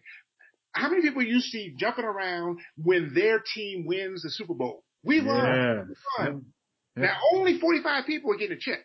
How 0.72 0.90
many 0.90 1.00
people 1.00 1.22
you 1.22 1.40
see 1.40 1.74
jumping 1.78 2.04
around 2.04 2.58
when 2.76 3.12
their 3.14 3.42
team 3.54 3.86
wins 3.86 4.22
the 4.22 4.30
Super 4.30 4.54
Bowl? 4.54 4.84
We 5.02 5.22
won. 5.24 5.36
Yeah. 5.44 5.82
We 5.88 6.24
won. 6.26 6.44
Now 6.96 7.16
only 7.34 7.58
45 7.58 8.04
people 8.06 8.32
are 8.32 8.36
getting 8.36 8.56
a 8.58 8.60
check. 8.60 8.80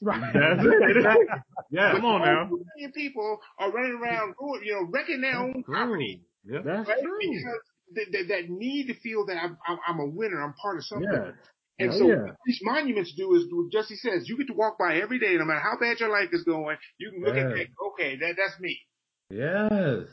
Right. 0.00 0.20
That's 0.32 0.64
it. 0.64 1.28
Yeah. 1.70 1.92
Come 1.92 2.04
on 2.04 2.20
now. 2.22 2.44
Two 2.48 2.64
million 2.76 2.92
people 2.92 3.38
are 3.58 3.70
running 3.72 3.98
around, 4.00 4.34
you 4.64 4.72
know, 4.72 4.88
wrecking 4.90 5.20
their 5.20 5.36
own 5.36 5.62
property. 5.64 6.22
Yep. 6.44 6.62
That's 6.64 6.88
Right? 6.88 7.02
true. 7.02 7.18
Because 7.20 7.60
that, 7.94 8.06
that, 8.12 8.28
that 8.28 8.50
need 8.50 8.86
to 8.88 8.94
feel 9.00 9.26
that 9.26 9.36
I'm, 9.36 9.56
I'm, 9.86 10.00
a 10.00 10.06
winner, 10.06 10.42
I'm 10.42 10.54
part 10.54 10.76
of 10.78 10.84
something. 10.84 11.08
Yeah. 11.12 11.30
And 11.78 11.90
Oh, 11.92 11.98
so 11.98 12.08
yeah. 12.08 12.22
what 12.22 12.36
these 12.46 12.60
monuments 12.62 13.12
do 13.16 13.34
is 13.34 13.44
what 13.50 13.70
Jesse 13.70 13.96
says, 13.96 14.28
you 14.28 14.36
get 14.38 14.46
to 14.48 14.54
walk 14.54 14.78
by 14.78 14.96
every 14.96 15.18
day, 15.18 15.34
no 15.36 15.44
matter 15.44 15.60
how 15.60 15.78
bad 15.78 16.00
your 16.00 16.08
life 16.10 16.30
is 16.32 16.42
going, 16.44 16.76
you 16.98 17.10
can 17.10 17.20
look 17.22 17.36
at 17.36 17.44
Right. 17.46 17.68
that, 17.68 17.84
okay, 17.92 18.16
that, 18.16 18.34
that's 18.36 18.58
me. 18.60 18.78
Yes. 19.30 20.08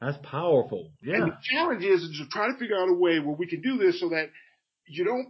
That's 0.00 0.18
powerful. 0.22 0.90
Yeah. 1.02 1.14
And 1.14 1.26
Yeah. 1.28 1.30
the 1.30 1.38
challenge 1.42 1.84
is 1.84 2.02
to 2.18 2.28
try 2.28 2.48
to 2.52 2.58
figure 2.58 2.76
out 2.76 2.90
a 2.90 2.94
way 2.94 3.18
where 3.20 3.34
we 3.34 3.46
can 3.46 3.62
do 3.62 3.78
this 3.78 3.98
so 4.00 4.10
that 4.10 4.28
you 4.86 5.04
don't, 5.04 5.28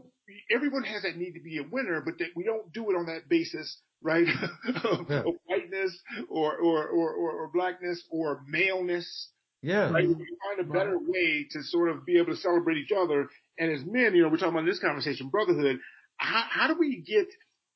everyone 0.51 0.83
has 0.83 1.03
that 1.03 1.17
need 1.17 1.35
to 1.35 1.41
be 1.41 1.59
a 1.59 1.63
winner, 1.71 2.03
but 2.05 2.19
that 2.19 2.31
we 2.35 2.43
don't 2.43 2.73
do 2.73 2.91
it 2.91 2.95
on 2.97 3.07
that 3.07 3.29
basis, 3.29 3.81
right? 4.03 4.27
of, 4.85 5.07
Yeah. 5.09 5.21
of 5.21 5.35
whiteness 5.47 5.97
or, 6.29 6.57
or, 6.57 6.89
or, 6.89 7.13
or, 7.15 7.31
or 7.31 7.51
blackness 7.53 8.03
or 8.11 8.43
maleness. 8.49 9.29
Yeah. 9.67 9.89
Like, 9.91 10.07
we 10.07 10.15
find 10.15 10.61
a 10.61 10.65
better 10.73 10.97
way 10.99 11.47
to 11.51 11.63
sort 11.63 11.91
of 11.91 12.07
be 12.07 12.19
able 12.19 12.33
to 12.33 12.37
celebrate 12.37 12.79
each 12.79 12.93
other. 12.97 13.29
And 13.59 13.73
as 13.73 13.83
men, 13.85 14.15
you 14.15 14.23
know, 14.23 14.29
we're 14.29 14.37
talking 14.37 14.51
about 14.55 14.61
in 14.61 14.67
this 14.67 14.79
conversation, 14.79 15.29
brotherhood. 15.29 15.79
How, 16.19 16.45
how 16.49 16.69
do 16.69 16.77
we 16.79 17.03
get, 17.03 17.27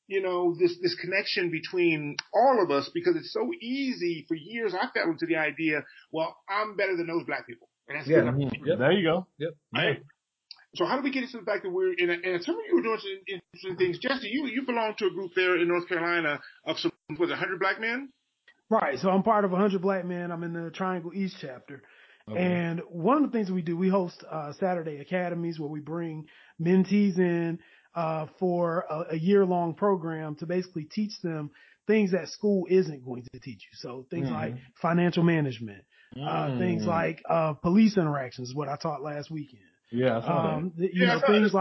you 0.07 0.21
know, 0.21 0.55
this, 0.57 0.77
this 0.81 0.95
connection 0.95 1.51
between 1.51 2.15
all 2.33 2.63
of 2.63 2.71
us? 2.71 2.89
Because 2.93 3.15
it's 3.17 3.33
so 3.33 3.51
easy 3.61 4.25
for 4.27 4.35
years. 4.35 4.73
I 4.73 4.87
fell 4.93 5.09
into 5.11 5.25
the 5.25 5.35
idea, 5.35 5.83
well, 6.11 6.35
I'm 6.49 6.75
better 6.77 6.95
than 6.95 7.07
those 7.07 7.25
black 7.25 7.45
people. 7.45 7.67
And 7.89 7.97
that's 7.99 8.07
Yeah. 8.07 8.21
good. 8.21 8.33
Mhm. 8.35 8.65
Yep. 8.65 8.77
There 8.79 8.91
you 8.93 9.03
go. 9.03 9.27
Yep. 9.37 9.51
Hey, 9.75 9.99
So 10.77 10.85
how 10.85 10.95
do 10.95 11.03
we 11.03 11.11
get 11.11 11.23
into 11.23 11.37
the 11.39 11.43
fact 11.43 11.63
that 11.63 11.69
we're 11.69 11.91
in? 11.91 12.09
A, 12.09 12.13
and 12.13 12.41
some 12.41 12.55
of 12.55 12.61
you 12.65 12.79
are 12.79 12.81
doing 12.81 12.99
some 12.99 13.19
interesting 13.27 13.75
things. 13.75 13.99
Jesse, 13.99 14.29
you 14.29 14.47
you 14.47 14.61
belong 14.65 14.95
to 14.99 15.07
a 15.07 15.09
group 15.11 15.31
there 15.35 15.57
in 15.57 15.67
North 15.67 15.85
Carolina 15.89 16.39
of 16.65 16.79
some 16.79 16.91
was 17.19 17.29
it 17.29 17.33
100 17.33 17.59
black 17.59 17.81
men? 17.81 18.07
Right. 18.71 18.97
So 18.99 19.09
I'm 19.09 19.21
part 19.21 19.43
of 19.43 19.51
100 19.51 19.81
Black 19.81 20.05
Men. 20.05 20.31
I'm 20.31 20.43
in 20.43 20.53
the 20.53 20.71
Triangle 20.71 21.11
East 21.13 21.35
chapter. 21.41 21.83
And 22.33 22.79
one 22.89 23.17
of 23.25 23.29
the 23.29 23.37
things 23.37 23.51
we 23.51 23.61
do, 23.61 23.75
we 23.75 23.89
host 23.89 24.23
uh, 24.31 24.53
Saturday 24.53 24.99
academies 24.99 25.59
where 25.59 25.69
we 25.69 25.81
bring 25.81 26.27
mentees 26.61 27.19
in 27.19 27.59
uh, 27.93 28.27
for 28.39 28.85
a, 28.89 29.15
a 29.15 29.17
year 29.17 29.43
long 29.45 29.73
program 29.73 30.35
to 30.35 30.45
basically 30.45 30.85
teach 30.85 31.19
them 31.21 31.51
things 31.87 32.11
that 32.11 32.29
school 32.29 32.65
isn't 32.69 33.03
going 33.03 33.23
to 33.33 33.39
teach 33.41 33.63
you. 33.69 33.77
So 33.77 34.05
things 34.09 34.29
Mhm. 34.29 34.33
like 34.33 34.55
financial 34.81 35.23
management, 35.23 35.83
uh, 36.25 36.57
things 36.57 36.83
Mm. 36.83 36.87
like 36.87 37.21
uh, 37.29 37.51
police 37.53 37.97
interactions, 37.97 38.47
is 38.49 38.55
what 38.55 38.69
I 38.69 38.77
taught 38.77 39.01
last 39.03 39.29
weekend. 39.29 39.63
Yeah, 39.89 40.19
I 40.19 40.21
saw 40.21 40.41
that. 40.43 40.53
Um, 40.53 40.71
the- 40.77 40.85
you 40.95 41.01
Yeah, 41.03 41.11
I 41.11 41.13
know, 41.15 41.19
saw 41.19 41.27
things 41.27 41.51
that. 41.51 41.57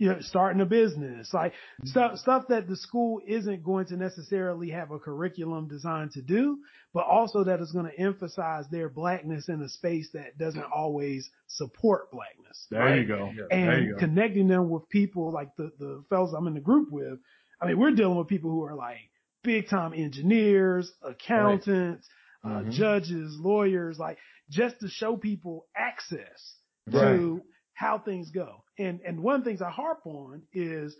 Like 0.00 0.08
you 0.08 0.08
know, 0.14 0.20
starting 0.20 0.60
a 0.60 0.66
business, 0.66 1.32
like 1.34 1.52
stuff, 1.84 2.18
stuff 2.18 2.44
that 2.48 2.68
the 2.68 2.76
school 2.76 3.20
isn't 3.26 3.62
going 3.64 3.86
to 3.86 3.96
necessarily 3.96 4.70
have 4.70 4.90
a 4.90 4.98
curriculum 4.98 5.68
designed 5.68 6.12
to 6.12 6.22
do, 6.22 6.58
but 6.94 7.04
also 7.06 7.44
that 7.44 7.60
is 7.60 7.72
going 7.72 7.86
to 7.90 7.98
emphasize 8.00 8.64
their 8.70 8.88
blackness 8.88 9.48
in 9.48 9.60
a 9.62 9.68
space 9.68 10.08
that 10.12 10.38
doesn't 10.38 10.64
always 10.74 11.30
support 11.48 12.10
blackness. 12.12 12.66
there 12.70 12.80
right? 12.84 12.98
you 13.00 13.06
go. 13.06 13.30
Yeah. 13.34 13.42
There 13.50 13.70
And 13.70 13.86
you 13.86 13.92
go. 13.94 13.98
connecting 13.98 14.48
them 14.48 14.70
with 14.70 14.88
people 14.88 15.32
like 15.32 15.54
the, 15.56 15.72
the 15.78 16.04
fellows 16.10 16.32
I'm 16.36 16.46
in 16.46 16.54
the 16.54 16.60
group 16.60 16.88
with. 16.92 17.18
I 17.60 17.66
mean, 17.66 17.78
we're 17.78 17.90
dealing 17.90 18.16
with 18.16 18.28
people 18.28 18.50
who 18.50 18.64
are 18.64 18.76
like 18.76 18.98
big 19.42 19.68
time 19.68 19.92
engineers, 19.94 20.92
accountants, 21.02 22.06
uh, 22.44 22.48
Mhm. 22.62 22.70
judges, 22.72 23.36
lawyers, 23.40 23.98
like 23.98 24.18
just 24.48 24.78
to 24.80 24.88
show 24.88 25.16
people 25.16 25.66
access 25.76 26.54
Right. 26.86 27.02
to 27.16 27.42
how 27.78 27.98
things 27.98 28.30
go. 28.30 28.64
And 28.78 29.00
and 29.06 29.22
one 29.22 29.36
of 29.36 29.44
the 29.44 29.50
things 29.50 29.62
I 29.62 29.70
harp 29.70 30.00
on 30.04 30.42
is 30.52 30.96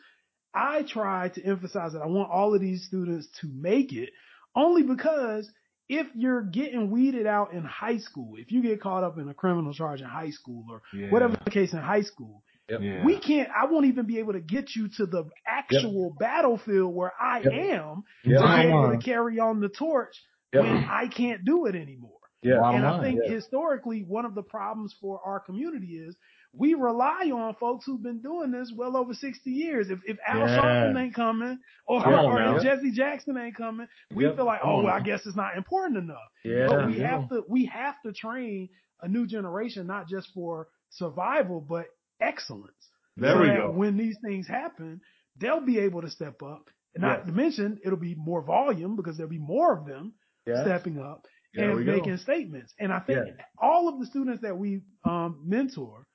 I 0.54 0.82
try 0.82 1.28
to 1.30 1.42
emphasize 1.44 1.92
that 1.92 2.02
I 2.02 2.06
want 2.06 2.30
all 2.30 2.54
of 2.54 2.60
these 2.60 2.84
students 2.86 3.28
to 3.40 3.48
make 3.52 3.92
it 3.92 4.10
only 4.54 4.82
because 4.82 5.50
if 5.88 6.06
you're 6.14 6.42
getting 6.42 6.90
weeded 6.90 7.26
out 7.26 7.52
in 7.52 7.64
high 7.64 7.98
school, 7.98 8.34
if 8.36 8.52
you 8.52 8.62
get 8.62 8.80
caught 8.80 9.04
up 9.04 9.18
in 9.18 9.28
a 9.28 9.34
criminal 9.34 9.72
charge 9.72 10.00
in 10.00 10.06
high 10.06 10.30
school 10.30 10.64
or 10.70 10.82
Yeah. 10.92 11.10
whatever 11.10 11.36
the 11.44 11.50
case 11.50 11.72
in 11.72 11.78
high 11.78 12.02
school, 12.02 12.42
Yep. 12.68 12.80
Yeah. 12.82 13.04
we 13.04 13.18
can't, 13.18 13.48
I 13.50 13.64
won't 13.66 13.86
even 13.86 14.04
be 14.06 14.18
able 14.18 14.34
to 14.34 14.40
get 14.40 14.76
you 14.76 14.88
to 14.98 15.06
the 15.06 15.24
actual 15.46 16.14
battlefield 16.20 16.94
where 16.94 17.12
I 17.20 17.40
Yep. 17.40 17.52
am 17.52 18.02
Yep. 18.24 18.40
to 18.40 18.46
be 18.46 18.62
able 18.68 18.90
to 18.92 18.98
carry 18.98 19.38
on 19.40 19.60
the 19.60 19.70
torch 19.70 20.14
Yep. 20.52 20.62
when 20.64 20.76
I 20.84 21.08
can't 21.08 21.44
do 21.44 21.66
it 21.66 21.74
anymore. 21.74 22.12
Yeah. 22.42 22.70
and 22.70 22.86
I 22.86 23.00
think 23.02 23.20
yeah. 23.24 23.32
historically, 23.32 24.02
one 24.02 24.24
of 24.24 24.34
the 24.34 24.44
problems 24.44 24.94
for 25.00 25.20
our 25.24 25.40
community 25.40 25.96
is 25.98 26.16
we 26.52 26.74
rely 26.74 27.30
on 27.32 27.54
folks 27.56 27.84
who've 27.84 28.02
been 28.02 28.20
doing 28.20 28.50
this 28.50 28.72
well 28.74 28.96
over 28.96 29.12
60 29.14 29.50
years. 29.50 29.90
If, 29.90 30.00
if 30.06 30.16
Al 30.26 30.40
Yeah. 30.40 30.58
Sharpton 30.60 31.02
ain't 31.02 31.14
coming 31.14 31.58
or, 31.86 32.06
on 32.06 32.24
or 32.24 32.56
if 32.56 32.62
Jesse 32.62 32.90
Jackson 32.92 33.36
ain't 33.36 33.56
coming, 33.56 33.86
we 34.14 34.24
Yep. 34.24 34.36
feel 34.36 34.44
like, 34.46 34.60
oh, 34.64 34.82
well, 34.82 34.92
I 34.94 35.00
guess 35.00 35.26
it's 35.26 35.36
not 35.36 35.56
important 35.56 35.98
enough. 35.98 36.18
Yeah. 36.44 36.66
But 36.68 36.86
we 36.86 36.98
yeah. 37.00 37.08
have 37.20 37.28
to, 37.28 37.44
we 37.48 37.66
have 37.66 37.96
to 38.04 38.12
train 38.12 38.70
a 39.02 39.08
new 39.08 39.26
generation, 39.26 39.86
not 39.86 40.08
just 40.08 40.28
for 40.34 40.68
survival, 40.90 41.60
but 41.60 41.86
excellence. 42.20 42.72
There 43.16 43.32
so 43.34 43.40
we 43.40 43.46
go. 43.48 43.70
when 43.70 43.96
these 43.96 44.16
things 44.24 44.46
happen, 44.48 45.00
they'll 45.36 45.60
be 45.64 45.78
able 45.80 46.02
to 46.02 46.10
step 46.10 46.42
up. 46.42 46.68
And 46.94 47.02
not 47.02 47.18
Yes. 47.20 47.26
to 47.26 47.32
mention, 47.32 47.78
it'll 47.84 47.98
be 47.98 48.14
more 48.14 48.42
volume 48.42 48.96
because 48.96 49.16
there'll 49.16 49.30
be 49.30 49.38
more 49.38 49.76
of 49.78 49.86
them 49.86 50.14
Yeah. 50.46 50.62
stepping 50.64 50.98
up 50.98 51.26
There 51.54 51.70
we 51.72 51.76
and 51.82 51.86
go. 51.86 51.92
making 51.96 52.16
statements. 52.16 52.72
And 52.80 52.92
I 52.92 53.00
think 53.00 53.18
Yeah. 53.26 53.44
all 53.58 53.88
of 53.88 54.00
the 54.00 54.06
students 54.06 54.42
that 54.42 54.56
we 54.56 54.82
um, 55.04 55.42
mentor, 55.44 56.06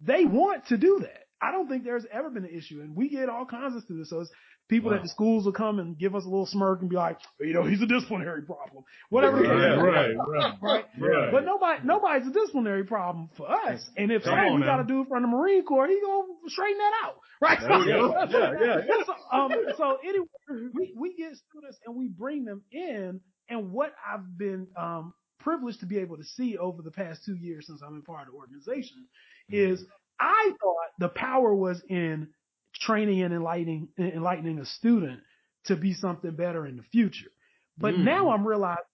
they 0.00 0.24
want 0.24 0.66
to 0.68 0.76
do 0.76 1.00
that. 1.02 1.20
I 1.42 1.52
don't 1.52 1.68
think 1.68 1.84
there's 1.84 2.06
ever 2.10 2.30
been 2.30 2.44
an 2.44 2.56
issue, 2.56 2.80
and 2.80 2.96
we 2.96 3.08
get 3.10 3.28
all 3.28 3.44
kinds 3.44 3.76
of 3.76 3.82
students. 3.82 4.10
So 4.10 4.20
it's 4.20 4.30
people 4.68 4.90
Wow. 4.90 4.96
that 4.96 5.02
the 5.02 5.08
schools 5.10 5.44
will 5.44 5.52
come 5.52 5.78
and 5.78 5.98
give 5.98 6.14
us 6.14 6.24
a 6.24 6.28
little 6.28 6.46
smirk 6.46 6.80
and 6.80 6.88
be 6.88 6.96
like, 6.96 7.18
you 7.40 7.52
know, 7.52 7.64
he's 7.64 7.82
a 7.82 7.86
disciplinary 7.86 8.42
problem, 8.42 8.84
whatever. 9.10 9.42
case 9.42 9.50
Right, 9.50 10.14
right, 10.16 10.54
right, 10.62 10.84
Right. 10.98 11.32
But 11.32 11.44
nobody, 11.44 11.80
nobody's 11.84 12.26
a 12.28 12.32
disciplinary 12.32 12.84
problem 12.84 13.28
for 13.36 13.50
us. 13.50 13.84
And 13.96 14.10
if 14.10 14.22
Come 14.22 14.32
say 14.32 14.38
on 14.48 14.60
we 14.60 14.64
got 14.64 14.78
to 14.78 14.84
do 14.84 15.02
it 15.02 15.08
from 15.08 15.22
the 15.22 15.28
Marine 15.28 15.64
Corps, 15.64 15.86
he 15.88 16.00
gonna 16.00 16.24
straighten 16.46 16.78
that 16.78 16.92
out, 17.04 17.16
right? 17.42 17.58
There 17.60 17.78
we 17.78 17.86
go. 17.86 18.14
Yeah, 18.30 18.52
yeah, 18.58 18.76
yeah. 18.86 19.04
So, 19.04 19.14
um, 19.36 19.50
so 19.76 19.98
anyway, 20.02 20.26
we 20.72 20.94
we 20.96 21.14
get 21.14 21.32
students 21.50 21.78
and 21.84 21.94
we 21.94 22.08
bring 22.08 22.44
them 22.44 22.62
in, 22.72 23.20
and 23.50 23.70
what 23.70 23.92
I've 24.10 24.38
been 24.38 24.68
um 24.78 25.12
privileged 25.40 25.80
to 25.80 25.86
be 25.86 25.98
able 25.98 26.16
to 26.16 26.24
see 26.24 26.56
over 26.56 26.80
the 26.80 26.90
past 26.90 27.22
two 27.26 27.34
years 27.34 27.66
since 27.66 27.82
I'm 27.86 27.96
in 27.96 28.02
part 28.02 28.28
of 28.28 28.32
the 28.32 28.38
organization 28.38 29.04
is 29.50 29.84
I 30.20 30.52
thought 30.60 30.88
the 30.98 31.08
power 31.08 31.54
was 31.54 31.82
in 31.88 32.28
training 32.74 33.22
and 33.22 33.34
enlightening 33.34 33.88
enlightening 33.98 34.58
a 34.58 34.64
student 34.66 35.20
to 35.66 35.76
be 35.76 35.92
something 35.94 36.34
better 36.36 36.66
in 36.66 36.76
the 36.76 36.82
future. 36.84 37.30
But 37.78 37.94
Mm. 37.94 38.04
now 38.04 38.30
I'm 38.30 38.46
realizing 38.46 38.84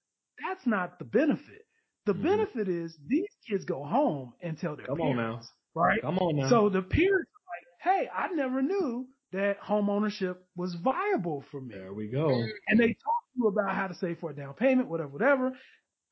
that's 0.44 0.66
not 0.66 0.98
the 0.98 1.05
benefit. 1.05 1.66
The 2.07 2.14
Mhm. 2.14 2.22
benefit 2.22 2.68
is 2.68 2.96
these 3.07 3.28
kids 3.48 3.64
go 3.64 3.84
home 3.84 4.34
and 4.40 4.59
tell 4.59 4.76
their 4.76 4.86
Come 4.86 5.01
on 5.01 5.16
now. 5.16 5.22
parents, 5.22 5.51
right? 5.74 6.01
Come 6.01 6.18
on 6.18 6.36
now. 6.36 6.48
So 6.48 6.68
the 6.68 6.82
parents 6.82 7.30
are 7.30 7.46
like, 7.53 7.66
hey, 8.05 8.09
I 8.12 8.28
never 8.28 8.62
knew 8.62 9.09
that 9.32 9.59
home 9.59 9.90
ownership 9.90 10.46
was 10.57 10.74
viable 10.74 11.42
for 11.51 11.61
me. 11.61 11.74
there 11.74 11.92
we 11.92 12.09
go. 12.09 12.44
And 12.68 12.80
they 12.80 12.88
talk 12.88 13.22
to 13.34 13.36
you 13.36 13.46
about 13.48 13.74
how 13.74 13.86
to 13.86 13.94
save 13.94 14.18
for 14.18 14.30
a 14.30 14.34
down 14.34 14.55
payment, 14.55 14.88
whatever, 14.88 15.09
whatever. 15.11 15.53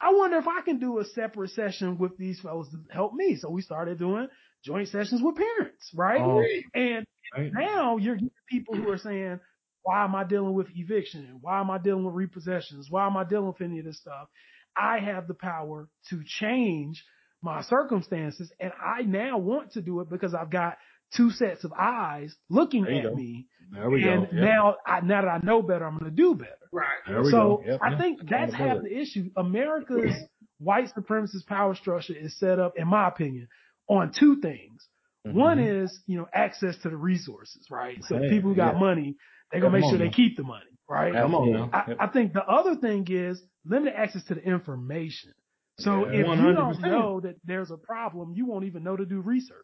I 0.01 0.13
wonder 0.13 0.39
if 0.39 0.47
I 0.47 0.61
can 0.63 0.79
do 0.79 0.99
a 0.99 1.05
separate 1.05 1.51
session 1.51 1.99
with 1.99 2.17
these 2.17 2.41
fellows 2.41 2.71
to 2.71 2.79
help 2.93 3.15
me. 3.15 3.37
So 3.37 3.51
we 3.51 3.63
started 3.63 3.99
doing 3.99 4.29
joint 4.65 4.89
sessions 4.89 5.23
with 5.23 5.37
parents, 5.37 5.91
right? 5.95 6.21
Oh. 6.21 6.43
And 6.75 7.07
Right. 7.37 7.53
now 7.53 7.99
you're 7.99 8.15
getting 8.15 8.31
people 8.49 8.75
who 8.75 8.91
are 8.91 8.97
saying, 8.99 9.41
why 9.83 10.05
am 10.05 10.15
I 10.15 10.25
dealing 10.25 10.55
with 10.55 10.69
eviction? 10.75 11.39
Why 11.43 11.61
am 11.61 11.71
I 11.71 11.79
dealing 11.79 12.05
with 12.05 12.15
repossessions? 12.15 12.87
Why 12.91 13.07
am 13.07 13.17
I 13.17 13.25
dealing 13.25 13.49
with 13.49 13.61
any 13.61 13.79
of 13.81 13.85
this 13.85 13.99
stuff? 14.01 14.29
I 14.77 14.99
have 14.99 15.29
the 15.29 15.35
power 15.35 15.89
to 16.11 16.23
change 16.25 17.05
my 17.43 17.63
circumstances 17.63 18.53
and 18.61 18.73
I 18.83 19.03
now 19.03 19.39
want 19.39 19.73
to 19.73 19.83
do 19.83 20.01
it 20.01 20.11
because 20.11 20.35
I've 20.35 20.51
got 20.51 20.79
two 21.15 21.31
sets 21.31 21.65
of 21.65 21.73
eyes 21.73 22.35
looking 22.49 22.87
at 22.87 23.03
go. 23.05 23.15
me. 23.15 23.47
There 23.73 23.91
we 23.91 24.03
and 24.09 24.23
go. 24.23 24.29
Yep. 24.33 24.45
now 24.45 24.77
I, 24.87 25.01
now 25.01 25.23
that 25.23 25.29
I 25.29 25.41
know 25.43 25.63
better, 25.63 25.85
I'm 25.87 25.99
going 25.99 26.11
to 26.11 26.17
do 26.17 26.35
better. 26.35 26.53
Right. 26.73 26.87
There 27.07 27.23
we 27.23 27.31
so 27.31 27.39
go. 27.39 27.63
Yep. 27.67 27.81
I 27.83 27.91
Yeah. 27.91 27.99
think 27.99 28.29
that's 28.29 28.55
half 28.55 28.79
the 28.83 28.97
issue. 28.99 29.31
America's 29.37 30.15
white 30.59 30.91
supremacist 30.97 31.47
power 31.47 31.75
structure 31.75 32.15
is 32.15 32.39
set 32.39 32.59
up, 32.59 32.75
in 32.77 32.89
my 32.89 33.09
opinion, 33.09 33.49
on 33.89 34.13
two 34.13 34.41
things. 34.41 34.87
Mhm. 35.27 35.35
One 35.35 35.59
is, 35.59 36.03
you 36.07 36.19
know, 36.19 36.27
access 36.33 36.77
to 36.79 36.91
the 36.91 36.97
resources, 36.97 37.67
right? 37.71 38.03
So 38.05 38.19
Hey, 38.19 38.31
people 38.31 38.51
who 38.51 38.57
got 38.57 38.75
yeah. 38.75 38.81
money, 38.81 39.17
they're 39.51 39.61
gonna 39.61 39.73
make 39.73 39.85
sure 39.85 39.93
on 39.95 39.99
they 39.99 40.11
keep 40.11 40.37
the 40.37 40.43
money, 40.45 40.71
right? 40.89 41.13
Come 41.13 41.35
on 41.35 41.53
now. 41.53 41.71
I, 41.73 41.95
I 42.01 42.07
think 42.09 42.33
the 42.33 42.45
other 42.45 42.77
thing 42.77 43.07
is 43.11 43.43
limited 43.65 43.99
access 43.99 44.25
to 44.25 44.35
the 44.35 44.43
information. 44.43 45.33
So 45.81 46.07
Yeah, 46.07 46.21
if 46.21 46.27
you 46.27 46.33
100%. 46.33 46.55
don't 46.55 46.81
know 46.83 47.21
that 47.21 47.37
there's 47.45 47.71
a 47.71 47.77
problem, 47.77 48.33
you 48.35 48.47
won't 48.47 48.65
even 48.65 48.83
know 48.83 48.97
to 48.97 49.05
do 49.07 49.21
research. 49.21 49.57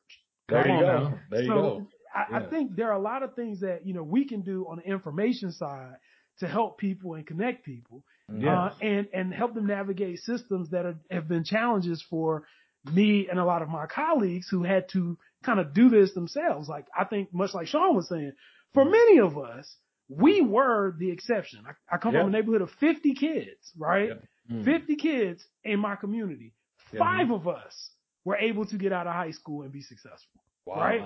There 0.48 0.62
Come 0.62 0.70
you 0.70 0.76
on 0.76 0.80
go. 0.82 0.86
now. 1.10 1.18
There 1.30 1.42
you 1.42 1.48
go. 1.48 1.86
I, 2.14 2.38
I 2.38 2.46
think 2.48 2.76
there 2.76 2.88
are 2.90 2.96
a 2.96 3.02
lot 3.02 3.22
of 3.22 3.34
things 3.34 3.60
that, 3.60 3.86
you 3.86 3.92
know, 3.94 4.02
we 4.02 4.26
can 4.26 4.42
do 4.42 4.66
on 4.68 4.76
the 4.76 4.82
information 4.84 5.50
side 5.52 5.96
to 6.40 6.48
help 6.48 6.78
people 6.78 7.14
and 7.14 7.26
connect 7.26 7.64
people 7.64 8.02
Yeah. 8.32 8.66
uh, 8.66 8.74
and 8.80 9.08
and 9.12 9.32
help 9.34 9.54
them 9.54 9.66
navigate 9.66 10.18
systems 10.20 10.70
that 10.70 10.84
are, 10.86 10.96
have 11.10 11.28
been 11.28 11.44
challenges 11.44 12.04
for 12.08 12.44
me 12.92 13.28
and 13.30 13.38
a 13.38 13.44
lot 13.44 13.62
of 13.62 13.68
my 13.68 13.86
colleagues 13.86 14.48
who 14.50 14.62
had 14.62 14.88
to 14.90 15.16
kind 15.44 15.58
of 15.60 15.72
do 15.74 15.88
this 15.88 16.12
themselves. 16.14 16.68
Like 16.68 16.86
I 16.98 17.04
think, 17.04 17.32
much 17.32 17.54
like 17.54 17.66
Sean 17.68 17.94
was 17.96 18.08
saying, 18.08 18.32
for 18.74 18.84
many 18.84 19.20
of 19.20 19.38
us, 19.38 19.76
we 20.08 20.40
were 20.42 20.94
the 20.98 21.10
exception. 21.10 21.60
I, 21.66 21.94
I 21.94 21.98
come 21.98 22.12
Yeah. 22.14 22.20
from 22.22 22.28
a 22.28 22.32
neighborhood 22.32 22.62
of 22.62 22.70
50 22.80 23.14
kids, 23.14 23.72
right? 23.78 24.10
Yeah. 24.48 24.56
Mm. 24.56 24.64
50 24.64 24.96
kids 24.96 25.42
in 25.62 25.80
my 25.80 25.96
community. 25.96 26.52
Yeah. 26.92 26.98
Five 26.98 27.30
of 27.30 27.48
us 27.48 27.90
were 28.24 28.36
able 28.36 28.66
to 28.66 28.76
get 28.76 28.92
out 28.92 29.06
of 29.06 29.14
high 29.14 29.30
school 29.30 29.62
and 29.62 29.72
be 29.72 29.80
successful 29.82 30.40
Wow. 30.66 30.76
right? 30.80 31.02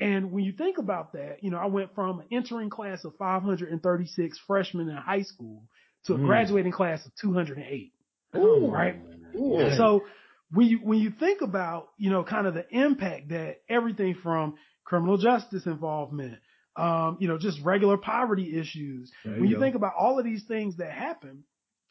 And 0.00 0.32
when 0.32 0.44
you 0.44 0.52
think 0.52 0.78
about 0.78 1.12
that, 1.12 1.42
you 1.42 1.50
know, 1.50 1.58
I 1.58 1.66
went 1.66 1.94
from 1.94 2.20
an 2.20 2.26
entering 2.32 2.70
class 2.70 3.04
of 3.04 3.14
536 3.16 4.38
freshmen 4.46 4.88
in 4.88 4.96
high 4.96 5.22
school 5.22 5.64
to 6.06 6.14
a 6.14 6.18
Mm. 6.18 6.24
graduating 6.24 6.72
class 6.72 7.04
of 7.06 7.12
208. 7.16 7.92
Ooh. 8.36 8.70
Right. 8.70 8.96
Ooh. 9.36 9.70
So 9.76 10.04
when 10.52 10.66
you, 10.68 10.78
when 10.78 10.98
you 10.98 11.10
think 11.10 11.42
about, 11.42 11.88
you 11.98 12.10
know, 12.10 12.24
kind 12.24 12.46
of 12.46 12.54
the 12.54 12.66
impact 12.70 13.28
that 13.28 13.56
everything 13.68 14.14
from 14.14 14.54
criminal 14.84 15.18
justice 15.18 15.66
involvement, 15.66 16.38
um, 16.76 17.18
you 17.20 17.28
know, 17.28 17.36
just 17.38 17.60
regular 17.62 17.96
poverty 17.98 18.58
issues, 18.58 19.12
There 19.24 19.34
when 19.34 19.44
you 19.44 19.50
you 19.50 19.56
go. 19.56 19.62
think 19.62 19.74
about 19.74 19.92
all 19.98 20.18
of 20.18 20.24
these 20.24 20.44
things 20.44 20.76
that 20.78 20.92
happen, 20.92 21.44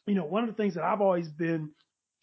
you 0.06 0.14
know, 0.14 0.24
one 0.24 0.42
of 0.42 0.48
the 0.50 0.56
things 0.60 0.74
that 0.74 0.82
I've 0.84 1.00
always 1.00 1.28
been 1.28 1.70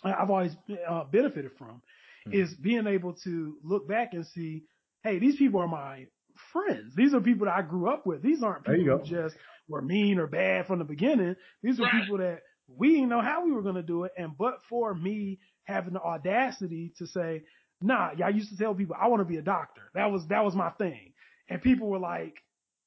I've 0.04 0.30
always 0.30 0.56
uh, 0.88 1.06
benefited 1.06 1.52
from 1.58 1.82
Hmm. 2.26 2.34
is 2.34 2.54
being 2.56 2.88
able 2.88 3.14
to 3.24 3.58
look 3.64 3.88
back 3.88 4.14
and 4.14 4.26
see, 4.28 4.64
hey, 5.08 5.20
these 5.20 5.38
people 5.38 5.62
are 5.62 5.68
my 5.68 6.08
friends. 6.52 6.94
These 6.96 7.14
are 7.14 7.22
people 7.22 7.46
that 7.46 7.56
I 7.56 7.62
grew 7.62 7.90
up 7.90 8.06
with. 8.06 8.22
These 8.22 8.44
aren't 8.44 8.66
people 8.66 8.98
who 9.00 9.04
just 9.06 9.36
were 9.68 9.82
mean 9.82 10.20
or 10.20 10.28
bad 10.28 10.68
from 10.68 10.80
the 10.80 10.86
beginning. 10.86 11.36
These 11.64 11.80
are 11.80 11.90
people 12.02 12.18
that 12.20 12.42
we 12.68 12.96
didn't 12.96 13.10
know 13.10 13.22
how 13.22 13.46
we 13.46 13.52
were 13.52 13.62
going 13.62 13.76
to 13.76 13.84
do 13.84 14.04
it. 14.04 14.12
And 14.18 14.38
but 14.38 14.60
for 14.70 14.94
me 14.94 15.40
having 15.64 15.94
the 15.94 16.02
audacity 16.02 16.94
to 16.98 17.08
say, 17.08 17.44
nah, 17.82 18.12
y'all 18.18 18.32
used 18.32 18.50
to 18.50 18.58
tell 18.58 18.74
people 18.74 18.96
I 19.00 19.08
want 19.08 19.22
to 19.22 19.26
be 19.26 19.38
a 19.38 19.42
doctor. 19.42 19.82
That 19.94 20.12
was, 20.12 20.28
that 20.28 20.44
was 20.44 20.56
my 20.56 20.70
thing. 20.72 21.14
And 21.50 21.62
people 21.62 21.88
were 21.88 22.00
like, 22.00 22.36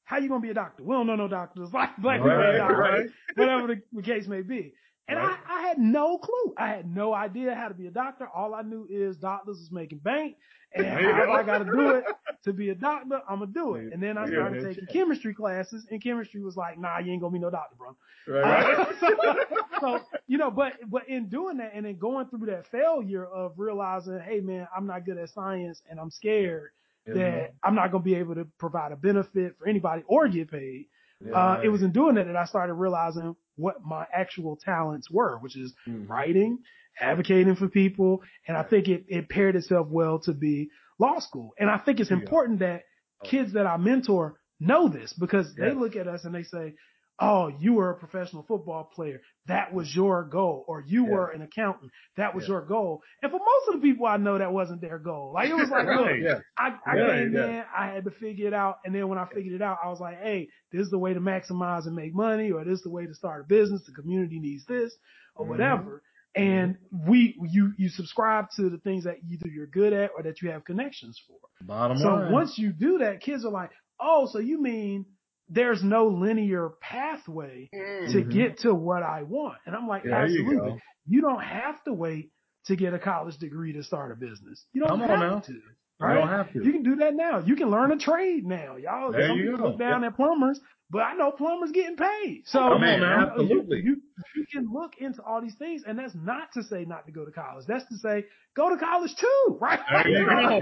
how 0.04 0.18
you 0.18 0.28
going 0.28 0.42
to 0.42 0.46
be 0.46 0.50
a 0.50 0.54
doctor? 0.54 0.82
We 0.82 0.92
don't 0.92 1.06
know 1.06 1.16
no 1.16 1.28
doctors. 1.28 1.68
Like 1.72 1.96
black 1.98 2.18
people 2.18 2.30
Right, 2.30 2.58
doctors 2.58 2.78
right. 2.78 3.06
whatever 3.36 3.66
the, 3.68 3.82
the 3.92 4.02
case 4.02 4.26
may 4.26 4.42
be. 4.42 4.74
And 5.10 5.18
Right. 5.18 5.36
I, 5.48 5.58
I 5.58 5.62
had 5.62 5.78
no 5.78 6.18
clue. 6.18 6.54
I 6.56 6.68
had 6.68 6.88
no 6.88 7.12
idea 7.12 7.54
how 7.54 7.68
to 7.68 7.74
be 7.74 7.88
a 7.88 7.90
doctor. 7.90 8.28
All 8.32 8.54
I 8.54 8.62
knew 8.62 8.86
is 8.88 9.16
doctors 9.16 9.58
was 9.58 9.72
making 9.72 9.98
bank 9.98 10.36
and 10.72 10.86
go. 10.86 11.32
I 11.32 11.42
got 11.42 11.58
to 11.58 11.64
do 11.64 11.90
it 11.90 12.04
to 12.44 12.52
be 12.52 12.70
a 12.70 12.74
doctor, 12.74 13.20
I'm 13.28 13.40
gonna 13.40 13.50
do 13.52 13.74
it. 13.74 13.92
And 13.92 14.02
then 14.02 14.16
I 14.16 14.26
started 14.26 14.62
yeah. 14.62 14.68
taking 14.68 14.86
chemistry 14.86 15.34
classes 15.34 15.86
and 15.90 16.02
chemistry 16.02 16.40
was 16.42 16.56
like, 16.56 16.78
nah, 16.78 16.98
you 16.98 17.12
ain't 17.12 17.20
gonna 17.20 17.32
be 17.32 17.38
no 17.38 17.50
doctor, 17.50 17.76
bro. 17.76 17.96
Right, 18.26 18.78
uh, 18.78 18.84
right. 18.84 18.96
so, 19.00 19.80
so, 19.80 20.00
you 20.26 20.38
know, 20.38 20.50
but, 20.50 20.74
but 20.88 21.08
in 21.08 21.28
doing 21.28 21.58
that 21.58 21.72
and 21.74 21.84
then 21.84 21.98
going 21.98 22.28
through 22.28 22.46
that 22.46 22.66
failure 22.66 23.26
of 23.26 23.52
realizing, 23.56 24.20
hey 24.20 24.40
man, 24.40 24.68
I'm 24.74 24.86
not 24.86 25.04
good 25.04 25.18
at 25.18 25.30
science 25.30 25.82
and 25.90 26.00
I'm 26.00 26.10
scared 26.10 26.70
that 27.06 27.54
I'm 27.62 27.74
not 27.74 27.90
going 27.90 28.02
to 28.02 28.08
be 28.08 28.14
able 28.14 28.36
to 28.36 28.44
provide 28.58 28.92
a 28.92 28.96
benefit 28.96 29.56
for 29.58 29.66
anybody 29.66 30.04
or 30.06 30.28
get 30.28 30.50
paid. 30.50 30.86
Uh, 31.34 31.58
it 31.62 31.68
was 31.68 31.82
in 31.82 31.92
doing 31.92 32.14
that 32.16 32.26
that 32.26 32.36
I 32.36 32.44
started 32.46 32.74
realizing 32.74 33.36
what 33.56 33.76
my 33.84 34.06
actual 34.12 34.56
talents 34.56 35.10
were, 35.10 35.38
which 35.38 35.56
is 35.56 35.74
Mm-hmm. 35.88 36.10
writing, 36.10 36.58
advocating 36.98 37.56
for 37.56 37.68
people. 37.68 38.22
And 38.48 38.56
I 38.56 38.62
think 38.62 38.88
it, 38.88 39.04
it 39.08 39.28
paired 39.28 39.56
itself 39.56 39.88
well 39.90 40.18
to 40.20 40.32
be 40.32 40.70
law 40.98 41.18
school. 41.20 41.52
And 41.58 41.70
I 41.70 41.78
think 41.78 42.00
it's 42.00 42.10
Yeah. 42.10 42.16
important 42.16 42.60
that 42.60 42.82
kids 43.24 43.52
that 43.52 43.66
I 43.66 43.76
mentor 43.76 44.38
know 44.58 44.88
this 44.88 45.12
because 45.12 45.54
they 45.56 45.72
look 45.72 45.96
at 45.96 46.08
us 46.08 46.24
and 46.24 46.34
they 46.34 46.42
say, 46.42 46.74
Oh, 47.20 47.48
you 47.60 47.74
were 47.74 47.90
a 47.90 47.94
professional 47.98 48.42
football 48.44 48.84
player. 48.94 49.20
That 49.46 49.74
was 49.74 49.94
your 49.94 50.24
goal. 50.24 50.64
Or 50.68 50.82
you 50.86 51.04
Yeah. 51.04 51.10
were 51.10 51.28
an 51.30 51.42
accountant. 51.42 51.90
That 52.16 52.34
was 52.34 52.44
Yeah. 52.44 52.54
your 52.54 52.62
goal. 52.62 53.02
And 53.22 53.30
for 53.30 53.38
most 53.38 53.68
of 53.68 53.74
the 53.80 53.86
people 53.86 54.06
I 54.06 54.16
know, 54.16 54.38
that 54.38 54.52
wasn't 54.52 54.80
their 54.80 54.98
goal. 54.98 55.32
Like 55.34 55.50
it 55.50 55.54
was 55.54 55.68
like, 55.70 55.86
look, 55.96 56.06
Right, 56.06 56.22
yeah. 56.22 56.38
I, 56.56 56.76
I 56.86 56.94
came 56.96 57.36
in, 57.36 57.64
I 57.76 57.86
had 57.88 58.04
to 58.04 58.10
figure 58.10 58.46
it 58.48 58.54
out. 58.54 58.78
And 58.84 58.94
then 58.94 59.08
when 59.08 59.18
I 59.18 59.26
figured 59.26 59.54
it 59.54 59.62
out, 59.62 59.78
I 59.84 59.88
was 59.88 60.00
like, 60.00 60.18
hey, 60.20 60.48
this 60.72 60.82
is 60.82 60.90
the 60.90 60.98
way 60.98 61.12
to 61.14 61.20
maximize 61.20 61.86
and 61.86 61.94
make 61.94 62.14
money, 62.14 62.50
or 62.52 62.64
this 62.64 62.78
is 62.78 62.82
the 62.84 62.90
way 62.90 63.06
to 63.06 63.14
start 63.14 63.42
a 63.42 63.44
business. 63.44 63.84
The 63.86 63.92
community 63.92 64.38
needs 64.40 64.64
this 64.66 64.94
or 65.36 65.44
Mm-hmm. 65.44 65.50
whatever. 65.50 66.02
And 66.36 66.76
we, 67.08 67.36
you, 67.50 67.72
you 67.76 67.88
subscribe 67.88 68.46
to 68.56 68.70
the 68.70 68.78
things 68.78 69.04
that 69.04 69.16
either 69.30 69.48
you're 69.48 69.66
good 69.66 69.92
at 69.92 70.12
or 70.16 70.22
that 70.22 70.40
you 70.42 70.50
have 70.50 70.64
connections 70.64 71.20
for. 71.26 71.36
Bottom 71.66 71.98
So 71.98 72.08
line. 72.14 72.32
once 72.32 72.56
you 72.56 72.72
do 72.72 72.98
that, 72.98 73.20
kids 73.20 73.44
are 73.44 73.50
like, 73.50 73.70
oh, 73.98 74.28
so 74.32 74.38
you 74.38 74.62
mean 74.62 75.06
there's 75.50 75.82
no 75.82 76.06
linear 76.06 76.70
pathway 76.80 77.68
Mm. 77.74 78.12
to 78.12 78.22
get 78.22 78.58
to 78.60 78.72
what 78.74 79.02
I 79.02 79.22
want? 79.24 79.58
And 79.66 79.74
I'm 79.74 79.86
like, 79.88 80.04
There 80.04 80.26
you 80.26 80.40
absolutely. 80.42 80.70
go. 80.72 80.78
You 81.06 81.20
don't 81.20 81.42
have 81.42 81.82
to 81.84 81.92
wait 81.92 82.30
to 82.66 82.76
get 82.76 82.94
a 82.94 82.98
college 82.98 83.36
degree 83.38 83.72
to 83.72 83.82
start 83.82 84.12
a 84.12 84.14
business. 84.16 84.64
You 84.72 84.80
don't 84.82 84.90
Come 84.90 85.02
on 85.02 85.08
have 85.08 85.18
now. 85.20 85.40
to. 85.40 85.52
You 85.52 86.14
don't 86.14 86.28
have 86.28 86.52
to. 86.52 86.64
You 86.64 86.72
can 86.72 86.82
do 86.82 86.96
that 86.96 87.14
now. 87.14 87.40
You 87.40 87.56
can 87.56 87.70
learn 87.70 87.92
a 87.92 87.98
trade 87.98 88.46
now. 88.46 88.76
Y'all, 88.76 89.12
There 89.12 89.28
some 89.28 89.36
you 89.38 89.50
people 89.50 89.58
go. 89.58 89.64
look 89.70 89.78
down 89.78 90.02
at 90.04 90.16
plumbers, 90.16 90.58
but 90.88 91.00
I 91.00 91.14
know 91.14 91.30
plumbers 91.30 91.72
getting 91.72 91.96
paid. 91.96 92.42
So 92.46 92.58
Come 92.58 92.82
on 92.84 92.98
you 93.00 93.04
Absolutely. 93.04 93.78
You, 93.78 93.96
you, 93.96 93.96
you 94.36 94.46
can 94.52 94.72
look 94.72 94.92
into 94.98 95.22
all 95.22 95.40
these 95.42 95.56
things, 95.56 95.82
and 95.86 95.98
that's 95.98 96.14
not 96.14 96.52
to 96.54 96.62
say 96.62 96.84
not 96.86 97.06
to 97.06 97.12
go 97.12 97.24
to 97.26 97.30
college. 97.32 97.66
That's 97.66 97.86
to 97.88 97.96
say 97.98 98.24
go 98.56 98.70
to 98.70 98.76
college 98.78 99.14
too, 99.16 99.58
right? 99.60 99.80
There 99.90 100.08
you 100.08 100.26
go. 100.26 100.60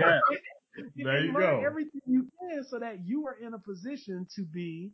There 0.96 1.24
you 1.24 1.32
learn 1.32 1.60
go. 1.60 1.66
everything 1.66 2.00
you 2.06 2.28
can 2.40 2.64
so 2.64 2.78
that 2.78 3.06
you 3.06 3.26
are 3.26 3.34
in 3.34 3.54
a 3.54 3.58
position 3.58 4.26
to 4.36 4.42
be 4.44 4.92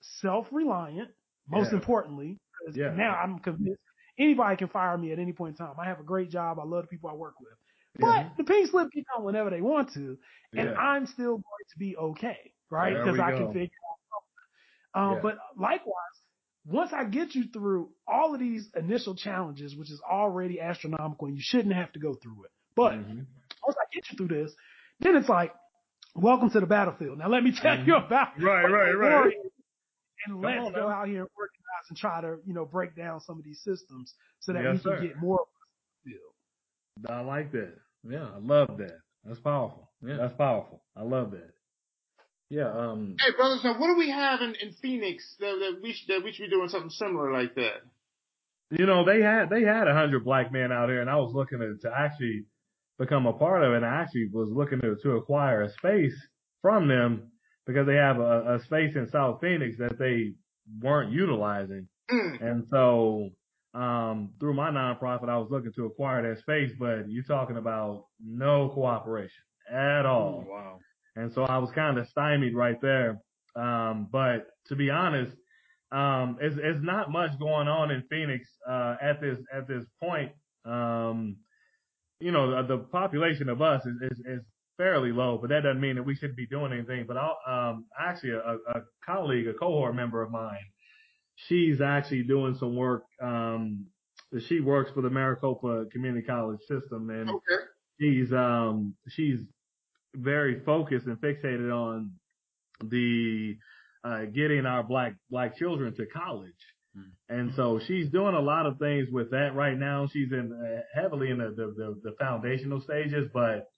self-reliant. 0.00 1.10
Most 1.48 1.68
Yeah. 1.72 1.78
importantly, 1.78 2.38
Yeah. 2.72 2.94
now 2.94 3.16
I'm 3.16 3.38
convinced 3.38 3.80
anybody 4.18 4.56
can 4.56 4.68
fire 4.68 4.96
me 4.96 5.12
at 5.12 5.18
any 5.18 5.32
point 5.32 5.58
in 5.58 5.66
time. 5.66 5.74
I 5.78 5.86
have 5.86 6.00
a 6.00 6.04
great 6.04 6.30
job. 6.30 6.58
I 6.58 6.64
love 6.64 6.84
the 6.84 6.88
people 6.88 7.10
I 7.10 7.14
work 7.14 7.34
with. 7.40 7.52
But 7.98 8.36
the 8.36 8.44
pink 8.44 8.68
slip 8.70 8.90
can 8.92 9.04
come 9.14 9.24
whenever 9.24 9.50
they 9.50 9.60
want 9.60 9.92
to, 9.94 10.16
and 10.52 10.70
Yeah. 10.70 10.74
I'm 10.74 11.06
still 11.06 11.32
going 11.32 11.64
to 11.70 11.78
be 11.78 11.96
okay, 11.96 12.52
right? 12.70 12.94
Because 12.94 13.18
I 13.18 13.30
go. 13.32 13.36
can 13.38 13.52
figure 13.52 13.76
out. 14.94 15.02
Um, 15.02 15.12
Yeah. 15.16 15.20
But 15.22 15.38
likewise, 15.56 16.16
once 16.64 16.92
I 16.92 17.04
get 17.04 17.34
you 17.34 17.44
through 17.52 17.92
all 18.06 18.32
of 18.34 18.40
these 18.40 18.70
initial 18.76 19.14
challenges, 19.14 19.76
which 19.76 19.90
is 19.90 20.00
already 20.02 20.60
astronomical, 20.60 21.26
and 21.26 21.36
you 21.36 21.42
shouldn't 21.42 21.74
have 21.74 21.92
to 21.92 21.98
go 21.98 22.14
through 22.14 22.44
it, 22.44 22.50
but 22.74 22.92
Mhm. 22.94 23.26
once 23.66 23.76
I 23.76 23.84
get 23.92 24.10
you 24.10 24.16
through 24.16 24.28
this, 24.28 24.54
then 25.00 25.16
it's 25.16 25.28
like, 25.28 25.52
welcome 26.14 26.50
to 26.50 26.60
the 26.60 26.66
battlefield. 26.66 27.18
Now 27.18 27.28
let 27.28 27.42
me 27.42 27.52
tell 27.52 27.78
you 27.84 27.96
about 27.96 28.34
Mm-hmm. 28.36 28.44
Right, 28.44 28.62
what 28.62 28.72
right, 28.72 28.92
the 28.92 28.98
right. 28.98 29.10
war 29.12 29.24
and 29.24 29.34
Come 30.26 30.42
let's 30.42 30.66
on 30.66 30.72
go 30.74 30.88
now. 30.88 30.94
out 30.94 31.08
here 31.08 31.20
and 31.20 31.28
organize 31.36 31.86
and 31.88 31.98
try 31.98 32.20
to, 32.20 32.36
you 32.46 32.54
know, 32.54 32.64
break 32.66 32.94
down 32.96 33.20
some 33.20 33.38
of 33.38 33.44
these 33.44 33.60
systems 33.64 34.14
so 34.40 34.52
that 34.52 34.62
Yes, 34.62 34.72
we 34.84 34.90
can 34.90 34.98
sir. 35.00 35.06
get 35.06 35.16
more 35.20 35.40
of 35.40 35.46
field. 36.04 37.10
I 37.10 37.20
like 37.22 37.52
that. 37.52 37.74
Yeah, 38.08 38.26
I 38.34 38.38
love 38.38 38.76
that. 38.78 38.98
That's 39.24 39.40
powerful. 39.40 39.90
Yeah. 40.06 40.16
That's 40.18 40.34
powerful. 40.34 40.82
I 40.96 41.02
love 41.02 41.30
that. 41.32 41.50
Yeah. 42.50 42.70
Um. 42.70 43.16
Hey, 43.20 43.32
brothers, 43.36 43.60
now 43.64 43.78
what 43.78 43.86
do 43.88 43.96
we 43.98 44.10
have 44.10 44.40
in, 44.42 44.54
in 44.60 44.72
Phoenix 44.82 45.36
that, 45.40 45.56
that 45.60 45.80
we 45.82 45.92
should, 45.92 46.08
that 46.08 46.24
we 46.24 46.32
should 46.32 46.44
be 46.44 46.50
doing 46.50 46.68
something 46.68 46.90
similar 46.90 47.32
like 47.32 47.54
that? 47.54 47.76
You 48.70 48.86
know, 48.86 49.04
they 49.04 49.20
had 49.22 49.50
they 49.50 49.62
had 49.62 49.88
a 49.88 49.94
hundred 49.94 50.24
black 50.24 50.52
men 50.52 50.72
out 50.72 50.88
here, 50.88 51.00
and 51.00 51.08
I 51.10 51.16
was 51.16 51.32
looking 51.34 51.58
to, 51.60 51.76
to 51.88 51.94
actually 51.96 52.44
become 53.00 53.26
a 53.26 53.32
part 53.32 53.64
of 53.64 53.72
it. 53.72 53.76
And 53.78 53.86
I 53.86 54.02
actually 54.02 54.28
was 54.32 54.50
looking 54.52 54.80
to, 54.82 54.94
to 55.02 55.12
acquire 55.12 55.62
a 55.62 55.72
space 55.72 56.14
from 56.62 56.86
them 56.86 57.32
because 57.66 57.86
they 57.86 57.96
have 57.96 58.18
a, 58.20 58.56
a 58.56 58.60
space 58.64 58.94
in 58.94 59.08
South 59.10 59.40
Phoenix 59.40 59.78
that 59.78 59.98
they 59.98 60.34
weren't 60.80 61.10
utilizing. 61.10 61.88
Mm. 62.10 62.42
And 62.42 62.64
so, 62.68 63.30
um, 63.72 64.32
through 64.38 64.54
my 64.54 64.70
nonprofit, 64.70 65.28
I 65.28 65.38
was 65.38 65.48
looking 65.50 65.72
to 65.76 65.86
acquire 65.86 66.28
that 66.28 66.40
space, 66.40 66.72
but 66.78 67.08
you're 67.08 67.24
talking 67.24 67.56
about 67.56 68.04
no 68.22 68.68
cooperation 68.74 69.44
at 69.72 70.04
all. 70.04 70.44
Wow. 70.46 70.78
And 71.16 71.32
so 71.32 71.44
I 71.44 71.58
was 71.58 71.70
kind 71.74 71.98
of 71.98 72.06
stymied 72.08 72.54
right 72.54 72.80
there. 72.82 73.20
Um, 73.56 74.08
but 74.12 74.46
to 74.66 74.76
be 74.76 74.90
honest, 74.90 75.32
um, 75.92 76.36
it's, 76.40 76.56
it's 76.60 76.82
not 76.82 77.10
much 77.10 77.38
going 77.38 77.68
on 77.68 77.90
in 77.90 78.02
Phoenix, 78.10 78.48
uh, 78.68 78.96
at 79.00 79.20
this, 79.20 79.38
at 79.52 79.66
this 79.68 79.84
point. 80.02 80.32
Um, 80.64 81.36
you 82.20 82.32
know, 82.32 82.62
the, 82.62 82.76
the 82.76 82.82
population 82.84 83.48
of 83.48 83.62
us 83.62 83.84
is, 83.86 84.12
is, 84.12 84.18
is 84.26 84.40
fairly 84.76 85.12
low, 85.12 85.38
but 85.38 85.50
that 85.50 85.62
doesn't 85.62 85.80
mean 85.80 85.96
that 85.96 86.02
we 86.04 86.14
shouldn't 86.14 86.36
be 86.36 86.46
doing 86.46 86.72
anything. 86.72 87.06
But 87.06 87.16
I'll, 87.16 87.38
um, 87.46 87.86
actually 87.98 88.30
a, 88.32 88.56
a 88.74 88.82
colleague, 89.04 89.48
a 89.48 89.54
cohort 89.54 89.94
member 89.94 90.22
of 90.22 90.30
mine, 90.30 90.56
she's 91.36 91.80
actually 91.80 92.22
doing 92.24 92.56
some 92.58 92.76
work. 92.76 93.04
Um, 93.22 93.86
she 94.46 94.60
works 94.60 94.90
for 94.94 95.02
the 95.02 95.10
Maricopa 95.10 95.86
Community 95.90 96.26
College 96.26 96.60
system 96.60 97.10
and 97.10 97.30
Okay. 97.30 97.64
she's, 98.00 98.32
um, 98.32 98.94
she's 99.08 99.40
very 100.14 100.60
focused 100.64 101.06
and 101.06 101.16
fixated 101.18 101.72
on 101.72 102.12
the, 102.84 103.56
uh, 104.04 104.24
getting 104.26 104.66
our 104.66 104.82
black, 104.82 105.14
black 105.30 105.56
children 105.56 105.94
to 105.96 106.06
college. 106.06 106.52
And 107.30 107.52
so 107.54 107.78
she's 107.86 108.10
doing 108.10 108.34
a 108.34 108.40
lot 108.40 108.66
of 108.66 108.78
things 108.80 109.08
with 109.10 109.30
that 109.30 109.54
right 109.54 109.78
now. 109.78 110.08
She's 110.12 110.32
in 110.32 110.52
uh, 110.52 110.82
heavily 111.00 111.30
in 111.30 111.38
the, 111.38 111.50
the, 111.56 111.74
the, 111.76 112.10
the 112.10 112.16
foundational 112.18 112.80
stages, 112.80 113.28
but, 113.32 113.70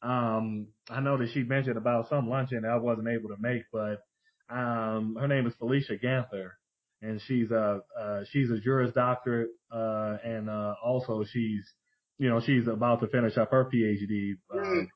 um, 0.00 0.68
I 0.88 1.00
know 1.00 1.18
that 1.18 1.30
she 1.34 1.42
mentioned 1.42 1.76
about 1.76 2.08
some 2.08 2.30
luncheon 2.30 2.62
that 2.62 2.70
I 2.70 2.76
wasn't 2.78 3.08
able 3.08 3.30
to 3.30 3.36
make, 3.40 3.64
but, 3.72 3.98
um, 4.48 5.16
her 5.20 5.26
name 5.28 5.46
is 5.48 5.54
Felicia 5.58 5.96
Ganther 5.96 6.52
and 7.02 7.20
she's 7.26 7.50
a, 7.50 7.80
uh, 8.00 8.20
she's 8.30 8.48
a 8.50 8.60
Juris 8.60 8.94
Doctorate, 8.94 9.50
uh, 9.72 10.16
and, 10.24 10.48
uh, 10.48 10.74
also 10.84 11.24
she's, 11.24 11.64
you 12.18 12.28
know, 12.30 12.40
she's 12.40 12.68
about 12.68 13.00
to 13.00 13.08
finish 13.08 13.36
up 13.38 13.50
her 13.50 13.64
PhD, 13.74 14.34
uh, 14.52 14.56
Mm. 14.56 14.86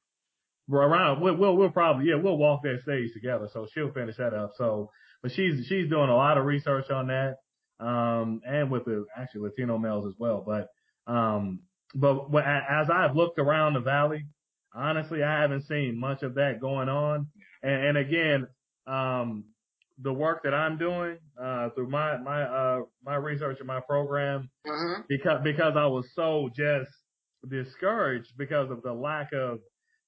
we're 0.69 0.86
around, 0.86 1.20
we'll, 1.20 1.35
we'll, 1.36 1.57
we'll 1.57 1.70
probably, 1.70 2.07
yeah, 2.11 2.16
we'll 2.23 2.39
walk 2.39 2.62
that 2.62 2.81
stage 2.82 3.12
together. 3.12 3.49
So 3.53 3.66
she'll 3.74 3.93
finish 3.93 4.16
that 4.19 4.35
up. 4.35 4.53
So, 4.57 4.91
but 5.23 5.32
she's, 5.32 5.66
she's 5.66 5.89
doing 5.89 6.11
a 6.11 6.16
lot 6.16 6.39
of 6.39 6.45
research 6.45 6.91
on 6.91 7.09
that, 7.09 7.39
um, 7.80 8.40
and 8.46 8.70
with 8.70 8.84
the 8.84 9.05
actually 9.16 9.42
Latino 9.42 9.78
males 9.78 10.06
as 10.06 10.14
well. 10.18 10.42
But, 10.46 10.68
um, 11.12 11.60
but 11.94 12.28
as 12.44 12.90
I've 12.90 13.14
looked 13.16 13.38
around 13.38 13.74
the 13.74 13.80
valley, 13.80 14.26
honestly, 14.74 15.22
I 15.22 15.40
haven't 15.40 15.62
seen 15.66 15.98
much 15.98 16.22
of 16.22 16.34
that 16.34 16.60
going 16.60 16.88
on. 16.88 17.26
And, 17.62 17.86
and 17.86 17.98
again, 17.98 18.46
um, 18.86 19.44
the 20.01 20.12
work 20.12 20.42
that 20.42 20.52
I'm 20.55 20.76
doing, 20.76 21.18
uh, 21.40 21.68
through 21.70 21.88
my, 21.88 22.16
my, 22.18 22.42
uh, 22.42 22.80
my 23.05 23.14
research 23.14 23.59
and 23.60 23.66
my 23.68 23.80
program, 23.80 24.51
Uh-huh. 24.66 25.02
because 25.09 25.40
because 25.44 25.74
I 25.76 25.86
was 25.86 26.05
so 26.14 26.51
just 26.56 26.90
discouraged 27.48 28.32
because 28.36 28.70
of 28.70 28.82
the 28.82 28.92
lack 28.92 29.32
of 29.32 29.59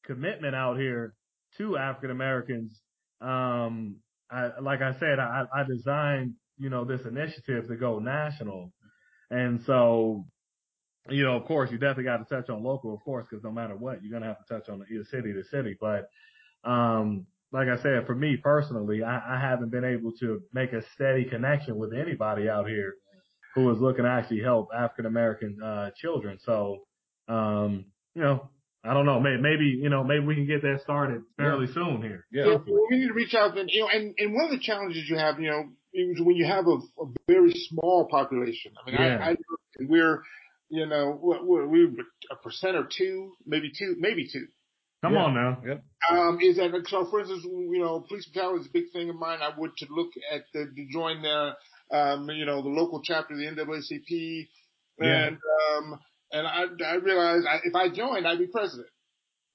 commitment 0.05 0.55
out 0.57 0.79
here 0.79 1.15
to 1.59 1.77
African 1.77 2.11
Americans. 2.11 2.81
Um, 3.21 3.97
I, 4.31 4.51
like 4.61 4.83
I 4.83 4.99
said, 4.99 5.19
I, 5.21 5.45
I 5.55 5.63
designed 5.65 6.35
you 6.59 6.71
know 6.71 6.85
this 6.85 7.03
initiative 7.07 7.69
to 7.69 7.77
go 7.77 7.99
national, 7.99 8.73
and 9.31 9.61
so 9.67 10.27
you 11.09 11.25
know, 11.25 11.37
of 11.37 11.45
course, 11.45 11.71
you 11.71 11.79
definitely 11.79 12.05
got 12.05 12.17
to 12.17 12.25
touch 12.25 12.51
on 12.51 12.63
local, 12.63 12.93
of 12.93 13.01
course, 13.01 13.27
because 13.31 13.45
no 13.45 13.53
matter 13.53 13.77
what, 13.77 14.03
you're 14.03 14.13
gonna 14.13 14.27
have 14.27 14.45
to 14.45 14.55
touch 14.55 14.69
on 14.69 14.85
either 14.91 15.05
city 15.05 15.33
to 15.33 15.45
city. 15.45 15.77
But 15.81 16.09
um, 16.65 17.27
like 17.53 17.69
I 17.69 17.81
said, 17.81 18.07
for 18.07 18.15
me 18.15 18.37
personally, 18.37 19.03
I, 19.03 19.37
I 19.37 19.41
haven't 19.41 19.71
been 19.71 19.85
able 19.85 20.13
to 20.21 20.43
make 20.53 20.73
a 20.73 20.83
steady 20.95 21.25
connection 21.25 21.77
with 21.77 21.93
anybody 21.95 22.49
out 22.49 22.69
here 22.69 22.95
who 23.55 23.71
is 23.71 23.79
looking 23.79 24.05
to 24.05 24.11
actually 24.11 24.43
help 24.43 24.69
African 24.77 25.07
American 25.07 25.59
uh, 25.63 25.91
children. 25.97 26.39
So, 26.45 26.87
um, 27.29 27.87
you 28.15 28.23
know, 28.23 28.51
I 28.85 28.93
don't 28.95 29.07
know. 29.07 29.21
Maybe, 29.21 29.41
maybe 29.41 29.65
you 29.65 29.89
know, 29.89 30.05
maybe 30.05 30.27
we 30.27 30.35
can 30.35 30.47
get 30.47 30.63
that 30.63 30.81
started 30.83 31.23
fairly 31.37 31.67
soon 31.73 32.03
here. 32.03 32.27
Yeah. 32.33 32.47
Yeah, 32.47 32.57
we 32.91 32.99
need 32.99 33.09
to 33.09 33.15
reach 33.15 33.35
out 33.35 33.57
and 33.57 33.71
you 33.73 33.81
know, 33.81 33.89
and, 33.89 34.15
and 34.19 34.35
one 34.35 34.45
of 34.45 34.51
the 34.51 34.59
challenges 34.59 35.09
you 35.09 35.17
have, 35.17 35.41
you 35.41 35.51
know, 35.51 35.61
is 35.61 35.71
when 36.25 36.37
you 36.37 36.45
have 36.47 36.67
a, 36.67 36.79
a 37.03 37.07
very 37.29 37.53
small 37.69 38.07
population. 38.11 38.73
I 38.81 38.91
mean, 38.91 39.01
Yeah. 39.01 39.19
I, 39.25 39.31
I 39.31 39.37
we're, 39.81 40.23
you 40.69 40.87
know, 40.87 41.19
we're, 41.21 41.67
we're 41.67 41.91
a 42.31 42.37
percent 42.37 42.77
or 42.77 42.85
two, 42.91 43.33
maybe 43.47 43.71
two, 43.77 43.97
maybe 43.99 44.29
two. 44.31 44.47
Come 45.03 45.15
Yeah. 45.15 45.25
on 45.25 45.35
now. 45.35 45.63
Yep. 45.67 45.85
Um, 46.11 46.39
is 46.41 46.57
that 46.57 46.71
so? 46.89 47.05
For 47.11 47.21
instance, 47.21 47.45
you 47.45 47.79
know, 47.79 48.01
police 48.01 48.27
brutality 48.27 48.61
is 48.63 48.67
a 48.69 48.73
big 48.73 48.91
thing 48.93 49.11
of 49.11 49.17
mine. 49.17 49.39
I 49.43 49.51
would 49.59 49.77
to 49.79 49.87
look 49.91 50.11
at 50.33 50.43
the 50.55 50.67
to 50.75 50.87
join 50.91 51.23
the, 51.23 51.53
um, 51.91 52.29
you 52.31 52.47
know, 52.47 52.63
the 52.63 52.69
local 52.71 53.03
chapter 53.03 53.35
of 53.35 53.41
the 53.41 53.47
NAACP, 53.47 54.49
Yeah. 55.01 55.27
and 55.27 55.37
um, 55.37 56.01
and 56.33 56.47
I 56.47 56.65
I 56.85 56.95
realized 56.95 57.47
I, 57.47 57.59
if 57.65 57.75
I 57.75 57.89
joined, 57.91 58.27
I'd 58.27 58.39
be 58.39 58.47
president. 58.47 58.89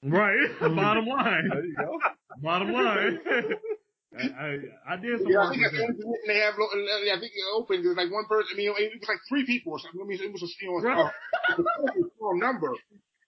Right. 0.04 0.48
Bottom 0.60 1.06
line. 1.06 1.48
There 1.52 1.64
you 1.64 1.74
go. 1.76 1.98
Bottom 2.40 2.72
line. 2.72 3.18
I, 4.16 4.24
I, 4.28 4.48
I 4.92 4.96
did 4.96 5.20
some 5.22 5.30
Yeah, 5.32 5.40
I 5.40 5.50
think 5.50 5.62
with 5.62 5.72
that's 5.72 5.88
them. 5.88 5.96
the 5.96 6.04
only 6.04 6.20
they 6.28 6.38
have. 6.40 6.54
I 6.54 7.18
think 7.20 7.32
it 7.32 7.48
opened. 7.54 7.84
There's 7.84 7.96
like 7.96 8.12
one 8.12 8.26
person. 8.28 8.50
I 8.52 8.56
mean, 8.56 8.72
it 8.76 8.92
was 9.00 9.08
like 9.08 9.20
three 9.28 9.46
people 9.46 9.72
or 9.72 9.78
something. 9.80 10.00
I 10.00 10.06
mean, 10.06 10.20
it 10.20 10.32
was 10.32 10.42
a, 10.42 10.48
you 10.60 10.68
know, 10.68 10.80
Right. 10.84 11.12
a, 11.48 11.52
a 11.62 12.10
small 12.18 12.36
number, 12.38 12.72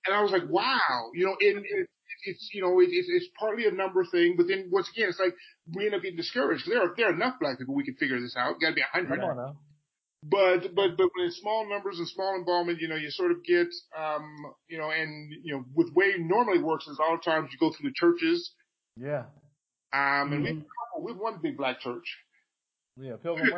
and 0.07 0.15
I 0.15 0.23
was 0.23 0.33
like, 0.33 0.45
wow, 0.49 1.11
you 1.15 1.25
know, 1.27 1.37
and 1.41 1.65
it, 1.65 1.89
it's 2.27 2.51
you 2.53 2.63
know, 2.63 2.81
it, 2.81 2.89
it's 2.93 3.09
it's 3.09 3.29
partly 3.39 3.67
a 3.67 3.71
number 3.71 4.05
thing, 4.13 4.35
but 4.37 4.47
then 4.49 4.69
once 4.71 4.89
again, 4.95 5.09
it's 5.09 5.19
like 5.21 5.35
we 5.75 5.87
end 5.87 5.95
up 5.95 6.03
getting 6.03 6.17
discouraged. 6.17 6.69
There 6.69 6.83
are 6.83 6.95
there 6.97 7.09
are 7.09 7.15
enough 7.15 7.41
black 7.41 7.59
people 7.59 7.75
we 7.75 7.85
can 7.85 7.97
figure 7.97 8.21
this 8.21 8.37
out. 8.37 8.61
Got 8.61 8.71
to 8.71 8.75
be 8.75 8.83
a 8.83 8.93
hundred. 8.93 9.21
Come 9.21 9.31
on 9.31 9.37
now. 9.37 9.57
But 10.23 10.75
but 10.75 10.97
but 10.97 11.09
when 11.15 11.27
it's 11.29 11.37
small 11.41 11.69
numbers 11.69 11.99
and 11.99 12.09
small 12.09 12.35
involvement, 12.37 12.81
you 12.81 12.89
know, 12.89 12.97
you 12.97 13.11
sort 13.11 13.31
of 13.31 13.45
get 13.45 13.69
um 13.99 14.25
you 14.69 14.79
know, 14.79 14.91
and 14.91 15.33
you 15.43 15.55
know, 15.55 15.65
with 15.75 15.93
way 15.95 16.15
normally 16.19 16.63
works 16.63 16.87
is 16.87 16.99
a 16.99 17.03
lot 17.03 17.15
of 17.15 17.23
times 17.23 17.51
you 17.53 17.59
go 17.59 17.73
through 17.75 17.91
the 17.91 17.95
churches. 17.95 18.53
Yeah. 18.97 19.25
Um, 19.95 20.33
and 20.33 20.43
we've 20.43 20.63
we've 21.01 21.17
one 21.17 21.39
big 21.43 21.57
black 21.57 21.81
church. 21.81 22.05
Yeah. 23.01 23.17
Pilgrim. 23.23 23.51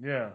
Yeah. 0.00 0.30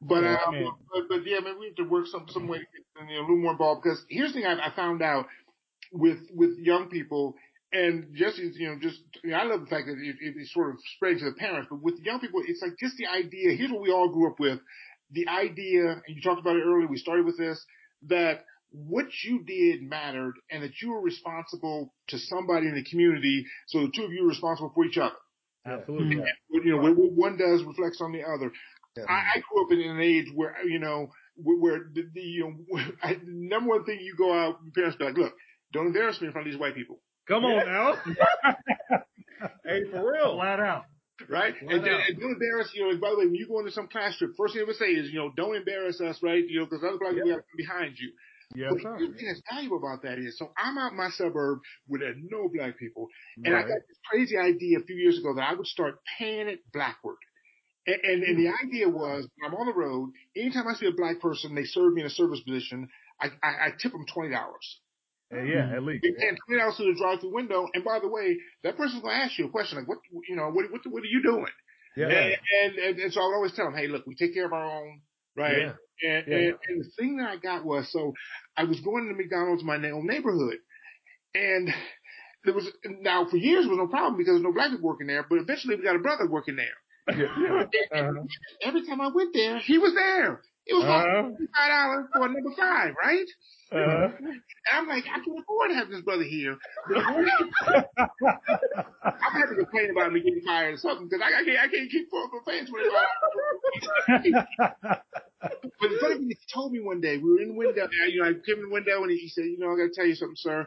But, 0.00 0.22
Yeah, 0.22 0.36
uh, 0.46 0.50
I 0.50 0.64
but, 0.92 1.08
but 1.08 1.26
yeah, 1.26 1.40
man, 1.40 1.58
we 1.58 1.66
have 1.66 1.76
to 1.76 1.84
work 1.84 2.06
some 2.06 2.26
some 2.28 2.46
way 2.46 2.58
to 2.58 2.64
get 2.64 3.08
you 3.08 3.14
know, 3.14 3.20
a 3.20 3.22
little 3.22 3.38
more 3.38 3.52
involved 3.52 3.82
because 3.82 4.04
here's 4.08 4.32
the 4.32 4.40
thing 4.40 4.46
I, 4.46 4.68
I 4.68 4.76
found 4.76 5.02
out 5.02 5.26
with 5.92 6.18
with 6.32 6.56
young 6.58 6.88
people 6.88 7.34
and 7.72 8.14
just 8.14 8.38
you 8.38 8.68
know 8.68 8.78
just 8.80 9.00
you 9.24 9.30
know, 9.30 9.38
I 9.38 9.44
love 9.44 9.60
the 9.60 9.66
fact 9.66 9.86
that 9.86 9.98
it, 9.98 10.16
it, 10.20 10.34
it's 10.36 10.52
sort 10.52 10.70
of 10.70 10.76
spread 10.94 11.18
to 11.18 11.24
the 11.24 11.32
parents, 11.32 11.68
but 11.70 11.82
with 11.82 11.98
young 12.00 12.20
people, 12.20 12.42
it's 12.46 12.62
like 12.62 12.78
just 12.78 12.96
the 12.96 13.06
idea. 13.06 13.56
Here's 13.56 13.72
what 13.72 13.82
we 13.82 13.90
all 13.90 14.08
grew 14.08 14.30
up 14.30 14.38
with: 14.38 14.60
the 15.10 15.26
idea, 15.28 16.02
and 16.06 16.16
you 16.16 16.22
talked 16.22 16.40
about 16.40 16.56
it 16.56 16.62
earlier. 16.64 16.86
We 16.86 16.96
started 16.96 17.26
with 17.26 17.38
this 17.38 17.64
that 18.06 18.44
what 18.70 19.06
you 19.24 19.44
did 19.44 19.82
mattered, 19.82 20.34
and 20.50 20.62
that 20.62 20.72
you 20.82 20.90
were 20.90 21.00
responsible 21.00 21.94
to 22.08 22.18
somebody 22.18 22.66
in 22.68 22.74
the 22.74 22.84
community. 22.84 23.44
So 23.68 23.80
the 23.82 23.92
two 23.94 24.04
of 24.04 24.12
you 24.12 24.24
are 24.24 24.28
responsible 24.28 24.72
for 24.74 24.84
each 24.84 24.98
other. 24.98 25.14
Absolutely. 25.66 26.16
Yeah. 26.16 26.60
You 26.62 26.76
know, 26.76 26.82
what 26.82 26.96
what 26.96 27.12
one 27.12 27.36
does 27.38 27.62
reflects 27.64 28.00
on 28.00 28.12
the 28.12 28.22
other. 28.22 28.52
I, 29.08 29.12
I 29.36 29.42
grew 29.48 29.64
up 29.64 29.70
in 29.72 29.80
an 29.80 30.00
age 30.00 30.26
where 30.34 30.54
you 30.66 30.78
know 30.80 31.08
where, 31.36 31.56
where 31.58 31.78
the, 31.94 32.02
the 32.12 32.20
you 32.20 32.56
know 32.68 32.80
I, 33.02 33.16
number 33.24 33.70
one 33.70 33.84
thing 33.84 33.98
you 34.00 34.14
go 34.16 34.32
out, 34.32 34.56
your 34.64 34.72
parents 34.74 34.96
be 34.98 35.04
like, 35.04 35.16
look, 35.16 35.32
don't 35.72 35.86
embarrass 35.88 36.20
me 36.20 36.26
in 36.28 36.32
front 36.32 36.46
of 36.48 36.52
these 36.52 36.60
white 36.60 36.74
people, 36.74 37.00
Come 37.28 37.44
on 37.44 37.66
now. 37.66 37.94
Hey, 39.64 39.82
for 39.90 40.12
real. 40.12 40.34
Flat 40.34 40.58
out. 40.58 40.84
right? 41.28 41.54
Flat 41.56 41.72
And, 41.72 41.84
then- 41.84 41.94
out. 41.94 42.00
and 42.08 42.18
don't 42.18 42.32
embarrass 42.32 42.70
you 42.74 42.82
know. 42.90 42.98
By 42.98 43.10
the 43.10 43.18
way, 43.18 43.26
when 43.26 43.34
you 43.36 43.46
go 43.46 43.60
into 43.60 43.70
some 43.70 43.86
class 43.86 44.16
trip, 44.18 44.30
first 44.36 44.54
thing 44.54 44.62
they 44.62 44.66
would 44.66 44.76
say 44.76 44.86
is, 44.90 45.10
you 45.12 45.18
know, 45.18 45.30
don't 45.36 45.54
embarrass 45.54 46.00
us, 46.00 46.18
right? 46.22 46.42
You 46.46 46.60
know, 46.60 46.66
because 46.66 46.82
other 46.82 46.98
black 46.98 47.14
people 47.14 47.32
are 47.34 47.44
behind 47.56 47.94
you. 47.98 48.10
Yes, 48.54 48.72
But 48.72 48.98
the 48.98 49.12
thing 49.12 49.26
that's 49.28 49.42
valuable 49.52 49.76
about 49.76 50.02
that 50.02 50.18
is, 50.18 50.38
so 50.38 50.50
I'm 50.56 50.78
out 50.78 50.92
in 50.92 50.96
my 50.96 51.10
suburb 51.10 51.60
with 51.86 52.00
no 52.30 52.48
black 52.48 52.78
people, 52.78 53.08
and 53.44 53.54
I 53.54 53.60
got 53.60 53.84
this 53.86 53.98
crazy 54.10 54.38
idea 54.38 54.78
a 54.78 54.84
few 54.84 54.96
years 54.96 55.18
ago 55.18 55.34
that 55.34 55.42
I 55.42 55.54
would 55.54 55.66
start 55.66 55.96
paying 56.18 56.48
it 56.48 56.60
backward. 56.72 57.18
And, 57.86 58.00
and, 58.02 58.22
and 58.22 58.38
the 58.38 58.50
idea 58.64 58.88
was, 58.88 59.28
I'm 59.44 59.54
on 59.54 59.66
the 59.66 59.74
road, 59.74 60.12
anytime 60.34 60.66
I 60.66 60.74
see 60.74 60.86
a 60.86 60.92
black 60.92 61.20
person, 61.20 61.54
they 61.54 61.64
serve 61.64 61.92
me 61.92 62.00
in 62.00 62.06
a 62.06 62.10
service 62.10 62.40
position, 62.40 62.88
I, 63.20 63.28
I, 63.42 63.48
I 63.48 63.68
tip 63.78 63.92
them 63.92 64.06
twenty 64.12 64.30
dollars. 64.30 64.80
Uh, 65.32 65.42
yeah, 65.42 65.76
at 65.76 65.82
least. 65.82 66.04
Pay 66.04 66.10
twenty 66.46 66.58
dollars 66.58 66.76
through 66.76 66.94
the 66.94 66.98
drive-through 66.98 67.34
window, 67.34 67.68
and 67.74 67.84
by 67.84 67.98
the 68.00 68.08
way, 68.08 68.38
that 68.64 68.78
person's 68.78 69.02
going 69.02 69.14
to 69.14 69.24
ask 69.24 69.38
you 69.38 69.46
a 69.46 69.50
question 69.50 69.78
like, 69.78 69.88
"What, 69.88 69.98
you 70.28 70.36
know, 70.36 70.48
what, 70.48 70.70
what, 70.72 70.80
what 70.88 71.02
are 71.02 71.06
you 71.06 71.22
doing?" 71.22 71.52
Yeah. 71.96 72.08
And, 72.08 72.36
and, 72.62 72.78
and, 72.78 72.98
and 72.98 73.12
so 73.12 73.20
I 73.20 73.26
would 73.26 73.34
always 73.34 73.52
tell 73.52 73.66
them, 73.66 73.74
hey, 73.74 73.88
look, 73.88 74.06
we 74.06 74.14
take 74.14 74.32
care 74.32 74.46
of 74.46 74.52
our 74.52 74.64
own, 74.64 75.00
right? 75.36 75.58
Yeah. 75.58 75.72
And, 76.02 76.24
Yeah. 76.26 76.36
and, 76.36 76.54
and 76.68 76.84
the 76.84 76.90
thing 76.98 77.16
that 77.18 77.30
I 77.30 77.36
got 77.36 77.64
was, 77.64 77.90
so 77.90 78.14
I 78.56 78.64
was 78.64 78.80
going 78.80 79.08
to 79.08 79.14
McDonald's 79.14 79.62
in 79.62 79.66
my 79.66 79.76
own 79.90 80.06
neighborhood, 80.06 80.58
and 81.34 81.68
there 82.44 82.54
was, 82.54 82.68
now 82.84 83.26
for 83.28 83.36
years 83.36 83.62
there 83.64 83.70
was 83.70 83.78
no 83.78 83.88
problem 83.88 84.16
because 84.16 84.28
there 84.28 84.34
was 84.34 84.42
no 84.42 84.52
black 84.52 84.70
people 84.70 84.88
working 84.88 85.06
there, 85.06 85.24
but 85.28 85.38
eventually 85.38 85.76
we 85.76 85.82
got 85.82 85.96
a 85.96 86.00
brother 86.00 86.28
working 86.28 86.56
there. 86.56 86.76
Uh-huh. 87.90 88.12
Every 88.62 88.86
time 88.86 89.00
I 89.00 89.08
went 89.08 89.32
there, 89.32 89.58
he 89.60 89.78
was 89.78 89.94
there. 89.94 90.42
It 90.68 90.74
was 90.74 90.84
Uh-huh. 90.84 91.22
like 91.24 91.34
five 91.56 91.70
dollars 91.70 92.06
for 92.12 92.28
number 92.28 92.50
five, 92.56 92.94
right? 93.02 93.26
Uh-huh. 93.72 94.08
And 94.20 94.42
I'm 94.72 94.86
like, 94.88 95.04
I 95.04 95.18
can't 95.24 95.38
afford 95.40 95.70
to 95.70 95.74
have 95.76 95.88
this 95.90 96.00
brother 96.02 96.24
here. 96.24 96.56
I'm 96.96 97.26
happy 99.32 99.54
to 99.56 99.64
complain 99.64 99.90
about 99.90 100.12
me 100.12 100.20
getting 100.20 100.42
fired 100.46 100.74
or 100.74 100.78
something 100.78 101.08
because 101.08 101.22
I, 101.24 101.40
I 101.40 101.44
can't 101.44 101.58
I 101.58 101.68
can't 101.68 101.90
keep 101.90 102.08
paying 102.46 102.66
twenty 102.66 102.88
five. 102.90 103.06
but 104.60 105.90
the 105.90 105.98
funny 106.00 106.14
thing 106.18 106.30
is, 106.30 106.38
he 106.40 106.46
told 106.52 106.72
me 106.72 106.80
one 106.80 107.00
day 107.00 107.18
we 107.18 107.30
were 107.32 107.40
in 107.40 107.48
the 107.48 107.54
window. 107.54 107.88
You 108.08 108.22
know, 108.22 108.28
I 108.28 108.32
came 108.34 108.56
in 108.56 108.62
the 108.68 108.72
window 108.72 109.02
and 109.02 109.10
he 109.10 109.28
said, 109.28 109.44
you 109.44 109.58
know, 109.58 109.72
I 109.72 109.76
got 109.76 109.92
to 109.92 109.94
tell 109.94 110.06
you 110.06 110.14
something, 110.14 110.36
sir. 110.36 110.66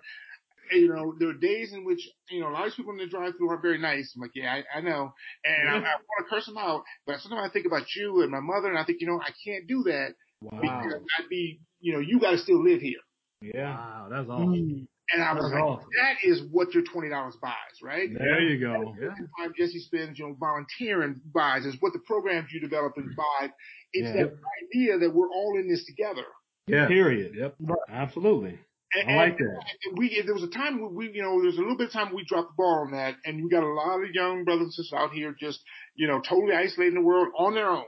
And, 0.72 0.82
you 0.82 0.88
know, 0.94 1.14
there 1.20 1.30
are 1.30 1.34
days 1.34 1.74
in 1.74 1.84
which 1.84 2.00
you 2.30 2.40
know 2.40 2.50
a 2.50 2.54
lot 2.54 2.68
of 2.68 2.74
people 2.74 2.94
in 2.94 2.98
the 2.98 3.08
drive-through 3.08 3.50
are 3.50 3.62
very 3.62 3.78
nice. 3.78 4.14
I'm 4.16 4.22
like, 4.22 4.32
yeah, 4.34 4.62
I, 4.74 4.78
I 4.78 4.82
know, 4.82 5.14
and 5.44 5.70
I, 5.70 5.74
I 5.74 5.80
want 5.80 6.20
to 6.20 6.30
curse 6.30 6.46
them 6.46 6.58
out, 6.58 6.84
but 7.06 7.20
sometimes 7.20 7.50
I 7.50 7.54
think 7.54 7.66
about 7.66 7.84
you 7.96 8.22
and 8.22 8.32
my 8.32 8.40
mother, 8.40 8.70
and 8.70 8.78
I 8.78 8.86
think, 8.86 9.02
you 9.02 9.08
know, 9.08 9.20
I 9.22 9.32
can't 9.46 9.68
do 9.68 9.84
that 9.84 10.14
Wow. 10.42 10.60
because 10.60 10.94
I'd 11.20 11.30
be, 11.30 11.60
you 11.82 11.94
know, 11.94 12.00
you 12.00 12.20
got 12.20 12.32
to 12.32 12.38
still 12.40 12.64
live 12.64 12.82
here. 12.82 12.98
Yeah. 13.42 13.70
Wow, 13.76 14.08
that's 14.10 14.28
mm. 14.28 14.34
awesome. 14.34 14.88
And 15.14 15.24
I 15.24 15.34
was 15.34 15.44
That's 15.44 15.54
like, 15.56 15.64
awesome. 15.64 15.90
that 16.02 16.16
is 16.24 16.42
what 16.52 16.74
your 16.74 16.84
twenty 16.84 17.10
dollars 17.10 17.36
buys, 17.42 17.54
right? 17.84 18.10
There 18.18 18.40
you 18.40 18.60
go. 18.60 18.96
Yeah. 19.00 19.10
The 19.10 19.28
time 19.38 19.54
Jesse 19.58 19.80
spends, 19.80 20.18
you 20.18 20.26
know, 20.26 20.38
volunteering 20.40 21.20
buys 21.34 21.66
is 21.66 21.76
what 21.82 21.92
the 21.92 22.00
programs 22.08 22.48
you 22.54 22.62
develop 22.62 22.94
and 22.96 23.14
buy. 23.16 23.50
It's 23.92 24.16
Yeah. 24.16 24.24
that 24.24 24.34
idea 24.74 25.00
that 25.00 25.14
we're 25.14 25.30
all 25.30 25.58
in 25.60 25.68
this 25.68 25.86
together. 25.86 26.26
Yeah. 26.68 26.88
Period. 26.88 27.34
Yep. 27.36 27.56
Absolutely. 27.90 28.58
And, 28.94 29.12
I 29.12 29.16
like 29.16 29.38
that. 29.38 29.62
we 29.96 30.22
there 30.26 30.34
was 30.34 30.44
a 30.44 30.50
time 30.50 30.82
when 30.82 30.94
we, 30.94 31.12
you 31.14 31.22
know, 31.22 31.40
there 31.40 31.48
was 31.48 31.58
a 31.58 31.62
little 31.62 31.78
bit 31.78 31.88
of 31.88 31.94
time 31.94 32.14
we 32.14 32.26
dropped 32.26 32.52
the 32.52 32.56
ball 32.58 32.84
on 32.86 32.92
that, 32.92 33.16
and 33.26 33.42
we 33.44 33.50
got 33.50 33.64
a 33.64 33.74
lot 33.74 34.04
of 34.04 34.10
young 34.14 34.44
brothers 34.44 34.64
and 34.64 34.74
sisters 34.74 34.94
out 34.98 35.12
here 35.12 35.34
just, 35.40 35.62
you 35.96 36.08
know, 36.08 36.20
totally 36.20 36.54
isolated 36.54 36.90
in 36.90 36.96
the 36.96 37.02
world 37.02 37.30
on 37.38 37.54
their 37.54 37.70
own. 37.70 37.86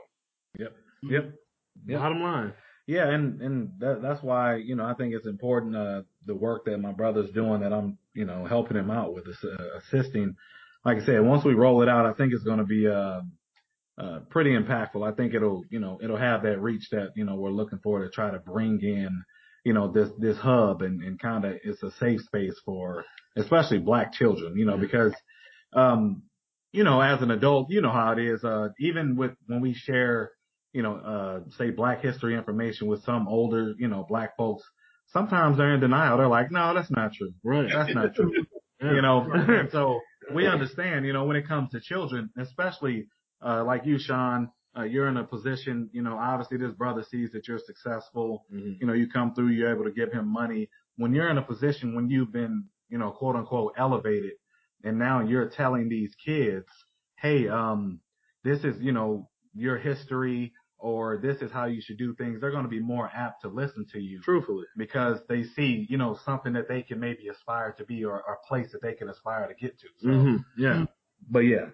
Yep. 0.58 0.72
Yep. 1.02 1.34
Yep. 1.86 2.00
Bottom 2.00 2.22
line. 2.22 2.52
Yeah, 2.86 3.08
and 3.08 3.40
and 3.40 3.70
that, 3.80 4.02
that's 4.02 4.22
why 4.22 4.56
you 4.56 4.76
know 4.76 4.84
I 4.84 4.94
think 4.94 5.14
it's 5.14 5.26
important 5.26 5.74
uh, 5.74 6.02
the 6.26 6.34
work 6.34 6.66
that 6.66 6.78
my 6.78 6.92
brother's 6.92 7.30
doing 7.30 7.60
that 7.60 7.72
I'm 7.72 7.98
you 8.12 8.26
know 8.26 8.44
helping 8.44 8.76
him 8.76 8.90
out 8.90 9.14
with, 9.14 9.24
uh, 9.26 9.78
assisting. 9.78 10.36
Like 10.84 10.98
I 10.98 11.06
said, 11.06 11.22
once 11.22 11.44
we 11.44 11.54
roll 11.54 11.82
it 11.82 11.88
out, 11.88 12.04
I 12.04 12.12
think 12.12 12.34
it's 12.34 12.44
going 12.44 12.58
to 12.58 12.64
be 12.64 12.86
uh, 12.86 13.22
uh, 13.96 14.20
pretty 14.28 14.50
impactful. 14.50 15.06
I 15.06 15.14
think 15.14 15.32
it'll 15.32 15.64
you 15.70 15.80
know 15.80 15.98
it'll 16.02 16.18
have 16.18 16.42
that 16.42 16.60
reach 16.60 16.88
that 16.90 17.12
you 17.16 17.24
know 17.24 17.36
we're 17.36 17.50
looking 17.50 17.78
for 17.82 18.02
to 18.02 18.10
try 18.10 18.30
to 18.30 18.38
bring 18.38 18.80
in 18.82 19.24
you 19.64 19.72
know 19.72 19.90
this 19.90 20.10
this 20.18 20.36
hub 20.38 20.82
and 20.82 21.02
and 21.02 21.18
kind 21.18 21.44
of 21.44 21.54
it's 21.64 21.82
a 21.82 21.90
safe 21.92 22.20
space 22.20 22.54
for 22.64 23.04
especially 23.36 23.78
black 23.78 24.12
children. 24.12 24.56
You 24.56 24.66
know 24.66 24.76
because 24.76 25.14
um 25.72 26.22
you 26.72 26.84
know 26.84 27.00
as 27.00 27.22
an 27.22 27.30
adult 27.30 27.70
you 27.70 27.80
know 27.80 27.92
how 27.92 28.12
it 28.12 28.18
is 28.18 28.44
uh 28.44 28.68
even 28.78 29.16
with 29.16 29.32
when 29.46 29.60
we 29.60 29.74
share 29.74 30.30
you 30.74 30.82
know, 30.82 30.96
uh, 30.96 31.40
say 31.56 31.70
black 31.70 32.02
history 32.02 32.34
information 32.34 32.88
with 32.88 33.02
some 33.04 33.28
older, 33.28 33.74
you 33.78 33.88
know, 33.88 34.04
black 34.06 34.36
folks, 34.36 34.64
sometimes 35.12 35.56
they're 35.56 35.72
in 35.72 35.80
denial. 35.80 36.18
They're 36.18 36.28
like, 36.28 36.50
no, 36.50 36.74
that's 36.74 36.90
not 36.90 37.12
true. 37.14 37.32
Right. 37.42 37.70
That's 37.72 37.94
not 37.94 38.14
true. 38.14 38.30
You 38.82 39.00
know, 39.00 39.26
and 39.32 39.70
so 39.72 40.00
we 40.34 40.46
understand, 40.46 41.06
you 41.06 41.14
know, 41.14 41.24
when 41.24 41.36
it 41.36 41.48
comes 41.48 41.70
to 41.70 41.80
children, 41.80 42.28
especially, 42.36 43.06
uh, 43.40 43.64
like 43.64 43.86
you, 43.86 43.98
Sean, 43.98 44.50
uh, 44.76 44.82
you're 44.82 45.08
in 45.08 45.16
a 45.16 45.24
position, 45.24 45.88
you 45.92 46.02
know, 46.02 46.16
obviously 46.18 46.56
this 46.58 46.72
brother 46.72 47.02
sees 47.02 47.30
that 47.32 47.46
you're 47.48 47.58
successful. 47.58 48.44
Mhm. 48.52 48.80
You 48.80 48.86
know, 48.86 48.92
you 48.92 49.08
come 49.08 49.34
through, 49.34 49.48
you're 49.48 49.72
able 49.72 49.84
to 49.84 49.92
give 49.92 50.12
him 50.12 50.26
money. 50.28 50.68
When 50.96 51.14
you're 51.14 51.28
in 51.30 51.38
a 51.38 51.42
position 51.42 51.94
when 51.94 52.08
you've 52.10 52.32
been, 52.32 52.64
you 52.88 52.98
know, 52.98 53.10
quote 53.10 53.36
unquote 53.36 53.74
elevated 53.76 54.32
and 54.84 54.98
now 54.98 55.20
you're 55.20 55.48
telling 55.48 55.88
these 55.88 56.14
kids, 56.24 56.66
Hey, 57.16 57.48
um, 57.48 58.00
this 58.42 58.64
is, 58.64 58.80
you 58.80 58.92
know, 58.92 59.30
your 59.54 59.78
history 59.78 60.52
or 60.78 61.16
this 61.16 61.40
is 61.40 61.50
how 61.50 61.64
you 61.64 61.80
should 61.80 61.96
do 61.96 62.14
things, 62.14 62.40
they're 62.40 62.50
going 62.50 62.64
to 62.64 62.68
be 62.68 62.80
more 62.80 63.08
apt 63.14 63.40
to 63.42 63.48
listen 63.48 63.86
to 63.92 63.98
you 64.00 64.20
Truthfully. 64.20 64.66
because 64.76 65.18
they 65.28 65.44
see, 65.44 65.86
you 65.88 65.96
know, 65.96 66.18
something 66.26 66.52
that 66.52 66.68
they 66.68 66.82
can 66.82 67.00
maybe 67.00 67.28
aspire 67.28 67.72
to 67.78 67.84
be 67.86 68.04
or 68.04 68.18
a 68.18 68.36
place 68.46 68.70
that 68.72 68.82
they 68.82 68.92
can 68.92 69.08
aspire 69.08 69.46
to 69.48 69.54
get 69.54 69.78
to. 69.78 69.88
So, 69.98 70.08
hmm 70.10 70.36
Yeah. 70.58 70.84
but 71.30 71.40
yeah, 71.40 71.70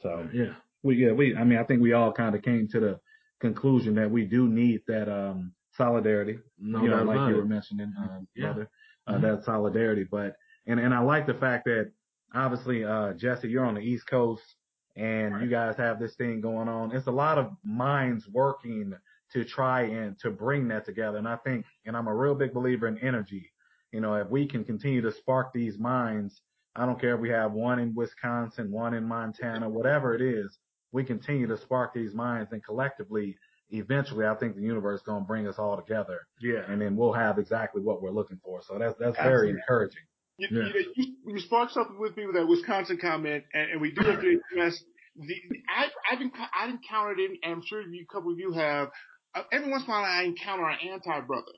so 0.00 0.28
Yeah. 0.32 0.54
We, 0.86 0.96
yeah, 0.96 1.12
we, 1.12 1.36
I 1.36 1.44
mean, 1.44 1.58
I 1.58 1.64
think 1.64 1.82
we 1.82 1.92
all 1.92 2.12
kind 2.12 2.34
of 2.34 2.42
came 2.42 2.68
to 2.68 2.80
the 2.80 3.00
conclusion 3.40 3.94
that 3.96 4.10
we 4.10 4.24
do 4.24 4.48
need 4.48 4.80
that, 4.88 5.08
um, 5.08 5.52
solidarity, 5.72 6.38
No 6.58 6.82
you 6.82 6.88
know, 6.88 7.02
like 7.02 7.28
you 7.28 7.36
were 7.36 7.44
mentioning, 7.44 7.92
um, 7.98 8.26
Yeah. 8.34 8.46
brother, 8.52 8.70
uh, 9.06 9.14
Mhm. 9.14 9.20
that 9.22 9.44
solidarity. 9.44 10.04
But, 10.10 10.36
and, 10.66 10.80
and 10.80 10.94
I 10.94 11.00
like 11.00 11.26
the 11.26 11.34
fact 11.34 11.66
that 11.66 11.92
obviously, 12.34 12.84
uh, 12.84 13.12
Jesse, 13.12 13.48
you're 13.48 13.64
on 13.66 13.74
the 13.74 13.80
East 13.82 14.06
Coast 14.06 14.56
and 14.96 15.42
you 15.42 15.48
guys 15.48 15.76
have 15.76 15.98
this 15.98 16.14
thing 16.16 16.40
going 16.40 16.68
on. 16.68 16.92
It's 16.92 17.06
a 17.08 17.12
lot 17.12 17.36
of 17.36 17.50
minds 17.62 18.26
working 18.28 18.94
to 19.32 19.44
try 19.44 19.82
and 19.82 20.18
to 20.20 20.30
bring 20.30 20.68
that 20.68 20.86
together. 20.86 21.18
And 21.18 21.28
I 21.28 21.36
think, 21.36 21.66
and 21.84 21.96
I'm 21.96 22.06
a 22.06 22.14
real 22.14 22.34
big 22.34 22.54
believer 22.54 22.86
in 22.88 22.96
energy. 22.98 23.52
You 23.92 24.00
know, 24.00 24.14
if 24.14 24.28
we 24.30 24.46
can 24.46 24.64
continue 24.64 25.02
to 25.02 25.12
spark 25.12 25.52
these 25.52 25.78
minds, 25.78 26.40
I 26.74 26.86
don't 26.86 27.00
care 27.00 27.14
if 27.14 27.20
we 27.20 27.30
have 27.30 27.52
one 27.52 27.78
in 27.78 27.94
Wisconsin, 27.94 28.70
one 28.70 28.94
in 28.94 29.04
Montana, 29.04 29.68
whatever 29.68 30.14
it 30.14 30.22
is, 30.22 30.58
we 30.92 31.04
continue 31.04 31.46
to 31.46 31.56
spark 31.58 31.92
these 31.94 32.14
minds 32.14 32.52
and 32.52 32.64
collectively, 32.64 33.36
eventually, 33.70 34.26
I 34.26 34.34
think 34.36 34.54
the 34.56 34.62
universe 34.62 35.00
is 35.00 35.06
going 35.06 35.22
to 35.22 35.26
bring 35.26 35.46
us 35.48 35.56
all 35.58 35.76
together 35.76 36.20
Yeah. 36.40 36.62
and 36.68 36.80
then 36.80 36.96
we'll 36.96 37.12
have 37.12 37.38
exactly 37.38 37.82
what 37.82 38.00
we're 38.02 38.10
looking 38.12 38.40
for. 38.44 38.62
So 38.62 38.78
that's, 38.78 38.94
that's 38.98 39.16
very 39.16 39.50
encouraging. 39.50 40.02
You, 40.38 40.48
Yeah. 40.50 40.58
you, 40.68 40.74
know, 40.74 40.80
you, 40.96 41.14
you 41.26 41.38
sparked 41.40 41.72
something 41.72 41.98
with 41.98 42.16
me 42.16 42.26
with 42.26 42.36
that 42.36 42.46
Wisconsin 42.46 42.98
comment, 43.00 43.44
and, 43.54 43.72
and 43.72 43.80
we 43.80 43.90
do 43.92 44.02
have 44.06 44.20
to 44.20 44.40
address 44.52 44.82
the. 45.16 45.26
the 45.48 45.58
I, 45.74 45.86
I've 46.12 46.18
been, 46.18 46.30
I've 46.54 46.68
encountered 46.70 47.18
it, 47.20 47.30
and 47.42 47.54
I'm 47.54 47.62
sure 47.64 47.80
you, 47.80 48.04
a 48.08 48.12
couple 48.14 48.32
of 48.32 48.38
you 48.38 48.52
have. 48.52 48.88
Uh, 49.34 49.42
every 49.50 49.70
once 49.70 49.84
in 49.84 49.88
a 49.90 49.92
while, 49.92 50.04
I 50.04 50.22
encounter 50.24 50.68
an 50.68 50.76
anti 50.92 51.20
brother. 51.22 51.52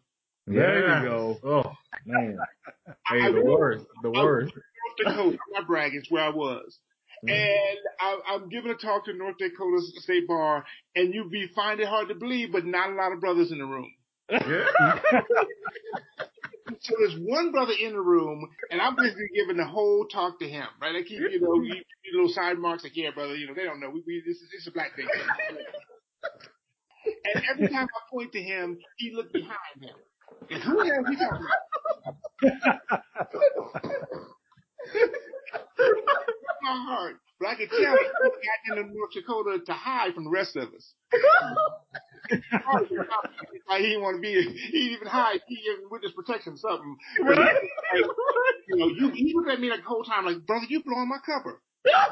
There 0.47 0.87
Yeah. 0.89 1.03
you 1.03 1.09
go. 1.09 1.37
Oh, 1.45 1.73
man. 2.07 2.39
I, 3.07 3.19
Hey, 3.19 3.33
the 3.33 3.41
I 3.41 3.43
worst, 3.43 3.85
the 4.03 4.11
I- 4.13 4.23
worst. 4.25 4.55
North 4.55 5.15
Dakota. 5.17 5.39
I'm 5.39 5.53
not 5.53 5.67
bragging. 5.67 5.99
It's 5.99 6.11
where 6.11 6.23
I 6.25 6.31
was. 6.31 6.79
Mhm. 7.25 7.31
And 7.33 7.79
I, 8.01 8.19
I'm 8.29 8.49
giving 8.49 8.71
a 8.71 8.75
talk 8.77 9.05
to 9.07 9.13
North 9.13 9.37
Dakota 9.39 9.81
State 10.01 10.29
Bar, 10.29 10.65
and 10.95 11.13
you'd 11.15 11.31
be 11.31 11.49
find 11.55 11.81
it 11.81 11.89
hard 11.89 12.09
to 12.09 12.15
believe, 12.15 12.53
but 12.53 12.65
not 12.65 12.91
a 12.91 12.95
lot 12.95 13.13
of 13.13 13.21
brothers 13.21 13.51
in 13.53 13.59
the 13.59 13.67
room. 13.67 13.93
Yeah. 14.31 15.01
So 16.81 16.95
there's 16.99 17.17
one 17.19 17.51
brother 17.51 17.73
in 17.81 17.93
the 17.93 18.01
room, 18.01 18.49
and 18.71 18.81
I'm 18.81 18.95
basically 18.95 19.29
giving 19.35 19.57
the 19.57 19.65
whole 19.65 20.07
talk 20.07 20.39
to 20.41 20.49
him, 20.49 20.67
right? 20.81 20.95
I 20.97 21.03
keep, 21.03 21.19
you 21.19 21.41
know, 21.41 21.55
little 22.15 22.29
side 22.29 22.59
marks 22.59 22.85
like, 22.85 22.97
yeah, 22.97 23.11
brother, 23.11 23.35
you 23.35 23.47
know, 23.47 23.55
they 23.55 23.65
don't 23.65 23.81
know. 23.81 23.91
We, 23.91 24.03
we 24.07 24.23
this 24.27 24.37
is 24.37 24.49
this 24.53 24.63
is 24.63 24.69
a 24.69 24.73
black 24.73 24.95
thing. 24.95 25.07
And 27.35 27.45
every 27.51 27.69
time 27.69 27.87
I 27.87 28.01
point 28.11 28.33
to 28.33 28.43
him, 28.43 28.79
he 28.97 29.13
looked 29.15 29.33
behind 29.33 29.57
him. 29.81 29.97
And 30.51 30.63
who 30.63 30.77
the 30.77 30.85
hell 30.93 31.05
he 31.09 31.17
talking 31.17 31.47
about? 32.83 33.03
My 36.63 36.85
heart, 36.89 37.17
but 37.41 37.49
I 37.49 37.55
could 37.55 37.71
tell 37.71 37.79
he 37.81 37.87
got 37.87 38.79
into 38.79 38.93
North 38.95 39.13
Dakota 39.15 39.61
to 39.65 39.73
hide 39.73 40.15
from 40.15 40.25
the 40.25 40.31
rest 40.31 40.57
of 40.57 40.69
us. 40.75 40.95
like 43.69 43.81
he 43.81 43.87
didn't 43.87 44.03
want 44.03 44.17
to 44.17 44.21
be, 44.21 44.33
he 44.73 44.79
even 44.95 45.07
hide. 45.09 45.41
He 45.47 45.55
even 45.55 45.89
witness 45.91 46.13
protection, 46.13 46.57
something. 46.57 46.97
He- 47.17 47.23
like, 47.25 47.57
you 48.69 48.77
know, 48.77 48.89
you, 48.89 49.11
he 49.15 49.33
looked 49.35 49.51
at 49.51 49.61
me 49.61 49.71
like 49.71 49.81
the 49.81 49.89
whole 49.89 50.05
time, 50.05 50.27
like, 50.27 50.45
brother, 50.47 50.67
you 50.69 50.83
blowing 50.83 51.09
my 51.09 51.19
cover. 51.25 51.63
now, 51.87 52.09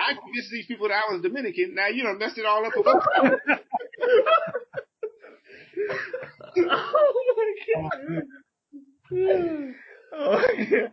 I 0.00 0.14
convinced 0.14 0.50
these 0.50 0.66
people 0.66 0.88
that 0.88 1.02
I 1.08 1.12
was 1.12 1.22
Dominican. 1.22 1.74
Now, 1.74 1.86
you 1.88 2.02
know, 2.04 2.14
messed 2.14 2.38
it 2.38 2.46
all 2.46 2.64
up. 2.66 2.72
oh, 6.58 7.12
oh 9.12 9.74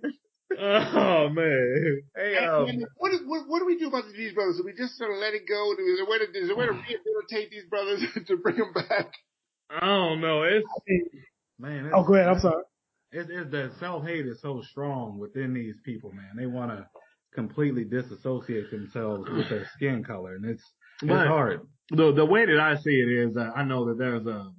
man. 1.34 2.02
Hey, 2.16 2.38
um, 2.46 2.68
and 2.68 2.86
what, 2.98 3.14
is- 3.14 3.22
what, 3.26 3.48
what 3.48 3.60
do 3.60 3.66
we 3.66 3.78
do 3.78 3.88
about 3.88 4.04
these 4.16 4.34
brothers? 4.34 4.58
Do 4.58 4.64
we 4.66 4.74
just 4.74 4.98
sort 4.98 5.12
of 5.12 5.18
let 5.18 5.34
it 5.34 5.48
go? 5.48 5.72
Is 5.74 5.98
there 5.98 6.06
a 6.06 6.10
way 6.10 6.18
to, 6.20 6.26
is 6.26 6.48
there 6.48 6.56
a 6.56 6.60
way 6.60 6.66
to 6.66 6.72
rehabilitate 6.74 7.52
these 7.52 7.66
brothers 7.70 8.04
to 8.28 8.38
bring 8.38 8.58
them 8.58 8.74
back? 8.74 9.12
I 9.70 9.86
don't 9.86 10.22
know. 10.22 10.44
It's 10.44 10.68
man, 11.60 11.86
it's, 11.86 11.94
Oh, 11.96 12.04
go 12.04 12.16
ahead. 12.16 12.28
I'm 12.28 12.40
sorry. 12.40 12.64
It's, 13.14 13.30
it's 13.32 13.52
that 13.52 13.72
self 13.80 14.06
hate 14.06 14.26
is 14.26 14.42
so 14.42 14.62
strong 14.72 15.18
within 15.18 15.54
these 15.54 15.76
people, 15.86 16.12
man. 16.12 16.32
They 16.38 16.46
want 16.46 16.72
to 16.72 16.86
completely 17.34 17.86
disassociate 17.86 18.72
themselves 18.72 19.30
with 19.30 19.50
their 19.50 19.66
skin 19.76 20.04
color, 20.04 20.36
and 20.36 20.46
it's 20.46 20.64
it's 21.02 21.08
But- 21.10 21.28
hard. 21.28 21.62
the 21.90 22.12
the 22.14 22.26
way 22.26 22.46
that 22.46 22.60
I 22.60 22.76
see 22.76 22.92
it 22.92 23.30
is 23.30 23.38
uh, 23.38 23.52
I 23.56 23.64
know 23.64 23.86
that 23.86 23.98
there's 23.98 24.26
a, 24.26 24.52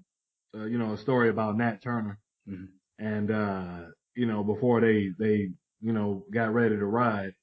uh 0.58 0.64
you 0.64 0.78
know 0.78 0.92
a 0.94 0.98
story 0.98 1.28
about 1.28 1.56
Nat 1.56 1.82
Turner 1.82 2.18
Mhm. 2.48 2.68
and 2.98 3.30
uh 3.30 3.80
you 4.14 4.26
know 4.26 4.42
before 4.42 4.80
they 4.80 5.10
they 5.18 5.50
you 5.80 5.92
know 5.92 6.24
got 6.32 6.52
ready 6.54 6.76
to 6.76 6.84
ride 6.86 7.34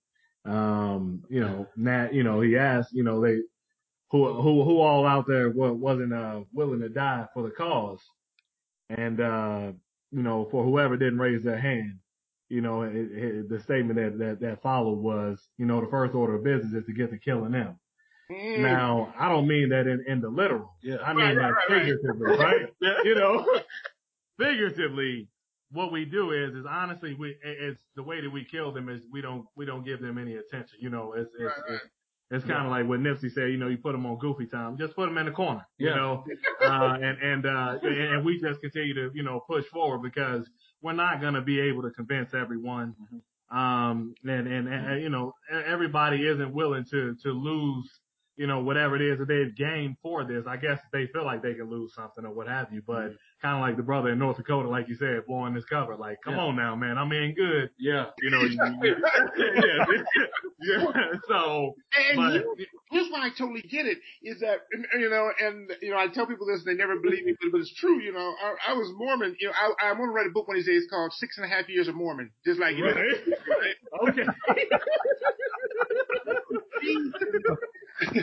um 0.45 1.23
you 1.29 1.39
know 1.41 1.67
Nat 1.75 2.13
you 2.13 2.23
know 2.23 2.41
he 2.41 2.57
asked 2.57 2.93
you 2.93 3.03
know 3.03 3.21
they 3.21 3.39
who 4.11 4.33
who 4.41 4.63
who 4.63 4.79
all 4.79 5.05
out 5.05 5.27
there 5.27 5.49
wa- 5.49 5.71
wasn't 5.71 6.13
uh 6.13 6.41
willing 6.53 6.79
to 6.81 6.89
die 6.89 7.27
for 7.33 7.43
the 7.43 7.51
cause 7.51 8.01
and 8.89 9.19
uh 9.19 9.71
you 10.11 10.23
know 10.23 10.47
for 10.51 10.63
whoever 10.63 10.97
didn't 10.97 11.19
raise 11.19 11.43
their 11.43 11.59
hand 11.59 11.99
you 12.49 12.61
know 12.61 12.83
it, 12.83 12.95
it, 12.95 13.49
the 13.49 13.59
statement 13.59 13.99
that, 13.99 14.17
that 14.17 14.39
that 14.39 14.61
followed 14.61 14.99
was 14.99 15.49
you 15.57 15.65
know 15.65 15.81
the 15.81 15.87
first 15.91 16.15
order 16.15 16.35
of 16.35 16.43
business 16.43 16.73
is 16.73 16.85
to 16.85 16.93
get 16.93 17.11
to 17.11 17.17
killing 17.17 17.51
them 17.51 17.79
Mm. 18.31 18.61
now, 18.61 19.13
I 19.17 19.27
don't 19.27 19.47
mean 19.47 19.69
that 19.69 19.87
in, 19.87 20.03
in 20.07 20.21
the 20.21 20.29
literal. 20.29 20.75
Yeah. 20.83 20.97
I 21.03 21.13
mean 21.13 21.35
Right, 21.35 21.35
that 21.35 21.53
right, 21.53 21.69
right, 21.69 21.69
right. 21.69 21.81
figuratively, 21.81 22.37
right? 22.81 23.03
you 23.03 23.15
know, 23.15 23.45
figuratively, 24.39 25.27
what 25.71 25.91
we 25.91 26.05
do 26.05 26.31
is, 26.31 26.55
is 26.55 26.65
honestly, 26.67 27.13
we, 27.13 27.35
it's 27.43 27.81
the 27.95 28.03
way 28.03 28.21
that 28.21 28.29
we 28.29 28.43
kill 28.43 28.71
them 28.71 28.89
is 28.89 29.01
we 29.11 29.21
don't, 29.21 29.45
we 29.55 29.65
don't 29.65 29.85
give 29.85 30.01
them 30.01 30.17
any 30.17 30.35
attention. 30.35 30.79
You 30.79 30.89
know, 30.89 31.13
it's, 31.13 31.31
it's, 31.35 31.43
Right, 31.43 31.53
right. 31.69 31.73
it's, 31.75 31.85
it's 32.31 32.45
kind 32.45 32.65
of 32.65 32.71
like 32.71 32.87
what 32.87 32.99
Nipsey 32.99 33.31
said, 33.31 33.49
you 33.49 33.57
know, 33.57 33.67
you 33.67 33.77
put 33.77 33.91
them 33.93 34.05
on 34.05 34.17
goofy 34.19 34.45
time, 34.45 34.77
just 34.77 34.95
put 34.95 35.07
them 35.07 35.17
in 35.17 35.25
the 35.25 35.31
corner, 35.31 35.65
you 35.77 35.89
Yeah. 35.89 35.95
know, 35.95 36.23
uh, 36.63 36.97
and, 37.01 37.17
and, 37.21 37.45
uh, 37.45 37.77
and 37.81 37.97
and 38.13 38.25
we 38.25 38.39
just 38.39 38.61
continue 38.61 38.93
to, 38.93 39.11
you 39.15 39.23
know, 39.23 39.39
push 39.39 39.65
forward 39.65 40.03
because 40.03 40.47
we're 40.81 40.93
not 40.93 41.21
going 41.21 41.33
to 41.33 41.41
be 41.41 41.59
able 41.59 41.81
to 41.83 41.89
convince 41.89 42.33
everyone. 42.35 42.95
Um, 43.51 44.13
and, 44.23 44.47
and, 44.47 44.67
and, 44.67 45.01
you 45.01 45.09
know, 45.09 45.33
everybody 45.51 46.27
isn't 46.27 46.53
willing 46.53 46.85
to, 46.91 47.15
to 47.23 47.31
lose, 47.31 47.89
you 48.37 48.45
know, 48.45 48.59
whatever 48.59 48.95
it 48.95 49.01
is 49.01 49.17
that 49.17 49.27
they've 49.27 49.55
gained 49.55 49.97
for 50.03 50.23
this. 50.23 50.45
I 50.47 50.57
guess 50.57 50.79
they 50.93 51.07
feel 51.07 51.25
like 51.25 51.41
they 51.41 51.55
can 51.55 51.67
lose 51.69 51.93
something 51.95 52.25
or 52.25 52.31
what 52.31 52.47
have 52.47 52.71
you, 52.71 52.83
but 52.85 53.13
kind 53.41 53.55
of 53.55 53.61
like 53.61 53.77
the 53.77 53.83
brother 53.83 54.09
in 54.09 54.19
North 54.19 54.37
Dakota, 54.37 54.67
like 54.69 54.87
you 54.89 54.95
said, 54.95 55.25
blowing 55.27 55.53
this 55.53 55.65
cover, 55.65 55.95
like, 55.95 56.17
come 56.23 56.35
Yeah. 56.35 56.41
on 56.41 56.55
now, 56.55 56.75
man, 56.75 56.97
I'm 56.97 57.11
in 57.11 57.33
good. 57.35 57.69
Yeah. 57.79 58.07
You 58.21 58.29
know, 58.29 58.41
you, 58.41 58.59
you, 58.81 58.95
yeah, 59.37 59.85
yeah. 60.61 60.85
So, 61.27 61.75
And 62.09 62.17
but 62.17 62.33
you- 62.33 62.65
here's 62.91 63.09
why 63.11 63.25
I 63.25 63.29
totally 63.37 63.61
get 63.61 63.85
it 63.85 63.97
is 64.23 64.39
that 64.41 64.59
you 64.99 65.09
know, 65.09 65.31
and 65.39 65.71
you 65.81 65.91
know, 65.91 65.97
I 65.97 66.07
tell 66.07 66.25
people 66.27 66.47
this, 66.47 66.63
and 66.65 66.67
they 66.67 66.79
never 66.79 66.97
believe 66.99 67.23
me, 67.25 67.35
but, 67.39 67.51
but 67.51 67.61
it's 67.61 67.73
true. 67.75 67.99
You 68.01 68.11
know, 68.13 68.33
I, 68.43 68.71
I 68.71 68.73
was 68.73 68.91
Mormon. 68.97 69.35
You 69.39 69.47
know, 69.47 69.53
I, 69.53 69.89
I 69.89 69.91
want 69.93 70.09
to 70.09 70.13
write 70.13 70.27
a 70.27 70.31
book 70.31 70.47
one 70.47 70.57
of 70.57 70.65
these 70.65 70.67
days 70.81 70.87
called 70.89 71.13
Six 71.13 71.37
and 71.37 71.45
a 71.45 71.49
Half 71.49 71.69
Years 71.69 71.87
of 71.87 71.95
Mormon, 71.95 72.31
just 72.45 72.59
like 72.59 72.75
you 72.75 72.85
know. 72.85 72.93
Okay. 74.09 74.23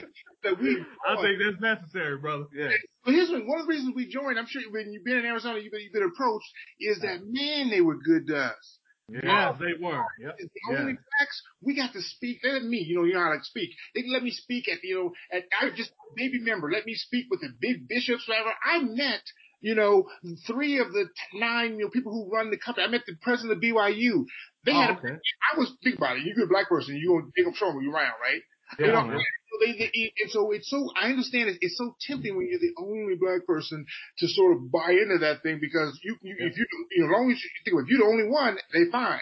that 0.43 0.61
we. 0.61 0.85
I 1.09 1.21
think 1.21 1.39
that's 1.43 1.61
necessary, 1.61 2.19
brother. 2.19 2.45
Yeah. 2.55 2.69
But 3.05 3.15
here's 3.15 3.31
one, 3.31 3.47
one 3.47 3.61
of 3.61 3.67
the 3.67 3.71
reasons 3.71 3.95
we 3.95 4.09
joined. 4.09 4.39
I'm 4.39 4.47
sure 4.49 4.63
when 4.71 4.93
you've 4.93 5.05
been 5.05 5.19
in 5.19 5.25
Arizona, 5.27 5.59
you've 5.59 5.73
been, 5.73 5.83
you've 5.83 5.93
been 5.93 6.11
approached. 6.15 6.47
Is 6.81 7.01
that 7.01 7.21
man? 7.25 7.71
They 7.71 7.81
were 7.81 7.97
good 7.99 8.27
to 8.29 8.37
us. 8.37 8.79
Yes, 9.09 9.55
they 9.61 9.75
were. 9.81 10.05
Yep. 10.21 10.37
The 10.39 10.49
Yeah. 10.71 10.79
only 10.81 10.93
blacks 10.95 11.43
we 11.63 11.77
got 11.77 11.93
to 11.93 12.03
speak. 12.03 12.41
They 12.43 12.51
let 12.51 12.65
me, 12.65 12.79
you 12.79 12.97
know, 12.97 13.05
you 13.05 13.15
know 13.15 13.21
how 13.23 13.33
to 13.39 13.45
speak. 13.45 13.71
They 13.95 14.03
let 14.09 14.23
me 14.23 14.31
speak 14.33 14.69
at, 14.69 14.79
you 14.83 14.97
know, 14.97 15.13
at 15.37 15.45
I 15.61 15.71
just 15.77 15.93
baby 16.17 16.41
member. 16.41 16.71
Let 16.73 16.87
me 16.87 16.95
speak 16.95 17.27
with 17.31 17.41
the 17.41 17.51
big 17.61 17.87
bishops, 17.89 18.27
whatever. 18.27 18.53
I 18.65 18.81
met, 18.83 19.23
you 19.61 19.77
know, 19.77 20.09
three 20.47 20.81
of 20.81 20.93
the 20.93 21.05
t- 21.05 21.39
nine, 21.39 21.79
you 21.79 21.85
know, 21.85 21.91
people 21.91 22.13
who 22.13 22.35
run 22.35 22.51
the 22.51 22.59
company. 22.59 22.85
I 22.85 22.91
met 22.91 23.03
the 23.07 23.15
president 23.23 23.53
of 23.57 23.63
BYU. 23.63 24.25
They 24.67 24.75
had. 24.75 24.91
Oh, 24.91 24.93
a- 24.93 24.99
okay. 24.99 25.17
I 25.17 25.59
was 25.59 25.73
think 25.83 25.97
about 25.97 26.17
it. 26.19 26.25
You're 26.27 26.45
a 26.45 26.49
black 26.49 26.69
person. 26.69 26.97
You 26.97 27.31
gonna 27.37 27.49
up 27.49 27.55
show 27.55 27.73
me 27.73 27.85
you 27.85 27.93
around, 27.95 28.15
right? 28.21 28.43
Yeah, 28.79 28.87
you 28.87 28.93
know, 28.93 29.05
man. 29.05 29.21
they, 29.63 29.73
they, 29.79 30.13
and 30.23 30.31
so 30.31 30.51
it's 30.51 30.69
so 30.69 30.91
I 31.01 31.09
understand 31.09 31.49
it's, 31.49 31.59
it's 31.63 31.79
so 31.79 31.95
tempting 32.03 32.37
when 32.37 32.49
you're 32.51 32.59
the 32.59 32.75
only 32.83 33.15
black 33.15 33.47
person 33.47 33.87
to 34.19 34.27
sort 34.27 34.57
of 34.57 34.71
buy 34.73 34.91
into 34.91 35.19
that 35.23 35.43
thing 35.45 35.59
because 35.61 35.97
you, 36.03 36.17
you 36.21 36.35
if 36.39 36.59
you 36.59 36.67
you 36.91 37.03
know, 37.03 37.07
as 37.07 37.13
long 37.15 37.31
as 37.31 37.39
you 37.39 37.49
think 37.65 37.79
if 37.81 37.89
you're 37.89 38.01
the 38.03 38.11
only 38.11 38.29
one, 38.29 38.59
they 38.75 38.91
fine. 38.91 39.21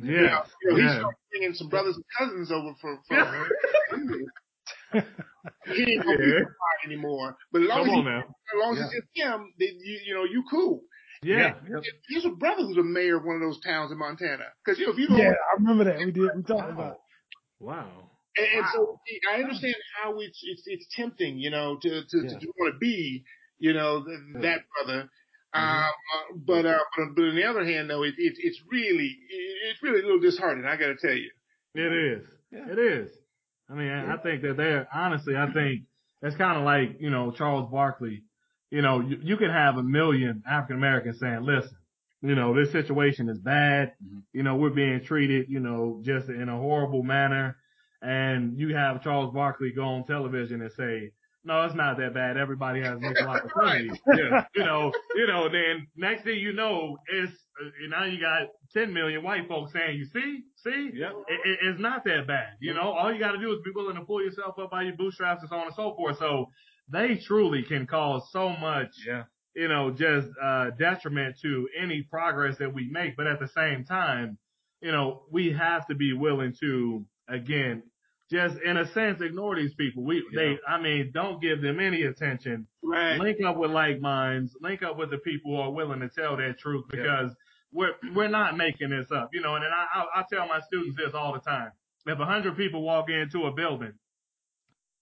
You 0.00 0.22
know, 0.26 0.42
you 0.62 0.70
know, 0.70 0.76
he 0.76 0.82
Yeah. 0.82 0.98
started 0.98 1.16
bringing 1.30 1.54
some 1.54 1.68
brothers 1.68 1.94
and 1.94 2.04
cousins 2.18 2.50
over 2.50 2.74
for. 2.80 2.98
for 3.06 3.16
he 5.66 5.82
ain't 5.82 6.02
gonna 6.04 6.18
be 6.18 6.24
Yeah. 6.24 6.44
fine 6.44 6.80
anymore. 6.90 7.36
But 7.52 7.62
as 7.62 7.68
long 7.68 7.86
Come 7.86 7.90
as, 7.90 7.94
he, 7.94 8.18
as 8.18 8.58
long 8.58 8.76
as 8.76 8.84
it's 8.92 9.06
just 9.06 9.08
him, 9.14 9.52
they, 9.58 9.66
you, 9.66 10.00
you 10.06 10.14
know, 10.14 10.24
you 10.24 10.42
cool. 10.50 10.82
Yeah. 11.22 11.54
Here's 12.08 12.24
a 12.24 12.30
brother 12.30 12.62
who's 12.62 12.78
a 12.78 12.82
mayor 12.82 13.18
of 13.18 13.24
one 13.24 13.36
of 13.36 13.42
those 13.42 13.60
towns 13.60 13.92
in 13.92 13.98
Montana. 13.98 14.44
Because 14.64 14.78
you 14.78 14.86
know, 14.86 14.92
if 14.92 14.98
you 14.98 15.08
don't, 15.08 15.18
Yeah, 15.18 15.32
I 15.32 15.54
remember 15.58 15.84
that. 15.84 15.98
We 15.98 16.12
did. 16.12 16.30
We 16.34 16.42
talked 16.42 16.70
about. 16.70 16.92
it. 16.92 16.98
Wow. 17.58 18.10
And, 18.36 18.46
and 18.58 18.66
so 18.72 18.98
I 19.30 19.42
understand 19.42 19.74
how 20.02 20.18
it's 20.20 20.40
it's 20.42 20.62
it's 20.66 20.86
tempting, 20.96 21.38
you 21.38 21.50
know, 21.50 21.76
to 21.82 21.88
to, 22.08 22.16
Yeah. 22.22 22.38
to 22.38 22.46
want 22.58 22.74
to 22.74 22.78
be, 22.78 23.24
you 23.58 23.72
know, 23.74 24.04
th- 24.04 24.42
that 24.42 24.60
brother. 24.74 25.08
Mm-hmm. 25.54 25.60
Um, 25.60 25.84
uh, 25.84 26.36
but, 26.46 26.64
uh, 26.64 26.78
but 26.96 27.14
but 27.16 27.22
on 27.24 27.34
the 27.34 27.44
other 27.44 27.64
hand, 27.64 27.90
though, 27.90 28.04
it, 28.04 28.14
it 28.16 28.34
it's 28.38 28.60
really 28.70 29.16
it's 29.68 29.82
really 29.82 30.00
a 30.00 30.02
little 30.04 30.20
disheartening. 30.20 30.64
I 30.66 30.76
got 30.76 30.86
to 30.86 30.96
tell 30.96 31.16
you. 31.16 31.30
It 31.74 31.92
is. 32.20 32.26
Yeah. 32.50 32.66
It 32.72 32.78
is. 32.78 33.10
I 33.68 33.74
mean, 33.74 33.88
I 33.90 34.14
I 34.14 34.16
think 34.18 34.42
that 34.42 34.56
they're 34.56 34.88
honestly, 34.94 35.34
I 35.36 35.52
think 35.52 35.82
it's 36.22 36.36
kind 36.36 36.56
of 36.58 36.64
like 36.64 36.96
you 37.00 37.10
know 37.10 37.30
Charles 37.32 37.68
Barkley. 37.70 38.22
You 38.70 38.82
know, 38.82 39.00
you, 39.00 39.18
you 39.22 39.36
can 39.36 39.50
have 39.50 39.76
a 39.76 39.82
million 39.82 40.42
African 40.48 40.76
Americans 40.76 41.18
saying, 41.18 41.42
"Listen, 41.42 41.76
you 42.22 42.34
know, 42.34 42.54
this 42.54 42.70
situation 42.72 43.28
is 43.28 43.38
bad. 43.38 43.92
Mhm. 44.04 44.22
You 44.32 44.42
know, 44.42 44.56
we're 44.56 44.70
being 44.70 45.02
treated, 45.04 45.48
you 45.48 45.60
know, 45.60 46.00
just 46.04 46.28
in 46.28 46.48
a 46.48 46.56
horrible 46.56 47.02
manner." 47.02 47.56
And 48.02 48.58
you 48.58 48.74
have 48.76 49.02
Charles 49.02 49.34
Barkley 49.34 49.72
go 49.72 49.84
on 49.84 50.06
television 50.06 50.62
and 50.62 50.72
say, 50.72 51.10
"No, 51.44 51.64
it's 51.64 51.74
not 51.74 51.98
that 51.98 52.14
bad. 52.14 52.36
Everybody 52.36 52.80
has 52.82 52.98
equal 53.02 53.28
opportunity." 53.28 53.90
yeah. 54.16 54.44
You 54.54 54.64
know, 54.64 54.92
you 55.16 55.26
know. 55.26 55.48
Then 55.48 55.86
next 55.96 56.22
thing 56.24 56.38
you 56.38 56.52
know, 56.52 56.96
it's 57.12 57.32
uh, 57.60 57.68
now 57.88 58.04
you 58.04 58.20
got 58.20 58.48
10 58.72 58.92
million 58.94 59.22
white 59.24 59.48
folks 59.48 59.72
saying, 59.72 59.98
"You 59.98 60.04
see, 60.06 60.42
see, 60.56 60.90
Yep. 60.94 61.12
it, 61.28 61.40
it, 61.44 61.58
it's 61.62 61.80
not 61.80 62.04
that 62.04 62.26
bad. 62.26 62.54
You 62.60 62.72
know, 62.72 62.92
all 62.92 63.12
you 63.12 63.18
got 63.18 63.32
to 63.32 63.38
do 63.38 63.52
is 63.52 63.58
be 63.64 63.72
willing 63.74 63.96
to 63.96 64.04
pull 64.04 64.22
yourself 64.24 64.58
up 64.58 64.70
by 64.70 64.82
your 64.82 64.96
bootstraps 64.96 65.42
and 65.42 65.50
so 65.50 65.56
on 65.56 65.66
and 65.66 65.74
so 65.74 65.94
forth. 65.96 66.18
So 66.18 66.46
they 66.92 67.16
truly 67.16 67.62
can 67.62 67.86
cause 67.86 68.28
so 68.32 68.50
much, 68.50 68.90
Yeah. 69.06 69.24
you 69.54 69.68
know, 69.68 69.90
just 69.90 70.28
uh, 70.42 70.70
detriment 70.78 71.38
to 71.42 71.68
any 71.78 72.02
progress 72.02 72.58
that 72.58 72.72
we 72.74 72.88
make. 72.90 73.16
But 73.16 73.26
at 73.26 73.38
the 73.40 73.48
same 73.48 73.84
time, 73.84 74.38
you 74.80 74.92
know, 74.92 75.22
we 75.30 75.52
have 75.52 75.86
to 75.88 75.94
be 75.94 76.12
willing 76.12 76.54
to, 76.60 77.04
again, 77.28 77.82
just 78.30 78.56
in 78.64 78.76
a 78.76 78.86
sense, 78.92 79.20
ignore 79.20 79.56
these 79.56 79.74
people. 79.74 80.04
We, 80.04 80.24
they, 80.34 80.56
I 80.66 80.80
mean, 80.80 81.10
don't 81.12 81.42
give 81.42 81.60
them 81.62 81.80
any 81.80 82.02
attention 82.02 82.66
Right. 82.82 83.18
link 83.18 83.38
up 83.44 83.56
with 83.56 83.72
like 83.72 84.00
minds, 84.00 84.56
link 84.60 84.82
up 84.82 84.96
with 84.96 85.10
the 85.10 85.18
people 85.18 85.54
who 85.54 85.60
are 85.60 85.70
willing 85.72 86.00
to 86.00 86.08
tell 86.08 86.36
their 86.36 86.54
truth 86.54 86.84
Yeah. 86.92 87.00
because 87.02 87.36
we're 87.72 87.94
we're 88.14 88.28
not 88.28 88.56
making 88.56 88.90
this 88.90 89.10
up, 89.12 89.30
you 89.32 89.40
know. 89.40 89.54
And 89.54 89.64
then 89.64 89.70
I, 89.72 89.86
I 90.00 90.20
I 90.20 90.24
tell 90.32 90.46
my 90.48 90.60
students 90.60 90.96
this 90.96 91.14
all 91.14 91.32
the 91.34 91.40
time: 91.40 91.70
if 92.06 92.18
a 92.18 92.24
hundred 92.24 92.56
people 92.56 92.82
walk 92.82 93.10
into 93.10 93.44
a 93.46 93.52
building 93.52 93.92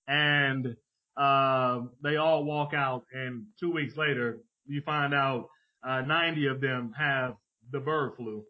and 0.06 0.76
uh, 1.18 1.80
they 2.02 2.16
all 2.16 2.44
walk 2.44 2.74
out, 2.74 3.04
and 3.12 3.46
two 3.58 3.70
weeks 3.72 3.96
later 3.96 4.38
you 4.66 4.80
find 4.82 5.12
out 5.14 5.48
uh, 5.86 6.02
ninety 6.02 6.46
of 6.46 6.60
them 6.60 6.92
have 6.98 7.34
the 7.70 7.80
bird 7.80 8.12
flu, 8.16 8.44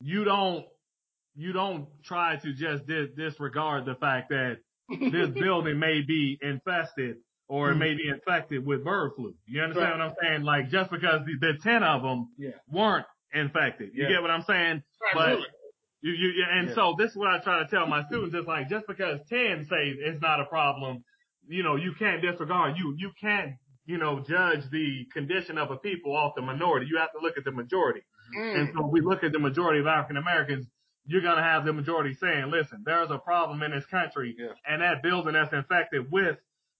you 0.00 0.24
don't 0.24 0.64
you 1.34 1.52
don't 1.52 1.86
try 2.04 2.36
to 2.36 2.52
just 2.54 2.86
dis- 2.86 3.10
disregard 3.16 3.84
the 3.84 3.94
fact 3.96 4.30
that 4.30 4.58
this 5.12 5.28
building 5.30 5.78
may 5.78 6.00
be 6.06 6.38
infested 6.40 7.16
or 7.48 7.70
it 7.70 7.76
may 7.76 7.94
be 7.94 8.08
infected 8.08 8.64
with 8.66 8.82
bird 8.84 9.12
flu. 9.16 9.34
You 9.46 9.62
understand 9.62 9.98
what 9.98 10.00
I'm 10.00 10.14
saying? 10.20 10.42
Like 10.42 10.68
just 10.70 10.90
because 10.90 11.20
the, 11.26 11.34
the 11.52 11.58
10 11.62 11.82
of 11.82 12.02
them 12.02 12.28
Yeah. 12.38 12.50
weren't 12.68 13.06
infected. 13.32 13.90
You 13.94 14.04
Yeah. 14.04 14.08
get 14.14 14.22
what 14.22 14.30
I'm 14.32 14.42
saying? 14.42 14.82
Absolutely. 15.14 15.46
you, 16.00 16.12
you, 16.12 16.28
you- 16.28 16.44
and 16.50 16.68
Yeah. 16.70 16.74
so 16.74 16.94
this 16.98 17.10
is 17.12 17.16
what 17.16 17.28
I 17.28 17.38
try 17.40 17.62
to 17.62 17.68
tell 17.68 17.86
my 17.86 18.04
students. 18.06 18.34
It's 18.34 18.48
like 18.48 18.68
just 18.68 18.86
because 18.88 19.20
10 19.28 19.66
say 19.70 19.94
it's 19.96 20.20
not 20.22 20.40
a 20.40 20.44
problem, 20.46 21.04
you 21.48 21.62
know, 21.62 21.76
you 21.76 21.92
can't 21.98 22.22
disregard. 22.22 22.76
You, 22.76 22.94
you 22.98 23.10
can't, 23.20 23.54
you 23.86 23.98
know, 23.98 24.20
judge 24.20 24.68
the 24.70 25.06
condition 25.12 25.58
of 25.58 25.70
a 25.70 25.76
people 25.76 26.14
off 26.16 26.34
the 26.34 26.42
minority. 26.42 26.86
You 26.90 26.98
have 26.98 27.12
to 27.12 27.18
look 27.20 27.38
at 27.38 27.44
the 27.44 27.52
majority. 27.52 28.00
And 28.34 28.68
Mm. 28.68 28.74
so 28.74 28.86
we 28.86 29.00
look 29.00 29.22
at 29.22 29.32
the 29.32 29.38
majority 29.38 29.78
of 29.80 29.86
African 29.86 30.16
Americans, 30.16 30.66
you're 31.06 31.20
going 31.22 31.36
to 31.36 31.42
have 31.42 31.64
the 31.64 31.72
majority 31.72 32.14
saying, 32.14 32.50
listen, 32.50 32.82
there's 32.84 33.10
a 33.12 33.18
problem 33.18 33.62
in 33.62 33.70
this 33.70 33.86
country 33.86 34.34
Yeah. 34.36 34.48
and 34.68 34.82
that 34.82 35.02
building 35.02 35.34
that's 35.34 35.52
infected 35.52 36.10
with 36.10 36.36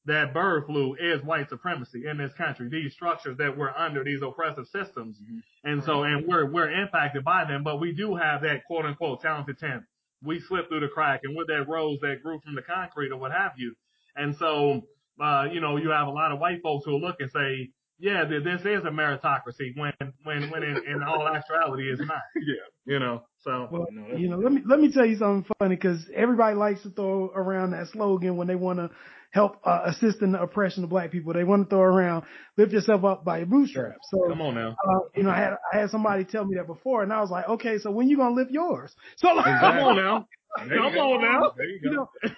that 0.06 0.32
bird 0.34 0.66
flu 0.66 0.94
is 0.94 1.22
white 1.22 1.48
supremacy 1.48 2.06
in 2.06 2.16
this 2.18 2.32
country. 2.34 2.68
These 2.68 2.92
structures 2.94 3.36
that 3.38 3.56
we're 3.56 3.70
under, 3.76 4.02
these 4.04 4.22
oppressive 4.22 4.66
systems. 4.66 5.20
Mhm. 5.20 5.42
And 5.64 5.82
so, 5.84 6.02
and 6.04 6.26
we're, 6.26 6.46
we're 6.50 6.70
impacted 6.70 7.22
by 7.24 7.44
them, 7.44 7.62
but 7.62 7.78
we 7.80 7.92
do 7.92 8.14
have 8.16 8.42
that 8.42 8.64
quote 8.64 8.84
unquote 8.84 9.20
talented 9.20 9.58
tenth. 9.58 9.84
We 10.22 10.40
slip 10.40 10.68
through 10.68 10.80
the 10.80 10.88
crack 10.88 11.20
and 11.24 11.36
with 11.36 11.46
that 11.48 11.68
rose 11.68 11.98
that 12.00 12.22
grew 12.22 12.40
from 12.40 12.54
the 12.56 12.62
concrete 12.62 13.12
or 13.12 13.16
what 13.18 13.30
have 13.32 13.52
you. 13.58 13.76
And 14.16 14.36
so, 14.36 14.82
uh, 15.22 15.44
you 15.52 15.60
know, 15.60 15.76
you 15.76 15.90
have 15.90 16.08
a 16.08 16.10
lot 16.10 16.32
of 16.32 16.38
white 16.38 16.62
folks 16.62 16.84
who 16.84 16.92
will 16.92 17.00
look 17.00 17.16
and 17.20 17.30
say, 17.30 17.70
yeah, 17.98 18.24
th- 18.24 18.44
this 18.44 18.60
is 18.60 18.84
a 18.84 18.90
meritocracy 18.90 19.74
when, 19.76 19.92
when, 20.24 20.50
when 20.50 20.62
in, 20.62 20.76
in 20.86 21.02
all 21.02 21.26
actuality 21.28 21.90
it's 21.90 22.00
not. 22.00 22.20
Yeah. 22.36 22.92
You 22.92 22.98
know, 23.00 23.22
so. 23.40 23.68
Well, 23.70 23.86
You 23.90 24.00
know, 24.00 24.16
you 24.16 24.28
know, 24.28 24.36
let 24.36 24.52
me 24.52 24.62
let 24.64 24.78
me 24.78 24.92
tell 24.92 25.06
you 25.06 25.16
something 25.16 25.50
funny 25.58 25.74
because 25.76 26.06
everybody 26.14 26.54
likes 26.56 26.82
to 26.82 26.90
throw 26.90 27.30
around 27.34 27.70
that 27.72 27.88
slogan 27.88 28.36
when 28.36 28.46
they 28.46 28.54
want 28.54 28.78
to 28.78 28.90
help 29.32 29.58
uh, 29.64 29.82
assist 29.86 30.22
in 30.22 30.32
the 30.32 30.40
oppression 30.40 30.84
of 30.84 30.90
black 30.90 31.10
people. 31.10 31.32
They 31.32 31.42
want 31.44 31.64
to 31.64 31.70
throw 31.70 31.80
around 31.80 32.24
lift 32.56 32.72
yourself 32.72 33.04
up 33.04 33.24
by 33.24 33.38
your 33.38 33.46
bootstraps. 33.46 33.96
So, 34.10 34.28
Come 34.28 34.40
on 34.40 34.54
now. 34.54 34.70
uh, 34.70 35.00
you 35.16 35.24
know, 35.24 35.30
I 35.30 35.36
had 35.38 35.54
I 35.72 35.78
had 35.78 35.90
somebody 35.90 36.24
tell 36.24 36.44
me 36.44 36.56
that 36.58 36.66
before, 36.66 37.02
and 37.02 37.12
I 37.12 37.20
was 37.20 37.30
like, 37.30 37.48
okay, 37.48 37.78
so 37.78 37.90
when 37.90 38.08
you 38.08 38.16
gonna 38.18 38.34
lift 38.34 38.50
yours? 38.52 38.94
So, 39.16 39.28
like, 39.28 39.46
Come 39.60 39.78
on 39.78 39.96
now. 39.96 40.28
There 40.68 40.78
Come 40.78 40.96
on 40.96 41.22
now. 41.22 41.52
There 41.56 41.66
you 41.66 41.80
you 41.82 41.90
know, 41.90 42.08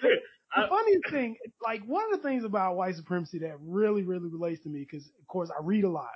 the 0.55 0.67
funniest 0.67 1.09
thing, 1.09 1.37
like 1.63 1.81
one 1.85 2.05
of 2.11 2.21
the 2.21 2.27
things 2.27 2.43
about 2.43 2.75
white 2.75 2.95
supremacy 2.95 3.39
that 3.39 3.57
really, 3.61 4.03
really 4.03 4.29
relates 4.29 4.63
to 4.63 4.69
me, 4.69 4.87
because 4.89 5.05
of 5.19 5.27
course 5.27 5.49
I 5.49 5.63
read 5.63 5.83
a 5.83 5.89
lot. 5.89 6.09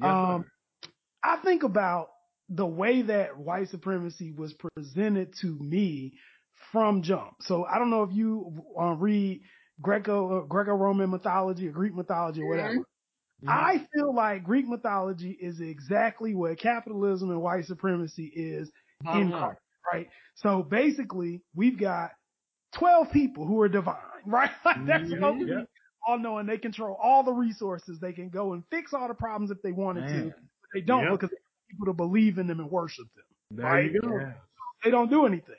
Yes, 0.00 0.08
um, 0.08 0.44
I 1.22 1.36
think 1.44 1.62
about 1.62 2.08
the 2.48 2.66
way 2.66 3.02
that 3.02 3.38
white 3.38 3.68
supremacy 3.68 4.32
was 4.32 4.54
presented 4.54 5.34
to 5.40 5.56
me 5.60 6.14
from 6.72 7.02
jump. 7.02 7.34
So 7.40 7.64
I 7.64 7.78
don't 7.78 7.90
know 7.90 8.02
if 8.02 8.12
you 8.12 8.64
uh, 8.80 8.94
read 8.94 9.42
Greco 9.80 10.38
uh, 10.38 10.44
Greco-Roman 10.46 11.10
mythology 11.10 11.68
or 11.68 11.72
Greek 11.72 11.94
mythology 11.94 12.42
or 12.42 12.48
whatever. 12.48 12.84
I 13.46 13.86
feel 13.94 14.12
like 14.12 14.42
Greek 14.42 14.66
mythology 14.66 15.30
is 15.30 15.60
exactly 15.60 16.34
what 16.34 16.58
capitalism 16.58 17.30
and 17.30 17.40
white 17.40 17.66
supremacy 17.66 18.32
is 18.34 18.70
Bottom 19.00 19.20
line. 19.20 19.32
incarnate, 19.32 19.58
right? 19.92 20.08
So 20.34 20.64
basically, 20.64 21.42
we've 21.54 21.78
got 21.78 22.10
12 22.72 23.10
people 23.12 23.46
who 23.46 23.60
are 23.60 23.68
divine, 23.68 23.96
right? 24.26 24.50
Like 24.64 24.86
that's 24.86 25.08
supposed 25.08 25.40
to 25.40 25.46
be 25.46 25.52
Yeah. 25.52 25.64
all 26.06 26.18
knowing. 26.18 26.46
They 26.46 26.58
control 26.58 26.96
all 27.02 27.22
the 27.22 27.32
resources. 27.32 27.98
They 28.00 28.12
can 28.12 28.28
go 28.28 28.52
and 28.52 28.62
fix 28.70 28.92
all 28.94 29.08
the 29.08 29.14
problems 29.14 29.50
if 29.50 29.60
they 29.62 29.72
wanted 29.72 30.08
to, 30.08 30.24
but 30.28 30.68
they 30.74 30.80
don't 30.80 31.04
Yep. 31.04 31.12
because 31.12 31.30
they 31.30 31.36
want 31.36 31.68
people 31.70 31.86
to 31.86 31.92
believe 31.94 32.38
in 32.38 32.46
them 32.46 32.60
and 32.60 32.70
worship 32.70 33.06
them. 33.14 33.24
There 33.50 33.66
Right? 33.66 33.92
you 33.92 34.00
go. 34.00 34.18
Yeah. 34.18 34.32
They 34.84 34.90
don't 34.90 35.10
do 35.10 35.26
anything. 35.26 35.54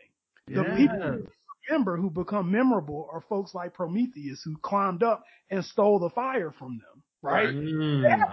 The 0.48 0.64
people 0.78 0.98
who 1.02 1.28
remember 1.70 1.98
who 1.98 2.10
become 2.10 2.50
memorable 2.52 3.08
are 3.12 3.22
folks 3.22 3.54
like 3.54 3.74
Prometheus 3.74 4.42
who 4.44 4.58
climbed 4.58 5.04
up 5.04 5.24
and 5.52 5.64
stole 5.64 6.00
the 6.00 6.10
fire 6.10 6.52
from 6.52 6.80
them, 6.80 7.04
right? 7.22 7.50
Mm, 7.50 8.02
They 8.04 8.10
had 8.10 8.28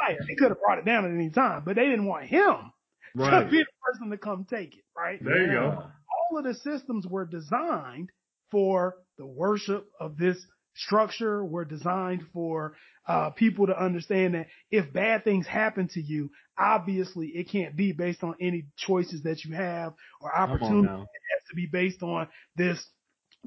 fire. 0.00 0.16
They 0.26 0.34
could 0.34 0.48
have 0.50 0.58
brought 0.60 0.78
it 0.78 0.84
down 0.84 1.04
at 1.04 1.10
any 1.12 1.30
time, 1.30 1.62
but 1.64 1.76
they 1.76 1.84
didn't 1.84 2.06
want 2.06 2.24
him 2.26 2.72
to 3.16 3.48
be 3.50 3.58
the 3.58 3.66
person 3.84 4.10
to 4.10 4.18
come 4.18 4.44
take 4.44 4.76
it, 4.76 4.84
right? 4.96 5.22
There 5.22 5.42
you 5.46 5.52
go. 5.52 5.84
All 6.30 6.38
of 6.38 6.44
the 6.44 6.54
systems 6.54 7.06
were 7.06 7.26
designed 7.26 8.10
for 8.50 8.96
the 9.18 9.26
worship 9.26 9.86
of 9.98 10.16
this 10.16 10.38
structure 10.74 11.44
were 11.44 11.64
designed 11.64 12.22
for 12.32 12.74
uh, 13.06 13.30
people 13.30 13.66
to 13.66 13.78
understand 13.82 14.34
that 14.34 14.46
if 14.70 14.92
bad 14.92 15.24
things 15.24 15.46
happen 15.46 15.88
to 15.88 16.00
you, 16.00 16.30
obviously 16.58 17.26
it 17.28 17.48
can't 17.50 17.76
be 17.76 17.92
based 17.92 18.22
on 18.22 18.34
any 18.40 18.66
choices 18.76 19.22
that 19.24 19.44
you 19.44 19.54
have 19.54 19.94
or 20.20 20.30
Come 20.32 20.40
on 20.42 20.52
opportunities. 20.52 20.84
now. 20.86 21.02
It 21.02 21.22
has 21.34 21.48
to 21.50 21.56
be 21.56 21.66
based 21.66 22.02
on 22.02 22.28
this 22.56 22.84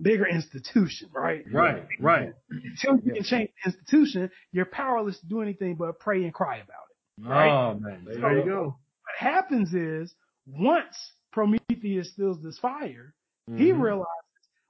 bigger 0.01 0.27
institution, 0.27 1.09
right? 1.13 1.43
Right, 1.51 1.87
right. 1.99 2.33
Until 2.49 2.97
you 3.05 3.13
can 3.13 3.23
change 3.23 3.49
the 3.63 3.71
institution, 3.71 4.29
you're 4.51 4.65
powerless 4.65 5.19
to 5.19 5.27
do 5.27 5.41
anything 5.41 5.75
but 5.75 5.99
pray 5.99 6.23
and 6.23 6.33
cry 6.33 6.57
about 6.57 6.67
it. 6.67 7.29
Right. 7.29 7.51
Oh 7.51 7.75
man, 7.79 8.05
there 8.05 8.37
you 8.39 8.45
go. 8.45 8.63
What 8.63 9.17
happens 9.17 9.73
is 9.73 10.13
once 10.45 10.95
Prometheus 11.31 12.11
steals 12.11 12.41
this 12.43 12.57
fire, 12.59 13.13
he 13.55 13.71
Mhm. 13.71 13.81
realizes, 13.81 14.07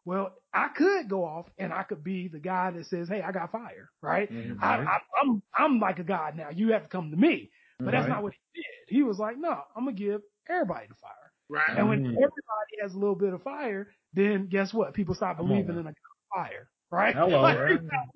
well, 0.05 0.33
I 0.53 0.69
could 0.69 1.09
go 1.09 1.23
off 1.25 1.47
and 1.57 1.71
I 1.73 1.83
could 1.83 2.03
be 2.03 2.27
the 2.27 2.39
guy 2.39 2.71
that 2.71 2.85
says, 2.85 3.07
"Hey, 3.09 3.21
I 3.21 3.31
got 3.31 3.51
fire," 3.51 3.89
right? 4.01 4.29
Mhm. 4.31 4.57
I, 4.61 4.75
I, 4.83 4.99
I'm 5.21 5.41
I'm 5.55 5.79
like 5.79 5.99
a 5.99 6.03
god 6.03 6.35
now. 6.35 6.49
You 6.49 6.71
have 6.73 6.83
to 6.83 6.89
come 6.89 7.11
to 7.11 7.17
me. 7.17 7.51
But 7.79 7.91
that's 7.91 8.03
Right. 8.03 8.09
not 8.09 8.23
what 8.23 8.33
he 8.33 8.61
did. 8.61 8.95
He 8.97 9.03
was 9.03 9.17
like, 9.19 9.37
"No, 9.37 9.61
I'm 9.75 9.85
gonna 9.85 9.93
give 9.97 10.21
everybody 10.49 10.87
the 10.87 10.95
fire." 10.95 11.31
Right. 11.49 11.77
And 11.77 11.87
when 11.89 11.99
Mhm. 11.99 12.09
everybody 12.11 12.75
has 12.81 12.93
a 12.93 12.99
little 12.99 13.15
bit 13.15 13.33
of 13.33 13.43
fire, 13.43 13.89
then 14.13 14.47
guess 14.47 14.73
what? 14.73 14.93
People 14.93 15.15
stop 15.15 15.37
believing 15.37 15.75
in 15.75 15.81
a 15.81 15.83
god 15.83 15.89
of 15.89 16.35
fire, 16.47 16.69
right? 16.91 17.15
Hello. 17.15 17.41
Like, 17.41 17.57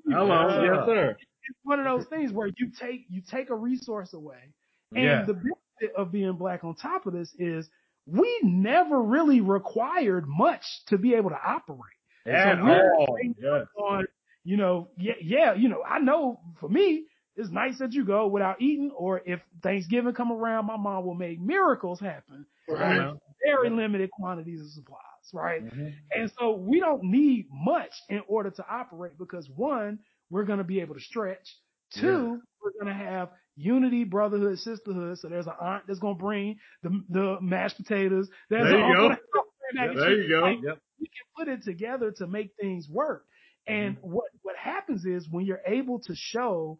Hello, 0.10 0.64
Yeah. 0.64 0.76
yes 0.78 0.86
sir. 0.86 1.18
it's 1.50 1.60
one 1.64 1.80
of 1.80 1.86
those 1.86 2.08
things 2.08 2.32
where 2.32 2.48
you 2.58 2.70
take 2.72 3.06
you 3.10 3.22
take 3.22 3.50
a 3.50 3.56
resource 3.56 4.14
away, 4.14 4.54
and 4.96 5.04
Yeah. 5.04 5.26
the 5.26 5.34
benefit 5.34 5.96
of 5.96 6.12
being 6.12 6.34
black 6.38 6.64
on 6.64 6.76
top 6.76 7.06
of 7.06 7.14
this 7.14 7.34
is 7.38 7.70
we 8.08 8.40
never 8.44 9.02
really 9.02 9.42
required 9.42 10.26
much 10.28 10.64
to 10.88 10.98
be 10.98 11.14
able 11.16 11.30
to 11.30 11.40
operate. 11.44 11.82
At 12.26 12.64
we- 12.64 12.72
all. 12.72 13.18
Yes. 13.40 13.68
On 13.78 14.06
you 14.44 14.56
know, 14.58 14.90
yeah, 14.98 15.14
yeah, 15.22 15.54
you 15.54 15.68
know, 15.68 15.84
I 15.84 16.00
know 16.00 16.40
for 16.60 16.70
me, 16.70 17.06
it's 17.36 17.50
nice 17.50 17.78
that 17.80 17.92
you 17.92 18.06
go 18.06 18.28
without 18.28 18.62
eating, 18.62 18.92
or 18.98 19.22
if 19.26 19.42
Thanksgiving 19.62 20.14
come 20.14 20.32
around, 20.32 20.66
my 20.68 20.78
mom 20.78 21.06
will 21.06 21.16
make 21.16 21.40
miracles 21.40 22.00
happen 22.00 22.46
Right. 22.70 23.14
very 23.46 23.70
limited 23.70 24.10
quantities 24.12 24.62
of 24.62 24.68
supplies. 24.70 25.02
right? 25.34 25.66
Mhm. 25.66 25.94
And 26.16 26.32
so 26.40 26.56
we 26.56 26.80
don't 26.80 27.04
need 27.04 27.48
much 27.52 27.92
in 28.08 28.22
order 28.30 28.50
to 28.50 28.66
operate 28.70 29.18
because 29.18 29.50
one, 29.50 30.00
we're 30.30 30.46
going 30.46 30.60
to 30.60 30.64
be 30.64 30.80
able 30.80 30.96
to 30.96 31.02
stretch. 31.02 31.58
Two, 31.92 32.42
we're 32.64 32.72
going 32.72 32.88
to 32.88 32.94
have 32.94 33.32
unity, 33.58 34.04
brotherhood, 34.04 34.60
sisterhood. 34.60 35.18
So 35.18 35.28
there's 35.28 35.48
an 35.48 35.54
aunt 35.60 35.84
that's 35.88 36.00
going 36.00 36.16
to 36.16 36.24
bring 36.24 36.60
the, 36.84 37.04
the 37.10 37.38
mashed 37.42 37.78
potatoes. 37.78 38.30
There's 38.50 38.70
There 38.70 38.88
you 38.88 38.96
go. 38.96 39.10
that's 39.10 39.22
gonna 39.34 39.46
bring 39.74 39.88
mac 39.88 39.90
and 39.90 40.00
There 40.00 40.22
you 40.22 40.30
go. 40.30 40.42
Like, 40.42 40.58
Yep. 40.64 40.80
we 41.00 41.08
can 41.08 41.26
put 41.38 41.48
it 41.48 41.64
together 41.64 42.12
to 42.18 42.28
make 42.28 42.52
things 42.60 42.88
work. 42.90 43.26
And 43.66 43.98
mm-hmm. 43.98 44.12
what, 44.12 44.26
what 44.44 44.56
happens 44.56 45.06
is 45.06 45.28
when 45.30 45.46
you're 45.46 45.62
able 45.66 46.00
to 46.02 46.14
show 46.16 46.80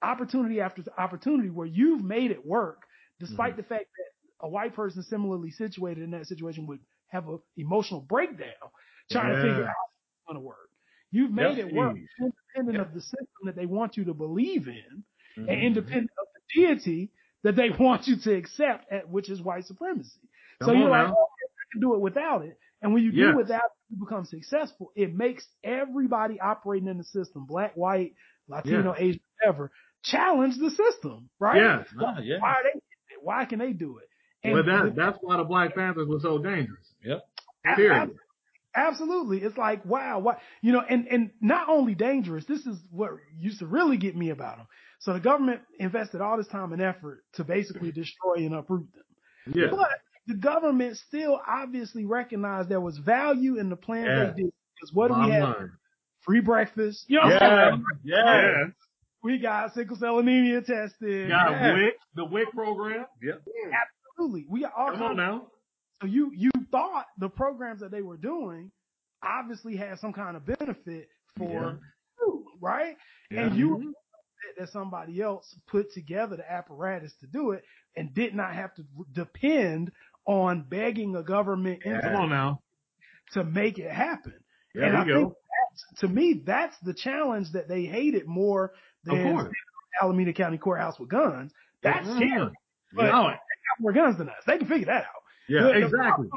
opportunity 0.00 0.60
after 0.60 0.82
opportunity 0.96 1.50
where 1.50 1.66
you've 1.66 2.02
made 2.02 2.30
it 2.30 2.46
work, 2.46 2.82
despite 3.20 3.52
mm-hmm. 3.52 3.56
the 3.58 3.62
fact 3.64 3.84
that 3.84 4.46
a 4.46 4.48
white 4.48 4.74
person 4.74 5.02
similarly 5.02 5.50
situated 5.50 6.02
in 6.02 6.12
that 6.12 6.26
situation 6.26 6.66
would 6.66 6.80
have 7.08 7.28
an 7.28 7.38
emotional 7.56 8.00
breakdown 8.00 8.48
trying 9.10 9.34
to 9.34 9.42
figure 9.42 9.64
out 9.64 9.68
how 9.68 9.84
it's 9.90 10.26
going 10.26 10.36
to 10.36 10.40
work. 10.40 10.56
You've 11.10 11.30
made 11.30 11.58
Yep. 11.58 11.66
it 11.66 11.74
work 11.74 11.96
independent 12.18 12.80
of 12.80 12.94
the 12.94 13.00
system 13.00 13.26
that 13.44 13.54
they 13.54 13.66
want 13.66 13.96
you 13.96 14.04
to 14.04 14.14
believe 14.14 14.66
in 14.66 15.04
Mhm. 15.36 15.48
and 15.50 15.62
independent 15.62 16.10
of 16.20 16.26
the 16.34 16.60
deity 16.60 17.10
that 17.42 17.56
they 17.56 17.70
want 17.78 18.06
you 18.06 18.16
to 18.16 18.34
accept, 18.34 18.90
at, 18.92 19.08
which 19.08 19.28
is 19.30 19.40
white 19.40 19.64
supremacy. 19.64 20.20
so 20.62 20.72
you're 20.72 20.88
like, 20.90 21.08
oh, 21.08 21.12
I 21.12 21.64
can 21.72 21.80
do 21.80 21.94
it 21.94 22.00
without 22.00 22.44
it. 22.44 22.58
And 22.82 22.92
when 22.92 23.02
you 23.02 23.10
Yes. 23.10 23.32
do 23.32 23.36
without 23.36 23.64
it, 23.64 23.72
you 23.90 23.96
become 23.98 24.24
successful. 24.24 24.92
It 24.96 25.14
makes 25.14 25.46
everybody 25.62 26.40
operating 26.40 26.88
in 26.88 26.98
the 26.98 27.04
system, 27.04 27.46
black, 27.46 27.76
white, 27.76 28.14
Latino, 28.48 28.94
Yeah. 28.96 29.04
Asian, 29.04 29.20
whatever, 29.40 29.70
challenge 30.02 30.56
the 30.58 30.70
system, 30.70 31.28
right? 31.38 31.56
Yes. 31.56 31.88
Ah, 32.00 32.18
yeah. 32.20 32.38
Why 32.40 32.50
are 32.54 32.62
they? 32.64 32.80
Why 33.20 33.44
can 33.44 33.58
they 33.60 33.72
do 33.72 33.98
it? 33.98 34.08
And 34.44 34.54
Well, 34.54 34.64
that 34.64 34.96
that's 34.96 35.18
why 35.20 35.36
the 35.36 35.44
Black 35.44 35.74
Panthers 35.76 36.08
were 36.08 36.18
so 36.20 36.38
dangerous. 36.38 36.92
Yep. 37.04 37.22
Period. 37.76 38.16
Ab- 38.74 38.92
Absolutely. 38.92 39.38
It's 39.38 39.56
like, 39.56 39.84
wow, 39.84 40.18
what, 40.18 40.38
you 40.60 40.72
know, 40.72 40.80
and, 40.88 41.06
and 41.08 41.30
not 41.40 41.68
only 41.68 41.94
dangerous, 41.94 42.44
this 42.46 42.66
is 42.66 42.78
what 42.90 43.10
used 43.38 43.58
to 43.60 43.66
really 43.66 43.96
get 43.96 44.16
me 44.16 44.30
about 44.30 44.58
them. 44.58 44.66
So 45.00 45.12
the 45.14 45.20
government 45.20 45.60
invested 45.78 46.20
all 46.20 46.36
this 46.36 46.46
time 46.48 46.72
and 46.72 46.80
effort 46.82 47.24
to 47.34 47.44
basically 47.44 47.90
destroy 47.92 48.36
and 48.36 48.54
uproot 48.54 48.86
them. 48.94 49.54
Yeah. 49.54 49.66
But 49.70 49.88
the 50.28 50.34
government 50.34 50.96
still 51.08 51.40
obviously 51.46 52.04
recognized 52.04 52.68
there 52.68 52.80
was 52.80 52.98
value 52.98 53.58
in 53.58 53.68
the 53.70 53.76
plan 53.76 54.04
Yeah. 54.06 54.24
they 54.36 54.42
did. 54.42 54.52
Because 54.80 54.94
what 54.94 55.08
do 55.08 55.20
we 55.20 55.30
have? 55.32 55.56
Free 56.20 56.40
breakfast. 56.40 57.04
You 57.08 57.20
know 57.20 57.28
Yeah. 57.28 57.76
Yeah. 58.04 58.64
We 59.24 59.38
got 59.38 59.72
sickle 59.74 59.96
cell 59.96 60.18
anemia 60.18 60.60
tested. 60.62 61.28
Got 61.30 61.50
Yeah, 61.52 61.74
WIC, 61.74 61.94
the 62.14 62.24
WIC 62.24 62.50
program. 62.52 63.06
Yeah. 63.22 63.34
Absolutely. 64.16 64.46
We 64.48 64.62
got 64.62 64.72
all 64.76 64.92
Come 64.92 65.02
on 65.02 65.16
now. 65.16 65.46
So 66.02 66.08
you 66.08 66.32
you 66.34 66.50
thought 66.72 67.06
the 67.18 67.28
programs 67.28 67.80
that 67.80 67.92
they 67.92 68.02
were 68.02 68.16
doing 68.16 68.70
obviously 69.22 69.76
had 69.76 70.00
some 70.00 70.12
kind 70.12 70.36
of 70.36 70.44
benefit 70.44 71.08
for 71.38 71.78
you, 72.20 72.44
right? 72.60 72.96
And 73.30 73.54
you 73.56 73.76
Mhm. 73.78 73.92
that- 74.58 74.68
somebody 74.70 75.20
else 75.22 75.54
put 75.68 75.92
together 75.92 76.36
the 76.36 76.50
apparatus 76.52 77.14
to 77.20 77.26
do 77.28 77.52
it 77.52 77.64
and 77.96 78.12
did 78.12 78.34
not 78.34 78.52
have 78.54 78.74
to 78.74 78.84
depend 79.12 79.92
on 80.26 80.62
begging 80.68 81.14
a 81.16 81.22
government 81.22 81.82
Come 81.84 82.16
on 82.16 82.30
now. 82.30 82.60
to 83.32 83.44
make 83.44 83.78
it 83.78 83.90
happen. 83.90 84.34
There 84.74 84.84
and 84.84 84.92
you 84.94 84.98
I 84.98 85.04
go. 85.06 85.20
think 85.28 85.34
that's, 85.70 86.00
to 86.00 86.08
me, 86.08 86.42
that's 86.44 86.76
the 86.80 86.94
challenge 86.94 87.52
that 87.52 87.68
they 87.68 87.84
hated 87.84 88.26
more 88.26 88.74
than. 89.04 89.50
Alameda 90.00 90.32
County 90.32 90.58
Courthouse 90.58 90.98
with 90.98 91.10
guns. 91.10 91.52
That's 91.82 92.06
Mhm. 92.08 92.16
scary. 92.16 92.54
But 92.92 93.10
No, 93.12 93.24
they 93.28 93.34
got 93.34 93.80
more 93.80 93.92
guns 93.92 94.16
than 94.18 94.28
us. 94.30 94.42
They 94.46 94.58
can 94.58 94.66
figure 94.66 94.86
that 94.86 95.04
out. 95.04 95.21
Yeah, 95.48 95.68
exactly. 95.68 96.28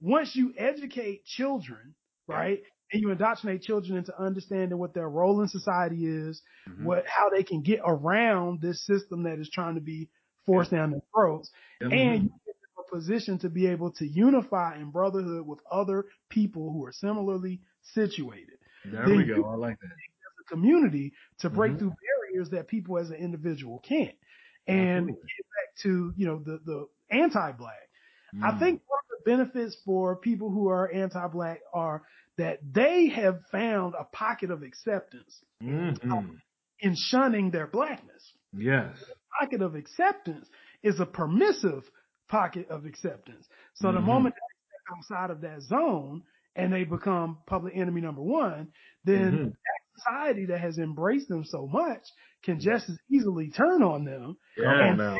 Once 0.00 0.34
you 0.36 0.52
educate 0.58 1.24
children, 1.24 1.94
right, 2.26 2.62
and 2.92 3.00
you 3.02 3.10
indoctrinate 3.10 3.62
children 3.62 3.96
into 3.98 4.18
understanding 4.20 4.78
what 4.78 4.94
their 4.94 5.08
role 5.08 5.40
in 5.42 5.48
society 5.48 6.06
is, 6.06 6.42
Mm-hmm. 6.68 6.84
what 6.86 7.04
how 7.06 7.28
they 7.30 7.42
can 7.42 7.62
get 7.62 7.80
around 7.84 8.60
this 8.60 8.84
system 8.86 9.22
that 9.24 9.38
is 9.38 9.50
trying 9.50 9.74
to 9.74 9.80
be 9.80 10.08
forced 10.46 10.70
down 10.70 10.90
their 10.90 11.00
throats, 11.14 11.50
Mhm. 11.82 11.92
and 11.92 12.22
you 12.24 12.30
get 12.46 12.54
in 12.56 12.84
a 12.84 12.90
position 12.94 13.38
to 13.38 13.48
be 13.48 13.66
able 13.66 13.90
to 13.92 14.06
unify 14.06 14.76
in 14.76 14.90
brotherhood 14.90 15.46
with 15.46 15.60
other 15.70 16.06
people 16.28 16.72
who 16.72 16.84
are 16.84 16.92
similarly 16.92 17.60
situated 17.82 18.58
There 18.84 19.06
then 19.06 19.16
we 19.16 19.24
go. 19.24 19.44
I 19.44 19.56
like 19.56 19.78
that. 19.80 19.86
as 19.86 20.34
a 20.40 20.44
community 20.44 21.12
to 21.38 21.48
break 21.50 21.72
Mhm. 21.72 21.78
through 21.78 21.94
barriers 22.06 22.50
that 22.50 22.68
people 22.68 22.98
as 22.98 23.10
an 23.10 23.16
individual 23.16 23.78
can't. 23.80 24.16
And 24.66 25.08
Absolutely. 25.08 25.28
get 25.36 25.46
back 25.56 25.76
to, 25.82 26.14
you 26.16 26.26
know, 26.26 26.38
the, 26.42 26.58
the 26.64 26.86
anti-black. 27.10 27.88
I 28.42 28.52
Mm. 28.52 28.58
think 28.58 28.82
one 28.86 29.00
of 29.10 29.18
the 29.24 29.30
benefits 29.30 29.76
for 29.84 30.16
people 30.16 30.50
who 30.50 30.68
are 30.68 30.90
anti-black 30.92 31.60
are 31.72 32.02
that 32.38 32.58
they 32.72 33.08
have 33.08 33.40
found 33.52 33.94
a 33.98 34.04
pocket 34.04 34.50
of 34.50 34.62
acceptance 34.62 35.42
Mhm. 35.62 36.40
in 36.80 36.94
shunning 36.96 37.50
their 37.50 37.66
blackness. 37.66 38.34
Yes. 38.52 38.98
Pocket 39.40 39.62
of 39.62 39.74
acceptance 39.74 40.48
is 40.82 41.00
a 41.00 41.06
permissive 41.06 41.90
pocket 42.28 42.68
of 42.70 42.86
acceptance. 42.86 43.48
So 43.74 43.92
the 43.92 44.00
Mhm. 44.00 44.04
moment 44.04 44.34
they 44.34 44.40
step 44.68 44.96
outside 44.98 45.30
of 45.30 45.40
that 45.42 45.62
zone 45.62 46.22
and 46.56 46.72
they 46.72 46.84
become 46.84 47.38
public 47.46 47.76
enemy 47.76 48.00
number 48.00 48.22
one, 48.22 48.72
then 49.04 49.32
Mhm. 49.32 49.56
that 49.64 49.98
society 49.98 50.46
that 50.46 50.60
has 50.60 50.78
embraced 50.78 51.28
them 51.28 51.44
so 51.44 51.66
much 51.66 52.02
can 52.44 52.60
just 52.60 52.88
as 52.88 52.98
easily 53.10 53.50
turn 53.50 53.82
on 53.82 54.04
them 54.04 54.36
on 54.58 54.78
and 54.80 54.98
now. 54.98 55.18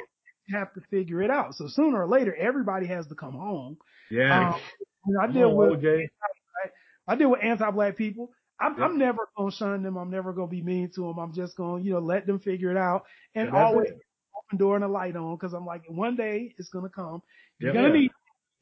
Have 0.50 0.72
to 0.74 0.80
figure 0.90 1.22
it 1.22 1.30
out. 1.30 1.54
So 1.54 1.68
sooner 1.68 2.02
or 2.02 2.08
later, 2.08 2.34
everybody 2.34 2.86
has 2.86 3.06
to 3.08 3.14
come 3.14 3.34
home. 3.34 3.78
Yeah. 4.10 4.50
Um, 4.50 4.60
you 5.06 5.14
know, 5.14 5.20
I 5.20 5.26
deal 5.28 5.50
on, 5.50 5.56
with 5.56 5.80
OJ. 5.80 6.08
I 7.06 7.16
deal 7.16 7.30
with 7.30 7.40
anti-black 7.42 7.96
people. 7.96 8.30
I'm, 8.60 8.78
Yeah. 8.78 8.84
I'm 8.84 8.98
never 8.98 9.28
gonna 9.36 9.50
shun 9.50 9.82
them. 9.82 9.96
I'm 9.96 10.10
never 10.10 10.32
gonna 10.32 10.46
be 10.46 10.62
mean 10.62 10.90
to 10.94 11.02
them. 11.02 11.18
I'm 11.18 11.32
just 11.32 11.56
gonna, 11.56 11.82
you 11.82 11.92
know, 11.92 11.98
let 11.98 12.26
them 12.26 12.38
figure 12.38 12.70
it 12.70 12.76
out 12.76 13.04
and 13.34 13.48
Yeah, 13.48 13.64
always 13.64 13.90
it. 13.90 14.00
open 14.36 14.58
door 14.58 14.76
and 14.76 14.84
a 14.84 14.88
light 14.88 15.16
on 15.16 15.36
because 15.36 15.52
I'm 15.52 15.66
like, 15.66 15.82
one 15.88 16.16
day 16.16 16.54
it's 16.56 16.68
gonna 16.70 16.88
come. 16.88 17.22
You're 17.58 17.74
Yeah. 17.74 17.82
gonna 17.82 17.94
need. 17.94 18.10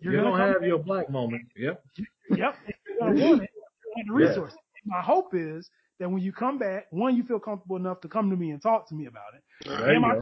You're, 0.01 0.15
You're, 0.15 0.23
gonna, 0.25 0.37
gonna, 0.39 0.53
have 0.55 0.63
your 0.65 0.79
black 0.79 1.11
moment. 1.11 1.43
Yep. 1.57 1.85
Yep. 2.31 2.57
You're 2.67 2.99
gonna 2.99 3.21
want 3.25 3.43
it. 3.43 3.51
Have 3.97 4.07
the 4.07 4.13
Yeah. 4.13 4.29
resources. 4.29 4.59
My 4.85 5.01
hope 5.03 5.35
is 5.35 5.71
that 6.01 6.11
when 6.11 6.23
you 6.23 6.33
come 6.33 6.59
back, 6.59 6.87
one, 6.91 7.15
you 7.15 7.23
feel 7.23 7.39
comfortable 7.39 7.77
enough 7.77 8.01
to 8.01 8.09
come 8.09 8.31
to 8.31 8.37
me 8.37 8.51
and 8.51 8.61
talk 8.61 8.89
to 8.89 8.95
me 8.95 9.07
about 9.07 9.35
it. 9.35 9.43
There 9.69 9.93
you 9.95 10.01
go. 10.01 10.09
gonna 10.09 10.21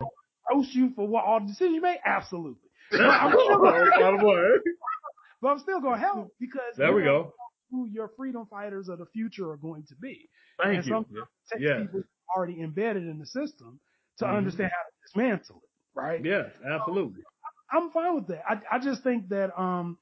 roast 0.52 0.74
you 0.74 0.90
for 0.94 1.06
what 1.06 1.24
all 1.24 1.40
the 1.40 1.46
decisions 1.46 1.74
you 1.76 1.80
made? 1.80 1.98
Absolutely. 2.04 2.68
But 2.90 3.00
I'm 3.00 3.32
still 3.32 3.58
gonna, 3.58 4.60
but 5.40 5.48
I'm 5.48 5.58
still 5.58 5.80
gonna 5.80 5.98
help 5.98 6.32
because 6.40 6.76
There 6.76 6.92
we 6.92 7.02
go. 7.02 7.34
Who 7.70 7.86
your 7.86 8.08
freedom 8.16 8.46
fighters 8.50 8.88
of 8.88 8.98
the 8.98 9.06
future 9.06 9.50
are 9.50 9.56
going 9.56 9.84
to 9.84 9.94
be. 9.96 10.28
Thank 10.60 10.86
and 10.86 10.86
you. 10.86 11.06
Yeah. 11.58 11.78
people 11.84 12.02
already 12.36 12.60
embedded 12.60 13.04
in 13.04 13.18
the 13.18 13.26
system 13.26 13.80
to 14.18 14.24
Mhm. 14.24 14.36
understand 14.38 14.70
how 14.72 14.82
to 14.82 14.92
dismantle 15.06 15.62
it, 15.62 15.70
right? 15.98 16.24
Yes, 16.24 16.50
absolutely. 16.64 17.22
I'm 17.72 17.90
fine 17.90 18.16
with 18.16 18.26
that. 18.28 18.42
I, 18.48 18.60
I 18.72 18.78
just 18.80 19.02
think 19.04 19.28
that 19.28 19.56
um 19.58 19.98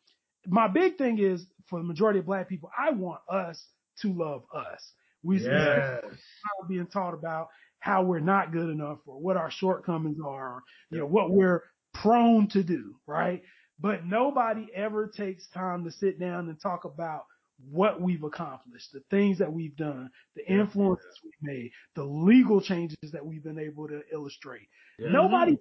my 0.47 0.67
big 0.69 0.97
thing 0.97 1.19
is 1.19 1.47
for 1.67 1.79
the 1.79 1.85
majority 1.85 2.21
of 2.21 2.27
black 2.27 2.49
people, 2.49 2.71
I 2.77 2.91
want 2.91 3.21
us 3.29 3.63
to 4.01 4.13
love 4.13 4.45
us. 4.55 4.93
We 5.23 5.39
Yes. 5.39 5.51
are 5.53 6.69
being 6.69 6.87
taught 6.87 7.13
about 7.13 7.49
how 7.81 8.03
we're 8.03 8.21
not 8.21 8.53
good 8.53 8.69
enough 8.69 8.99
or 9.07 9.21
what 9.21 9.37
our 9.37 9.51
shortcomings 9.51 10.19
are, 10.25 10.55
or, 10.55 10.63
you 10.91 10.99
know, 10.99 11.07
what 11.07 11.31
we're 11.31 11.63
prone 11.95 12.49
to 12.49 12.63
do, 12.63 12.97
right? 13.07 13.43
But 13.81 14.05
nobody 14.05 14.69
ever 14.75 15.07
takes 15.07 15.49
time 15.49 15.85
to 15.85 15.91
sit 15.91 16.19
down 16.19 16.49
and 16.49 16.61
talk 16.61 16.85
about 16.85 17.25
what 17.71 18.01
we've 18.01 18.23
accomplished, 18.23 18.93
the 18.93 19.03
things 19.11 19.39
that 19.39 19.53
we've 19.53 19.77
done, 19.77 20.11
the 20.37 20.47
influences 20.49 21.21
we've 21.25 21.33
made, 21.43 21.71
the 21.95 22.05
legal 22.05 22.61
changes 22.61 22.97
that 23.13 23.25
we've 23.25 23.43
been 23.43 23.59
able 23.59 23.89
to 23.89 24.03
illustrate. 24.13 24.69
Yeah. 24.99 25.11
Nobody 25.11 25.57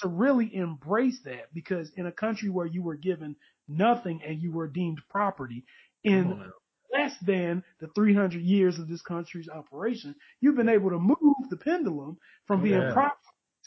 to 0.00 0.08
really 0.08 0.54
embrace 0.54 1.20
that 1.24 1.52
because 1.52 1.90
in 1.96 2.06
a 2.06 2.12
country 2.12 2.48
where 2.48 2.66
you 2.66 2.82
were 2.82 2.96
given 2.96 3.36
nothing 3.68 4.22
and 4.26 4.40
you 4.40 4.52
were 4.52 4.68
deemed 4.68 5.00
property 5.08 5.64
in. 6.02 6.50
Less 6.94 7.14
than 7.26 7.62
the 7.80 7.88
300 7.94 8.40
years 8.40 8.78
of 8.78 8.88
this 8.88 9.02
country's 9.02 9.48
operation, 9.48 10.14
you've 10.40 10.56
been 10.56 10.68
able 10.68 10.90
to 10.90 10.98
move 10.98 11.48
the 11.50 11.56
pendulum 11.56 12.16
from 12.46 12.62
being 12.62 12.80
Yeah. 12.80 13.10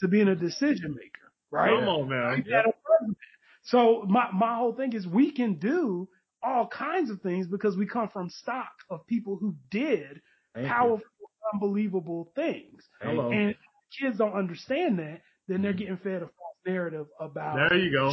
to 0.00 0.08
being 0.08 0.28
a 0.28 0.34
decision 0.36 0.92
maker, 0.94 1.32
right? 1.50 1.70
Come 1.78 1.88
on 1.88 2.08
now. 2.08 2.34
We've 2.34 2.46
had 2.46 2.66
a 2.66 2.72
president. 2.84 3.18
So 3.62 4.04
my, 4.08 4.30
my 4.32 4.56
whole 4.56 4.72
thing 4.74 4.92
is 4.94 5.06
we 5.06 5.30
can 5.32 5.54
do 5.58 6.08
all 6.42 6.68
kinds 6.68 7.10
of 7.10 7.20
things 7.20 7.46
because 7.48 7.76
we 7.76 7.86
come 7.86 8.08
from 8.08 8.30
stock 8.30 8.72
of 8.90 9.06
people 9.06 9.36
who 9.36 9.54
did 9.70 10.22
Thank 10.54 10.66
you. 10.68 10.72
powerful, 10.72 11.06
unbelievable 11.52 12.32
things. 12.34 12.82
Hello. 13.02 13.30
And 13.32 13.50
if 13.50 13.56
kids 14.00 14.18
don't 14.18 14.34
understand 14.34 14.98
that, 15.00 15.20
then 15.48 15.62
they're 15.62 15.72
Mhm. 15.72 15.78
getting 15.78 15.96
fed 15.98 16.22
a 16.22 16.28
false 16.28 16.56
narrative 16.66 17.06
about 17.20 17.68
There 17.68 17.78
you 17.78 17.90
go. 17.90 18.12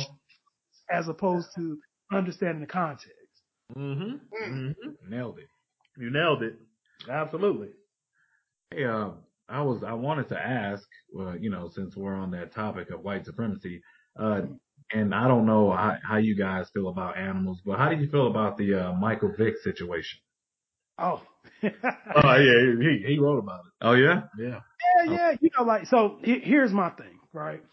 as 0.89 1.07
opposed 1.07 1.49
to 1.55 1.79
understanding 2.11 2.61
the 2.61 2.67
context. 2.67 3.11
Mm-hmm. 3.77 4.51
Mm. 4.53 4.73
hmm 4.75 4.89
Nailed 5.09 5.39
it. 5.39 5.47
You 5.97 6.09
nailed 6.11 6.43
it. 6.43 6.57
Absolutely. 7.09 7.69
Hey, 8.71 8.85
uh, 8.85 9.11
I 9.49 9.61
was 9.61 9.83
I 9.83 9.93
wanted 9.93 10.29
to 10.29 10.37
ask, 10.39 10.83
uh, 11.19 11.33
you 11.33 11.49
know, 11.49 11.69
since 11.73 11.95
we're 11.95 12.13
on 12.15 12.31
that 12.31 12.53
topic 12.53 12.89
of 12.91 13.01
white 13.01 13.25
supremacy, 13.25 13.81
uh, 14.19 14.41
and 14.91 15.13
I 15.13 15.27
don't 15.27 15.45
know 15.45 15.71
how, 15.71 15.97
how 16.03 16.17
you 16.17 16.35
guys 16.35 16.67
feel 16.73 16.89
about 16.89 17.17
animals, 17.17 17.61
but 17.65 17.77
how 17.77 17.89
do 17.89 17.95
you 17.97 18.09
feel 18.09 18.27
about 18.27 18.57
the 18.57 18.73
uh, 18.89 18.93
Michael 18.93 19.33
Vick 19.37 19.55
situation? 19.63 20.19
Oh. 20.97 21.21
Oh 22.15 22.35
yeah, 22.37 22.75
he 22.81 23.03
he 23.07 23.19
wrote 23.19 23.39
about 23.39 23.61
it. 23.65 23.71
Oh 23.81 23.93
yeah, 23.93 24.21
Yeah. 24.39 24.59
Yeah, 24.97 25.03
yeah. 25.11 25.31
You 25.41 25.49
know, 25.57 25.63
like, 25.63 25.87
so 25.87 26.19
he- 26.23 26.39
here's 26.39 26.71
my 26.71 26.89
thing, 26.91 27.19
right? 27.33 27.63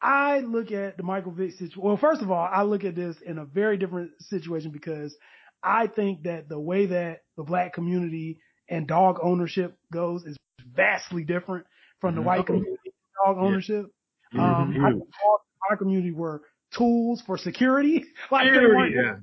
I 0.00 0.40
look 0.40 0.72
at 0.72 0.96
the 0.96 1.02
Michael 1.02 1.32
Vick 1.32 1.52
situation. 1.52 1.80
Well, 1.82 1.96
first 1.96 2.22
of 2.22 2.30
all, 2.30 2.48
I 2.50 2.62
look 2.62 2.84
at 2.84 2.94
this 2.94 3.16
in 3.24 3.38
a 3.38 3.44
very 3.44 3.76
different 3.78 4.10
situation 4.20 4.70
because 4.70 5.16
I 5.62 5.86
think 5.86 6.24
that 6.24 6.48
the 6.48 6.58
way 6.60 6.86
that 6.86 7.22
the 7.36 7.42
black 7.44 7.72
community 7.72 8.38
and 8.68 8.86
dog 8.86 9.18
ownership 9.22 9.76
goes 9.92 10.24
is 10.24 10.36
vastly 10.74 11.24
different 11.24 11.66
from 12.00 12.14
the 12.14 12.20
Mhm. 12.20 12.24
white 12.24 12.46
community 12.46 12.76
and 12.84 12.92
dog 13.24 13.36
Yeah. 13.36 13.42
ownership. 13.42 13.86
Mhm. 14.34 14.38
Um, 14.40 14.70
I 14.84 14.90
think 14.90 14.98
dogs 15.04 15.44
in 15.46 15.70
our 15.70 15.76
community 15.76 16.12
were 16.12 16.42
tools 16.72 17.22
for 17.22 17.38
security. 17.38 18.04
like 18.30 18.52
they 18.52 18.58
weren't 18.66 18.94
yeah, 18.94 19.16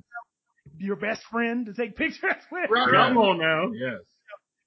your 0.78 0.96
best 0.96 1.22
friend 1.24 1.66
to 1.66 1.74
take 1.74 1.94
pictures 1.96 2.42
with. 2.50 2.68
Right. 2.70 2.90
Come 2.90 3.16
on 3.18 3.38
now. 3.38 3.70
yes, 3.72 4.00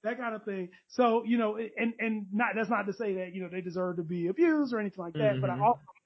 that 0.04 0.16
kind 0.16 0.34
of 0.34 0.44
thing. 0.44 0.70
So, 0.86 1.24
you 1.24 1.36
know, 1.38 1.56
and, 1.56 1.92
and 1.98 2.26
not, 2.32 2.54
that's 2.54 2.70
not 2.70 2.86
to 2.86 2.92
say 2.92 3.14
that, 3.14 3.34
you 3.34 3.42
know, 3.42 3.48
they 3.48 3.60
deserve 3.60 3.96
to 3.96 4.02
be 4.04 4.28
abused 4.28 4.72
or 4.72 4.78
anything 4.78 5.04
like 5.04 5.14
that, 5.14 5.40
but 5.40 5.50
I 5.50 5.58
also 5.58 5.80
think 5.80 5.97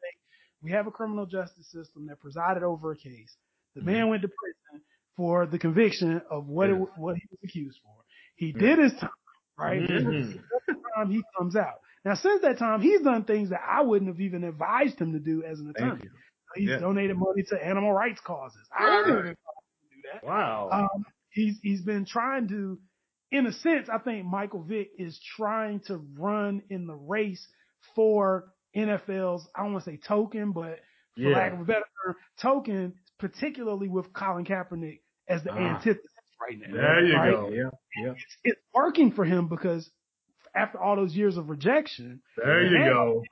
we 0.63 0.71
have 0.73 0.87
a 0.87 0.91
criminal 0.91 1.27
justice 1.27 1.67
system 1.71 2.07
that 2.07 2.21
presided 2.21 2.63
over 2.63 2.93
a 2.93 2.97
case. 2.97 3.35
The 3.75 3.83
man 3.83 4.09
went 4.09 4.23
to 4.23 4.29
prison 4.29 4.85
for 5.17 5.47
the 5.47 5.59
conviction 5.59 6.23
of 6.31 6.47
what 6.47 6.71
it, 6.71 6.75
what 6.75 7.17
he 7.17 7.23
was 7.31 7.39
accused 7.45 7.79
for. 7.83 7.93
He 8.37 8.49
Yeah. 8.55 8.61
did 8.61 8.79
his 8.79 8.93
time, 8.95 9.11
right? 9.59 9.83
Mhm. 9.83 10.33
This 10.67 10.77
time 10.95 11.11
he 11.11 11.23
comes 11.37 11.57
out. 11.57 11.81
Now, 12.05 12.15
since 12.15 12.43
that 12.43 12.59
time, 12.59 12.81
he's 12.81 13.03
done 13.03 13.25
things 13.25 13.51
that 13.51 13.63
I 13.67 13.83
wouldn't 13.83 14.09
have 14.09 14.21
even 14.21 14.45
advised 14.45 14.99
him 15.01 15.13
to 15.13 15.21
do 15.21 15.43
as 15.45 15.61
an 15.61 15.71
attorney. 15.71 16.09
He's 16.55 16.69
Yeah. 16.69 16.79
donated 16.79 17.17
money 17.17 17.43
to 17.45 17.65
animal 17.65 17.93
rights 17.93 18.21
causes. 18.21 18.69
I 18.77 18.85
Right, 18.85 18.99
wouldn't 19.07 19.17
have 19.17 19.27
advised 19.27 19.37
him 19.37 19.89
to 19.89 19.97
do 19.97 20.03
that. 20.13 20.25
Wow. 20.25 20.69
Um, 20.71 21.05
he's 21.31 21.59
he's 21.61 21.83
been 21.83 22.05
trying 22.05 22.49
to, 22.49 22.79
in 23.31 23.47
a 23.47 23.53
sense, 23.53 23.89
I 23.89 23.99
think 23.99 24.27
Michael 24.27 24.63
Vick 24.63 24.91
is 24.99 25.19
trying 25.37 25.81
to 25.87 25.97
run 26.19 26.63
in 26.69 26.87
the 26.87 26.95
race 26.97 27.47
for 27.95 28.53
NFL's. 28.77 29.49
I 29.55 29.63
don't 29.63 29.73
want 29.73 29.85
to 29.85 29.91
say 29.91 29.97
token, 29.99 30.53
but 30.53 30.81
for 31.15 31.21
Yeah. 31.23 31.37
lack 31.37 31.53
of 31.53 31.61
a 31.61 31.65
better 31.65 31.85
term, 32.07 32.17
token, 32.41 32.95
particularly 33.19 33.89
with 33.89 34.13
Colin 34.13 34.45
Kaepernick 34.45 35.01
as 35.29 35.43
the 35.45 35.53
Ah. 35.53 35.77
antithesis 35.77 36.11
right 36.41 36.59
now. 36.59 36.73
There 36.75 37.05
you 37.05 37.17
right? 37.17 37.31
go. 37.31 37.49
Yeah, 37.51 37.71
yeah, 38.03 38.13
It's, 38.13 38.37
it's 38.45 38.61
working 38.75 39.13
for 39.13 39.25
him 39.25 39.49
because 39.49 39.91
after 40.55 40.79
all 40.81 40.97
those 40.97 41.15
years 41.15 41.37
of 41.37 41.49
rejection, 41.51 42.23
There 42.37 42.63
you 42.65 42.85
go. 42.85 43.23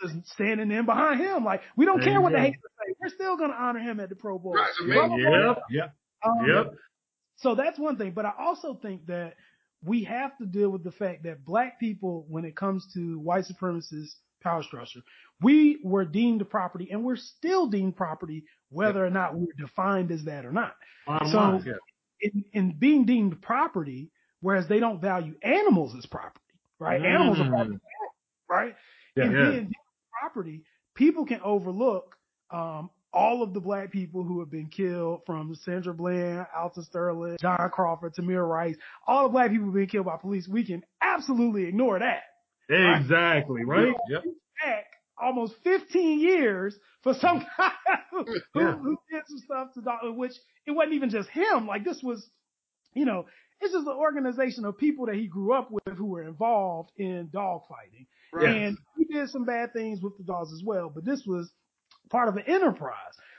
Hill 0.00 0.10
is 0.10 0.30
standing 0.32 0.70
in 0.70 0.84
behind 0.84 1.20
him. 1.20 1.44
Like 1.44 1.62
we 1.76 1.84
don't 1.86 1.98
There 2.00 2.04
care 2.06 2.14
you 2.14 2.20
what 2.22 2.32
the 2.32 2.38
go. 2.38 2.42
haters 2.44 2.60
say. 2.60 2.94
We're 3.00 3.08
still 3.08 3.36
going 3.36 3.50
to 3.50 3.56
honor 3.56 3.80
him 3.80 3.98
at 4.00 4.08
the 4.08 4.16
Pro 4.16 4.38
Bowl. 4.38 4.52
Right, 4.54 4.68
it's 4.68 4.78
Blah, 4.84 5.04
amazing. 5.04 5.24
blah, 5.30 5.40
blah. 5.40 5.48
Yep. 5.48 5.62
yeah. 5.70 5.88
Um, 6.28 6.46
Yep. 6.46 6.74
So 7.36 7.54
that's 7.54 7.78
one 7.78 7.96
thing, 7.96 8.10
but 8.12 8.26
I 8.26 8.32
also 8.38 8.74
think 8.74 9.06
that 9.06 9.36
we 9.82 10.04
have 10.04 10.36
to 10.36 10.44
deal 10.44 10.68
with 10.68 10.84
the 10.84 10.92
fact 10.92 11.22
that 11.22 11.42
black 11.46 11.80
people, 11.80 12.26
when 12.28 12.44
it 12.44 12.54
comes 12.54 12.92
to 12.92 13.18
white 13.18 13.44
supremacist 13.46 14.16
power 14.40 14.62
structure, 14.62 15.00
we 15.40 15.78
were 15.84 16.04
deemed 16.04 16.48
property 16.50 16.88
and 16.90 17.04
we're 17.04 17.16
still 17.16 17.66
deemed 17.68 17.96
property, 17.96 18.44
whether 18.70 19.04
or 19.04 19.10
not 19.10 19.34
we're 19.34 19.52
defined 19.58 20.10
as 20.10 20.24
that 20.24 20.44
or 20.44 20.52
not. 20.52 20.74
Bottom 21.06 21.28
So- 21.30 21.38
line. 21.38 21.64
Yeah. 21.66 21.72
In, 22.22 22.44
in 22.52 22.72
being 22.78 23.06
deemed 23.06 23.40
property, 23.40 24.10
whereas 24.42 24.68
they 24.68 24.78
don't 24.78 25.00
value 25.00 25.34
animals 25.42 25.94
as 25.96 26.04
property, 26.04 26.44
right? 26.78 27.00
Animals 27.02 27.40
are 27.40 27.48
property, 27.48 27.78
right? 28.50 28.76
Yeah, 29.16 29.24
in 29.24 29.32
being 29.32 29.50
deemed 29.62 29.74
property, 30.20 30.62
people 30.94 31.24
can 31.24 31.40
overlook 31.42 32.16
um, 32.50 32.90
all 33.12 33.42
of 33.42 33.54
the 33.54 33.60
black 33.60 33.90
people 33.90 34.22
who 34.22 34.40
have 34.40 34.50
been 34.50 34.66
killed 34.68 35.22
from 35.24 35.54
Sandra 35.64 35.94
Bland, 35.94 36.46
Alton 36.54 36.84
Sterling, 36.84 37.38
John 37.40 37.70
Crawford, 37.72 38.14
Tamir 38.14 38.46
Rice, 38.46 38.76
all 39.06 39.22
the 39.24 39.28
black 39.30 39.50
people 39.50 39.70
been 39.72 39.86
killed 39.86 40.04
by 40.06 40.18
police. 40.18 40.46
We 40.46 40.62
can 40.64 40.84
absolutely 41.00 41.64
ignore 41.64 41.98
that. 42.00 42.22
Exactly. 42.70 43.64
Right. 43.64 43.94
Yep. 44.08 44.22
Back 44.64 44.84
almost 45.20 45.54
15 45.64 46.20
years 46.20 46.74
for 47.02 47.14
some 47.14 47.44
guy 47.58 47.72
who, 48.10 48.24
Yeah. 48.54 48.76
who 48.76 48.96
did 49.10 49.22
some 49.26 49.38
stuff 49.38 49.68
to 49.74 49.82
dog, 49.82 50.16
which 50.16 50.32
it 50.66 50.70
wasn't 50.72 50.94
even 50.94 51.10
just 51.10 51.28
him. 51.28 51.66
Like 51.66 51.84
this 51.84 52.02
was, 52.02 52.28
you 52.94 53.04
know, 53.04 53.26
it's 53.60 53.74
just 53.74 53.86
an 53.86 53.92
organization 53.92 54.64
of 54.64 54.78
people 54.78 55.06
that 55.06 55.16
he 55.16 55.26
grew 55.26 55.52
up 55.52 55.70
with 55.70 55.96
who 55.96 56.06
were 56.06 56.22
involved 56.22 56.90
in 56.96 57.28
dog 57.32 57.62
fighting. 57.68 58.06
Right. 58.32 58.48
And 58.48 58.78
he 58.96 59.04
did 59.04 59.28
some 59.28 59.44
bad 59.44 59.72
things 59.74 60.00
with 60.00 60.16
the 60.16 60.24
dogs 60.24 60.52
as 60.52 60.62
well, 60.64 60.90
but 60.94 61.04
this 61.04 61.24
was 61.26 61.52
part 62.10 62.28
of 62.28 62.36
an 62.36 62.44
enterprise. 62.46 62.94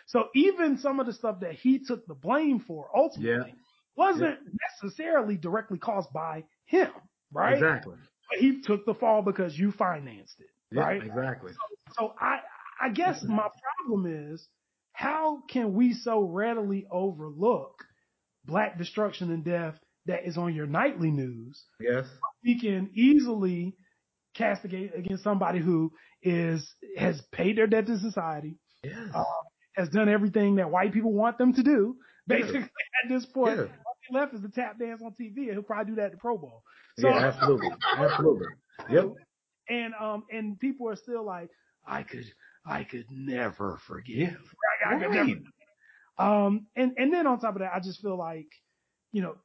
So 0.06 0.26
even 0.36 0.78
some 0.78 1.00
of 1.00 1.06
the 1.08 1.14
stuff 1.14 1.40
that 1.40 1.54
he 1.54 1.80
took 1.80 2.06
the 2.06 2.14
blame 2.14 2.60
for 2.60 2.90
ultimately 2.96 3.56
wasn't 3.96 4.40
necessarily 4.82 5.38
directly 5.38 5.78
caused 5.80 6.12
by 6.14 6.44
him, 6.66 6.90
right? 7.32 7.54
Exactly. 7.54 7.96
He 8.38 8.62
took 8.62 8.86
the 8.86 8.94
fall 8.94 9.22
because 9.22 9.58
you 9.58 9.72
financed 9.72 10.40
it, 10.40 10.48
Yeah, 10.72 10.82
right? 10.82 11.04
exactly. 11.04 11.52
So 11.98 12.14
I, 12.20 12.40
I 12.82 12.90
guess 12.90 13.24
my 13.24 13.48
problem 13.86 14.32
is 14.34 14.48
how 14.94 15.42
can 15.50 15.74
we 15.74 15.94
so 15.94 16.22
readily 16.22 16.86
overlook 16.92 17.76
black 18.46 18.78
destruction 18.78 19.32
and 19.32 19.44
death 19.44 19.78
that 20.06 20.26
is 20.26 20.38
on 20.38 20.54
your 20.56 20.66
nightly 20.66 21.12
news 21.12 21.64
Yes. 21.80 22.08
we 22.44 22.60
can 22.60 22.90
easily 22.96 23.76
castigate 24.36 24.96
against 24.96 25.24
somebody 25.24 25.60
who 25.60 25.92
is 26.24 26.74
has 26.98 27.22
paid 27.32 27.58
their 27.58 27.68
debt 27.68 27.86
to 27.88 28.00
society, 28.00 28.58
Yes. 28.84 29.10
uh, 29.14 29.24
has 29.76 29.90
done 29.90 30.10
everything 30.10 30.56
that 30.56 30.70
white 30.72 30.94
people 30.94 31.14
want 31.14 31.38
them 31.38 31.54
to 31.54 31.64
do. 31.64 31.96
Basically, 32.28 32.62
at 32.62 33.10
this 33.10 33.26
point, 33.26 33.58
Yeah. 33.58 33.66
Left 34.12 34.34
is 34.34 34.42
the 34.42 34.50
tap 34.50 34.80
dance 34.80 35.02
on 35.02 35.12
TV, 35.12 35.38
and 35.38 35.52
he'll 35.52 35.64
probably 35.64 35.92
do 35.92 35.96
that 35.98 36.06
at 36.06 36.12
the 36.12 36.18
Pro 36.18 36.38
Bowl. 36.38 36.64
So, 37.00 37.08
yeah, 37.08 37.20
absolutely. 37.20 37.72
Absolutely. 37.98 38.48
Yep. 38.90 39.14
and 39.70 39.94
um, 40.00 40.24
and 40.32 40.60
people 40.60 40.90
are 40.90 40.96
still 40.96 41.26
like, 41.26 41.50
I 41.86 42.04
could, 42.04 42.26
I 42.66 42.84
could 42.84 43.06
never 43.10 43.80
forgive. 43.88 44.38
I, 44.86 44.96
I 44.96 45.00
could 45.00 45.12
never. 45.12 45.30
Um, 46.18 46.68
and 46.76 46.94
and 46.98 47.14
then 47.14 47.26
on 47.28 47.40
top 47.40 47.56
of 47.56 47.62
that, 47.62 47.72
I 47.74 47.80
just 47.80 48.02
feel 48.02 48.18
like, 48.18 48.48
you 49.12 49.22
know, 49.22 49.36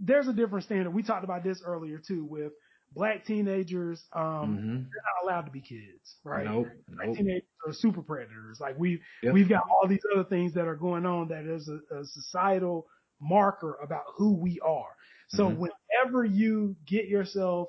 there's 0.00 0.28
a 0.28 0.32
different 0.32 0.64
standard. 0.64 0.90
We 0.92 1.02
talked 1.02 1.24
about 1.24 1.44
this 1.44 1.62
earlier 1.64 1.98
too 1.98 2.24
with 2.24 2.52
black 2.92 3.24
teenagers. 3.24 4.02
Um, 4.12 4.56
Mm-hmm. 4.58 4.74
they're 4.74 5.02
not 5.04 5.24
allowed 5.24 5.46
to 5.46 5.50
be 5.50 5.60
kids, 5.60 6.16
right? 6.24 6.46
Nope. 6.46 6.68
Black 6.88 7.06
Nope. 7.08 7.16
teenagers 7.16 7.48
are 7.66 7.72
super 7.72 8.02
predators. 8.02 8.58
Like 8.60 8.78
we 8.78 9.00
Yep. 9.22 9.34
we've 9.34 9.48
got 9.48 9.62
all 9.68 9.88
these 9.88 10.02
other 10.14 10.24
things 10.24 10.54
that 10.54 10.66
are 10.66 10.76
going 10.76 11.06
on 11.06 11.28
that 11.28 11.44
is 11.44 11.68
a, 11.68 11.80
a 11.94 12.04
societal 12.04 12.86
marker 13.22 13.78
about 13.82 14.04
who 14.16 14.34
we 14.34 14.60
are. 14.60 14.96
So 15.28 15.48
Mhm. 15.48 15.58
whenever 15.58 16.24
you 16.24 16.76
get 16.86 17.06
yourself 17.08 17.68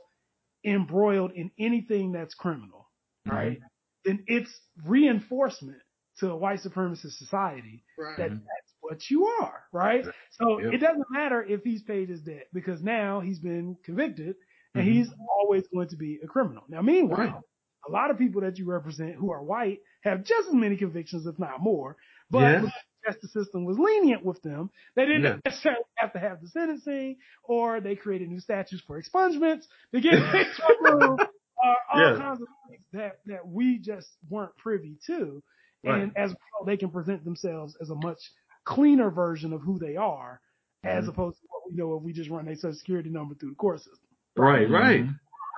embroiled 0.65 1.31
in 1.33 1.51
anything 1.59 2.11
that's 2.11 2.33
criminal, 2.35 2.89
Mm-hmm. 3.27 3.37
right, 3.37 3.59
then 4.05 4.23
it's 4.27 4.51
reinforcement 4.85 5.81
to 6.17 6.31
a 6.31 6.35
white 6.35 6.59
supremacist 6.59 7.13
society 7.13 7.83
Right. 7.97 8.17
that 8.17 8.31
Mhm. 8.31 8.39
that's 8.39 8.73
what 8.81 9.09
you 9.09 9.25
are, 9.27 9.63
right? 9.71 10.05
So 10.31 10.59
Yep. 10.59 10.73
it 10.73 10.77
doesn't 10.79 11.09
matter 11.11 11.41
if 11.43 11.63
he's 11.63 11.83
paid 11.83 12.09
his 12.09 12.21
debt 12.21 12.47
because 12.53 12.81
now 12.83 13.21
he's 13.21 13.39
been 13.39 13.77
convicted 13.85 14.35
and 14.75 14.83
Mhm. 14.83 14.93
he's 14.93 15.13
always 15.39 15.67
going 15.69 15.87
to 15.89 15.95
be 15.95 16.19
a 16.23 16.27
criminal. 16.27 16.65
Now, 16.67 16.81
meanwhile, 16.81 17.19
Right. 17.19 17.43
a 17.87 17.91
lot 17.91 18.11
of 18.11 18.17
people 18.17 18.41
that 18.41 18.57
you 18.57 18.65
represent 18.65 19.15
who 19.15 19.31
are 19.31 19.43
white 19.43 19.79
have 20.03 20.23
just 20.25 20.49
as 20.49 20.53
many 20.53 20.75
convictions, 20.77 21.25
if 21.25 21.39
not 21.39 21.61
more. 21.61 21.97
But 22.29 22.61
Yeah. 22.63 22.69
Because 23.03 23.15
the 23.21 23.27
justice 23.27 23.33
system 23.33 23.65
was 23.65 23.77
lenient 23.77 24.23
with 24.23 24.41
them, 24.41 24.69
they 24.95 25.05
didn't 25.05 25.23
Yeah. 25.23 25.37
necessarily 25.45 25.83
have 25.95 26.13
to 26.13 26.19
have 26.19 26.41
the 26.41 26.47
sentencing, 26.47 27.17
or 27.43 27.79
they 27.81 27.95
created 27.95 28.29
new 28.29 28.39
statutes 28.39 28.83
for 28.85 29.01
expungements 29.01 29.67
to 29.93 30.01
get 30.01 30.13
things 30.31 30.59
removed, 30.81 31.21
or 31.21 31.75
all 31.91 31.99
Yeah. 31.99 32.17
kinds 32.17 32.41
of 32.41 32.47
things 32.69 32.83
that 32.93 33.19
that 33.25 33.47
we 33.47 33.77
just 33.79 34.09
weren't 34.29 34.55
privy 34.57 34.97
to. 35.07 35.43
Right. 35.83 36.01
And 36.03 36.17
as 36.17 36.31
well, 36.31 36.65
they 36.65 36.77
can 36.77 36.89
present 36.91 37.23
themselves 37.25 37.75
as 37.81 37.89
a 37.89 37.95
much 37.95 38.19
cleaner 38.63 39.09
version 39.09 39.51
of 39.53 39.61
who 39.61 39.77
they 39.79 39.97
are, 39.97 40.39
as 40.83 41.05
Mhm. 41.05 41.09
opposed 41.09 41.41
to 41.41 41.47
what 41.49 41.69
we 41.69 41.75
know 41.75 41.95
if 41.97 42.03
we 42.03 42.13
just 42.13 42.29
run 42.29 42.47
a 42.47 42.55
social 42.55 42.73
security 42.73 43.09
number 43.09 43.35
through 43.35 43.49
the 43.49 43.55
court 43.55 43.79
system. 43.79 44.09
Right. 44.37 44.69
Right. 44.69 45.03
Mm-hmm. 45.03 45.13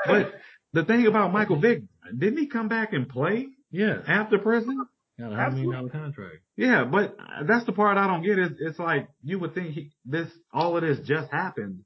But 0.06 0.40
the 0.74 0.84
thing 0.84 1.06
about 1.08 1.32
Michael 1.32 1.58
Vick, 1.58 1.84
didn't 2.18 2.38
he 2.40 2.48
come 2.48 2.68
back 2.68 2.94
and 2.94 3.08
play 3.08 3.50
Yeah. 3.72 4.02
after 4.08 4.38
prison? 4.40 4.88
Got 5.20 5.32
a 5.32 5.36
hundred 5.36 5.54
million 5.62 5.72
dollar 5.72 5.90
contract. 5.90 6.38
Yeah, 6.58 6.84
but 6.84 7.16
that's 7.48 7.66
the 7.66 7.72
part 7.72 7.98
I 7.98 8.08
don't 8.08 8.24
get. 8.24 8.38
Is 8.38 8.52
it's 8.60 8.80
like 8.80 9.08
you 9.24 9.40
would 9.40 9.54
think 9.54 9.74
he, 9.74 9.92
this 10.04 10.30
all 10.54 10.76
of 10.76 10.84
this 10.84 11.00
just 11.08 11.32
happened, 11.32 11.86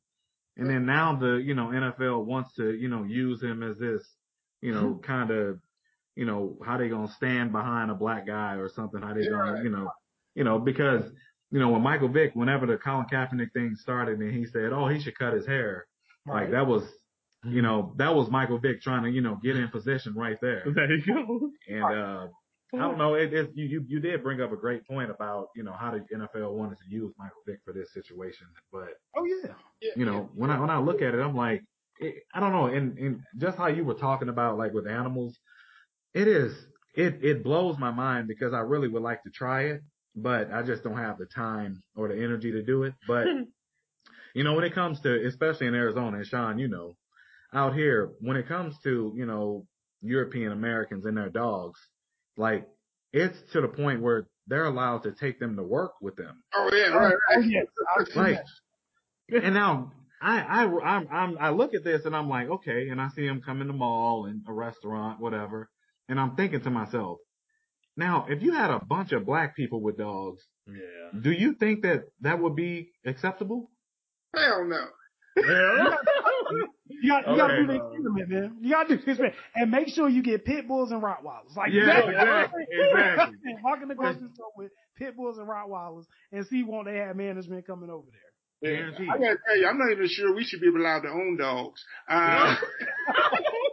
and 0.57 0.68
then 0.68 0.85
now 0.88 1.15
the 1.15 1.35
you 1.35 1.53
know 1.53 1.68
NFL 1.68 2.26
wants 2.26 2.56
to 2.56 2.73
you 2.73 2.89
know 2.89 3.03
use 3.03 3.41
him 3.41 3.61
as 3.61 3.77
this 3.77 4.01
you 4.61 4.73
know 4.73 4.99
kind 5.06 5.30
of 5.30 5.60
you 6.15 6.26
know 6.26 6.57
how 6.65 6.77
they 6.77 6.89
gonna 6.89 7.11
stand 7.18 7.51
behind 7.51 7.91
a 7.91 7.95
black 7.95 8.26
guy 8.26 8.56
or 8.56 8.68
something. 8.68 8.99
How 8.99 9.14
they 9.14 9.27
gonna 9.27 9.64
you 9.64 9.69
know 9.69 9.91
you 10.34 10.43
know 10.43 10.57
because 10.57 11.03
you 11.51 11.60
know 11.60 11.69
when 11.69 11.84
Michael 11.84 12.10
Vick, 12.10 12.31
whenever 12.34 12.65
the 12.65 12.77
Colin 12.77 13.06
Kaepernick 13.11 13.53
thing 13.53 13.76
started, 13.76 14.19
and 14.19 14.35
he 14.35 14.45
said, 14.47 14.72
oh 14.73 14.88
he 14.88 14.99
should 14.99 15.18
cut 15.18 15.34
his 15.34 15.45
hair, 15.45 15.85
like 16.26 16.49
that 16.51 16.65
was 16.65 16.84
you 17.43 17.61
know 17.61 17.93
that 17.97 18.15
was 18.15 18.30
Michael 18.30 18.57
Vick 18.57 18.81
trying 18.81 19.03
to 19.03 19.10
you 19.11 19.22
know 19.22 19.39
get 19.43 19.56
in 19.56 19.68
position 19.69 20.15
right 20.15 20.38
there. 20.41 20.64
There 20.65 20.91
you 20.91 21.06
go. 21.06 21.51
And 21.68 21.84
uh 21.84 22.27
I 22.74 22.78
don't 22.78 22.98
know. 22.98 23.16
It, 23.16 23.34
it, 23.34 23.52
you, 23.56 23.66
you 23.66 23.86
you 23.88 24.00
did 24.00 24.22
bring 24.22 24.41
up 24.41 24.52
a 24.52 24.56
great 24.56 24.86
point 24.86 25.10
about 25.10 25.48
you 25.56 25.64
know 25.64 25.74
how 25.74 25.91
the 25.91 26.06
NFL 26.16 26.54
wanted 26.54 26.78
to 26.78 26.84
use 26.90 27.12
Michael 27.18 27.41
Vick 27.48 27.60
for 27.66 27.74
this 27.74 27.94
situation, 27.94 28.48
but 28.72 28.90
Oh 29.18 29.26
yeah. 29.26 29.54
you 29.96 30.06
know 30.06 30.30
when 30.36 30.52
I 30.52 30.60
when 30.60 30.70
I 30.70 30.78
look 30.78 31.02
at 31.02 31.16
it, 31.16 31.20
I'm 31.20 31.36
like, 31.36 31.64
it, 32.00 32.24
I 32.34 32.40
don't 32.40 32.52
know. 32.52 32.68
And 32.68 32.98
and 32.98 33.22
just 33.38 33.58
how 33.58 33.68
you 33.68 33.84
were 33.84 33.96
talking 33.96 34.30
about 34.30 34.58
like 34.58 34.74
with 34.74 34.88
animals, 34.88 35.40
it 36.14 36.28
is 36.28 36.54
it 36.94 37.24
it 37.24 37.44
blows 37.44 37.78
my 37.80 37.91
mind 37.91 38.28
because 38.28 38.54
I 38.54 38.60
really 38.60 38.88
would 38.88 39.04
like 39.04 39.24
to 39.24 39.32
try 39.32 39.64
it, 39.64 39.82
but 40.16 40.52
I 40.52 40.62
just 40.62 40.84
don't 40.84 40.98
have 40.98 41.18
the 41.18 41.26
time 41.26 41.82
or 41.96 42.08
the 42.08 42.22
energy 42.24 42.52
to 42.52 42.62
do 42.62 42.84
it. 42.84 42.94
But 43.08 43.26
you 44.36 44.44
know 44.44 44.54
when 44.54 44.64
it 44.64 44.76
comes 44.76 45.00
to 45.02 45.26
especially 45.26 45.68
in 45.68 45.76
Arizona, 45.76 46.18
and 46.18 46.28
Sean, 46.28 46.60
you 46.60 46.68
know, 46.68 46.96
out 47.54 47.74
here 47.74 48.12
when 48.20 48.38
it 48.38 48.48
comes 48.48 48.78
to 48.84 49.12
you 49.16 49.26
know 49.26 49.66
European 50.02 50.52
Americans 50.52 51.06
and 51.06 51.18
their 51.18 51.30
dogs, 51.30 51.80
like 52.40 52.68
it's 53.14 53.38
to 53.53 53.61
the 53.61 53.68
point 53.68 54.02
where 54.02 54.28
they're 54.48 54.66
allowed 54.66 55.03
to 55.03 55.11
take 55.11 55.40
them 55.40 55.56
to 55.57 55.64
work 55.64 55.94
with 56.02 56.16
them. 56.16 56.41
Oh 56.56 56.70
yeah, 56.74 56.88
right, 56.90 57.14
Oh 57.32 57.36
right. 57.40 57.45
yes. 57.49 57.66
Like, 58.16 58.40
and 59.44 59.53
now 59.53 59.91
I, 60.22 60.40
I, 60.41 60.64
I'm, 60.84 61.07
I'm, 61.11 61.38
I 61.40 61.49
look 61.52 61.74
at 61.76 61.84
this 61.84 62.06
and 62.06 62.16
I'm 62.16 62.28
like, 62.30 62.49
okay, 62.49 62.90
and 62.90 62.99
I 62.99 63.10
see 63.10 63.26
him 63.26 63.41
come 63.45 63.61
in 63.61 63.68
the 63.68 63.74
mall 63.74 64.26
and 64.26 64.41
a 64.48 64.53
restaurant, 64.53 65.20
whatever. 65.20 65.70
And 66.07 66.20
I'm 66.20 66.36
thinking 66.36 66.61
to 66.61 66.70
myself, 66.70 67.20
now, 67.95 68.26
if 68.30 68.41
you 68.41 68.53
had 68.53 68.72
a 68.72 68.80
bunch 68.80 69.11
of 69.11 69.26
black 69.26 69.56
people 69.56 69.82
with 69.82 69.98
dogs, 69.98 70.41
Yeah. 70.68 71.20
do 71.22 71.32
you 71.32 71.53
think 71.53 71.82
that 71.84 72.06
that 72.22 72.40
would 72.40 72.56
be 72.56 72.91
acceptable? 73.06 73.70
Hell 74.36 74.66
no. 74.66 74.86
Yeah. 75.38 75.95
You 77.01 77.09
got, 77.09 77.27
you 77.30 77.38
got 77.38 77.47
to 77.47 77.57
do 77.61 77.67
the 77.67 77.76
experiment, 77.76 78.30
man. 78.30 78.57
You 78.61 78.69
got 78.71 78.84
to 78.88 78.97
do 78.97 79.03
the 79.03 79.11
experiment, 79.11 79.35
and 79.55 79.71
make 79.71 79.88
sure 79.89 80.09
you 80.09 80.21
get 80.23 80.45
pit 80.45 80.67
bulls 80.67 80.91
and 80.91 81.01
Rottweilers. 81.01 81.55
Like 81.55 81.71
Yeah, 81.71 81.85
that's- 81.85 82.05
exactly, 82.09 82.63
exactly. 82.71 83.55
Walk 83.63 83.81
in 83.81 83.88
the 83.88 83.95
grocery 83.95 84.27
store 84.34 84.51
with 84.57 84.71
pit 84.97 85.15
bulls 85.15 85.38
and 85.38 85.47
Rottweilers, 85.47 86.05
and 86.31 86.45
see 86.47 86.63
won't 86.63 86.85
they 86.88 86.97
have 86.97 87.15
management 87.15 87.65
coming 87.65 87.89
over 87.89 88.07
there. 88.11 88.76
Guaranteed. 88.76 89.07
I 89.09 89.17
gotta 89.17 89.38
tell 89.47 89.57
you, 89.57 89.67
I'm 89.67 89.77
not 89.77 89.91
even 89.91 90.07
sure 90.09 90.35
we 90.35 90.43
should 90.43 90.59
be 90.59 90.67
allowed 90.67 91.01
to 91.01 91.09
own 91.09 91.38
dogs. 91.38 91.81
Uh, 92.09 92.55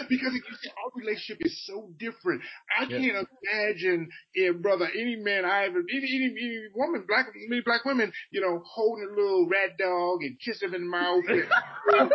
because 0.08 0.32
you 0.32 0.42
see, 0.62 0.70
our 0.70 0.90
relationship 0.94 1.44
is 1.44 1.66
so 1.66 1.90
different. 1.98 2.42
I 2.78 2.86
can't 2.86 3.04
imagine 3.04 4.08
if, 4.34 4.62
brother, 4.62 4.88
any 4.94 5.16
man 5.16 5.44
I 5.44 5.66
ever, 5.66 5.78
any, 5.78 6.14
any, 6.14 6.26
any 6.26 6.60
woman, 6.74 7.04
black, 7.06 7.26
many 7.48 7.62
black 7.62 7.84
women, 7.84 8.12
you 8.30 8.40
know, 8.40 8.62
holding 8.64 9.08
a 9.10 9.14
little 9.14 9.48
rat 9.48 9.76
dog 9.78 10.22
and 10.22 10.38
kissing 10.40 10.68
him 10.68 10.74
in 10.74 10.82
the 10.82 10.90
mouth. 10.90 11.24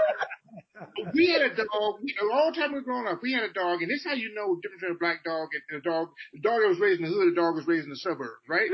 we 1.13 1.27
had 1.27 1.41
a 1.41 1.55
dog, 1.55 1.99
we, 2.01 2.15
a 2.21 2.25
long 2.25 2.53
time 2.53 2.73
ago 2.73 2.81
growing 2.81 3.07
up, 3.07 3.21
we 3.21 3.33
had 3.33 3.43
a 3.43 3.53
dog, 3.53 3.81
and 3.81 3.89
this 3.89 3.99
is 3.99 4.05
how 4.05 4.13
you 4.13 4.33
know 4.33 4.55
the 4.55 4.61
difference 4.61 4.81
between 4.81 4.95
a 4.95 4.99
black 4.99 5.23
dog 5.23 5.49
and 5.69 5.79
a 5.79 5.83
dog. 5.83 6.09
The 6.33 6.41
dog 6.41 6.61
that 6.61 6.69
was 6.69 6.79
raised 6.79 7.01
in 7.01 7.09
the 7.09 7.13
hood, 7.13 7.31
the 7.31 7.35
dog 7.35 7.55
was 7.55 7.67
raised 7.67 7.85
in 7.85 7.89
the 7.89 7.97
suburbs, 7.97 8.41
right? 8.49 8.69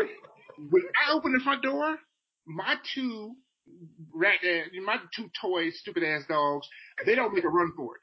when 0.57 0.83
I 1.07 1.13
opened 1.13 1.35
the 1.35 1.43
front 1.43 1.63
door, 1.63 1.97
my 2.45 2.75
two 2.93 3.35
rat, 4.13 4.39
uh, 4.43 4.81
my 4.85 4.97
two 5.15 5.29
toy 5.41 5.69
stupid 5.71 6.03
ass 6.03 6.23
dogs, 6.27 6.67
they 7.05 7.15
don't 7.15 7.33
make 7.33 7.43
a 7.43 7.49
run 7.49 7.71
for 7.75 7.95
it. 7.95 8.01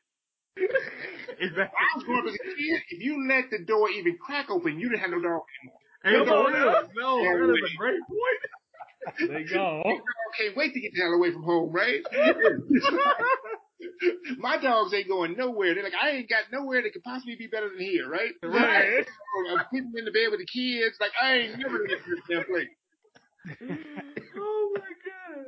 Exactly. 1.41 1.65
I 1.65 1.97
was 1.97 2.05
growing 2.05 2.21
up 2.21 2.27
as 2.29 2.35
a 2.35 2.39
kid. 2.39 2.83
If 2.91 3.01
you 3.01 3.27
let 3.27 3.49
the 3.51 3.61
door 3.65 3.89
even 3.89 4.19
crack 4.19 4.51
open, 4.51 4.79
you 4.79 4.91
didn't 4.91 5.01
have 5.01 5.11
no 5.11 5.23
dog 5.23 5.41
anymore. 5.63 5.81
Ain't 6.05 6.27
Come 6.29 6.37
on 6.37 6.53
no, 6.53 6.59
now. 6.59 6.83
no, 6.95 7.25
that 7.25 7.55
is 7.55 7.61
a 7.73 7.77
great 7.79 8.01
point. 8.09 8.41
They 9.19 9.45
go. 9.45 9.83
Can't 10.39 10.57
wait 10.57 10.73
to 10.75 10.81
get 10.81 10.93
the 10.95 11.01
hell 11.01 11.13
away 11.15 11.33
from 11.33 11.43
home, 11.43 11.73
right? 11.73 12.03
My 14.39 14.59
dogs 14.59 14.93
ain't 14.93 15.09
going 15.09 15.35
nowhere. 15.37 15.75
They're 15.75 15.83
like, 15.85 15.95
I 16.01 16.11
ain't 16.11 16.29
got 16.29 16.45
nowhere 16.53 16.83
that 16.83 16.93
could 16.93 17.03
possibly 17.03 17.37
be 17.37 17.47
better 17.47 17.71
than 17.71 17.81
here, 17.81 18.07
right? 18.09 18.33
Right. 18.43 19.07
I'm 19.51 19.65
putting 19.71 19.91
them 19.93 19.97
in 19.97 20.05
the 20.05 20.11
bed 20.11 20.29
with 20.31 20.41
the 20.41 20.47
kids. 20.47 20.97
Like, 21.01 21.13
I 21.23 21.35
ain't 21.37 21.59
never 21.59 21.79
gonna 21.79 21.89
get 21.89 22.05
to 22.05 22.11
this 22.11 22.21
damn 22.29 22.45
place. 22.45 22.69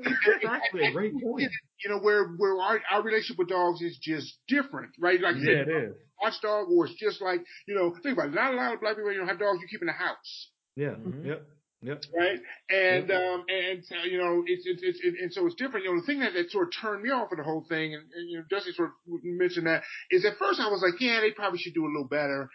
My 0.04 0.10
god. 0.10 0.18
That's 0.42 0.44
actually 0.64 0.88
a 0.88 0.92
great 0.92 1.12
point. 1.22 1.50
You 1.84 1.90
know, 1.90 1.98
where, 1.98 2.28
where 2.36 2.60
our, 2.60 2.80
our 2.90 3.02
relationship 3.02 3.38
with 3.38 3.48
dogs 3.48 3.80
is 3.82 3.98
just 4.00 4.38
different, 4.48 4.90
right? 4.98 5.20
Like 5.20 5.36
you 5.36 5.42
Yeah, 5.42 5.64
said, 5.64 5.68
it 5.68 5.84
is. 5.90 5.94
watchdog, 6.22 6.68
or 6.70 6.86
it's 6.86 6.94
just 6.94 7.20
like, 7.20 7.40
you 7.66 7.74
know, 7.74 7.94
think 8.02 8.16
about 8.18 8.28
it. 8.28 8.34
Not 8.34 8.54
a 8.54 8.56
lot 8.56 8.74
of 8.74 8.80
black 8.80 8.96
people, 8.96 9.12
you 9.12 9.18
don't 9.18 9.28
have 9.28 9.38
dogs 9.38 9.58
you 9.60 9.68
keep 9.68 9.80
in 9.82 9.86
the 9.88 9.92
house. 9.92 10.50
Yeah. 10.76 10.94
Mhm. 10.94 11.26
Yep. 11.26 11.46
Yep. 11.84 12.04
right? 12.16 12.38
And 12.70 13.10
um, 13.10 13.44
and 13.48 13.82
uh, 13.90 14.04
you 14.08 14.16
know, 14.16 14.44
it's 14.46 14.62
it's 14.64 14.82
it's 14.84 15.00
it, 15.02 15.14
and 15.20 15.32
so 15.32 15.44
it's 15.46 15.56
different. 15.56 15.84
You 15.84 15.92
know, 15.92 16.00
the 16.00 16.06
thing 16.06 16.20
that, 16.20 16.32
that 16.34 16.48
sort 16.52 16.68
of 16.68 16.72
turned 16.80 17.02
me 17.02 17.10
off 17.10 17.32
of 17.32 17.38
the 17.38 17.42
whole 17.44 17.66
thing, 17.68 17.92
and, 17.94 18.04
and 18.14 18.30
you 18.30 18.38
know, 18.38 18.44
Dusty 18.48 18.70
sort 18.70 18.90
of 18.90 18.94
mentioned 19.24 19.66
that 19.66 19.82
is 20.12 20.24
at 20.24 20.38
first 20.38 20.60
I 20.60 20.68
was 20.70 20.80
like, 20.80 21.00
yeah, 21.00 21.20
they 21.20 21.32
probably 21.32 21.58
should 21.58 21.74
do 21.74 21.84
a 21.84 21.90
little 21.90 22.06
better, 22.06 22.48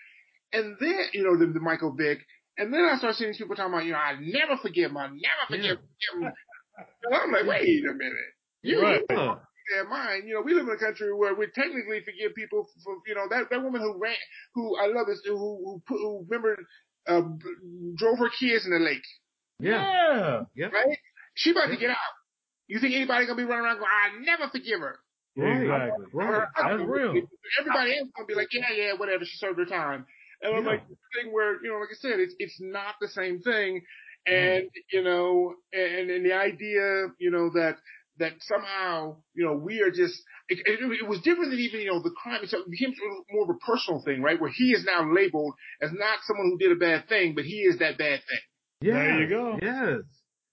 and 0.53 0.77
then 0.79 0.99
you 1.11 1.23
know, 1.25 1.35
the, 1.37 1.51
the 1.51 1.59
Michael 1.59 1.93
Vick, 1.93 2.19
and 2.57 2.73
then 2.73 2.85
I 2.85 2.97
started 2.97 3.17
seeing 3.17 3.31
these 3.31 3.37
people 3.37 3.57
talking 3.57 3.73
about, 3.73 3.83
you 3.83 3.91
know, 3.91 3.97
I 3.99 4.15
never 4.17 4.55
forgive 4.61 4.91
him, 4.91 4.97
I 4.97 5.07
never 5.07 5.43
forgive 5.49 5.77
him. 6.21 6.31
And 6.77 7.15
I'm 7.15 7.31
like, 7.31 7.45
wait 7.45 7.83
a 7.85 7.93
minute, 7.93 8.13
you 8.61 8.81
Right. 8.81 9.01
Huh. 9.11 9.35
their 9.73 9.87
mind. 9.87 10.27
You 10.27 10.35
know, 10.35 10.41
we 10.41 10.53
live 10.53 10.67
in 10.67 10.73
a 10.73 10.77
country 10.77 11.13
where 11.13 11.35
we 11.35 11.47
technically 11.47 12.01
forgive 12.01 12.35
people 12.35 12.67
for, 12.83 12.97
you 13.07 13.15
know, 13.15 13.25
that, 13.29 13.49
that 13.49 13.63
woman 13.63 13.81
who 13.81 13.97
ran, 13.99 14.15
who 14.53 14.77
I 14.77 14.87
love 14.87 15.07
this, 15.07 15.21
who, 15.25 15.35
who, 15.37 15.81
put, 15.87 15.97
who 15.97 16.25
remember, 16.29 16.57
uh, 17.07 17.21
drove 17.95 18.19
her 18.19 18.29
kids 18.29 18.65
in 18.65 18.71
the 18.71 18.79
lake, 18.79 19.05
Yeah. 19.59 20.43
yeah. 20.55 20.67
right? 20.67 20.97
She 21.35 21.51
about 21.51 21.67
to 21.67 21.77
get 21.77 21.89
out. 21.89 21.97
You 22.67 22.79
think 22.79 22.95
anybody 22.95 23.25
gonna 23.25 23.37
be 23.37 23.43
running 23.45 23.65
around 23.65 23.77
going, 23.77 23.89
I 23.89 24.19
never 24.23 24.49
forgive 24.51 24.79
her? 24.81 24.99
Right. 25.37 25.61
Exactly. 25.61 26.05
Right. 26.13 26.47
That's 26.57 26.83
real. 26.83 27.13
Everybody 27.59 27.97
else 27.97 28.09
gonna 28.15 28.27
be 28.27 28.35
like, 28.35 28.49
yeah, 28.51 28.71
yeah, 28.75 28.93
whatever. 28.97 29.23
She 29.23 29.37
served 29.37 29.59
her 29.59 29.65
time. 29.65 30.05
And 30.41 30.55
I'm 30.55 30.65
like, 30.65 30.87
the 30.87 30.95
thing 31.15 31.33
where, 31.33 31.63
you 31.63 31.71
know, 31.71 31.79
like 31.79 31.89
I 31.91 31.95
said, 31.97 32.19
it's, 32.19 32.35
it's 32.39 32.57
not 32.59 32.95
the 33.01 33.07
same 33.07 33.39
thing. 33.41 33.81
And, 34.27 34.69
you 34.91 35.03
know, 35.03 35.53
and, 35.73 36.09
and 36.09 36.25
the 36.25 36.33
idea, 36.33 37.07
you 37.19 37.31
know, 37.31 37.49
that, 37.53 37.77
that 38.19 38.33
somehow, 38.41 39.17
you 39.33 39.45
know, 39.45 39.53
we 39.55 39.79
are 39.81 39.89
just, 39.91 40.15
it, 40.49 40.59
it, 40.65 40.79
it 41.01 41.07
was 41.07 41.19
different 41.21 41.51
than 41.51 41.59
even, 41.59 41.79
you 41.81 41.87
know, 41.87 42.01
the 42.01 42.11
crime 42.21 42.43
itself. 42.43 42.63
It 42.67 42.71
became 42.71 42.93
more 43.31 43.43
of 43.43 43.49
a 43.49 43.59
personal 43.65 44.01
thing, 44.03 44.21
right? 44.21 44.39
Where 44.39 44.51
he 44.53 44.71
is 44.73 44.83
now 44.85 45.09
labeled 45.11 45.53
as 45.81 45.91
not 45.93 46.19
someone 46.23 46.47
who 46.51 46.57
did 46.57 46.71
a 46.71 46.79
bad 46.79 47.07
thing, 47.07 47.35
but 47.35 47.45
he 47.45 47.61
is 47.61 47.79
that 47.79 47.97
bad 47.97 48.19
thing. 48.19 48.39
Yeah. 48.81 48.93
There 48.95 49.21
you 49.21 49.29
go. 49.29 49.59
Yes. 49.61 50.01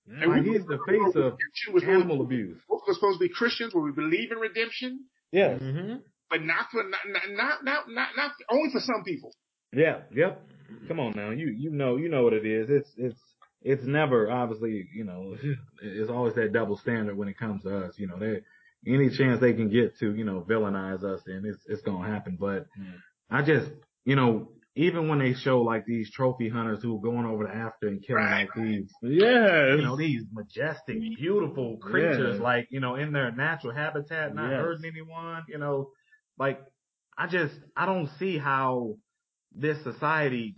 And 0.06 0.30
Like 0.30 0.42
we- 0.44 0.52
he's 0.52 0.66
the 0.66 0.78
face 0.86 1.14
of 1.16 1.32
Redemption 1.34 1.72
was 1.72 1.82
supposed- 1.82 2.00
animal 2.02 2.20
abuse. 2.22 2.60
Both 2.68 2.82
of 2.86 2.90
us 2.92 2.96
supposed 2.96 3.18
to 3.20 3.26
be 3.26 3.32
Christians 3.34 3.74
where 3.74 3.84
we 3.84 3.92
believe 3.92 4.30
in 4.30 4.38
redemption, 4.38 5.00
Yes. 5.32 5.60
Mm-hmm. 5.60 5.96
but 6.30 6.42
not 6.44 6.66
for, 6.70 6.84
not, 6.84 7.00
not, 7.08 7.22
not, 7.30 7.64
not, 7.64 7.84
not, 7.88 8.08
not 8.16 8.30
only 8.50 8.70
for 8.70 8.80
some 8.80 9.02
people. 9.04 9.32
Yeah. 9.72 10.02
Yep. 10.14 10.40
Come 10.88 11.00
on 11.00 11.12
now. 11.16 11.30
You 11.30 11.48
you 11.48 11.70
know 11.70 11.96
you 11.96 12.08
know 12.08 12.22
what 12.24 12.32
it 12.32 12.46
is. 12.46 12.68
It's 12.70 12.90
it's 12.96 13.20
it's 13.64 13.84
never 13.84 14.30
obviously 14.30 14.88
you 14.94 15.04
know 15.04 15.36
it's 15.82 16.10
always 16.10 16.34
that 16.34 16.52
double 16.52 16.76
standard 16.78 17.16
when 17.16 17.28
it 17.28 17.38
comes 17.38 17.62
to 17.62 17.86
us. 17.86 17.94
You 17.98 18.06
know 18.06 18.18
they 18.18 18.42
any 18.86 19.10
chance 19.10 19.40
they 19.40 19.54
can 19.54 19.70
get 19.70 19.98
to 19.98 20.14
you 20.14 20.24
know 20.24 20.46
villainize 20.48 21.02
us 21.02 21.22
and 21.26 21.44
it's 21.46 21.64
it's 21.66 21.82
gonna 21.82 22.08
happen. 22.08 22.36
But 22.38 22.66
Mm. 22.78 22.94
I 23.30 23.42
just 23.42 23.70
you 24.04 24.16
know 24.16 24.48
even 24.76 25.08
when 25.08 25.20
they 25.20 25.34
show 25.34 25.62
like 25.62 25.86
these 25.86 26.10
trophy 26.10 26.48
hunters 26.48 26.82
who 26.82 26.96
are 26.96 27.00
going 27.00 27.24
over 27.26 27.46
to 27.46 27.54
Africa 27.54 27.86
and 27.86 28.02
killing 28.04 28.24
Right. 28.24 28.48
like 28.48 28.54
these 28.56 28.92
Yes. 29.02 29.76
you 29.78 29.82
know, 29.82 29.96
these 29.96 30.24
majestic, 30.32 30.98
beautiful 31.16 31.76
creatures, 31.78 32.38
Yeah. 32.38 32.42
like, 32.42 32.68
you 32.70 32.80
know, 32.80 32.96
in 32.96 33.12
their 33.12 33.30
natural 33.32 33.72
habitat, 33.74 34.34
not 34.34 34.50
Yes. 34.50 34.60
hurting 34.60 34.84
anyone, 34.84 35.44
you 35.48 35.58
know, 35.58 35.90
like, 36.38 36.60
I 37.16 37.28
just, 37.28 37.54
I 37.76 37.86
don't 37.86 38.08
see 38.18 38.38
how 38.38 38.96
this 39.54 39.80
society, 39.84 40.56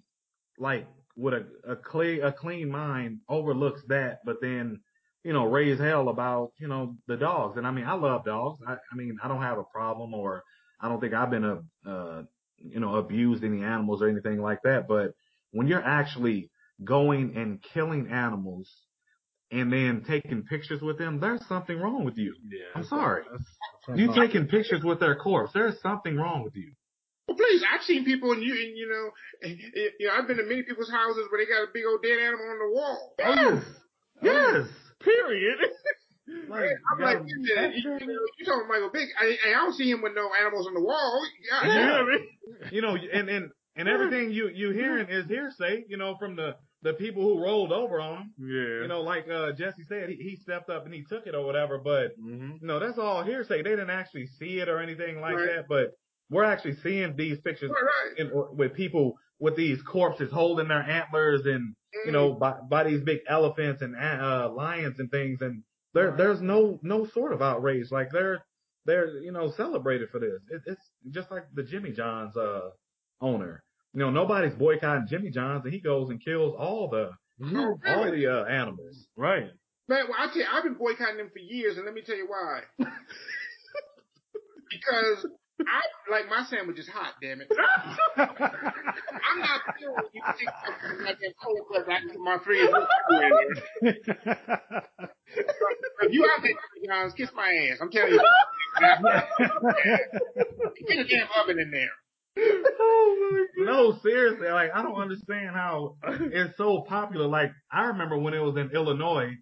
like, 0.59 0.87
with 1.17 1.35
a, 1.35 1.47
a 1.73 1.77
clear, 1.77 2.27
a 2.27 2.33
clean 2.33 2.69
mind 2.71 3.21
overlooks 3.29 3.81
that, 3.89 4.19
but 4.25 4.37
then, 4.41 4.81
you 5.25 5.33
know, 5.33 5.45
raise 5.47 5.79
hell 5.79 6.09
about, 6.09 6.53
you 6.59 6.69
know, 6.69 6.97
the 7.09 7.17
dogs. 7.17 7.57
And 7.57 7.67
I 7.67 7.71
mean, 7.71 7.85
I 7.87 7.95
love 7.95 8.25
dogs. 8.25 8.61
I, 8.67 8.75
I 8.75 8.97
mean, 8.97 9.17
I 9.23 9.29
don't 9.29 9.43
have 9.43 9.59
a 9.59 9.65
problem 9.65 10.15
or 10.15 10.43
I 10.81 10.89
don't 10.89 11.01
think 11.01 11.15
I've 11.15 11.31
been 11.31 11.45
a, 11.45 11.63
uh, 11.91 12.23
you 12.59 12.81
know, 12.81 12.97
abused 12.97 13.43
any 13.45 13.63
animals 13.63 14.03
or 14.03 14.09
anything 14.09 14.41
like 14.41 14.61
that. 14.65 14.87
But 14.89 15.15
when 15.53 15.67
you're 15.69 15.83
actually 15.83 16.51
going 16.85 17.35
and 17.37 17.63
killing 17.75 18.09
animals 18.11 18.71
and 19.51 19.73
then 19.73 20.05
taking 20.07 20.43
pictures 20.45 20.81
with 20.83 20.99
them, 20.99 21.19
there's 21.21 21.45
something 21.49 21.79
wrong 21.79 22.05
with 22.05 22.19
you. 22.19 22.35
Yeah. 22.49 22.59
I'm 22.75 22.85
sorry. 22.85 23.23
That's- 23.25 23.99
You 23.99 24.09
taking 24.15 24.47
pictures 24.49 24.83
with 24.85 25.01
their 25.01 25.15
corpse, 25.17 25.53
there's 25.55 25.81
something 25.81 26.17
wrong 26.17 26.43
with 26.43 26.57
you. 26.57 26.73
Well, 27.29 27.37
please, 27.37 27.63
I've 27.73 27.83
seen 27.83 28.05
people, 28.05 28.33
and 28.33 28.43
you, 28.43 28.53
and 28.55 28.77
you 28.77 28.89
know, 28.89 29.11
and, 29.43 29.53
and, 29.61 29.91
you 29.99 30.07
know, 30.07 30.13
I've 30.15 30.29
been 30.29 30.37
to 30.37 30.45
many 30.45 30.63
people's 30.63 30.91
houses 30.91 31.27
where 31.31 31.45
they 31.45 31.51
got 31.51 31.63
a 31.65 31.73
big 31.75 31.83
old 31.89 32.03
dead 32.03 32.19
animal 32.21 32.47
on 32.47 32.59
the 32.59 32.75
wall. 32.75 33.15
Yes. 33.19 33.65
Yes. 34.23 34.67
Period. 35.01 35.59
Like, 36.49 36.71
I'm 36.93 37.01
like, 37.01 37.19
you, 37.25 37.37
you, 37.39 37.99
you, 38.01 38.29
you 38.39 38.45
talking 38.45 38.67
Michael 38.69 38.91
Vick? 38.91 39.09
I, 39.21 39.37
I 39.47 39.51
don't 39.53 39.75
see 39.75 39.89
him 39.89 40.03
with 40.03 40.13
no 40.17 40.29
animals 40.41 40.67
on 40.67 40.75
the 40.75 40.81
wall. 40.81 41.23
God, 41.51 41.67
Yeah. 41.69 42.05
damn. 42.05 42.73
you 42.73 42.83
know, 42.83 42.97
and, 42.97 43.29
and, 43.29 43.51
and 43.77 43.89
everything 43.89 44.33
you, 44.33 44.49
you 44.49 44.71
hearing 44.71 45.09
is 45.09 45.27
hearsay, 45.29 45.85
you 45.89 45.97
know, 45.97 46.17
from 46.19 46.35
the, 46.35 46.57
the 46.83 46.95
people 46.95 47.23
who 47.23 47.41
rolled 47.41 47.71
over 47.71 48.01
on 48.01 48.23
him. 48.23 48.33
Yeah. 48.41 48.83
You 48.83 48.89
know, 48.89 49.03
like, 49.03 49.29
uh, 49.29 49.53
Jesse 49.53 49.85
said, 49.89 50.09
he, 50.09 50.17
he 50.17 50.37
stepped 50.37 50.69
up 50.69 50.85
and 50.85 50.93
he 50.93 51.05
took 51.05 51.29
it 51.29 51.35
or 51.37 51.45
whatever, 51.47 51.79
but, 51.79 52.13
hmm 52.21 52.53
you 52.61 52.67
know, 52.67 52.81
that's 52.81 52.99
all 52.99 53.23
hearsay. 53.23 53.63
They 53.63 53.71
didn't 53.71 53.91
actually 53.91 54.27
see 54.27 54.59
it 54.59 54.69
or 54.69 54.81
anything 54.81 55.21
like 55.21 55.37
Right. 55.37 55.47
that, 55.57 55.69
but 55.69 55.93
we're 56.31 56.45
actually 56.45 56.77
seeing 56.83 57.15
these 57.17 57.39
pictures 57.41 57.71
Right, 57.71 57.83
right. 57.83 58.19
in, 58.19 58.31
with 58.57 58.75
people 58.75 59.15
with 59.39 59.57
these 59.57 59.81
corpses 59.83 60.31
holding 60.33 60.69
their 60.69 60.83
antlers 60.83 61.43
and 61.47 61.75
you 62.05 62.11
Mm. 62.11 62.13
know 62.13 62.33
by, 62.35 62.55
by 62.69 62.85
these 62.85 63.03
big 63.03 63.21
elephants 63.29 63.81
and 63.83 63.97
uh, 63.97 64.51
lions 64.55 64.99
and 65.01 65.11
things, 65.11 65.41
and 65.41 65.63
there 65.95 66.15
there's 66.17 66.41
no 66.41 66.79
no 66.83 67.07
sort 67.07 67.33
of 67.33 67.41
outrage. 67.43 67.91
Like 67.91 68.11
they're 68.13 68.45
they're 68.85 69.19
you 69.19 69.33
know 69.33 69.51
celebrated 69.57 70.11
for 70.11 70.21
this. 70.21 70.41
It, 70.51 70.63
it's 70.67 70.91
just 71.11 71.31
like 71.31 71.45
the 71.55 71.63
Jimmy 71.63 71.93
John's 71.93 72.37
uh 72.37 72.71
owner. 73.21 73.63
You 73.95 74.01
know 74.01 74.11
nobody's 74.11 74.55
boycotting 74.55 75.07
Jimmy 75.09 75.31
John's, 75.31 75.65
and 75.65 75.73
he 75.73 75.81
goes 75.81 76.11
and 76.11 76.23
kills 76.23 76.55
all 76.59 76.89
the 76.91 77.11
Oh, 77.45 77.79
all 77.87 78.05
really? 78.05 78.21
the 78.23 78.33
uh, 78.33 78.45
animals. 78.47 79.07
Right. 79.17 79.51
Man, 79.89 80.05
well, 80.09 80.17
I 80.19 80.27
tell 80.29 80.37
you, 80.39 80.47
I've 80.53 80.65
been 80.65 80.75
boycotting 80.75 81.19
them 81.19 81.31
for 81.33 81.39
years, 81.39 81.77
and 81.77 81.85
let 81.87 81.95
me 81.95 82.03
tell 82.05 82.17
you 82.17 82.27
why. 82.29 82.61
because 84.71 85.27
I 85.61 85.81
like 86.11 86.29
my 86.29 86.45
sandwich 86.49 86.79
is 86.79 86.89
hot. 86.89 87.15
Damn 87.23 87.41
it! 87.41 87.49
I'm 88.17 88.29
not 89.41 89.61
sure 89.81 89.97
you 90.13 90.23
can 90.23 90.35
take 90.39 90.49
something 90.65 91.05
like 91.07 91.19
cold 91.43 91.59
cut 91.73 91.87
right 91.89 92.03
into 92.03 92.19
my 92.19 92.39
fridge. 92.45 92.71
If 96.03 96.13
you 96.13 96.25
out 96.25 96.43
there, 96.43 96.53
Jimmy 96.53 96.89
John's, 96.89 97.15
kiss 97.15 97.31
my 97.35 97.69
ass. 97.71 97.79
I'm 97.81 97.91
telling 97.91 98.13
you. 98.13 98.21
Get 100.89 100.99
a 100.99 101.05
damn 101.05 101.27
oven 101.41 101.59
in 101.59 101.71
there. 101.71 101.89
Oh 102.39 103.31
my 103.33 103.47
god. 103.57 103.67
no, 103.67 103.99
seriously, 104.03 104.49
like 104.49 104.71
I 104.75 104.83
don't 104.83 105.01
understand 105.01 105.55
how 105.55 105.97
it's 106.05 106.57
so 106.59 106.83
popular. 106.87 107.27
Like 107.27 107.51
I 107.73 107.87
remember 107.87 108.19
when 108.19 108.35
it 108.35 108.41
was 108.41 108.57
in 108.57 108.71
Illinois, 108.75 109.33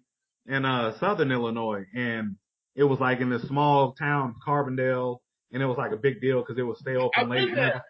in 0.47 0.63
uh 0.63 0.97
southern 0.99 1.33
Illinois, 1.33 1.83
and 1.93 2.37
it 2.75 2.85
was 2.85 2.99
like 3.01 3.19
in 3.19 3.29
this 3.29 3.43
small 3.43 3.93
town, 3.93 4.35
Carbondale, 4.47 5.17
and 5.55 5.63
it 5.63 5.65
was 5.65 5.77
like 5.79 5.91
a 5.93 5.97
big 5.97 6.21
deal 6.21 6.41
because 6.41 6.59
it 6.59 6.63
would 6.63 6.77
stay 6.77 6.95
open 6.95 7.11
I've 7.23 7.27
late. 7.29 7.47
been 7.47 7.55
there. 7.55 7.83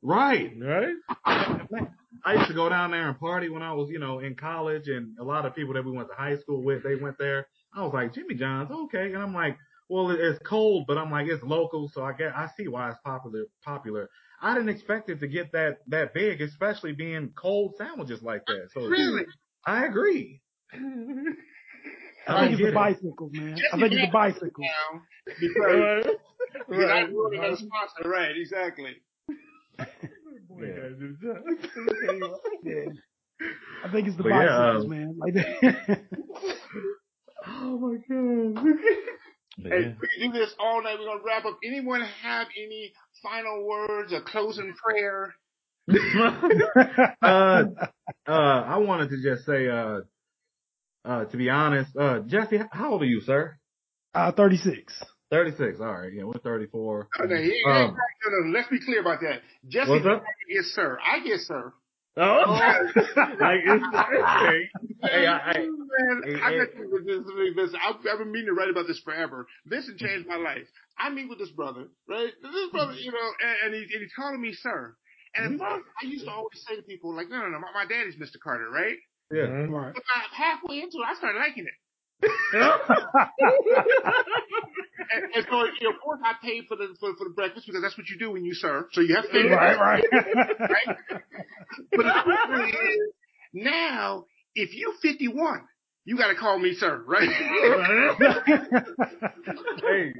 Right. 0.00 0.52
Right. 0.60 0.94
I 2.24 2.34
used 2.34 2.48
to 2.48 2.54
go 2.54 2.68
down 2.68 2.92
there 2.92 3.08
and 3.08 3.18
party 3.18 3.48
when 3.48 3.62
I 3.62 3.72
was, 3.72 3.90
you 3.90 3.98
know, 3.98 4.20
in 4.20 4.34
college, 4.36 4.88
and 4.88 5.18
a 5.18 5.24
lot 5.24 5.44
of 5.44 5.54
people 5.54 5.74
that 5.74 5.84
we 5.84 5.92
went 5.92 6.08
to 6.08 6.14
high 6.14 6.36
school 6.38 6.62
with, 6.62 6.82
they 6.84 6.94
went 6.96 7.16
there. 7.18 7.46
I 7.74 7.82
was 7.82 7.92
like, 7.92 8.14
Jimmy 8.14 8.34
John's, 8.34 8.70
okay, 8.70 9.12
and 9.12 9.18
I'm 9.18 9.34
like, 9.34 9.56
well, 9.88 10.10
it's 10.10 10.38
cold, 10.44 10.84
but 10.86 10.98
I'm 10.98 11.10
like, 11.10 11.26
it's 11.28 11.42
local, 11.42 11.90
so 11.92 12.02
I 12.04 12.12
get, 12.12 12.34
I 12.34 12.48
see 12.56 12.68
why 12.68 12.90
it's 12.90 12.98
popular. 13.04 13.44
Popular. 13.64 14.08
I 14.40 14.54
didn't 14.54 14.68
expect 14.70 15.10
it 15.10 15.20
to 15.20 15.26
get 15.28 15.50
that 15.52 15.78
that 15.88 16.14
big, 16.14 16.40
especially 16.40 16.92
being 16.92 17.32
cold 17.36 17.74
sandwiches 17.76 18.22
like 18.22 18.44
that. 18.46 18.68
So 18.72 18.82
Really? 18.82 19.24
I 19.66 19.84
agree. 19.86 20.40
I 20.72 20.78
I 22.28 22.40
think 22.40 22.52
it's 22.52 22.58
get 22.58 22.64
the 22.66 22.68
it. 22.68 22.74
bicycles, 22.74 23.32
man. 23.32 23.58
I 23.72 23.76
think 23.78 23.92
it's 23.92 24.02
the 24.06 24.12
bicycles. 24.12 24.66
Now, 26.68 26.76
because 26.76 26.78
Right. 26.78 26.78
you're 26.78 26.88
Right. 26.88 27.02
not 27.02 27.12
ruining 27.12 27.40
our 27.40 27.56
sponsor, 27.56 28.08
right? 28.08 28.36
Exactly. 28.36 28.96
I 33.84 33.88
think 33.92 34.08
it's 34.08 34.16
the 34.16 34.22
But 34.24 34.28
yeah, 34.30 34.58
bicycles, 34.58 34.84
um, 34.84 34.90
man. 34.90 35.16
Like 35.18 35.34
that. 35.34 36.00
Oh 37.50 37.78
my 37.78 37.96
god. 37.96 38.64
Hey, 39.64 39.94
we 40.00 40.08
can 40.20 40.32
do 40.32 40.38
this 40.38 40.54
all 40.58 40.82
night. 40.82 40.96
We're 40.98 41.06
gonna 41.06 41.22
wrap 41.24 41.44
up. 41.44 41.58
Anyone 41.64 42.02
have 42.22 42.48
any 42.56 42.92
final 43.22 43.64
words 43.66 44.12
or 44.12 44.20
closing 44.22 44.74
prayer? 44.74 45.34
uh, 47.22 47.64
uh, 48.26 48.30
I 48.30 48.76
wanted 48.78 49.10
to 49.10 49.22
just 49.22 49.46
say, 49.46 49.68
uh, 49.68 50.00
uh, 51.04 51.24
to 51.26 51.36
be 51.36 51.48
honest, 51.50 51.96
uh, 51.96 52.20
Jesse, 52.20 52.60
how 52.70 52.92
old 52.92 53.02
are 53.02 53.06
you, 53.06 53.20
sir? 53.20 53.56
uh, 54.14 54.32
36. 54.32 55.02
36. 55.30 55.80
All 55.80 55.92
right. 55.92 56.12
Yeah, 56.12 56.24
we're 56.24 56.38
34. 56.38 57.08
Oh, 57.20 57.24
no, 57.24 57.36
he- 57.36 57.50
he- 57.50 57.64
Um, 57.64 57.96
no, 57.96 58.30
no, 58.30 58.50
let's 58.58 58.68
be 58.68 58.80
clear 58.80 59.00
about 59.00 59.20
that. 59.20 59.42
Jesse 59.68 59.90
What's 59.90 60.06
up? 60.06 60.24
yes, 60.48 60.66
sir. 60.66 60.98
I 61.04 61.20
get 61.20 61.40
sir. 61.40 61.72
Oh. 62.16 62.42
oh. 62.46 62.50
like 62.52 63.60
it's 63.64 63.84
okay. 63.94 64.70
Hey, 65.02 65.26
I, 65.26 65.38
I, 65.38 65.68
Man, 65.98 66.22
Hey, 66.24 66.34
I 66.40 66.50
hey. 66.50 66.58
got 66.58 66.74
you 66.76 66.88
with 66.90 67.06
this. 67.06 67.22
this 67.56 67.74
I've, 67.80 67.96
I've 68.10 68.18
been 68.18 68.32
meaning 68.32 68.46
to 68.48 68.52
write 68.54 68.70
about 68.70 68.86
this 68.86 68.98
forever. 69.00 69.46
Vincent 69.66 69.98
changed 69.98 70.26
my 70.26 70.36
life. 70.36 70.66
I 70.98 71.10
meet 71.10 71.28
with 71.28 71.38
this 71.38 71.50
brother, 71.50 71.88
right? 72.08 72.32
This 72.42 72.70
brother, 72.72 72.92
mm-hmm. 72.92 73.02
you 73.02 73.12
know, 73.12 73.32
and, 73.40 73.56
and, 73.66 73.74
he, 73.74 73.82
and 73.94 74.02
he's 74.02 74.12
calling 74.16 74.40
me 74.40 74.52
sir. 74.52 74.96
And 75.36 75.44
at 75.44 75.50
mm-hmm. 75.52 75.60
first, 75.60 75.84
I 76.02 76.06
used 76.06 76.24
to 76.24 76.30
always 76.32 76.64
say 76.66 76.74
to 76.76 76.82
people, 76.82 77.14
like, 77.14 77.28
no, 77.28 77.38
no, 77.38 77.48
no, 77.48 77.58
my, 77.60 77.70
my 77.72 77.84
daddy's 77.86 78.16
Mr. 78.16 78.40
Carter, 78.42 78.68
right? 78.70 78.96
yeah. 79.30 79.42
Right. 79.42 79.92
But 79.94 80.02
about 80.02 80.30
halfway 80.34 80.80
into 80.80 80.98
it, 80.98 81.06
I 81.06 81.14
started 81.14 81.38
liking 81.38 81.66
it. 81.66 81.74
And, 85.14 85.24
and 85.34 85.46
so, 85.50 85.64
you 85.64 85.88
know, 85.88 85.90
of 85.90 86.00
course, 86.02 86.20
I 86.24 86.34
paid 86.44 86.64
for 86.68 86.76
the 86.76 86.94
for, 87.00 87.14
for 87.16 87.24
the 87.24 87.34
breakfast 87.34 87.66
because 87.66 87.82
that's 87.82 87.96
what 87.96 88.08
you 88.08 88.18
do 88.18 88.32
when 88.32 88.44
you 88.44 88.54
serve. 88.54 88.84
So 88.92 89.00
you 89.00 89.14
have 89.16 89.24
to 89.24 89.30
pay. 89.30 89.48
right, 89.48 89.78
right. 89.78 90.04
right? 90.12 90.96
But 91.92 92.04
the 92.04 92.12
truth 92.46 92.74
is, 92.74 93.12
now, 93.52 94.24
if 94.54 94.74
you 94.74 94.94
51, 95.02 95.62
you 96.04 96.16
got 96.16 96.28
to 96.28 96.34
call 96.34 96.58
me 96.58 96.74
sir, 96.74 97.02
right? 97.06 97.28
Hey, 99.80 100.12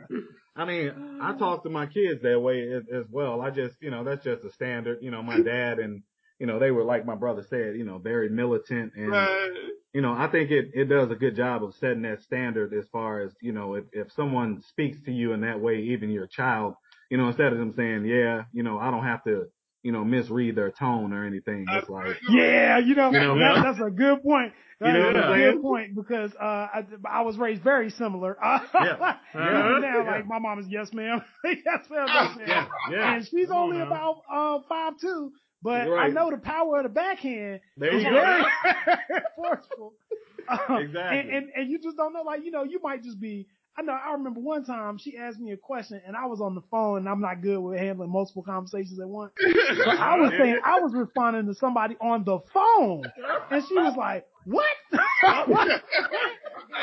I 0.57 0.65
mean, 0.65 1.21
I 1.23 1.37
talk 1.37 1.63
to 1.65 1.71
my 1.71 1.87
kids 1.87 2.23
that 2.23 2.41
way 2.41 2.73
as, 2.73 2.83
as 2.93 3.05
well. 3.11 3.41
I 3.41 3.51
just, 3.51 3.77
you 3.81 3.91
know, 3.91 4.03
that's 4.03 4.25
just 4.25 4.45
a 4.45 4.53
standard. 4.53 4.99
You 5.03 5.11
know, 5.11 5.23
my 5.23 5.41
dad 5.41 5.79
and, 5.79 6.03
you 6.39 6.47
know, 6.47 6.59
they 6.59 6.71
were 6.71 6.85
like 6.85 7.05
my 7.07 7.15
brother 7.17 7.45
said, 7.49 7.77
you 7.77 7.85
know, 7.85 7.99
very 7.99 8.29
militant 8.29 8.93
and, 8.97 9.11
Right. 9.11 9.51
you 9.93 10.01
know, 10.03 10.13
I 10.13 10.29
think 10.29 10.51
it, 10.51 10.71
it 10.75 10.85
does 10.85 11.11
a 11.11 11.15
good 11.15 11.35
job 11.37 11.65
of 11.65 11.75
setting 11.75 12.03
that 12.03 12.23
standard 12.23 12.73
as 12.75 12.87
far 12.93 13.21
as, 13.23 13.33
you 13.41 13.53
know, 13.53 13.75
if, 13.75 13.85
if 13.93 14.13
someone 14.13 14.63
speaks 14.69 14.99
to 15.07 15.13
you 15.13 15.33
in 15.33 15.41
that 15.43 15.61
way, 15.61 15.79
even 15.95 16.11
your 16.11 16.27
child, 16.27 16.75
you 17.11 17.17
know, 17.19 17.29
instead 17.29 17.53
of 17.53 17.59
them 17.59 17.73
saying, 17.77 18.05
yeah, 18.05 18.43
you 18.53 18.63
know, 18.63 18.79
I 18.79 18.91
don't 18.91 19.05
have 19.05 19.25
to, 19.25 19.47
you 19.83 19.93
know, 19.93 20.05
misread 20.05 20.57
their 20.57 20.71
tone 20.71 21.13
or 21.13 21.25
anything. 21.25 21.65
It's 21.71 21.89
like, 21.89 22.17
Yeah, 22.29 22.79
you 22.79 22.95
know, 22.95 23.11
You 23.11 23.19
know, 23.21 23.39
that, 23.39 23.63
that's 23.65 23.81
a 23.81 23.91
good 23.91 24.23
point. 24.23 24.53
That's 24.81 24.93
know 24.95 25.07
what 25.07 25.17
a 25.17 25.19
I'm 25.19 25.39
good 25.39 25.51
saying? 25.55 25.63
point 25.63 25.95
because 25.97 26.31
uh, 26.41 26.45
I, 26.45 26.85
I 27.09 27.23
was 27.23 27.37
raised 27.37 27.63
very 27.65 27.91
similar. 27.91 28.37
Yeah. 28.45 29.17
Even 29.35 29.81
now, 29.83 30.03
Yeah. 30.05 30.11
like 30.11 30.27
my 30.27 30.39
mom 30.39 30.59
is 30.61 30.67
yes 30.69 30.93
ma'am, 30.93 31.21
yes 31.45 31.87
ma'am, 31.91 32.07
yes 32.09 32.37
ma'am, 32.37 32.47
yeah, 32.47 32.67
yeah. 32.91 33.15
and 33.15 33.27
she's 33.27 33.49
Come 33.49 33.57
only 33.57 33.79
now. 33.79 33.87
about 33.87 34.17
uh 34.33 34.59
five 34.69 34.93
two. 35.01 35.33
But 35.63 35.87
You're 35.87 35.99
I 35.99 36.09
know 36.09 36.31
the 36.31 36.39
power 36.39 36.79
of 36.79 36.83
the 36.85 36.89
backhand 36.89 37.61
There 37.77 37.95
is 37.95 38.03
you 38.05 38.11
very 38.11 38.43
go. 38.43 38.97
forceful. 39.37 39.95
Um, 40.49 40.79
Exactly. 40.79 41.19
And, 41.19 41.29
and 41.31 41.51
and 41.55 41.71
you 41.71 41.79
just 41.79 41.99
don't 41.99 42.15
know, 42.15 42.23
like 42.23 42.43
you 42.43 42.51
know, 42.51 42.63
you 42.65 42.81
might 42.83 43.03
just 43.03 43.21
be. 43.21 43.47
I 43.79 43.83
know. 43.83 43.93
I 43.93 44.13
remember 44.13 44.41
one 44.41 44.65
time 44.65 44.99
she 44.99 45.17
asked 45.17 45.39
me 45.39 45.53
a 45.53 45.57
question, 45.57 46.01
and 46.05 46.17
I 46.17 46.27
was 46.27 46.41
on 46.41 46.55
the 46.57 46.63
phone, 46.71 46.99
and 46.99 47.09
I'm 47.09 47.21
not 47.21 47.41
good 47.43 47.59
with 47.61 47.79
handling 47.79 48.11
multiple 48.11 48.43
conversations 48.43 48.99
at 48.99 49.09
once. 49.09 49.33
So 49.39 49.91
I 49.91 50.19
was 50.19 50.33
saying 50.37 50.59
I 50.65 50.81
was 50.81 50.93
responding 50.95 51.47
to 51.47 51.55
somebody 51.55 51.97
on 52.01 52.25
the 52.25 52.41
phone, 52.53 53.05
and 53.51 53.65
she 53.69 53.75
was 53.75 53.95
like, 53.97 54.27
"What?" 54.45 54.67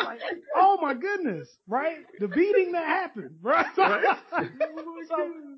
like, 0.06 0.20
oh 0.56 0.78
my 0.82 0.94
goodness, 0.94 1.50
right? 1.68 1.98
The 2.20 2.28
beating 2.28 2.72
that 2.74 2.86
happened, 2.88 3.36
right? 3.42 3.66
so 3.76 3.86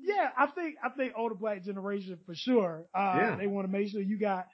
yeah, 0.02 0.30
I 0.36 0.46
think 0.46 0.76
I 0.84 0.88
think 0.90 1.12
older 1.16 1.34
black 1.34 1.64
generation 1.64 2.18
for 2.26 2.34
sure. 2.34 2.86
Uh, 2.94 3.14
Yeah. 3.16 3.36
they 3.36 3.46
want 3.46 3.66
to 3.66 3.72
make 3.72 3.88
sure 3.90 4.00
you 4.00 4.18
got 4.18 4.46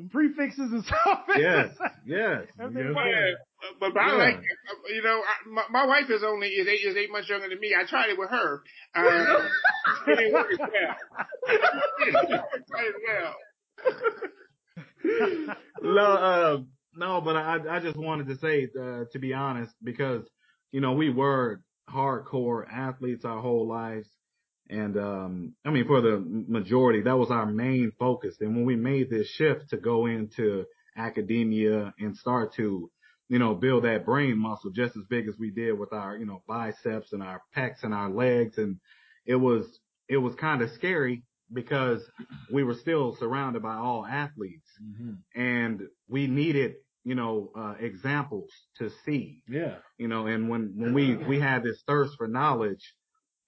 them 0.00 0.08
prefixes 0.08 0.72
and 0.72 0.84
stuff. 0.86 1.20
yes, 1.36 1.76
yes. 2.06 2.44
Everything 2.60 2.94
But, 2.94 3.80
but, 3.80 3.94
but 3.94 4.00
I 4.00 4.16
like, 4.16 4.42
you 4.88 5.02
know, 5.02 5.20
I, 5.20 5.48
my, 5.48 5.62
my 5.70 5.86
wife 5.86 6.10
is 6.10 6.22
only 6.24 6.48
is 6.48 6.66
eight 6.66 6.86
is 6.86 6.96
eight 6.96 7.10
months 7.10 7.28
younger 7.28 7.48
than 7.48 7.60
me. 7.60 7.74
I 7.78 7.84
tried 7.88 8.10
it 8.10 8.18
with 8.18 8.30
her. 8.30 8.62
Uh, 8.92 9.02
it 10.08 10.16
didn't 10.16 10.32
work 10.32 10.46
as 10.52 10.58
well. 10.58 10.68
It 11.46 12.04
didn't 12.04 12.30
work 12.30 12.44
as 12.74 12.94
well. 13.06 13.34
no, 15.82 16.02
uh, 16.02 16.58
no, 16.96 17.20
but 17.20 17.36
I, 17.36 17.58
I 17.70 17.80
just 17.80 17.96
wanted 17.96 18.26
to 18.28 18.36
say, 18.38 18.68
uh, 18.76 19.04
to 19.12 19.18
be 19.20 19.32
honest, 19.32 19.72
because, 19.82 20.28
you 20.72 20.80
know, 20.80 20.92
we 20.92 21.10
were 21.10 21.60
hardcore 21.88 22.64
athletes 22.68 23.24
our 23.24 23.40
whole 23.40 23.68
lives. 23.68 24.08
And, 24.70 24.96
um, 24.96 25.54
I 25.64 25.70
mean, 25.70 25.86
for 25.86 26.00
the 26.00 26.22
majority, 26.24 27.02
that 27.02 27.18
was 27.18 27.30
our 27.30 27.44
main 27.46 27.92
focus. 27.98 28.36
And 28.40 28.54
when 28.54 28.64
we 28.64 28.76
made 28.76 29.10
this 29.10 29.26
shift 29.28 29.70
to 29.70 29.76
go 29.76 30.06
into 30.06 30.64
academia 30.96 31.92
and 31.98 32.16
start 32.16 32.54
to, 32.54 32.90
you 33.28 33.38
know, 33.38 33.54
build 33.54 33.84
that 33.84 34.06
brain 34.06 34.38
muscle 34.38 34.70
just 34.70 34.96
as 34.96 35.02
big 35.10 35.26
as 35.28 35.34
we 35.38 35.50
did 35.50 35.76
with 35.78 35.92
our, 35.92 36.16
you 36.16 36.24
know, 36.24 36.42
biceps 36.46 37.12
and 37.12 37.22
our 37.22 37.42
pecs 37.56 37.82
and 37.82 37.92
our 37.92 38.08
legs. 38.10 38.58
And 38.58 38.78
it 39.26 39.34
was, 39.34 39.66
it 40.08 40.18
was 40.18 40.34
kind 40.36 40.62
of 40.62 40.70
scary 40.70 41.24
because 41.52 42.00
we 42.52 42.62
were 42.62 42.74
still 42.74 43.16
surrounded 43.16 43.62
by 43.62 43.74
all 43.74 44.06
athletes 44.06 44.68
and 45.34 45.82
we 46.08 46.28
needed, 46.28 46.74
you 47.04 47.16
know, 47.16 47.50
uh, 47.58 47.74
examples 47.80 48.50
to 48.78 48.90
see, 49.04 49.42
Yeah. 49.48 49.78
you 49.98 50.06
know, 50.06 50.26
and 50.26 50.48
when, 50.48 50.74
when 50.76 50.94
we, 50.94 51.16
we 51.16 51.40
had 51.40 51.64
this 51.64 51.82
thirst 51.88 52.12
for 52.18 52.28
knowledge 52.28 52.94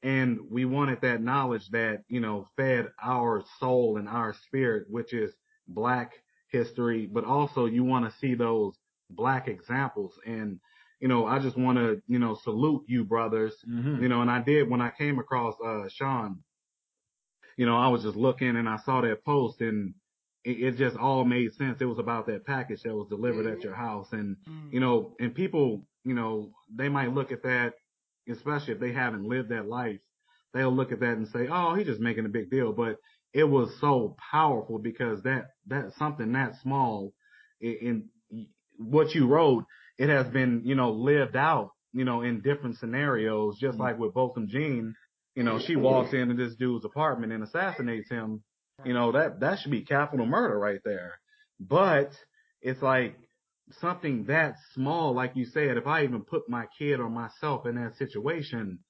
and 0.02 0.38
we 0.50 0.64
wanted 0.64 1.00
that 1.02 1.22
knowledge 1.22 1.68
that, 1.70 2.02
you 2.08 2.20
know, 2.20 2.46
fed 2.56 2.88
our 3.02 3.42
soul 3.60 3.96
and 3.98 4.08
our 4.08 4.34
spirit, 4.46 4.86
which 4.90 5.12
is 5.12 5.32
black 5.68 6.12
history, 6.50 7.06
but 7.06 7.24
also 7.24 7.66
you 7.66 7.84
want 7.84 8.04
to 8.10 8.18
see 8.18 8.34
those 8.34 8.74
black 9.10 9.48
examples. 9.48 10.12
And, 10.26 10.58
you 11.00 11.08
know, 11.08 11.26
I 11.26 11.38
just 11.38 11.56
want 11.56 11.78
to, 11.78 12.02
you 12.08 12.18
know, 12.18 12.34
salute 12.34 12.84
you 12.88 13.04
brothers, 13.04 13.54
Mm-hmm. 13.68 14.02
you 14.02 14.08
know, 14.08 14.20
and 14.22 14.30
I 14.30 14.40
did 14.42 14.68
when 14.68 14.80
I 14.80 14.90
came 14.90 15.18
across, 15.18 15.54
uh, 15.64 15.88
Sean, 15.88 16.38
you 17.56 17.66
know, 17.66 17.76
I 17.76 17.88
was 17.88 18.02
just 18.02 18.16
looking 18.16 18.56
and 18.56 18.68
I 18.68 18.76
saw 18.78 19.00
that 19.02 19.24
post 19.24 19.60
and 19.60 19.94
it, 20.44 20.60
it 20.60 20.76
just 20.76 20.96
all 20.96 21.24
made 21.24 21.52
sense. 21.54 21.80
It 21.80 21.84
was 21.86 21.98
about 21.98 22.26
that 22.26 22.44
package 22.46 22.82
that 22.82 22.94
was 22.94 23.08
delivered 23.08 23.46
at 23.46 23.62
your 23.62 23.74
house 23.74 24.08
and, 24.12 24.36
Mm. 24.48 24.72
you 24.72 24.80
know, 24.80 25.14
and 25.20 25.34
people, 25.34 25.86
you 26.04 26.14
know, 26.14 26.50
they 26.74 26.88
might 26.88 27.12
look 27.14 27.30
at 27.30 27.42
that, 27.44 27.74
especially 28.28 28.74
if 28.74 28.80
they 28.80 28.92
haven't 28.92 29.24
lived 29.24 29.50
that 29.50 29.68
life, 29.68 30.00
they'll 30.54 30.74
look 30.74 30.92
at 30.92 31.00
that 31.00 31.16
and 31.16 31.28
say, 31.28 31.48
oh, 31.50 31.74
he's 31.74 31.86
just 31.86 32.00
making 32.00 32.26
a 32.26 32.30
big 32.30 32.50
deal. 32.50 32.72
But 32.72 32.96
it 33.32 33.44
was 33.44 33.70
so 33.80 34.16
powerful 34.30 34.78
because 34.78 35.22
that, 35.22 35.46
that 35.68 35.92
something 35.98 36.32
that 36.32 36.54
small 36.62 37.12
in, 37.60 38.08
in 38.30 38.46
what 38.78 39.14
you 39.14 39.26
wrote, 39.26 39.64
it 39.98 40.08
has 40.08 40.26
been, 40.28 40.62
you 40.64 40.74
know, 40.74 40.90
lived 40.90 41.36
out, 41.36 41.70
you 41.92 42.04
know, 42.04 42.22
in 42.22 42.40
different 42.40 42.78
scenarios, 42.78 43.58
just 43.58 43.74
mm-hmm. 43.74 43.82
like 43.82 43.98
with 43.98 44.14
Botham 44.14 44.48
Jean, 44.48 44.94
you 45.34 45.42
know, 45.42 45.58
she 45.58 45.76
walks 45.76 46.08
mm-hmm. 46.08 46.30
into 46.30 46.44
this 46.44 46.54
dude's 46.56 46.84
apartment 46.84 47.32
and 47.32 47.42
assassinates 47.42 48.10
him. 48.10 48.42
You 48.84 48.94
know, 48.94 49.12
that, 49.12 49.40
that 49.40 49.60
should 49.60 49.70
be 49.70 49.82
capital 49.82 50.26
murder 50.26 50.58
right 50.58 50.80
there. 50.84 51.20
But 51.60 52.12
it's 52.60 52.82
like 52.82 53.16
something 53.80 54.24
that 54.24 54.54
small, 54.74 55.14
like 55.14 55.32
you 55.34 55.44
said, 55.46 55.76
if 55.76 55.86
I 55.86 56.04
even 56.04 56.22
put 56.22 56.48
my 56.48 56.66
kid 56.78 57.00
or 57.00 57.08
myself 57.08 57.66
in 57.66 57.76
that 57.76 57.96
situation, 57.96 58.80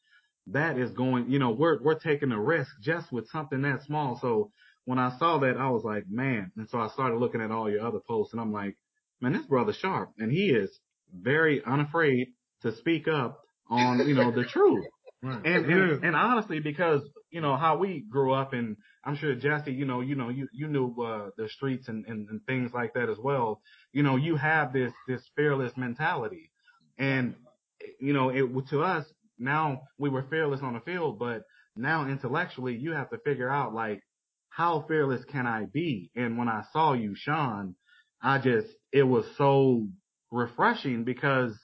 that 0.49 0.79
is 0.79 0.91
going, 0.93 1.31
you 1.31 1.39
know, 1.39 1.51
we're, 1.51 1.81
we're 1.83 1.99
taking 1.99 2.33
a 2.33 2.41
risk 2.41 2.71
just 2.81 3.13
with 3.13 3.29
something 3.29 3.63
that 3.63 3.83
small. 3.85 4.19
So 4.21 4.51
when 4.85 4.99
I 4.99 5.17
saw 5.19 5.39
that, 5.39 5.57
I 5.57 5.71
was 5.71 5.85
like, 5.85 6.05
man. 6.09 6.51
And 6.57 6.69
so 6.69 6.79
I 6.79 6.89
started 6.89 7.19
looking 7.19 7.41
at 7.41 7.51
all 7.51 7.71
your 7.71 7.87
other 7.87 8.01
posts 8.07 8.33
and 8.33 8.41
I'm 8.41 8.53
like, 8.53 8.77
man, 9.21 9.33
this 9.33 9.47
brother 9.47 9.73
sharp 9.73 10.11
and 10.19 10.33
he 10.33 10.51
is 10.51 10.71
very 11.15 11.63
unafraid 11.65 12.29
to 12.63 12.75
speak 12.77 13.07
up 13.07 13.41
on, 13.69 14.07
you 14.07 14.15
know, 14.15 14.31
the 14.31 14.45
truth. 14.45 14.85
Right. 15.25 15.47
And, 15.47 15.67
and 15.67 16.05
and 16.05 16.17
honestly, 16.17 16.59
because 16.59 17.01
you 17.33 17.41
know 17.41 17.57
how 17.57 17.79
we 17.79 18.05
grew 18.09 18.33
up, 18.33 18.53
and 18.53 18.77
I'm 19.05 19.17
sure 19.17 19.35
Jesse, 19.35 19.73
you 19.73 19.87
know, 19.87 20.03
you 20.03 20.15
know, 20.15 20.29
you 20.29 20.49
you 20.53 20.69
knew 20.69 20.95
uh, 21.03 21.31
the 21.37 21.49
streets 21.49 21.89
and, 21.89 22.05
and 22.07 22.29
and 22.29 22.41
things 22.47 22.73
like 22.75 22.95
that 22.95 23.09
as 23.09 23.19
well. 23.19 23.63
You 23.93 24.03
know, 24.03 24.17
you 24.17 24.37
have 24.37 24.73
this 24.73 24.93
this 25.09 25.23
fearless 25.35 25.73
mentality, 25.77 26.51
and 26.99 27.35
you 27.99 28.13
know, 28.13 28.29
it 28.29 28.45
to 28.69 28.83
us 28.83 29.07
now 29.39 29.83
we 29.99 30.11
were 30.11 30.27
fearless 30.31 30.61
on 30.63 30.75
the 30.75 30.81
field, 30.81 31.19
but 31.19 31.43
now 31.75 32.07
intellectually 32.07 32.77
you 32.77 32.93
have 32.93 33.11
to 33.11 33.19
figure 33.19 33.49
out 33.51 33.75
like 33.75 34.03
how 34.51 34.85
fearless 34.87 35.25
can 35.25 35.47
I 35.47 35.65
be? 35.73 36.11
And 36.15 36.37
when 36.37 36.49
I 36.49 36.63
saw 36.73 36.93
you, 36.93 37.15
Sean, 37.17 37.75
I 38.23 38.39
just 38.39 38.69
it 38.93 39.05
was 39.05 39.25
so 39.39 39.89
refreshing 40.31 41.05
because 41.05 41.59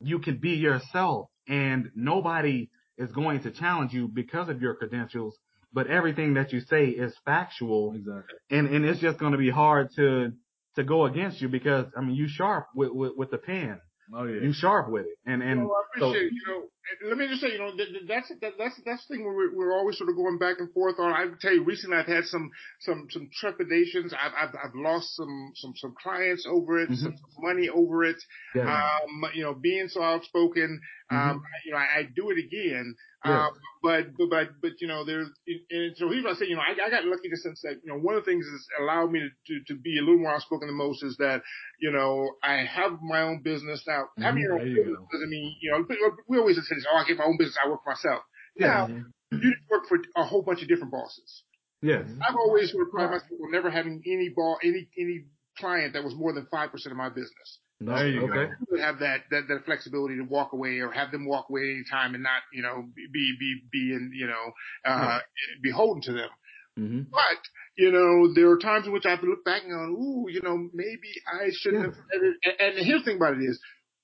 you 0.00 0.18
can 0.18 0.36
be 0.38 0.50
yourself 0.50 1.28
and 1.48 1.90
nobody 1.94 2.68
is 3.00 3.10
going 3.12 3.42
to 3.42 3.50
challenge 3.50 3.92
you 3.92 4.06
because 4.06 4.48
of 4.48 4.60
your 4.62 4.74
credentials, 4.74 5.36
but 5.72 5.86
everything 5.88 6.34
that 6.34 6.52
you 6.52 6.60
say 6.60 6.86
is 6.86 7.12
factual 7.24 7.94
Exactly. 7.94 8.38
and, 8.50 8.68
and 8.68 8.84
it's 8.84 9.00
just 9.00 9.18
going 9.18 9.32
to 9.32 9.38
be 9.38 9.50
hard 9.50 9.88
to, 9.96 10.32
to 10.76 10.84
go 10.84 11.06
against 11.06 11.40
you 11.40 11.48
because, 11.48 11.86
I 11.96 12.00
mean, 12.02 12.14
you 12.14 12.28
sharp 12.28 12.66
with, 12.74 12.90
with, 12.92 13.12
with 13.16 13.30
the 13.30 13.38
pen. 13.38 13.80
Oh 14.14 14.24
yeah. 14.24 14.42
You 14.42 14.52
sharp 14.52 14.90
with 14.90 15.06
it. 15.06 15.18
And, 15.26 15.42
and 15.42 15.66
Well, 15.66 15.76
I 15.96 15.98
so, 16.00 16.12
you 16.12 16.30
know, 16.46 16.60
and 16.60 16.79
let 17.06 17.16
me 17.18 17.28
just 17.28 17.40
say, 17.40 17.52
you 17.52 17.58
know, 17.58 17.70
that, 17.76 17.86
that- 17.92 18.08
that's, 18.08 18.28
that, 18.40 18.52
that's, 18.58 18.80
that's 18.84 19.06
the 19.06 19.14
thing 19.16 19.24
we're, 19.24 19.54
we're 19.54 19.72
always 19.76 19.96
sort 19.98 20.10
of 20.10 20.16
going 20.16 20.38
back 20.38 20.56
and 20.58 20.72
forth 20.72 20.96
on. 20.98 21.12
I 21.12 21.26
tell 21.40 21.52
you, 21.52 21.62
recently 21.64 21.96
I've 21.96 22.06
had 22.06 22.24
some, 22.24 22.50
some, 22.80 23.06
some 23.10 23.28
trepidations. 23.40 24.12
I've, 24.12 24.32
I've, 24.48 24.54
I've 24.54 24.74
lost 24.74 25.14
some, 25.16 25.52
some, 25.56 25.72
some 25.76 25.94
clients 26.02 26.46
over 26.48 26.80
it, 26.82 26.90
Mhm. 26.90 26.96
some, 26.96 27.16
some 27.16 27.42
money 27.44 27.68
over 27.68 28.04
it. 28.04 28.16
yeah, 28.54 28.98
Um, 29.04 29.24
you 29.34 29.42
know, 29.42 29.54
being 29.54 29.88
so 29.88 30.02
outspoken, 30.02 30.80
um, 31.10 31.18
Mhm. 31.18 31.40
you 31.64 31.72
know, 31.72 31.78
I, 31.78 31.98
I 31.98 32.02
do 32.14 32.30
it 32.30 32.38
again. 32.38 32.94
Yes. 33.24 33.34
Um, 33.36 33.50
but, 33.82 34.06
but, 34.16 34.30
but, 34.30 34.48
but, 34.62 34.72
you 34.80 34.88
know, 34.88 35.04
there's, 35.04 35.28
and 35.70 35.96
so 35.96 36.08
here's 36.08 36.24
what 36.24 36.36
I 36.36 36.38
say, 36.38 36.46
you 36.46 36.56
know, 36.56 36.62
I, 36.62 36.72
I 36.72 36.90
got 36.90 37.04
lucky 37.04 37.26
in 37.26 37.30
the 37.32 37.36
sense 37.36 37.60
that, 37.62 37.76
you 37.84 37.92
know, 37.92 37.98
one 37.98 38.14
of 38.14 38.24
the 38.24 38.30
things 38.30 38.46
that's 38.50 38.66
allowed 38.80 39.10
me 39.12 39.20
to, 39.20 39.28
to, 39.28 39.64
to 39.74 39.80
be 39.80 39.98
a 39.98 40.00
little 40.02 40.18
more 40.20 40.32
outspoken 40.34 40.68
than 40.68 40.76
most 40.76 41.02
is 41.02 41.16
that, 41.18 41.42
you 41.80 41.90
know, 41.92 42.30
I 42.42 42.64
have 42.64 42.92
my 43.02 43.20
own 43.22 43.42
business 43.42 43.84
now. 43.86 44.04
Having 44.18 44.42
your 44.42 44.52
own 44.54 44.64
business 44.64 44.96
doesn't 45.12 45.28
mean, 45.30 45.54
you 45.60 45.70
know, 45.72 45.84
we 46.28 46.38
always 46.38 46.56
say 46.70 46.76
this, 46.76 46.86
oh, 46.90 46.96
I 46.96 47.04
get 47.06 47.18
my 47.18 47.24
own 47.24 47.36
business, 47.36 47.58
I 47.62 47.68
work 47.68 47.80
for 47.84 47.90
myself. 47.90 48.22
Yeah. 48.56 48.66
Now, 48.66 48.88
you 49.32 49.54
work 49.70 49.84
for 49.88 49.98
a 50.16 50.24
whole 50.24 50.42
bunch 50.42 50.62
of 50.62 50.68
different 50.68 50.92
bosses. 50.92 51.42
yes, 51.82 52.06
I've 52.22 52.36
always 52.36 52.70
sort 52.70 52.86
of 52.86 52.92
prided 52.92 53.10
myself 53.10 53.40
on 53.42 53.50
never 53.52 53.70
having 53.70 54.02
any 54.06 54.30
ball, 54.30 54.58
any, 54.62 54.88
any 54.98 55.24
client 55.58 55.92
that 55.94 56.04
was 56.04 56.14
more 56.14 56.32
than 56.32 56.46
5% 56.52 56.72
of 56.86 56.96
my 56.96 57.08
business 57.10 57.58
no, 57.80 57.94
There 57.94 58.08
you 58.08 58.20
okay. 58.30 58.52
go. 58.70 58.78
have 58.82 58.98
that, 58.98 59.20
that 59.30 59.48
that 59.48 59.64
flexibility 59.64 60.16
to 60.16 60.22
walk 60.24 60.52
away 60.52 60.80
or 60.80 60.90
have 60.90 61.10
them 61.10 61.24
walk 61.26 61.46
away 61.48 61.62
anytime 61.62 62.14
and 62.14 62.22
not 62.22 62.42
you 62.52 62.62
know 62.62 62.84
be 62.94 63.36
be 63.40 63.62
be 63.72 63.94
in 63.94 64.12
you 64.14 64.26
know 64.26 64.52
uh 64.84 65.18
beholden 65.62 66.02
to 66.02 66.12
them. 66.12 66.28
hmm 66.76 67.00
But 67.10 67.40
you 67.78 67.90
know 67.90 68.34
there 68.34 68.50
are 68.50 68.58
times 68.58 68.86
in 68.86 68.92
which 68.92 69.06
I 69.06 69.10
have 69.10 69.20
to 69.22 69.26
look 69.26 69.44
back 69.46 69.62
and 69.62 69.72
go, 69.72 69.78
ooh, 69.98 70.26
you 70.28 70.42
know 70.42 70.68
maybe 70.74 71.08
I 71.26 71.48
shouldn't 71.52 71.84
have. 71.86 71.94
And, 72.12 72.34
and 72.60 72.86
here's 72.86 73.00
the 73.00 73.06
thing 73.06 73.16
about 73.16 73.34
it 73.38 73.44
is 73.44 73.58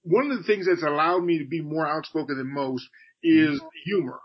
one 0.06 0.30
of 0.30 0.38
the 0.38 0.44
things 0.44 0.66
that's 0.66 0.82
allowed 0.82 1.24
me 1.24 1.38
to 1.38 1.46
be 1.46 1.60
more 1.60 1.86
outspoken 1.86 2.36
than 2.38 2.52
most 2.52 2.88
is 3.22 3.60
humor. 3.84 4.20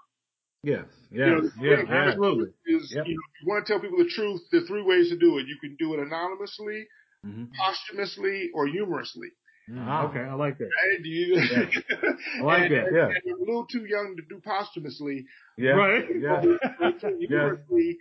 Yes, 0.64 0.86
You 1.10 1.18
yes, 1.18 1.30
know, 1.30 1.42
the 1.42 1.52
yeah, 1.60 1.96
absolutely. 1.96 2.50
Is 2.68 2.92
Yep. 2.96 3.06
you 3.08 3.16
know 3.16 3.22
you 3.42 3.48
want 3.48 3.66
to 3.66 3.74
tell 3.74 3.82
people 3.82 3.98
the 3.98 4.10
truth, 4.10 4.42
there 4.52 4.62
are 4.62 4.66
three 4.66 4.84
ways 4.84 5.10
to 5.10 5.18
do 5.18 5.38
it. 5.40 5.48
You 5.48 5.58
can 5.60 5.76
do 5.80 5.94
it 5.94 6.00
anonymously, 6.00 6.86
hmm 7.24 7.46
posthumously, 7.60 8.50
or 8.54 8.68
humorously. 8.68 9.30
Mm, 9.70 9.88
Ah. 9.88 10.04
Okay, 10.10 10.20
I 10.20 10.34
like 10.34 10.58
that. 10.60 10.66
Right? 10.66 11.04
Do 11.04 11.10
you, 11.10 11.36
I 12.40 12.44
like 12.44 12.62
and, 12.64 12.72
that, 12.72 12.94
yeah. 12.94 13.06
and 13.08 13.22
you're 13.26 13.38
a 13.38 13.40
little 13.40 13.66
too 13.66 13.86
young 13.86 14.16
to 14.18 14.24
do 14.30 14.42
posthumously, 14.46 15.26
Yeah, 15.58 15.74
Right. 15.74 16.06
yeah, 16.20 16.42
humorously. 17.20 17.98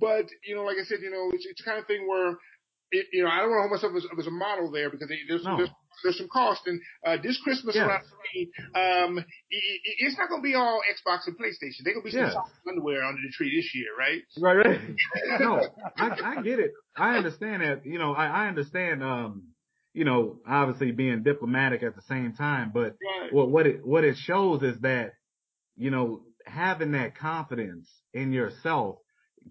But 0.00 0.26
you 0.44 0.54
know, 0.54 0.62
like 0.62 0.76
I 0.80 0.84
said, 0.84 0.98
you 1.02 1.10
know, 1.10 1.30
it's, 1.32 1.46
it's 1.46 1.60
the 1.62 1.64
kind 1.70 1.78
of 1.80 1.86
thing 1.86 2.06
where, 2.08 2.36
it, 2.90 3.06
you 3.12 3.24
know, 3.24 3.30
I 3.30 3.40
don't 3.40 3.50
want 3.50 3.58
to 3.58 3.68
hold 3.68 3.94
myself 3.94 4.12
as, 4.12 4.18
as 4.18 4.26
a 4.26 4.30
model 4.30 4.70
there 4.70 4.90
because 4.90 5.08
there's 5.08 5.44
No. 5.44 5.56
there's, 5.56 5.70
there's 6.02 6.18
some 6.18 6.28
cost. 6.28 6.62
And 6.66 6.80
uh, 7.06 7.16
this 7.22 7.40
Christmas 7.42 7.76
Yes. 7.76 7.86
around 7.86 8.02
me, 8.34 8.50
um, 8.74 9.18
i 9.18 9.22
i 9.22 9.92
it's 9.98 10.18
not 10.18 10.28
going 10.28 10.42
to 10.42 10.46
be 10.46 10.54
all 10.54 10.80
Xbox 10.90 11.26
and 11.26 11.36
PlayStation. 11.36 11.84
They're 11.84 11.94
going 11.94 12.06
to 12.06 12.10
be 12.10 12.16
some 12.16 12.30
soft 12.32 12.50
underwear 12.68 13.04
under 13.04 13.20
the 13.20 13.32
tree 13.32 13.54
this 13.56 13.74
year, 13.74 13.88
right? 13.98 14.22
right, 14.40 14.66
right. 14.66 14.80
no, 15.40 15.68
I, 15.96 16.38
I 16.38 16.42
get 16.42 16.58
it. 16.58 16.72
I 16.96 17.16
understand 17.16 17.62
that, 17.62 17.84
you 17.84 17.98
know, 17.98 18.14
I, 18.14 18.26
I 18.26 18.48
understand, 18.48 19.02
um, 19.02 19.48
you 19.92 20.04
know, 20.04 20.38
obviously 20.46 20.92
being 20.92 21.22
diplomatic 21.22 21.82
at 21.82 21.96
the 21.96 22.02
same 22.02 22.34
time, 22.34 22.70
but 22.72 22.96
Right. 23.22 23.32
what, 23.32 23.50
what 23.50 23.66
it, 23.66 23.86
what 23.86 24.04
it 24.04 24.16
shows 24.16 24.62
is 24.62 24.80
that, 24.80 25.12
you 25.76 25.90
know, 25.90 26.22
having 26.46 26.92
that 26.92 27.16
confidence 27.16 27.88
in 28.12 28.32
yourself 28.32 28.98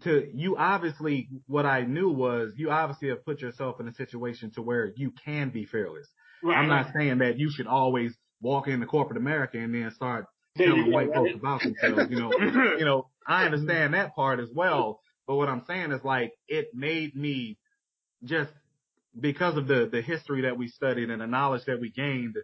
to, 0.03 0.29
you 0.33 0.55
obviously, 0.57 1.29
what 1.47 1.65
I 1.65 1.81
knew 1.81 2.09
was 2.09 2.53
you 2.55 2.69
obviously 2.69 3.09
have 3.09 3.25
put 3.25 3.41
yourself 3.41 3.79
in 3.79 3.87
a 3.87 3.93
situation 3.93 4.51
to 4.51 4.61
where 4.61 4.93
you 4.95 5.11
can 5.25 5.49
be 5.49 5.65
fearless. 5.65 6.07
right. 6.43 6.57
I'm 6.57 6.69
not 6.69 6.91
saying 6.95 7.19
that 7.19 7.37
you 7.37 7.51
should 7.51 7.67
always 7.67 8.13
walk 8.41 8.67
into 8.67 8.85
corporate 8.85 9.17
America 9.17 9.57
and 9.57 9.73
then 9.73 9.91
start 9.91 10.25
telling 10.57 10.91
white 10.91 11.13
folks 11.13 11.31
about 11.35 11.61
themselves. 11.61 12.09
You 12.09 12.19
know, 12.19 12.31
you 12.77 12.85
know, 12.85 13.07
I 13.27 13.45
understand 13.45 13.93
that 13.93 14.15
part 14.15 14.39
as 14.39 14.49
well. 14.53 14.99
But 15.27 15.35
what 15.35 15.49
I'm 15.49 15.63
saying 15.67 15.91
is 15.91 16.03
like 16.03 16.33
it 16.47 16.69
made 16.73 17.15
me 17.15 17.57
just 18.23 18.51
because 19.19 19.57
of 19.57 19.67
the 19.67 19.89
the 19.91 20.01
history 20.01 20.41
that 20.41 20.57
we 20.57 20.67
studied 20.67 21.09
and 21.09 21.21
the 21.21 21.27
knowledge 21.27 21.65
that 21.65 21.79
we 21.79 21.91
gained, 21.91 22.35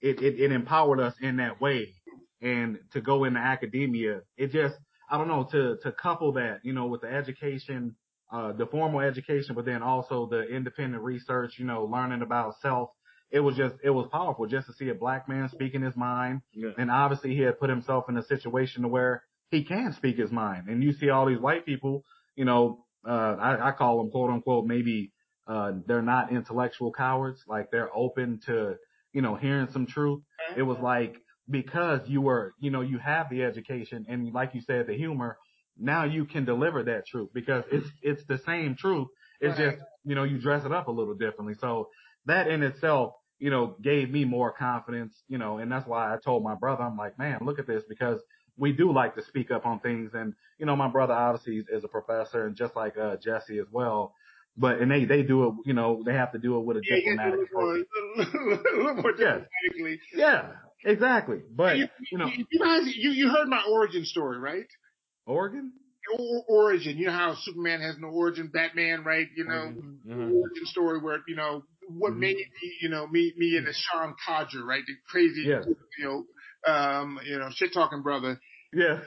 it 0.00 0.20
it, 0.22 0.40
it 0.40 0.52
empowered 0.52 1.00
us 1.00 1.14
in 1.20 1.36
that 1.38 1.60
way. 1.60 1.94
And 2.42 2.78
to 2.92 3.00
go 3.00 3.24
into 3.24 3.40
academia, 3.40 4.22
it 4.36 4.50
just 4.52 4.76
I 5.10 5.18
don't 5.18 5.28
know 5.28 5.44
to 5.52 5.76
to 5.82 5.92
couple 5.92 6.32
that 6.34 6.60
you 6.62 6.72
know 6.72 6.86
with 6.86 7.00
the 7.02 7.08
education, 7.08 7.96
uh, 8.32 8.52
the 8.52 8.66
formal 8.66 9.00
education, 9.00 9.54
but 9.54 9.64
then 9.64 9.82
also 9.82 10.26
the 10.30 10.42
independent 10.42 11.02
research. 11.02 11.58
You 11.58 11.66
know, 11.66 11.84
learning 11.84 12.22
about 12.22 12.54
self. 12.62 12.90
It 13.30 13.40
was 13.40 13.56
just 13.56 13.76
it 13.84 13.90
was 13.90 14.08
powerful 14.10 14.46
just 14.46 14.66
to 14.66 14.72
see 14.72 14.88
a 14.88 14.94
black 14.94 15.28
man 15.28 15.48
speaking 15.50 15.82
his 15.82 15.96
mind 15.96 16.40
Yeah. 16.52 16.70
and 16.76 16.90
obviously 16.90 17.34
he 17.36 17.42
had 17.42 17.60
put 17.60 17.70
himself 17.70 18.06
in 18.08 18.16
a 18.16 18.24
situation 18.24 18.82
to 18.82 18.88
where 18.88 19.22
he 19.50 19.64
can 19.64 19.92
speak 19.92 20.16
his 20.18 20.32
mind. 20.32 20.68
And 20.68 20.82
you 20.82 20.92
see 20.92 21.10
all 21.10 21.26
these 21.26 21.38
white 21.38 21.64
people, 21.64 22.04
you 22.34 22.44
know, 22.44 22.84
uh, 23.08 23.36
I, 23.40 23.68
I 23.68 23.72
call 23.72 23.98
them 23.98 24.10
quote 24.10 24.30
unquote, 24.30 24.66
maybe, 24.66 25.12
uh, 25.46 25.72
they're 25.86 26.02
not 26.02 26.32
intellectual 26.32 26.92
cowards. 26.92 27.42
Like 27.46 27.70
they're 27.70 27.90
open 27.94 28.40
to, 28.46 28.76
you 29.12 29.22
know, 29.22 29.34
hearing 29.36 29.68
some 29.72 29.86
truth. 29.86 30.22
It 30.56 30.62
was 30.62 30.78
like, 30.80 31.14
because 31.50 32.00
you 32.08 32.22
were, 32.22 32.54
you 32.60 32.70
know, 32.70 32.80
you 32.82 32.98
have 32.98 33.28
the 33.30 33.42
education 33.44 34.06
and 34.08 34.32
like 34.32 34.54
you 34.54 34.62
said, 34.62 34.86
the 34.86 34.94
humor, 34.96 35.38
now 35.78 36.04
you 36.04 36.24
can 36.24 36.44
deliver 36.44 36.84
that 36.84 37.06
truth 37.06 37.30
because 37.34 37.64
it's, 37.72 37.88
it's 38.02 38.24
the 38.26 38.38
same 38.46 38.76
truth. 38.76 39.08
It's 39.40 39.58
Right. 39.58 39.74
just, 39.74 39.84
you 40.04 40.14
know, 40.14 40.24
you 40.24 40.38
dress 40.40 40.64
it 40.64 40.72
up 40.72 40.88
a 40.88 40.92
little 40.92 41.14
differently. 41.14 41.54
So 41.60 41.90
that 42.26 42.48
in 42.48 42.62
itself, 42.62 43.14
you 43.38 43.50
know, 43.50 43.76
gave 43.82 44.10
me 44.10 44.24
more 44.24 44.52
confidence, 44.52 45.14
you 45.28 45.38
know, 45.38 45.58
and 45.58 45.72
that's 45.72 45.86
why 45.86 46.12
I 46.14 46.18
told 46.22 46.44
my 46.44 46.54
brother, 46.54 46.82
I'm 46.84 46.96
like, 46.96 47.18
man, 47.18 47.38
look 47.42 47.58
at 47.58 47.66
this 47.66 47.82
because 47.88 48.20
we 48.58 48.72
do 48.72 48.92
like 48.92 49.14
to 49.16 49.24
speak 49.24 49.50
up 49.50 49.66
on 49.66 49.80
things. 49.80 50.12
And, 50.14 50.34
you 50.58 50.66
know, 50.66 50.76
my 50.76 50.88
brother 50.88 51.14
obviously 51.14 51.56
is, 51.58 51.66
is 51.72 51.84
a 51.84 51.88
professor 51.88 52.46
and 52.46 52.56
just 52.56 52.76
like, 52.76 52.98
uh, 52.98 53.16
Jesse 53.16 53.58
as 53.58 53.66
well. 53.72 54.14
But, 54.58 54.80
and 54.80 54.90
they, 54.90 55.06
they 55.06 55.22
do 55.22 55.48
it, 55.48 55.54
you 55.64 55.72
know, 55.72 56.02
they 56.04 56.12
have 56.14 56.32
to 56.32 56.38
do 56.38 56.58
it 56.58 56.64
with 56.66 56.76
a 56.76 56.80
Yeah, 56.82 56.96
you 56.96 57.02
get 57.16 57.26
a 57.26 57.30
diplomatic 57.30 57.40
little 57.40 57.70
a 58.74 58.76
little 58.76 58.94
more 58.96 59.12
Yeah. 59.18 59.38
Yeah, 60.14 60.52
exactly. 60.84 61.38
But, 61.50 61.76
you, 61.78 61.88
you 62.10 62.18
know, 62.18 62.30
you 62.50 62.58
guys, 62.58 62.82
you, 62.86 63.10
you 63.10 63.28
heard 63.28 63.48
my 63.48 63.62
origin 63.68 64.04
story, 64.04 64.38
right? 64.38 64.66
Oregon? 65.26 65.72
or, 66.18 66.42
origin. 66.48 66.96
You 66.96 67.06
know 67.06 67.12
how 67.12 67.34
Superman 67.40 67.80
has 67.82 67.96
no 67.98 68.08
origin, 68.08 68.48
Batman, 68.52 69.04
right? 69.04 69.28
You 69.36 69.44
know, 69.44 69.74
Mhm. 70.06 70.32
origin 70.32 70.66
story 70.66 70.98
where 70.98 71.18
you 71.28 71.36
know 71.36 71.64
what 71.88 72.12
Mhm. 72.12 72.18
made 72.18 72.36
me, 72.36 72.76
you 72.80 72.88
know, 72.88 73.06
me, 73.06 73.32
me 73.36 73.56
and 73.56 73.66
the 73.66 73.72
Sean 73.72 74.14
Codger, 74.26 74.64
right? 74.64 74.84
The 74.86 74.94
crazy, 75.08 75.42
Yes. 75.42 75.66
you 75.98 76.04
know, 76.04 76.26
um, 76.66 77.20
you 77.24 77.38
know, 77.38 77.50
shit 77.50 77.72
talking 77.72 78.02
brother. 78.02 78.40
Yeah. 78.72 79.02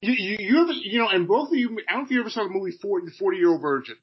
You, 0.00 0.12
you, 0.12 0.36
you 0.40 0.62
ever, 0.62 0.72
you 0.72 0.98
know, 0.98 1.08
and 1.08 1.28
both 1.28 1.48
of 1.50 1.54
you, 1.54 1.78
I 1.88 1.92
don't 1.92 2.02
know 2.02 2.04
if 2.06 2.10
you 2.10 2.20
ever 2.20 2.30
saw 2.30 2.42
the 2.42 2.50
movie 2.50 2.72
40, 2.82 3.06
The 3.06 3.12
40 3.12 3.38
Year 3.38 3.50
Old 3.50 3.62
Virgin. 3.62 3.96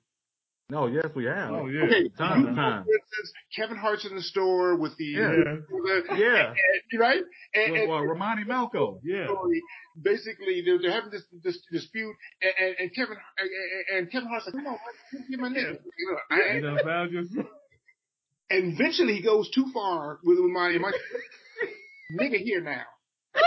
No, 0.71 0.85
yes, 0.85 1.05
we 1.15 1.25
have. 1.25 1.49
Oh 1.49 1.65
yeah. 1.67 1.81
Okay, 1.85 2.09
Time 2.09 2.45
to 2.45 2.53
time. 2.53 2.81
instance, 2.81 3.33
Kevin 3.55 3.75
Hart's 3.77 4.05
in 4.05 4.15
the 4.15 4.21
store 4.21 4.75
with 4.75 4.95
the, 4.97 5.05
Yeah. 5.05 5.29
the- 5.29 6.05
Yeah. 6.15 6.49
and- 6.53 6.99
right? 6.99 7.23
And, 7.55 7.71
With 7.73 7.81
and- 7.81 7.91
uh, 7.91 8.03
Romany 8.03 8.43
Malco. 8.43 8.99
Yeah. 9.03 9.27
Basically, 10.01 10.61
they're, 10.63 10.77
they're 10.79 10.91
having 10.91 11.09
this, 11.09 11.23
this 11.43 11.57
dispute, 11.71 12.15
and, 12.43 12.53
and, 12.61 12.75
and 12.79 12.95
Kevin 12.95 13.17
and, 13.39 13.49
and 13.97 14.11
Kevin 14.11 14.29
Hart's 14.29 14.45
like, 14.45 14.55
"Come 14.55 14.67
on, 14.67 14.77
man, 15.11 15.25
get 15.29 15.39
my 15.39 15.49
nigga." 15.49 15.79
You 15.97 16.11
know, 16.11 16.17
I- 16.37 16.53
You 16.55 16.61
done 16.61 16.79
found 16.85 17.11
and 18.51 18.73
eventually, 18.73 19.13
he 19.13 19.21
goes 19.23 19.49
too 19.51 19.65
far 19.73 20.19
with 20.23 20.37
my 20.39 20.77
my 20.79 20.91
nigga 22.19 22.37
here 22.37 22.61
now. 22.61 22.83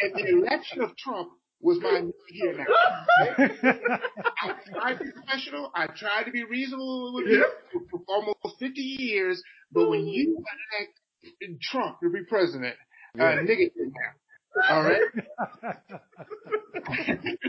and 0.00 0.14
the 0.14 0.28
election 0.30 0.80
of 0.82 0.96
Trump 0.96 1.28
was 1.66 1.78
my 1.82 2.00
nigga 2.00 2.12
here 2.30 2.56
now. 2.56 2.66
I 4.42 4.54
tried 4.70 4.98
to 4.98 5.04
be 5.04 5.10
professional. 5.12 5.70
I 5.74 5.86
tried 5.88 6.24
to 6.24 6.30
be 6.32 6.44
reasonable 6.44 7.14
with 7.14 7.26
you 7.26 7.44
for, 7.72 7.80
for 7.90 8.00
almost 8.08 8.58
50 8.60 8.80
years, 8.80 9.42
but 9.72 9.90
when 9.90 10.06
you 10.06 10.36
elect 10.38 11.60
Trump 11.62 11.98
to 12.02 12.10
be 12.10 12.24
president, 12.28 12.76
uh, 13.20 13.24
Yeah. 13.24 13.36
nigga 13.42 13.70
here 13.74 13.90
now. 13.90 14.12
All 14.70 14.82
right. 14.82 15.02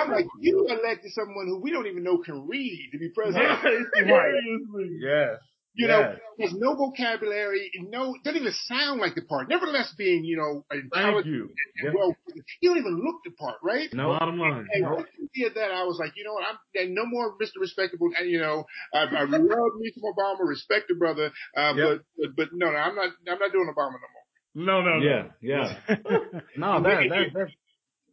I'm 0.00 0.10
like, 0.10 0.26
you 0.40 0.66
elected 0.68 1.12
someone 1.12 1.46
who 1.46 1.60
we 1.60 1.70
don't 1.70 1.86
even 1.86 2.02
know 2.02 2.18
can 2.18 2.46
read 2.46 2.90
to 2.92 2.98
be 2.98 3.10
president. 3.14 3.60
Seriously. 3.62 4.98
Yes. 5.00 5.38
You 5.78 5.86
know, 5.86 6.00
Yes. 6.00 6.18
there's 6.38 6.54
no 6.54 6.74
vocabulary, 6.74 7.70
no, 7.88 8.14
doesn't 8.24 8.40
even 8.40 8.52
sound 8.66 9.00
like 9.00 9.14
the 9.14 9.22
part. 9.22 9.48
Nevertheless, 9.48 9.94
being, 9.96 10.24
you 10.24 10.36
know, 10.36 10.64
Thank 10.92 11.24
you. 11.24 11.42
and 11.78 11.84
Yep. 11.84 11.94
well, 11.96 12.16
you 12.60 12.68
don't 12.70 12.78
even 12.78 12.96
look 13.04 13.20
the 13.24 13.30
part, 13.30 13.58
right? 13.62 13.88
No. 13.94 14.08
Bottom 14.08 14.38
line. 14.38 14.66
And 14.72 14.82
Nope. 14.82 14.96
when 14.98 15.06
he 15.32 15.42
did 15.44 15.54
that, 15.54 15.70
I 15.70 15.84
was 15.84 15.96
like, 16.00 16.12
you 16.16 16.24
know 16.24 16.32
what? 16.34 16.44
I'm 16.48 16.58
and 16.74 16.94
no 16.96 17.06
more 17.06 17.38
Mr. 17.38 17.60
Respectable. 17.60 18.10
And 18.18 18.28
you 18.28 18.40
know, 18.40 18.64
I, 18.92 19.02
I 19.04 19.22
love 19.24 19.72
me 19.78 19.92
some 19.94 20.02
Obama, 20.12 20.48
respect 20.48 20.86
the 20.88 20.96
brother, 20.96 21.30
uh, 21.56 21.74
Yep. 21.76 21.76
but, 21.76 22.00
but 22.18 22.36
but 22.36 22.48
no, 22.52 22.70
no, 22.72 22.76
I'm 22.76 22.96
not. 22.96 23.10
I'm 23.30 23.38
not 23.38 23.52
doing 23.52 23.72
Obama 23.72 23.92
no 23.92 24.08
more. 24.14 24.24
No, 24.54 24.82
no, 24.82 24.98
no. 24.98 25.04
Yeah. 25.06 25.28
Yeah. 25.40 25.78
No, 26.56 26.82
that, 26.82 27.08
that 27.10 27.26
that's 27.34 27.52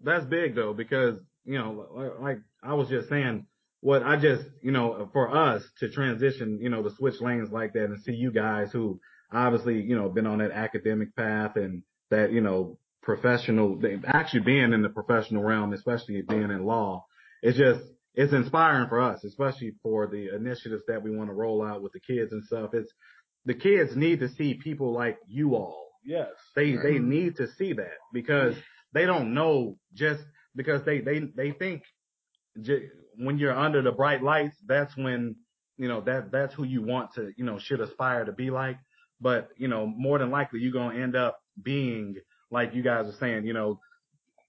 that's 0.03 0.25
big 0.25 0.53
though 0.53 0.73
because 0.73 1.17
you 1.45 1.57
know, 1.57 1.87
like, 1.95 2.19
like 2.19 2.37
I 2.61 2.73
was 2.75 2.89
just 2.89 3.09
saying, 3.09 3.47
what 3.81 4.03
I 4.03 4.15
just 4.19 4.43
you 4.61 4.71
know 4.71 5.09
for 5.13 5.35
us 5.35 5.63
to 5.79 5.89
transition, 5.89 6.59
you 6.61 6.69
know, 6.69 6.83
to 6.83 6.95
switch 6.95 7.21
lanes 7.21 7.49
like 7.51 7.73
that 7.73 7.85
and 7.85 8.01
see 8.03 8.13
you 8.13 8.31
guys 8.31 8.71
who 8.71 8.99
obviously 9.31 9.81
you 9.81 9.95
know 9.95 10.09
been 10.09 10.27
on 10.27 10.39
that 10.39 10.51
academic 10.51 11.15
path 11.15 11.55
and 11.55 11.83
that 12.09 12.31
you 12.31 12.41
know 12.41 12.77
professional, 13.01 13.77
they- 13.77 13.99
actually 14.05 14.41
being 14.41 14.73
in 14.73 14.81
the 14.81 14.89
professional 14.89 15.43
realm, 15.43 15.73
especially 15.73 16.21
being 16.21 16.49
in 16.49 16.65
law, 16.65 17.05
it's 17.41 17.57
just 17.57 17.81
it's 18.15 18.33
inspiring 18.33 18.89
for 18.89 18.99
us, 19.01 19.23
especially 19.23 19.75
for 19.83 20.07
the 20.07 20.33
initiatives 20.35 20.83
that 20.87 21.03
we 21.03 21.15
want 21.15 21.29
to 21.29 21.33
roll 21.33 21.63
out 21.63 21.81
with 21.83 21.91
the 21.93 21.99
kids 21.99 22.31
and 22.31 22.43
stuff. 22.43 22.73
It's 22.73 22.91
the 23.45 23.53
kids 23.53 23.95
need 23.95 24.21
to 24.21 24.29
see 24.29 24.55
people 24.55 24.91
like 24.91 25.17
you 25.27 25.55
all 25.55 25.85
Yes. 26.03 26.29
they 26.55 26.71
they 26.71 26.95
mm-hmm. 26.95 27.09
need 27.09 27.35
to 27.37 27.47
see 27.57 27.73
that 27.73 27.97
because 28.13 28.55
they 28.93 29.05
don't 29.05 29.33
know 29.33 29.77
just 29.93 30.21
because 30.55 30.83
they 30.85 30.99
they 31.01 31.19
they 31.35 31.51
think 31.51 31.83
j- 32.61 32.89
when 33.17 33.37
you're 33.37 33.55
under 33.57 33.81
the 33.81 33.91
bright 33.91 34.23
lights, 34.23 34.57
that's 34.65 34.95
when 34.97 35.35
you 35.77 35.87
know 35.87 36.01
that 36.01 36.31
that's 36.31 36.53
who 36.53 36.63
you 36.63 36.81
want 36.81 37.13
to 37.15 37.31
you 37.37 37.43
know 37.45 37.59
should 37.59 37.81
aspire 37.81 38.25
to 38.25 38.31
be 38.31 38.49
like. 38.49 38.77
But 39.21 39.49
you 39.57 39.67
know 39.67 39.85
more 39.85 40.19
than 40.19 40.31
likely 40.31 40.59
you're 40.59 40.73
gonna 40.73 40.99
end 40.99 41.15
up 41.15 41.39
being 41.61 42.15
like 42.51 42.73
you 42.73 42.83
guys 42.83 43.07
are 43.07 43.17
saying. 43.19 43.45
You 43.45 43.53
know 43.53 43.79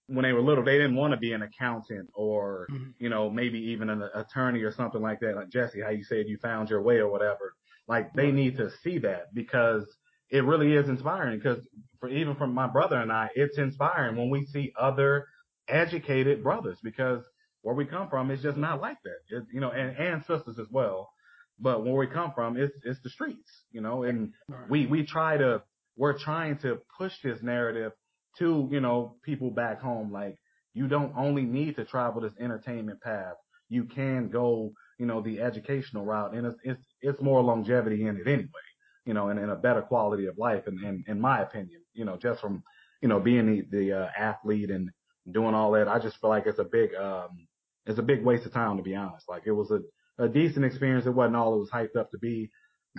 when 0.09 0.23
they 0.23 0.33
were 0.33 0.41
little, 0.41 0.65
they 0.65 0.79
didn't 0.79 0.95
want 0.95 1.13
to 1.13 1.17
be 1.17 1.33
an 1.33 1.43
accountant 1.43 2.09
or 2.15 2.67
Mhm. 2.71 2.95
you 2.99 3.09
know 3.09 3.29
maybe 3.31 3.59
even 3.59 3.91
an 3.91 4.03
attorney 4.15 4.63
or 4.63 4.73
something 4.73 5.03
like 5.03 5.21
that. 5.21 5.37
Like 5.37 5.51
Jesse, 5.51 5.81
how 5.81 5.91
you 5.91 6.05
said 6.05 6.29
you 6.29 6.39
found 6.39 6.71
your 6.71 6.83
way 6.83 6.99
or 6.99 7.11
whatever. 7.11 7.55
Like 7.89 8.13
they 8.15 8.33
need 8.33 8.57
to 8.59 8.71
see 8.83 8.99
that 8.99 9.33
because 9.35 9.85
it 10.31 10.45
really 10.45 10.75
is 10.75 10.89
inspiring 10.89 11.39
because 11.39 11.67
for 12.01 12.09
even 12.09 12.35
from 12.35 12.53
my 12.53 12.67
brother 12.67 12.97
and 12.97 13.13
I, 13.13 13.31
it's 13.37 13.59
inspiring 13.59 14.17
when 14.17 14.29
we 14.31 14.45
see 14.47 14.73
other 14.79 15.27
educated 15.69 16.43
brothers 16.43 16.79
because 16.83 17.25
where 17.67 17.75
we 17.75 17.85
come 17.85 18.09
from 18.09 18.31
is 18.31 18.41
just 18.41 18.57
not 18.57 18.81
like 18.81 18.99
that. 19.03 19.37
It, 19.37 19.45
you 19.53 19.61
know, 19.61 19.71
and, 19.71 19.97
and 19.97 20.23
sisters 20.25 20.57
as 20.61 20.69
well. 20.71 21.11
But 21.59 21.85
where 21.85 21.95
we 21.95 22.07
come 22.07 22.31
from, 22.33 22.57
it's 22.57 22.73
it's 22.85 23.01
the 23.03 23.11
streets, 23.11 23.51
you 23.73 23.81
know, 23.81 24.05
and 24.05 24.33
we 24.69 24.87
we 24.87 25.05
try 25.05 25.37
to 25.37 25.63
we're 25.97 26.17
trying 26.17 26.59
to 26.59 26.79
push 26.97 27.13
this 27.25 27.43
narrative 27.43 27.91
to 28.39 28.69
you 28.71 28.79
know 28.79 29.17
people 29.25 29.51
back 29.51 29.81
home. 29.81 30.13
Like 30.13 30.37
you 30.75 30.87
don't 30.87 31.13
only 31.17 31.43
need 31.43 31.75
to 31.77 31.85
travel 31.85 32.21
this 32.21 32.35
entertainment 32.39 33.01
path. 33.01 33.35
You 33.69 33.83
can 33.85 34.29
go, 34.29 34.73
you 35.01 35.07
know, 35.07 35.21
the 35.21 35.41
educational 35.41 36.05
route, 36.05 36.35
and 36.35 36.47
it's 36.47 36.59
it's 36.63 36.83
it's 37.01 37.21
more 37.21 37.43
longevity 37.43 38.07
in 38.07 38.17
it 38.17 38.29
anyway 38.29 38.67
you 39.07 39.15
know, 39.15 39.29
and, 39.29 39.39
and 39.39 39.51
a 39.51 39.57
better 39.57 39.83
quality 39.83 40.27
of 40.27 40.37
life. 40.37 40.65
And, 40.67 40.81
and 40.81 41.05
in 41.07 41.21
my 41.21 41.41
opinion, 41.41 41.81
you 41.95 42.05
know, 42.05 42.17
just 42.17 42.41
from, 42.41 42.63
you 43.01 43.09
know, 43.09 43.21
being 43.21 43.47
the, 43.47 43.79
the 43.79 43.93
uh, 43.93 44.09
athlete 44.19 44.71
and 44.71 44.91
doing 45.31 45.55
all 45.55 45.71
that, 45.73 45.89
I 45.89 46.01
just 46.01 46.21
feel 46.21 46.29
like 46.29 46.47
it's 46.47 46.59
a 46.59 46.65
big, 46.65 46.95
um, 46.97 47.46
it's 47.87 47.99
a 47.99 48.03
big 48.03 48.23
waste 48.25 48.47
of 48.47 48.53
time 48.53 48.77
to 48.77 48.83
be 48.83 48.95
honest. 48.95 49.29
Like 49.29 49.43
it 49.47 49.53
was 49.53 49.71
a, 49.71 49.81
a 50.23 50.29
decent 50.29 50.65
experience. 50.65 51.07
It 51.07 51.15
wasn't 51.15 51.37
all 51.37 51.55
it 51.55 51.59
was 51.59 51.71
hyped 51.71 51.97
up 51.99 52.11
to 52.11 52.19
be, 52.19 52.51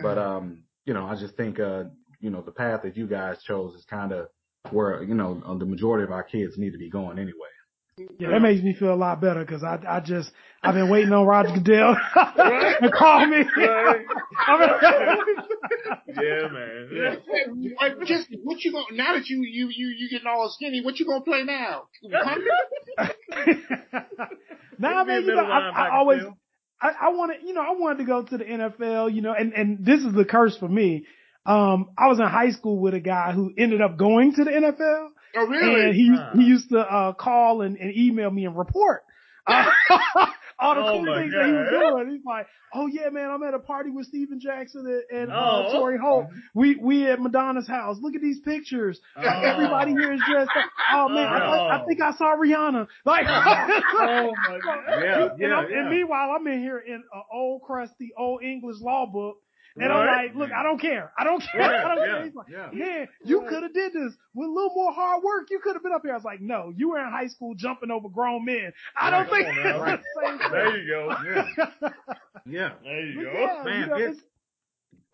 but, 0.01 0.17
um, 0.17 0.63
you 0.85 0.93
know, 0.93 1.05
I 1.05 1.15
just 1.15 1.35
think, 1.35 1.59
uh, 1.59 1.85
you 2.19 2.29
know, 2.29 2.41
the 2.41 2.51
path 2.51 2.81
that 2.83 2.97
you 2.97 3.07
guys 3.07 3.41
chose 3.43 3.73
is 3.75 3.85
kind 3.85 4.11
of 4.11 4.27
where, 4.71 5.03
you 5.03 5.13
know, 5.13 5.41
uh, 5.45 5.57
the 5.57 5.65
majority 5.65 6.03
of 6.03 6.11
our 6.11 6.23
kids 6.23 6.57
need 6.57 6.71
to 6.71 6.77
be 6.77 6.89
going 6.89 7.19
anyway. 7.19 7.33
Yeah, 8.19 8.29
that 8.29 8.41
makes 8.41 8.61
me 8.61 8.75
feel 8.75 8.93
a 8.93 8.95
lot 8.95 9.19
better 9.21 9.39
because 9.43 9.63
I 9.63 9.79
I 9.87 9.99
just 10.01 10.31
I've 10.61 10.75
been 10.75 10.87
waiting 10.87 11.11
on 11.13 11.25
Roger 11.25 11.55
Goodell 11.55 11.95
to 12.15 12.91
call 12.95 13.25
me. 13.25 13.43
I 13.57 14.05
Yeah, 16.07 16.47
man. 16.47 16.89
Yeah. 16.93 17.15
Hey, 17.79 18.05
Just 18.05 18.27
what 18.43 18.63
you 18.63 18.71
going 18.71 18.85
now 18.97 19.13
that 19.15 19.27
you 19.27 19.41
you 19.41 19.69
you 19.75 19.87
you 19.97 20.09
getting 20.11 20.27
all 20.27 20.47
skinny? 20.49 20.81
What 20.81 20.99
you 20.99 21.07
gonna 21.07 21.21
play 21.21 21.43
now? 21.43 21.87
Nah, 24.79 25.03
man, 25.03 25.23
you 25.23 25.35
know, 25.35 25.45
I, 25.45 25.69
I 25.69 25.97
always. 25.97 26.21
I, 26.79 26.89
I 26.89 27.09
wanted, 27.09 27.37
you 27.43 27.53
know, 27.53 27.61
I 27.61 27.71
wanted 27.71 27.99
to 27.99 28.03
go 28.03 28.21
to 28.21 28.37
the 28.37 28.43
NFL, 28.43 29.11
you 29.11 29.23
know, 29.23 29.33
and, 29.33 29.51
and 29.53 29.83
this 29.83 30.01
is 30.01 30.13
the 30.13 30.25
curse 30.25 30.55
for 30.57 30.69
me. 30.69 31.07
Um, 31.43 31.89
I 31.97 32.07
was 32.07 32.19
in 32.19 32.25
high 32.27 32.51
school 32.51 32.79
with 32.79 32.93
a 32.93 32.99
guy 32.99 33.31
who 33.31 33.51
ended 33.57 33.81
up 33.81 33.97
going 33.97 34.33
to 34.35 34.43
the 34.43 34.51
NFL 34.51 35.07
Oh 35.35 35.45
really? 35.45 35.85
and 35.85 35.95
he, 35.95 36.39
he 36.39 36.47
used 36.47 36.69
to, 36.69 36.79
uh, 36.79 37.13
call 37.13 37.61
and, 37.61 37.77
and 37.77 37.95
email 37.95 38.29
me 38.29 38.45
and 38.45 38.57
report. 38.57 39.03
Uh, 39.49 39.63
all 40.59 40.75
the 40.75 40.81
Oh 40.81 40.91
cool 40.93 41.05
my 41.05 41.21
things 41.21 41.33
that 41.33 41.45
he 41.45 41.51
was 41.51 41.67
doing. 41.69 42.09
He's 42.15 42.25
like, 42.25 42.47
oh 42.73 42.87
yeah, 42.87 43.09
man, 43.09 43.29
I'm 43.29 43.43
at 43.43 43.53
a 43.53 43.59
party 43.59 43.89
with 43.91 44.07
Steven 44.07 44.39
Jackson 44.39 44.85
and, 45.11 45.21
and 45.21 45.31
uh, 45.31 45.67
Oh. 45.67 45.71
Torry 45.71 45.97
Holt. 45.97 46.27
We, 46.53 46.75
we 46.75 47.07
at 47.09 47.19
Madonna's 47.19 47.67
house. 47.67 47.97
Look 48.01 48.15
at 48.15 48.21
these 48.21 48.39
pictures. 48.39 48.99
Oh. 49.15 49.21
Everybody 49.21 49.91
here 49.91 50.13
is 50.13 50.21
dressed 50.27 50.49
up. 50.55 50.65
Oh 50.93 51.09
man, 51.09 51.27
I, 51.27 51.37
I, 51.37 51.81
I 51.81 51.85
think 51.85 52.01
I 52.01 52.11
saw 52.13 52.35
Rihanna. 52.35 52.87
Like, 53.05 53.25
Oh 53.29 54.33
my 54.49 54.59
God. 54.63 54.79
Yeah, 54.87 55.23
and, 55.31 55.39
yeah, 55.39 55.47
I'm- 55.49 55.71
and 55.71 55.89
meanwhile, 55.89 56.31
I'm 56.37 56.47
in 56.47 56.59
here 56.59 56.79
in 56.79 56.95
an 56.95 57.23
old 57.33 57.61
crusty 57.63 58.11
old 58.17 58.41
English 58.43 58.77
law 58.81 59.05
book. 59.05 59.37
And 59.79 59.91
I'm 59.93 60.05
like, 60.07 60.35
look, 60.35 60.51
I 60.51 60.63
don't 60.63 60.79
care. 60.81 61.11
I 61.17 61.23
don't 61.23 61.41
care. 61.41 61.61
Yeah, 61.61 61.85
I 61.85 61.95
don't 61.95 62.05
yeah, 62.07 62.13
care. 62.15 62.25
He's 62.25 62.35
like, 62.35 62.47
yeah. 62.49 62.69
man, 62.73 63.07
you 63.23 63.41
could 63.47 63.63
have 63.63 63.73
did 63.73 63.93
this 63.93 64.13
with 64.33 64.49
a 64.49 64.51
little 64.51 64.71
more 64.75 64.91
hard 64.93 65.23
work. 65.23 65.47
You 65.49 65.59
could 65.59 65.75
have 65.75 65.83
been 65.83 65.93
up 65.93 66.01
here. 66.03 66.11
I 66.13 66.15
was 66.15 66.23
like, 66.23 66.41
no, 66.41 66.73
you 66.75 66.89
were 66.89 66.99
in 66.99 67.09
high 67.11 67.27
school 67.27 67.53
jumping 67.55 67.91
over 67.91 68.09
grown 68.09 68.45
men. 68.45 68.73
I 68.95 69.09
don't 69.09 69.29
Right, 69.31 69.45
think 69.45 69.57
on 69.57 69.63
now. 69.63 69.83
it's 69.93 70.03
the 70.15 70.21
same 70.25 70.39
thing. 70.39 70.51
There 70.51 70.77
you 70.77 70.87
go. 70.89 71.15
Yeah. 71.25 71.89
Yeah. 72.49 72.69
There 72.83 73.05
you 73.05 73.15
But 73.15 73.23
go. 73.23 73.31
yeah, 73.33 73.63
Man, 73.63 73.81
you 73.81 73.87
know, 73.87 73.95
it's- 73.97 74.23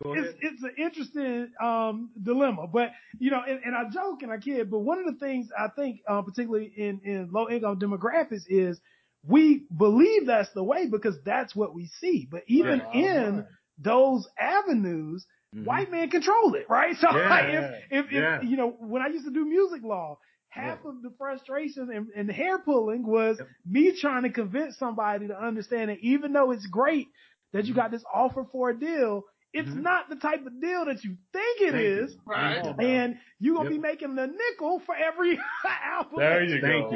it's, 0.06 0.38
it's 0.42 0.62
an 0.62 0.72
interesting 0.76 1.50
um 1.62 2.10
dilemma, 2.22 2.66
but 2.66 2.90
you 3.18 3.30
know, 3.30 3.42
and, 3.46 3.60
and 3.64 3.74
I 3.74 3.88
joke 3.88 4.22
and 4.22 4.30
I 4.30 4.36
kid, 4.38 4.70
but 4.70 4.80
one 4.80 4.98
of 4.98 5.06
the 5.06 5.18
things 5.18 5.48
I 5.58 5.68
think, 5.68 6.00
uh, 6.06 6.20
particularly 6.22 6.72
in 6.76 7.00
in 7.04 7.30
low 7.32 7.48
income 7.48 7.78
demographics, 7.78 8.42
is 8.48 8.80
we 9.26 9.66
believe 9.74 10.26
that's 10.26 10.52
the 10.52 10.62
way 10.62 10.86
because 10.86 11.16
that's 11.24 11.56
what 11.56 11.74
we 11.74 11.86
see. 11.86 12.28
But 12.30 12.42
even 12.48 12.80
Right. 12.80 12.94
in 12.94 13.46
those 13.78 14.28
avenues, 14.38 15.26
Mhm. 15.54 15.64
white 15.66 15.90
men 15.90 16.10
control 16.10 16.54
it, 16.54 16.66
right? 16.68 16.96
So 17.00 17.08
Yeah. 17.12 17.28
like, 17.28 17.48
if 17.48 18.06
if, 18.06 18.12
Yeah. 18.12 18.36
if 18.42 18.48
you 18.50 18.56
know 18.56 18.70
when 18.78 19.02
I 19.02 19.08
used 19.08 19.24
to 19.26 19.32
do 19.32 19.44
music 19.44 19.82
law. 19.82 20.18
Half 20.50 20.84
of 20.84 21.02
the 21.02 21.10
frustration 21.18 21.90
and, 21.92 22.06
and 22.14 22.30
hair 22.30 22.60
pulling 22.60 23.04
was 23.04 23.38
Yep. 23.40 23.48
me 23.66 23.90
trying 24.00 24.22
to 24.22 24.30
convince 24.30 24.78
somebody 24.78 25.26
to 25.26 25.36
understand 25.36 25.90
that 25.90 25.98
even 26.00 26.32
though 26.32 26.52
it's 26.52 26.66
great 26.68 27.08
that 27.52 27.64
you 27.66 27.74
got 27.74 27.90
this 27.90 28.04
offer 28.14 28.44
for 28.52 28.70
a 28.70 28.78
deal, 28.78 29.24
it's 29.54 29.70
Mhm. 29.70 29.82
not 29.82 30.08
the 30.10 30.16
type 30.16 30.44
of 30.44 30.60
deal 30.60 30.84
that 30.84 31.02
you 31.04 31.16
think 31.32 31.60
it 31.62 31.72
Thank 31.72 32.10
you. 32.10 32.18
Right. 32.26 32.80
And 32.80 33.18
you're 33.38 33.54
gonna 33.56 33.70
Yep. 33.70 33.76
be 33.76 33.82
making 33.82 34.14
the 34.16 34.26
nickel 34.26 34.80
for 34.80 34.94
every 34.94 35.38
album. 35.64 36.18
There 36.18 36.40
that 36.40 36.48
you 36.48 36.60
go. 36.60 36.90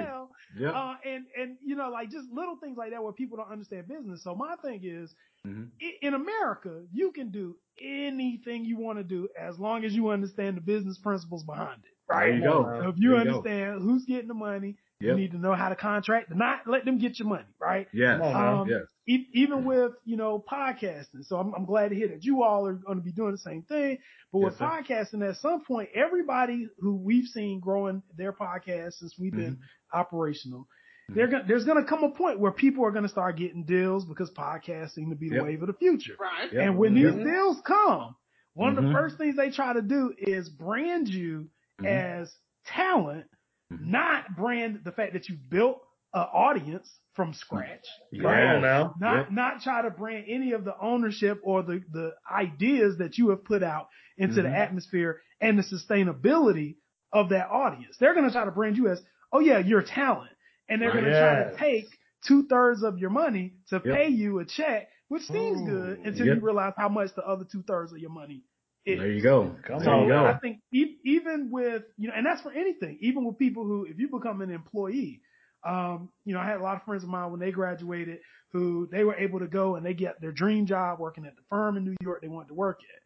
you. 0.56 0.64
Yep. 0.64 0.74
Uh, 0.74 0.94
and 1.04 1.26
and 1.38 1.56
you 1.62 1.76
know, 1.76 1.88
like 1.90 2.10
just 2.10 2.30
little 2.32 2.56
things 2.56 2.76
like 2.76 2.90
that 2.90 3.02
where 3.02 3.12
people 3.12 3.36
don't 3.38 3.50
understand 3.50 3.88
business. 3.88 4.22
So 4.24 4.34
my 4.34 4.56
thing 4.56 4.80
is, 4.82 5.14
Mhm. 5.46 5.68
in 6.02 6.14
America, 6.14 6.84
you 6.92 7.12
can 7.12 7.30
do 7.30 7.56
anything 7.80 8.64
you 8.64 8.76
want 8.76 8.98
to 8.98 9.04
do 9.04 9.28
as 9.38 9.58
long 9.58 9.84
as 9.84 9.94
you 9.94 10.08
understand 10.10 10.56
the 10.56 10.60
business 10.60 10.98
principles 10.98 11.44
behind 11.44 11.80
it. 11.84 11.90
There 12.08 12.26
you 12.28 12.32
Right? 12.34 12.42
go. 12.42 12.80
So 12.82 12.88
if 12.88 12.96
you 12.98 13.10
There 13.10 13.18
you 13.18 13.24
go. 13.24 13.30
understand 13.38 13.82
who's 13.82 14.04
getting 14.04 14.28
the 14.28 14.34
money, 14.34 14.76
you 15.00 15.14
need 15.14 15.30
to 15.30 15.38
know 15.38 15.52
how 15.54 15.68
to 15.68 15.76
contract, 15.76 16.34
not 16.34 16.66
let 16.66 16.84
them 16.84 16.98
get 16.98 17.18
your 17.20 17.28
money, 17.28 17.44
right? 17.60 17.86
Yes. 17.92 18.18
Come 18.18 18.26
on 18.26 18.32
now. 18.32 18.62
Um, 18.62 18.68
yes. 18.68 18.82
E- 19.08 19.26
even 19.32 19.64
with 19.64 19.92
you 20.04 20.16
know 20.16 20.44
podcasting. 20.50 21.24
So 21.24 21.36
I'm, 21.38 21.52
I'm 21.54 21.64
glad 21.64 21.88
to 21.88 21.96
hear 21.96 22.08
that 22.08 22.22
you 22.24 22.42
all 22.42 22.66
are 22.66 22.74
going 22.74 22.98
to 22.98 23.04
be 23.04 23.12
doing 23.12 23.32
the 23.32 23.38
same 23.38 23.62
thing. 23.62 23.98
But 24.32 24.38
with 24.40 24.54
Yes, 24.60 24.70
podcasting, 24.70 25.28
at 25.28 25.36
some 25.38 25.64
point, 25.64 25.88
everybody 25.94 26.68
who 26.78 26.94
we've 26.96 27.26
seen 27.26 27.60
growing 27.60 28.02
their 28.16 28.32
podcast 28.32 28.94
since 28.94 29.14
we've 29.18 29.32
been 29.34 29.54
Mm-hmm. 29.56 29.98
operational, 29.98 30.68
they're 31.08 31.26
gonna, 31.28 31.44
there's 31.48 31.64
going 31.64 31.82
to 31.82 31.88
come 31.88 32.04
a 32.04 32.10
point 32.10 32.38
where 32.38 32.52
people 32.52 32.84
are 32.84 32.90
going 32.90 33.04
to 33.04 33.08
start 33.08 33.36
getting 33.38 33.64
deals 33.64 34.04
because 34.04 34.30
podcasts 34.30 34.90
seem 34.92 35.08
to 35.10 35.16
be 35.16 35.30
the 35.30 35.36
Yep. 35.36 35.44
wave 35.44 35.62
of 35.62 35.68
the 35.68 35.72
future. 35.74 36.14
Right. 36.20 36.52
Yep. 36.52 36.62
And 36.62 36.76
when 36.78 36.94
these 36.94 37.14
deals 37.14 37.56
come, 37.66 38.14
one 38.54 38.76
of 38.76 38.84
the 38.84 38.92
first 38.92 39.16
things 39.16 39.36
they 39.36 39.50
try 39.50 39.72
to 39.72 39.80
do 39.82 40.12
is 40.18 40.48
brand 40.50 41.08
you 41.08 41.48
Mhm. 41.80 41.86
as 42.20 42.34
talent, 42.66 43.24
Mhm. 43.72 43.86
not 43.86 44.36
brand 44.36 44.80
the 44.84 44.92
fact 44.92 45.14
that 45.14 45.28
you 45.30 45.36
built 45.36 45.80
an 46.12 46.22
audience 46.32 46.98
from 47.18 47.34
scratch. 47.34 47.84
Yes. 48.12 48.22
Come 48.22 48.30
on 48.32 48.62
now. 48.62 48.94
Not 49.00 49.16
Yep. 49.16 49.30
not 49.32 49.60
try 49.62 49.82
to 49.82 49.90
brand 49.90 50.26
any 50.28 50.52
of 50.52 50.64
the 50.64 50.74
ownership 50.80 51.40
or 51.42 51.64
the, 51.64 51.82
the 51.92 52.12
ideas 52.30 52.98
that 52.98 53.18
you 53.18 53.30
have 53.30 53.44
put 53.44 53.64
out 53.64 53.88
into 54.16 54.36
the 54.42 54.48
Mhm. 54.48 54.54
atmosphere 54.56 55.20
and 55.40 55.58
the 55.58 55.64
sustainability 55.64 56.76
of 57.12 57.30
that 57.30 57.48
audience. 57.50 57.96
They're 57.98 58.14
gonna 58.14 58.30
try 58.30 58.44
to 58.44 58.52
brand 58.52 58.76
you 58.76 58.88
as, 58.88 59.02
oh 59.32 59.40
yeah, 59.40 59.58
you're 59.58 59.82
talent. 59.82 60.30
And 60.68 60.80
they're 60.80 60.92
gonna 60.92 61.10
try 61.10 61.44
to 61.50 61.56
take 61.56 61.86
two 62.26 62.46
thirds 62.46 62.82
of 62.84 62.98
your 62.98 63.10
money 63.10 63.54
to 63.70 63.82
Yep. 63.84 63.94
pay 63.96 64.08
you 64.08 64.38
a 64.38 64.44
check, 64.44 64.88
which 65.08 65.22
seems 65.24 65.60
Ooh. 65.62 65.66
good 65.66 65.98
until 66.06 66.26
Yep. 66.26 66.36
you 66.36 66.40
realize 66.42 66.74
how 66.76 66.88
much 66.88 67.14
the 67.16 67.26
other 67.26 67.44
two 67.50 67.62
thirds 67.62 67.92
of 67.92 67.98
your 67.98 68.10
money 68.10 68.44
is. 68.86 68.98
There 69.00 69.10
you 69.10 69.22
go. 69.22 69.56
Come 69.64 69.80
So 69.80 69.90
you 69.90 69.96
on 70.02 70.08
go. 70.08 70.24
I 70.26 70.38
think 70.38 70.60
e- 70.72 70.98
even 71.04 71.50
with 71.50 71.82
you 71.96 72.06
know, 72.08 72.14
and 72.14 72.24
that's 72.24 72.42
for 72.42 72.52
anything. 72.52 72.98
Even 73.00 73.24
with 73.24 73.38
people 73.38 73.64
who, 73.64 73.84
if 73.86 73.98
you 73.98 74.08
become 74.08 74.40
an 74.40 74.50
employee, 74.50 75.20
um, 75.68 76.08
you 76.24 76.34
know, 76.34 76.40
I 76.40 76.46
had 76.46 76.60
a 76.60 76.62
lot 76.62 76.76
of 76.76 76.82
friends 76.84 77.02
of 77.04 77.10
mine 77.10 77.30
when 77.30 77.40
they 77.40 77.50
graduated 77.50 78.18
who 78.52 78.88
they 78.90 79.04
were 79.04 79.14
able 79.16 79.40
to 79.40 79.46
go 79.46 79.76
and 79.76 79.84
they 79.84 79.92
get 79.94 80.20
their 80.20 80.32
dream 80.32 80.64
job 80.66 80.98
working 80.98 81.26
at 81.26 81.36
the 81.36 81.42
firm 81.50 81.76
in 81.76 81.84
New 81.84 81.96
York 82.00 82.22
they 82.22 82.28
wanted 82.28 82.48
to 82.48 82.54
work 82.54 82.78
at. 82.80 83.02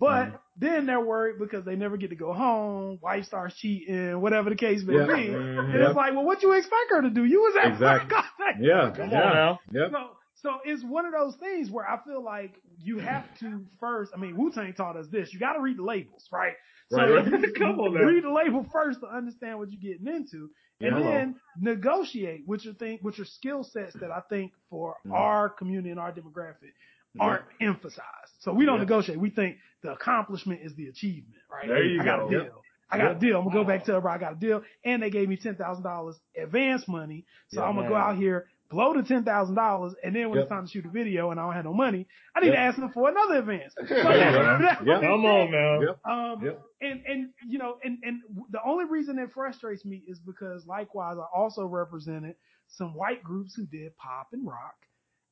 But 0.00 0.26
Mm-hmm. 0.28 0.36
then 0.56 0.86
they're 0.86 1.00
worried 1.00 1.38
because 1.38 1.64
they 1.64 1.74
never 1.76 1.96
get 1.96 2.10
to 2.10 2.16
go 2.16 2.32
home, 2.32 2.98
wife 3.02 3.24
starts 3.26 3.56
cheating, 3.56 4.20
whatever 4.20 4.48
the 4.48 4.56
case 4.56 4.82
may 4.84 4.94
Yeah. 4.96 5.06
be. 5.06 5.26
Mhm. 5.28 5.74
And 5.74 5.82
it's 5.82 5.96
like, 5.96 6.14
well, 6.14 6.24
what 6.24 6.42
you 6.42 6.52
expect 6.52 6.90
her 6.90 7.02
to 7.02 7.10
do? 7.10 7.24
You 7.24 7.40
was 7.42 7.56
at 7.56 7.72
Exactly. 7.72 8.16
work. 8.16 8.24
Yeah. 8.60 8.90
Come 8.96 9.10
yeah. 9.10 9.22
on 9.22 9.34
now. 9.34 9.60
Yep. 9.72 9.90
So, 9.90 10.10
so 10.36 10.50
it's 10.64 10.84
one 10.84 11.04
of 11.04 11.12
those 11.12 11.34
things 11.36 11.68
where 11.70 11.84
I 11.88 11.98
feel 12.04 12.22
like 12.24 12.54
you 12.78 12.98
have 13.00 13.24
to 13.40 13.66
first. 13.80 14.12
I 14.14 14.18
mean, 14.18 14.36
Wu 14.36 14.50
Tang 14.52 14.72
taught 14.72 14.96
us 14.96 15.08
this: 15.10 15.32
you 15.32 15.40
got 15.40 15.54
to 15.54 15.60
read 15.60 15.76
the 15.78 15.82
labels, 15.82 16.28
right? 16.32 16.54
So 16.90 16.96
Right. 16.98 17.24
Come 17.54 17.80
on 17.80 17.94
now. 17.94 18.00
read 18.06 18.24
the 18.24 18.30
label 18.30 18.64
first 18.72 19.00
to 19.00 19.06
understand 19.08 19.58
what 19.58 19.70
you're 19.70 19.80
getting 19.92 20.06
into, 20.06 20.50
and 20.80 20.96
Yeah. 20.96 21.02
then 21.02 21.40
negotiate 21.60 22.44
with 22.46 22.64
your 22.64 22.74
thing, 22.74 22.98
with 23.02 23.18
your 23.18 23.26
skill 23.26 23.62
sets 23.64 23.94
that 23.96 24.10
I 24.10 24.20
think 24.30 24.52
for 24.70 24.96
Mhm. 25.06 25.12
our 25.12 25.48
community 25.50 25.90
and 25.90 26.00
our 26.00 26.12
demographic 26.12 26.72
aren't 27.20 27.44
emphasized. 27.60 28.32
So 28.40 28.52
we 28.52 28.64
don't 28.64 28.76
Yeah. 28.76 28.84
negotiate. 28.84 29.18
We 29.18 29.30
think 29.30 29.58
the 29.82 29.92
accomplishment 29.92 30.60
is 30.62 30.74
the 30.76 30.88
achievement, 30.88 31.42
right? 31.50 31.68
There 31.68 31.84
you 31.84 32.00
I 32.00 32.04
got 32.04 32.26
a 32.26 32.28
deal. 32.28 32.40
Yep. 32.42 32.52
I 32.90 32.96
got 32.98 33.08
Yep. 33.08 33.16
a 33.16 33.20
deal. 33.20 33.38
I'm 33.38 33.44
gonna 33.44 33.54
go 33.56 33.64
back 33.64 33.84
to 33.84 34.00
her. 34.00 34.08
I 34.08 34.18
got 34.18 34.32
a 34.32 34.36
deal, 34.36 34.62
and 34.84 35.02
they 35.02 35.10
gave 35.10 35.28
me 35.28 35.36
ten 35.36 35.56
thousand 35.56 35.84
dollars 35.84 36.18
advance 36.36 36.88
money. 36.88 37.26
So 37.48 37.62
I'm 37.62 37.74
gonna 37.74 37.88
go 37.88 37.96
out 37.96 38.16
here, 38.16 38.48
blow 38.70 38.94
the 38.94 39.02
ten 39.02 39.24
thousand 39.24 39.54
dollars, 39.54 39.94
and 40.02 40.14
then 40.14 40.30
when 40.30 40.38
Yep. 40.38 40.44
it's 40.44 40.48
time 40.50 40.66
to 40.66 40.70
shoot 40.70 40.86
a 40.86 40.90
video 40.90 41.30
and 41.30 41.40
I 41.40 41.44
don't 41.44 41.54
have 41.54 41.64
no 41.64 41.74
money, 41.74 42.06
I 42.34 42.40
need 42.40 42.46
Yep. 42.46 42.54
to 42.54 42.60
ask 42.60 42.78
them 42.78 42.90
for 42.92 43.08
another 43.08 43.36
advance. 43.38 43.74
So, 43.88 44.10
Yep. 44.10 44.86
Yep. 44.86 45.00
Come 45.00 45.24
on 45.24 45.50
now. 45.50 45.80
Yep. 45.80 45.98
um, 46.04 46.42
Yep. 46.44 46.62
and 46.80 47.02
and 47.06 47.30
you 47.48 47.58
know, 47.58 47.78
and 47.82 47.98
and 48.02 48.20
the 48.50 48.60
only 48.64 48.84
reason 48.84 49.18
it 49.18 49.32
frustrates 49.32 49.84
me 49.84 50.02
is 50.06 50.18
because 50.20 50.66
likewise 50.66 51.16
I 51.18 51.26
also 51.36 51.64
represented 51.66 52.36
some 52.68 52.94
white 52.94 53.22
groups 53.24 53.54
who 53.54 53.66
did 53.66 53.96
pop 53.96 54.28
and 54.32 54.46
rock, 54.46 54.76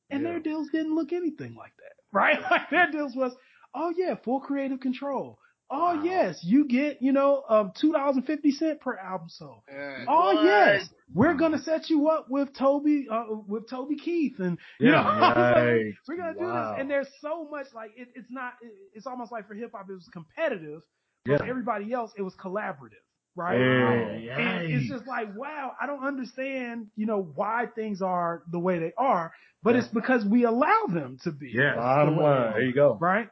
and 0.09 0.23
Yeah. 0.23 0.29
their 0.31 0.39
deals 0.39 0.69
didn't 0.69 0.95
look 0.95 1.13
anything 1.13 1.55
like 1.55 1.73
that, 1.77 1.93
right? 2.11 2.39
Like 2.49 2.69
their 2.69 2.91
deals 2.91 3.15
was, 3.15 3.33
oh 3.75 3.93
yeah, 3.95 4.15
full 4.15 4.39
creative 4.41 4.79
control. 4.79 5.39
Oh 5.69 5.93
Wow. 5.93 6.01
yes, 6.03 6.43
you 6.43 6.67
get 6.67 7.01
you 7.01 7.11
know 7.11 7.43
um 7.49 7.71
two 7.79 7.91
dollars 7.93 8.15
and 8.17 8.25
fifty 8.25 8.51
cent 8.51 8.79
per 8.81 8.95
album 8.97 9.29
sold. 9.29 9.61
Yeah. 9.71 10.05
Oh 10.07 10.31
What? 10.31 10.43
yes, 10.43 10.89
we're 11.13 11.35
gonna 11.35 11.59
set 11.59 11.89
you 11.89 12.09
up 12.09 12.27
with 12.29 12.53
Toby, 12.53 13.07
uh, 13.09 13.25
with 13.47 13.69
Toby 13.69 13.95
Keith, 13.95 14.39
and 14.39 14.57
you 14.79 14.91
Yeah, 14.91 15.03
know, 15.03 15.09
right. 15.55 15.93
we're 16.07 16.17
gonna 16.17 16.33
do 16.33 16.45
Wow. 16.45 16.71
this. 16.73 16.81
And 16.81 16.89
there's 16.89 17.07
so 17.21 17.47
much 17.49 17.67
like 17.73 17.91
it, 17.95 18.09
it's 18.15 18.29
not. 18.29 18.53
It, 18.61 18.71
it's 18.93 19.07
almost 19.07 19.31
like 19.31 19.47
for 19.47 19.53
hip 19.53 19.71
hop, 19.73 19.89
it 19.89 19.93
was 19.93 20.09
competitive. 20.11 20.81
But 21.25 21.31
Yeah. 21.33 21.37
for 21.39 21.45
everybody 21.45 21.93
else, 21.93 22.11
it 22.17 22.21
was 22.21 22.35
collaborative, 22.35 23.03
right? 23.35 23.57
Yeah. 23.59 24.37
And 24.37 24.71
it's 24.73 24.87
just 24.89 25.07
like, 25.07 25.35
wow, 25.35 25.73
I 25.81 25.85
don't 25.87 26.03
understand, 26.05 26.87
you 26.95 27.05
know, 27.05 27.21
why 27.35 27.65
things 27.75 28.01
are 28.01 28.43
the 28.51 28.59
way 28.59 28.79
they 28.79 28.93
are, 28.97 29.33
but 29.63 29.75
Yeah. 29.75 29.79
it's 29.81 29.87
because 29.89 30.23
we 30.25 30.43
allow 30.45 30.85
them 30.87 31.17
to 31.23 31.31
be. 31.31 31.51
Yeah, 31.53 31.75
Bottom 31.75 32.15
the 32.15 32.21
way 32.21 32.27
they 32.27 32.31
line. 32.31 32.53
There 32.53 32.61
you 32.63 32.73
go. 32.73 32.97
Right? 32.99 33.29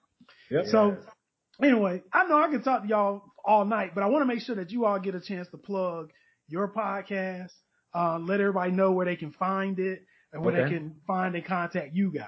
Yep. 0.49 0.65
So 0.67 0.97
anyway, 1.61 2.03
I 2.11 2.25
know 2.27 2.37
I 2.37 2.49
can 2.49 2.61
talk 2.63 2.83
to 2.83 2.87
y'all 2.87 3.23
all 3.45 3.63
night, 3.65 3.91
but 3.95 4.03
I 4.03 4.07
want 4.07 4.21
to 4.23 4.27
make 4.27 4.41
sure 4.43 4.55
that 4.55 4.71
you 4.71 4.85
all 4.85 4.99
get 4.99 5.15
a 5.15 5.21
chance 5.21 5.47
to 5.49 5.57
plug 5.57 6.11
your 6.47 6.67
podcast, 6.67 7.51
uh, 7.95 8.19
let 8.19 8.39
everybody 8.41 8.71
know 8.71 8.91
where 8.91 9.05
they 9.05 9.15
can 9.15 9.31
find 9.31 9.79
it 9.79 10.03
and 10.33 10.43
where 10.43 10.53
Okay. 10.55 10.63
they 10.65 10.69
can 10.77 10.95
find 11.07 11.35
and 11.35 11.45
contact 11.45 11.93
you 11.93 12.11
guys. 12.11 12.27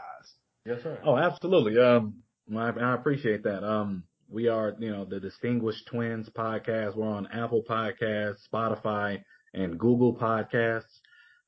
Yes, 0.65 0.81
sir. 0.84 0.98
Oh, 1.03 1.18
absolutely. 1.18 1.77
Um, 1.81 2.23
I, 2.56 2.69
I 2.69 2.94
appreciate 2.95 3.44
that. 3.44 3.64
Um, 3.64 4.03
we 4.30 4.48
are, 4.48 4.76
you 4.80 4.91
know, 4.91 5.06
the 5.06 5.19
Distinguished 5.19 5.88
Twins 5.88 6.30
podcast. 6.30 6.95
We're 6.95 7.07
on 7.07 7.27
Apple 7.27 7.64
Podcasts, 7.69 8.39
Spotify, 8.53 9.22
and 9.53 9.80
Google 9.80 10.15
Podcasts. 10.15 10.84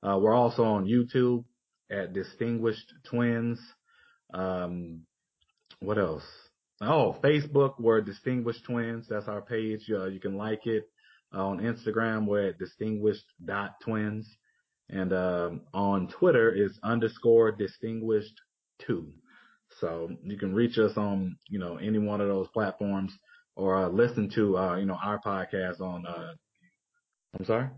Uh, 0.01 0.17
we're 0.17 0.33
also 0.35 0.63
on 0.63 0.85
YouTube 0.85 1.43
at 1.91 2.13
Distinguished 2.13 2.93
Twins. 3.03 3.59
Um, 4.33 5.01
what 5.81 5.97
else? 5.97 6.23
Oh, 6.81 7.17
Facebook, 7.21 7.73
we're 7.79 7.99
Distinguished 8.01 8.63
Twins. 8.63 9.07
That's 9.09 9.27
our 9.27 9.41
page. 9.41 9.89
Uh, 9.91 10.05
you 10.05 10.19
can 10.21 10.37
like 10.37 10.65
it. 10.65 10.83
On 11.33 11.59
Instagram, 11.59 12.25
we're 12.25 12.49
at 12.49 12.57
distinguished.twins. 12.57 14.37
And 14.91 15.13
um, 15.13 15.61
on 15.73 16.07
Twitter 16.07 16.51
is 16.51 16.79
underscore 16.83 17.51
distinguished 17.51 18.33
two. 18.79 19.13
So 19.79 20.09
you 20.23 20.37
can 20.37 20.55
reach 20.55 20.79
us 20.79 20.97
on, 20.97 21.37
you 21.47 21.59
know, 21.59 21.77
any 21.77 21.99
one 21.99 22.21
of 22.21 22.27
those 22.27 22.47
platforms 22.47 23.13
or 23.55 23.75
uh, 23.75 23.89
listen 23.89 24.31
to, 24.35 24.57
uh, 24.57 24.77
you 24.77 24.85
know, 24.85 24.97
our 25.03 25.19
podcast 25.19 25.79
on, 25.79 26.05
uh, 26.07 26.33
I'm 27.37 27.45
sorry? 27.45 27.69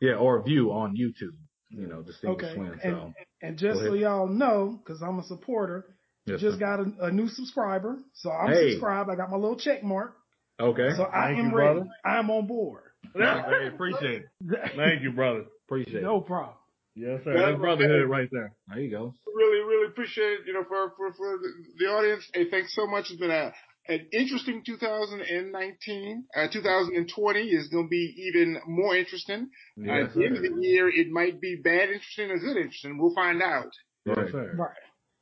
Yeah, 0.00 0.14
or 0.14 0.42
view 0.42 0.72
on 0.72 0.96
YouTube, 0.96 1.36
you 1.70 1.86
know, 1.86 2.02
Distinguished 2.02 2.50
Okay. 2.50 2.54
Twins. 2.54 2.80
And, 2.82 2.94
So, 2.94 3.12
and 3.42 3.58
just 3.58 3.80
so 3.80 3.92
y'all 3.94 4.28
know, 4.28 4.78
because 4.82 5.02
I'm 5.02 5.18
a 5.18 5.24
supporter, 5.24 5.96
yes, 6.24 6.40
just 6.40 6.58
sir. 6.58 6.60
got 6.60 6.80
a, 6.80 7.06
a 7.06 7.10
new 7.10 7.28
subscriber. 7.28 7.98
So 8.14 8.30
I'm 8.30 8.54
Hey. 8.54 8.70
subscribed. 8.70 9.10
I 9.10 9.16
got 9.16 9.30
my 9.30 9.36
little 9.36 9.58
check 9.58 9.82
mark. 9.82 10.16
Okay. 10.60 10.90
So 10.96 11.04
I 11.04 11.28
Thank 11.28 11.38
am 11.38 11.50
you, 11.50 11.56
ready. 11.56 11.74
brother. 11.74 11.86
I'm 12.04 12.30
on 12.30 12.46
board. 12.46 12.82
Hey, 13.14 13.68
appreciate 13.72 14.22
it. 14.22 14.72
Thank 14.76 15.02
you, 15.02 15.12
brother. 15.12 15.44
Appreciate 15.66 15.96
it. 15.96 16.02
no 16.02 16.20
problem. 16.20 16.56
Yes, 16.94 17.20
sir. 17.24 17.32
Yeah, 17.36 17.46
That's 17.50 17.60
brotherhood 17.60 18.08
right 18.10 18.28
there. 18.32 18.54
There 18.68 18.80
you 18.80 18.90
go. 18.90 19.14
really, 19.32 19.64
really 19.64 19.86
appreciate 19.86 20.32
it, 20.32 20.40
you 20.46 20.52
know, 20.54 20.64
for, 20.66 20.92
for, 20.96 21.12
for 21.14 21.38
the, 21.38 21.48
the 21.78 21.84
audience. 21.86 22.28
Hey, 22.34 22.50
thanks 22.50 22.74
so 22.74 22.88
much. 22.88 23.06
It's 23.10 23.20
been 23.20 23.30
a, 23.30 23.52
an 23.86 24.08
interesting 24.12 24.62
2019. 24.66 26.24
Uh, 26.36 26.48
2020 26.52 27.40
is 27.40 27.68
going 27.68 27.84
to 27.86 27.88
be 27.88 28.14
even 28.28 28.58
more 28.66 28.96
interesting. 28.96 29.48
Uh, 29.78 29.92
at 29.92 30.14
the 30.14 30.24
end 30.26 30.36
of 30.36 30.42
the 30.42 30.60
year, 30.60 30.88
it 30.88 31.08
might 31.10 31.40
be 31.40 31.60
bad 31.62 31.88
interesting 31.90 32.30
or 32.30 32.38
good 32.38 32.56
interesting. 32.56 32.98
We'll 32.98 33.14
find 33.14 33.40
out. 33.42 33.70
Yes, 34.04 34.16
Right. 34.18 34.32
sir. 34.32 34.54
Right. 34.56 34.72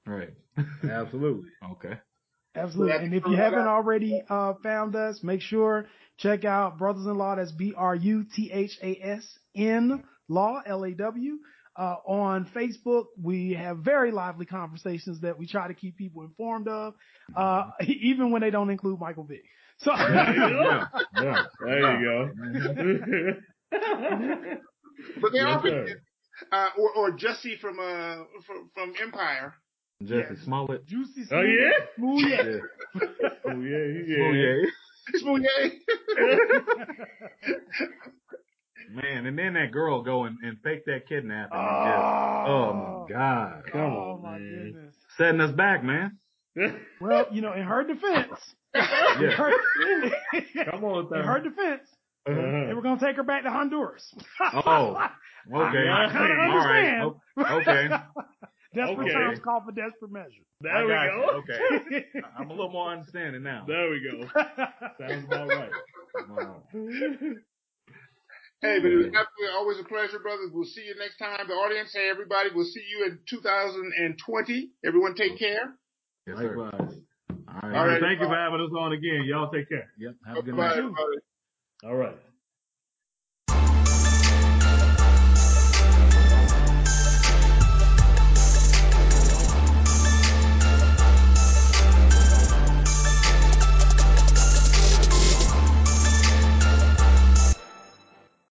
Right. 0.06 0.34
Absolutely. 0.90 1.50
Okay. 1.72 1.98
Absolutely. 2.56 3.04
And 3.04 3.14
if 3.14 3.24
you 3.26 3.36
haven't 3.36 3.66
already 3.66 4.22
uh, 4.28 4.54
found 4.62 4.96
us, 4.96 5.22
make 5.22 5.40
sure 5.40 5.86
check 6.18 6.44
out 6.44 6.78
Brothers 6.78 7.06
in 7.06 7.16
Law. 7.16 7.36
That's 7.36 7.52
B 7.52 7.74
R 7.76 7.94
U 7.94 8.24
T 8.34 8.50
H 8.52 8.78
A 8.82 8.98
S 9.02 9.38
N 9.54 10.02
Law 10.28 10.60
L 10.64 10.84
A 10.84 10.92
W. 10.92 11.38
Uh, 11.76 11.96
on 12.06 12.50
Facebook, 12.56 13.04
we 13.22 13.52
have 13.52 13.78
very 13.78 14.10
lively 14.10 14.46
conversations 14.46 15.20
that 15.20 15.38
we 15.38 15.46
try 15.46 15.68
to 15.68 15.74
keep 15.74 15.94
people 15.98 16.22
informed 16.22 16.68
of, 16.68 16.94
uh, 17.36 17.64
even 17.86 18.30
when 18.30 18.40
they 18.40 18.48
don't 18.48 18.70
include 18.70 18.98
Michael 18.98 19.24
Vick. 19.24 19.44
So, 19.78 19.92
Yeah. 19.94 20.86
Yeah. 21.20 21.42
There 21.60 22.00
you 22.00 22.06
go. 22.06 23.40
But 25.20 25.32
they 25.32 25.38
Yes, 25.38 25.56
often, 25.56 25.96
uh, 26.50 26.68
or, 26.78 26.90
or 26.96 27.10
Jussie 27.12 27.58
from, 27.58 27.78
uh, 27.78 28.24
from, 28.46 28.70
from 28.74 28.94
Empire. 29.02 29.54
Jussie 30.02 30.30
Yes. 30.30 30.38
Smollett. 30.44 30.86
Juicy 30.86 31.24
Oh 31.32 31.40
yeah. 31.40 31.70
Smooth, 31.96 32.24
yeah. 32.28 32.42
Yeah. 32.44 33.28
Oh 33.46 33.60
yeah. 33.60 33.84
Yeah. 34.06 34.66
Smoothie. 35.22 35.46
Smoothie. 36.16 37.06
Man, 38.90 39.26
and 39.26 39.36
then 39.38 39.54
that 39.54 39.72
girl 39.72 40.02
go 40.02 40.24
and, 40.24 40.38
and 40.42 40.58
fake 40.62 40.84
that 40.86 41.08
kidnapping. 41.08 41.58
Oh. 41.58 41.84
just- 41.86 42.48
oh 42.48 42.72
my 43.08 43.14
God. 43.14 43.62
Come 43.72 43.80
oh 43.80 44.12
on, 44.14 44.22
my 44.22 44.38
man. 44.38 44.72
goodness. 44.72 44.94
Setting 45.18 45.40
us 45.40 45.52
back, 45.52 45.82
man. 45.84 46.18
Well, 47.00 47.26
you 47.30 47.42
know, 47.42 47.52
in 47.52 47.62
her 47.64 47.84
defense, 47.84 48.32
in 48.74 48.80
her, 49.30 49.52
Come 50.70 50.84
on, 50.84 51.14
in 51.14 51.22
her 51.24 51.38
defense, 51.40 51.82
they 52.24 52.32
Uh-huh. 52.32 52.74
were 52.74 52.80
gonna 52.82 52.98
take 53.00 53.16
her 53.16 53.22
back 53.22 53.42
to 53.44 53.50
Honduras. 53.50 54.14
Oh, 54.40 54.96
Okay. 55.54 55.88
I 55.88 56.08
kind 56.10 56.32
of 56.32 56.38
All 56.38 56.56
right. 56.56 57.60
Okay. 57.60 57.88
Desperate 58.76 59.08
Okay. 59.08 59.12
times 59.14 59.40
call 59.40 59.64
for 59.64 59.72
desperate 59.72 60.12
measures. 60.12 60.44
There 60.60 60.72
I 60.76 60.84
we 60.84 60.88
go. 60.92 61.16
you. 61.16 61.30
Okay. 61.40 62.04
I'm 62.38 62.50
a 62.50 62.52
little 62.52 62.70
more 62.70 62.92
understanding 62.92 63.42
now. 63.42 63.64
There 63.66 63.88
we 63.88 64.04
go. 64.04 64.28
Sounds 65.00 65.24
about 65.24 65.48
right. 65.48 65.72
Wow. 66.28 66.62
Hey, 68.62 68.80
but 68.80 68.88
it 68.92 68.96
was 68.96 69.06
absolutely 69.12 69.52
always 69.52 69.78
a 69.80 69.84
pleasure, 69.84 70.18
brothers. 70.18 70.50
We'll 70.52 70.64
see 70.64 70.82
you 70.84 70.94
next 70.98 71.16
time. 71.18 71.46
The 71.48 71.54
audience, 71.54 71.92
hey, 71.94 72.08
everybody, 72.10 72.50
we'll 72.54 72.64
see 72.66 72.84
you 72.88 73.04
in 73.06 73.18
2020. 73.28 74.70
Everyone 74.84 75.14
take 75.14 75.38
care. 75.38 75.76
Yes, 76.26 76.38
sir. 76.38 76.56
Likewise. 76.56 76.96
All 77.30 77.60
All 77.62 77.70
right. 77.70 77.86
right. 77.86 78.00
Thank 78.00 78.20
you 78.20 78.26
for 78.26 78.34
having 78.34 78.60
us 78.60 78.72
on 78.78 78.92
again. 78.92 79.24
Y'all 79.24 79.50
take 79.50 79.68
care. 79.68 79.88
Yep. 79.98 80.14
Have 80.26 80.36
a 80.38 80.42
good 80.42 80.56
Bye, 80.56 80.68
night. 80.68 80.78
everybody. 80.78 81.18
All 81.84 81.96
right. 81.96 82.16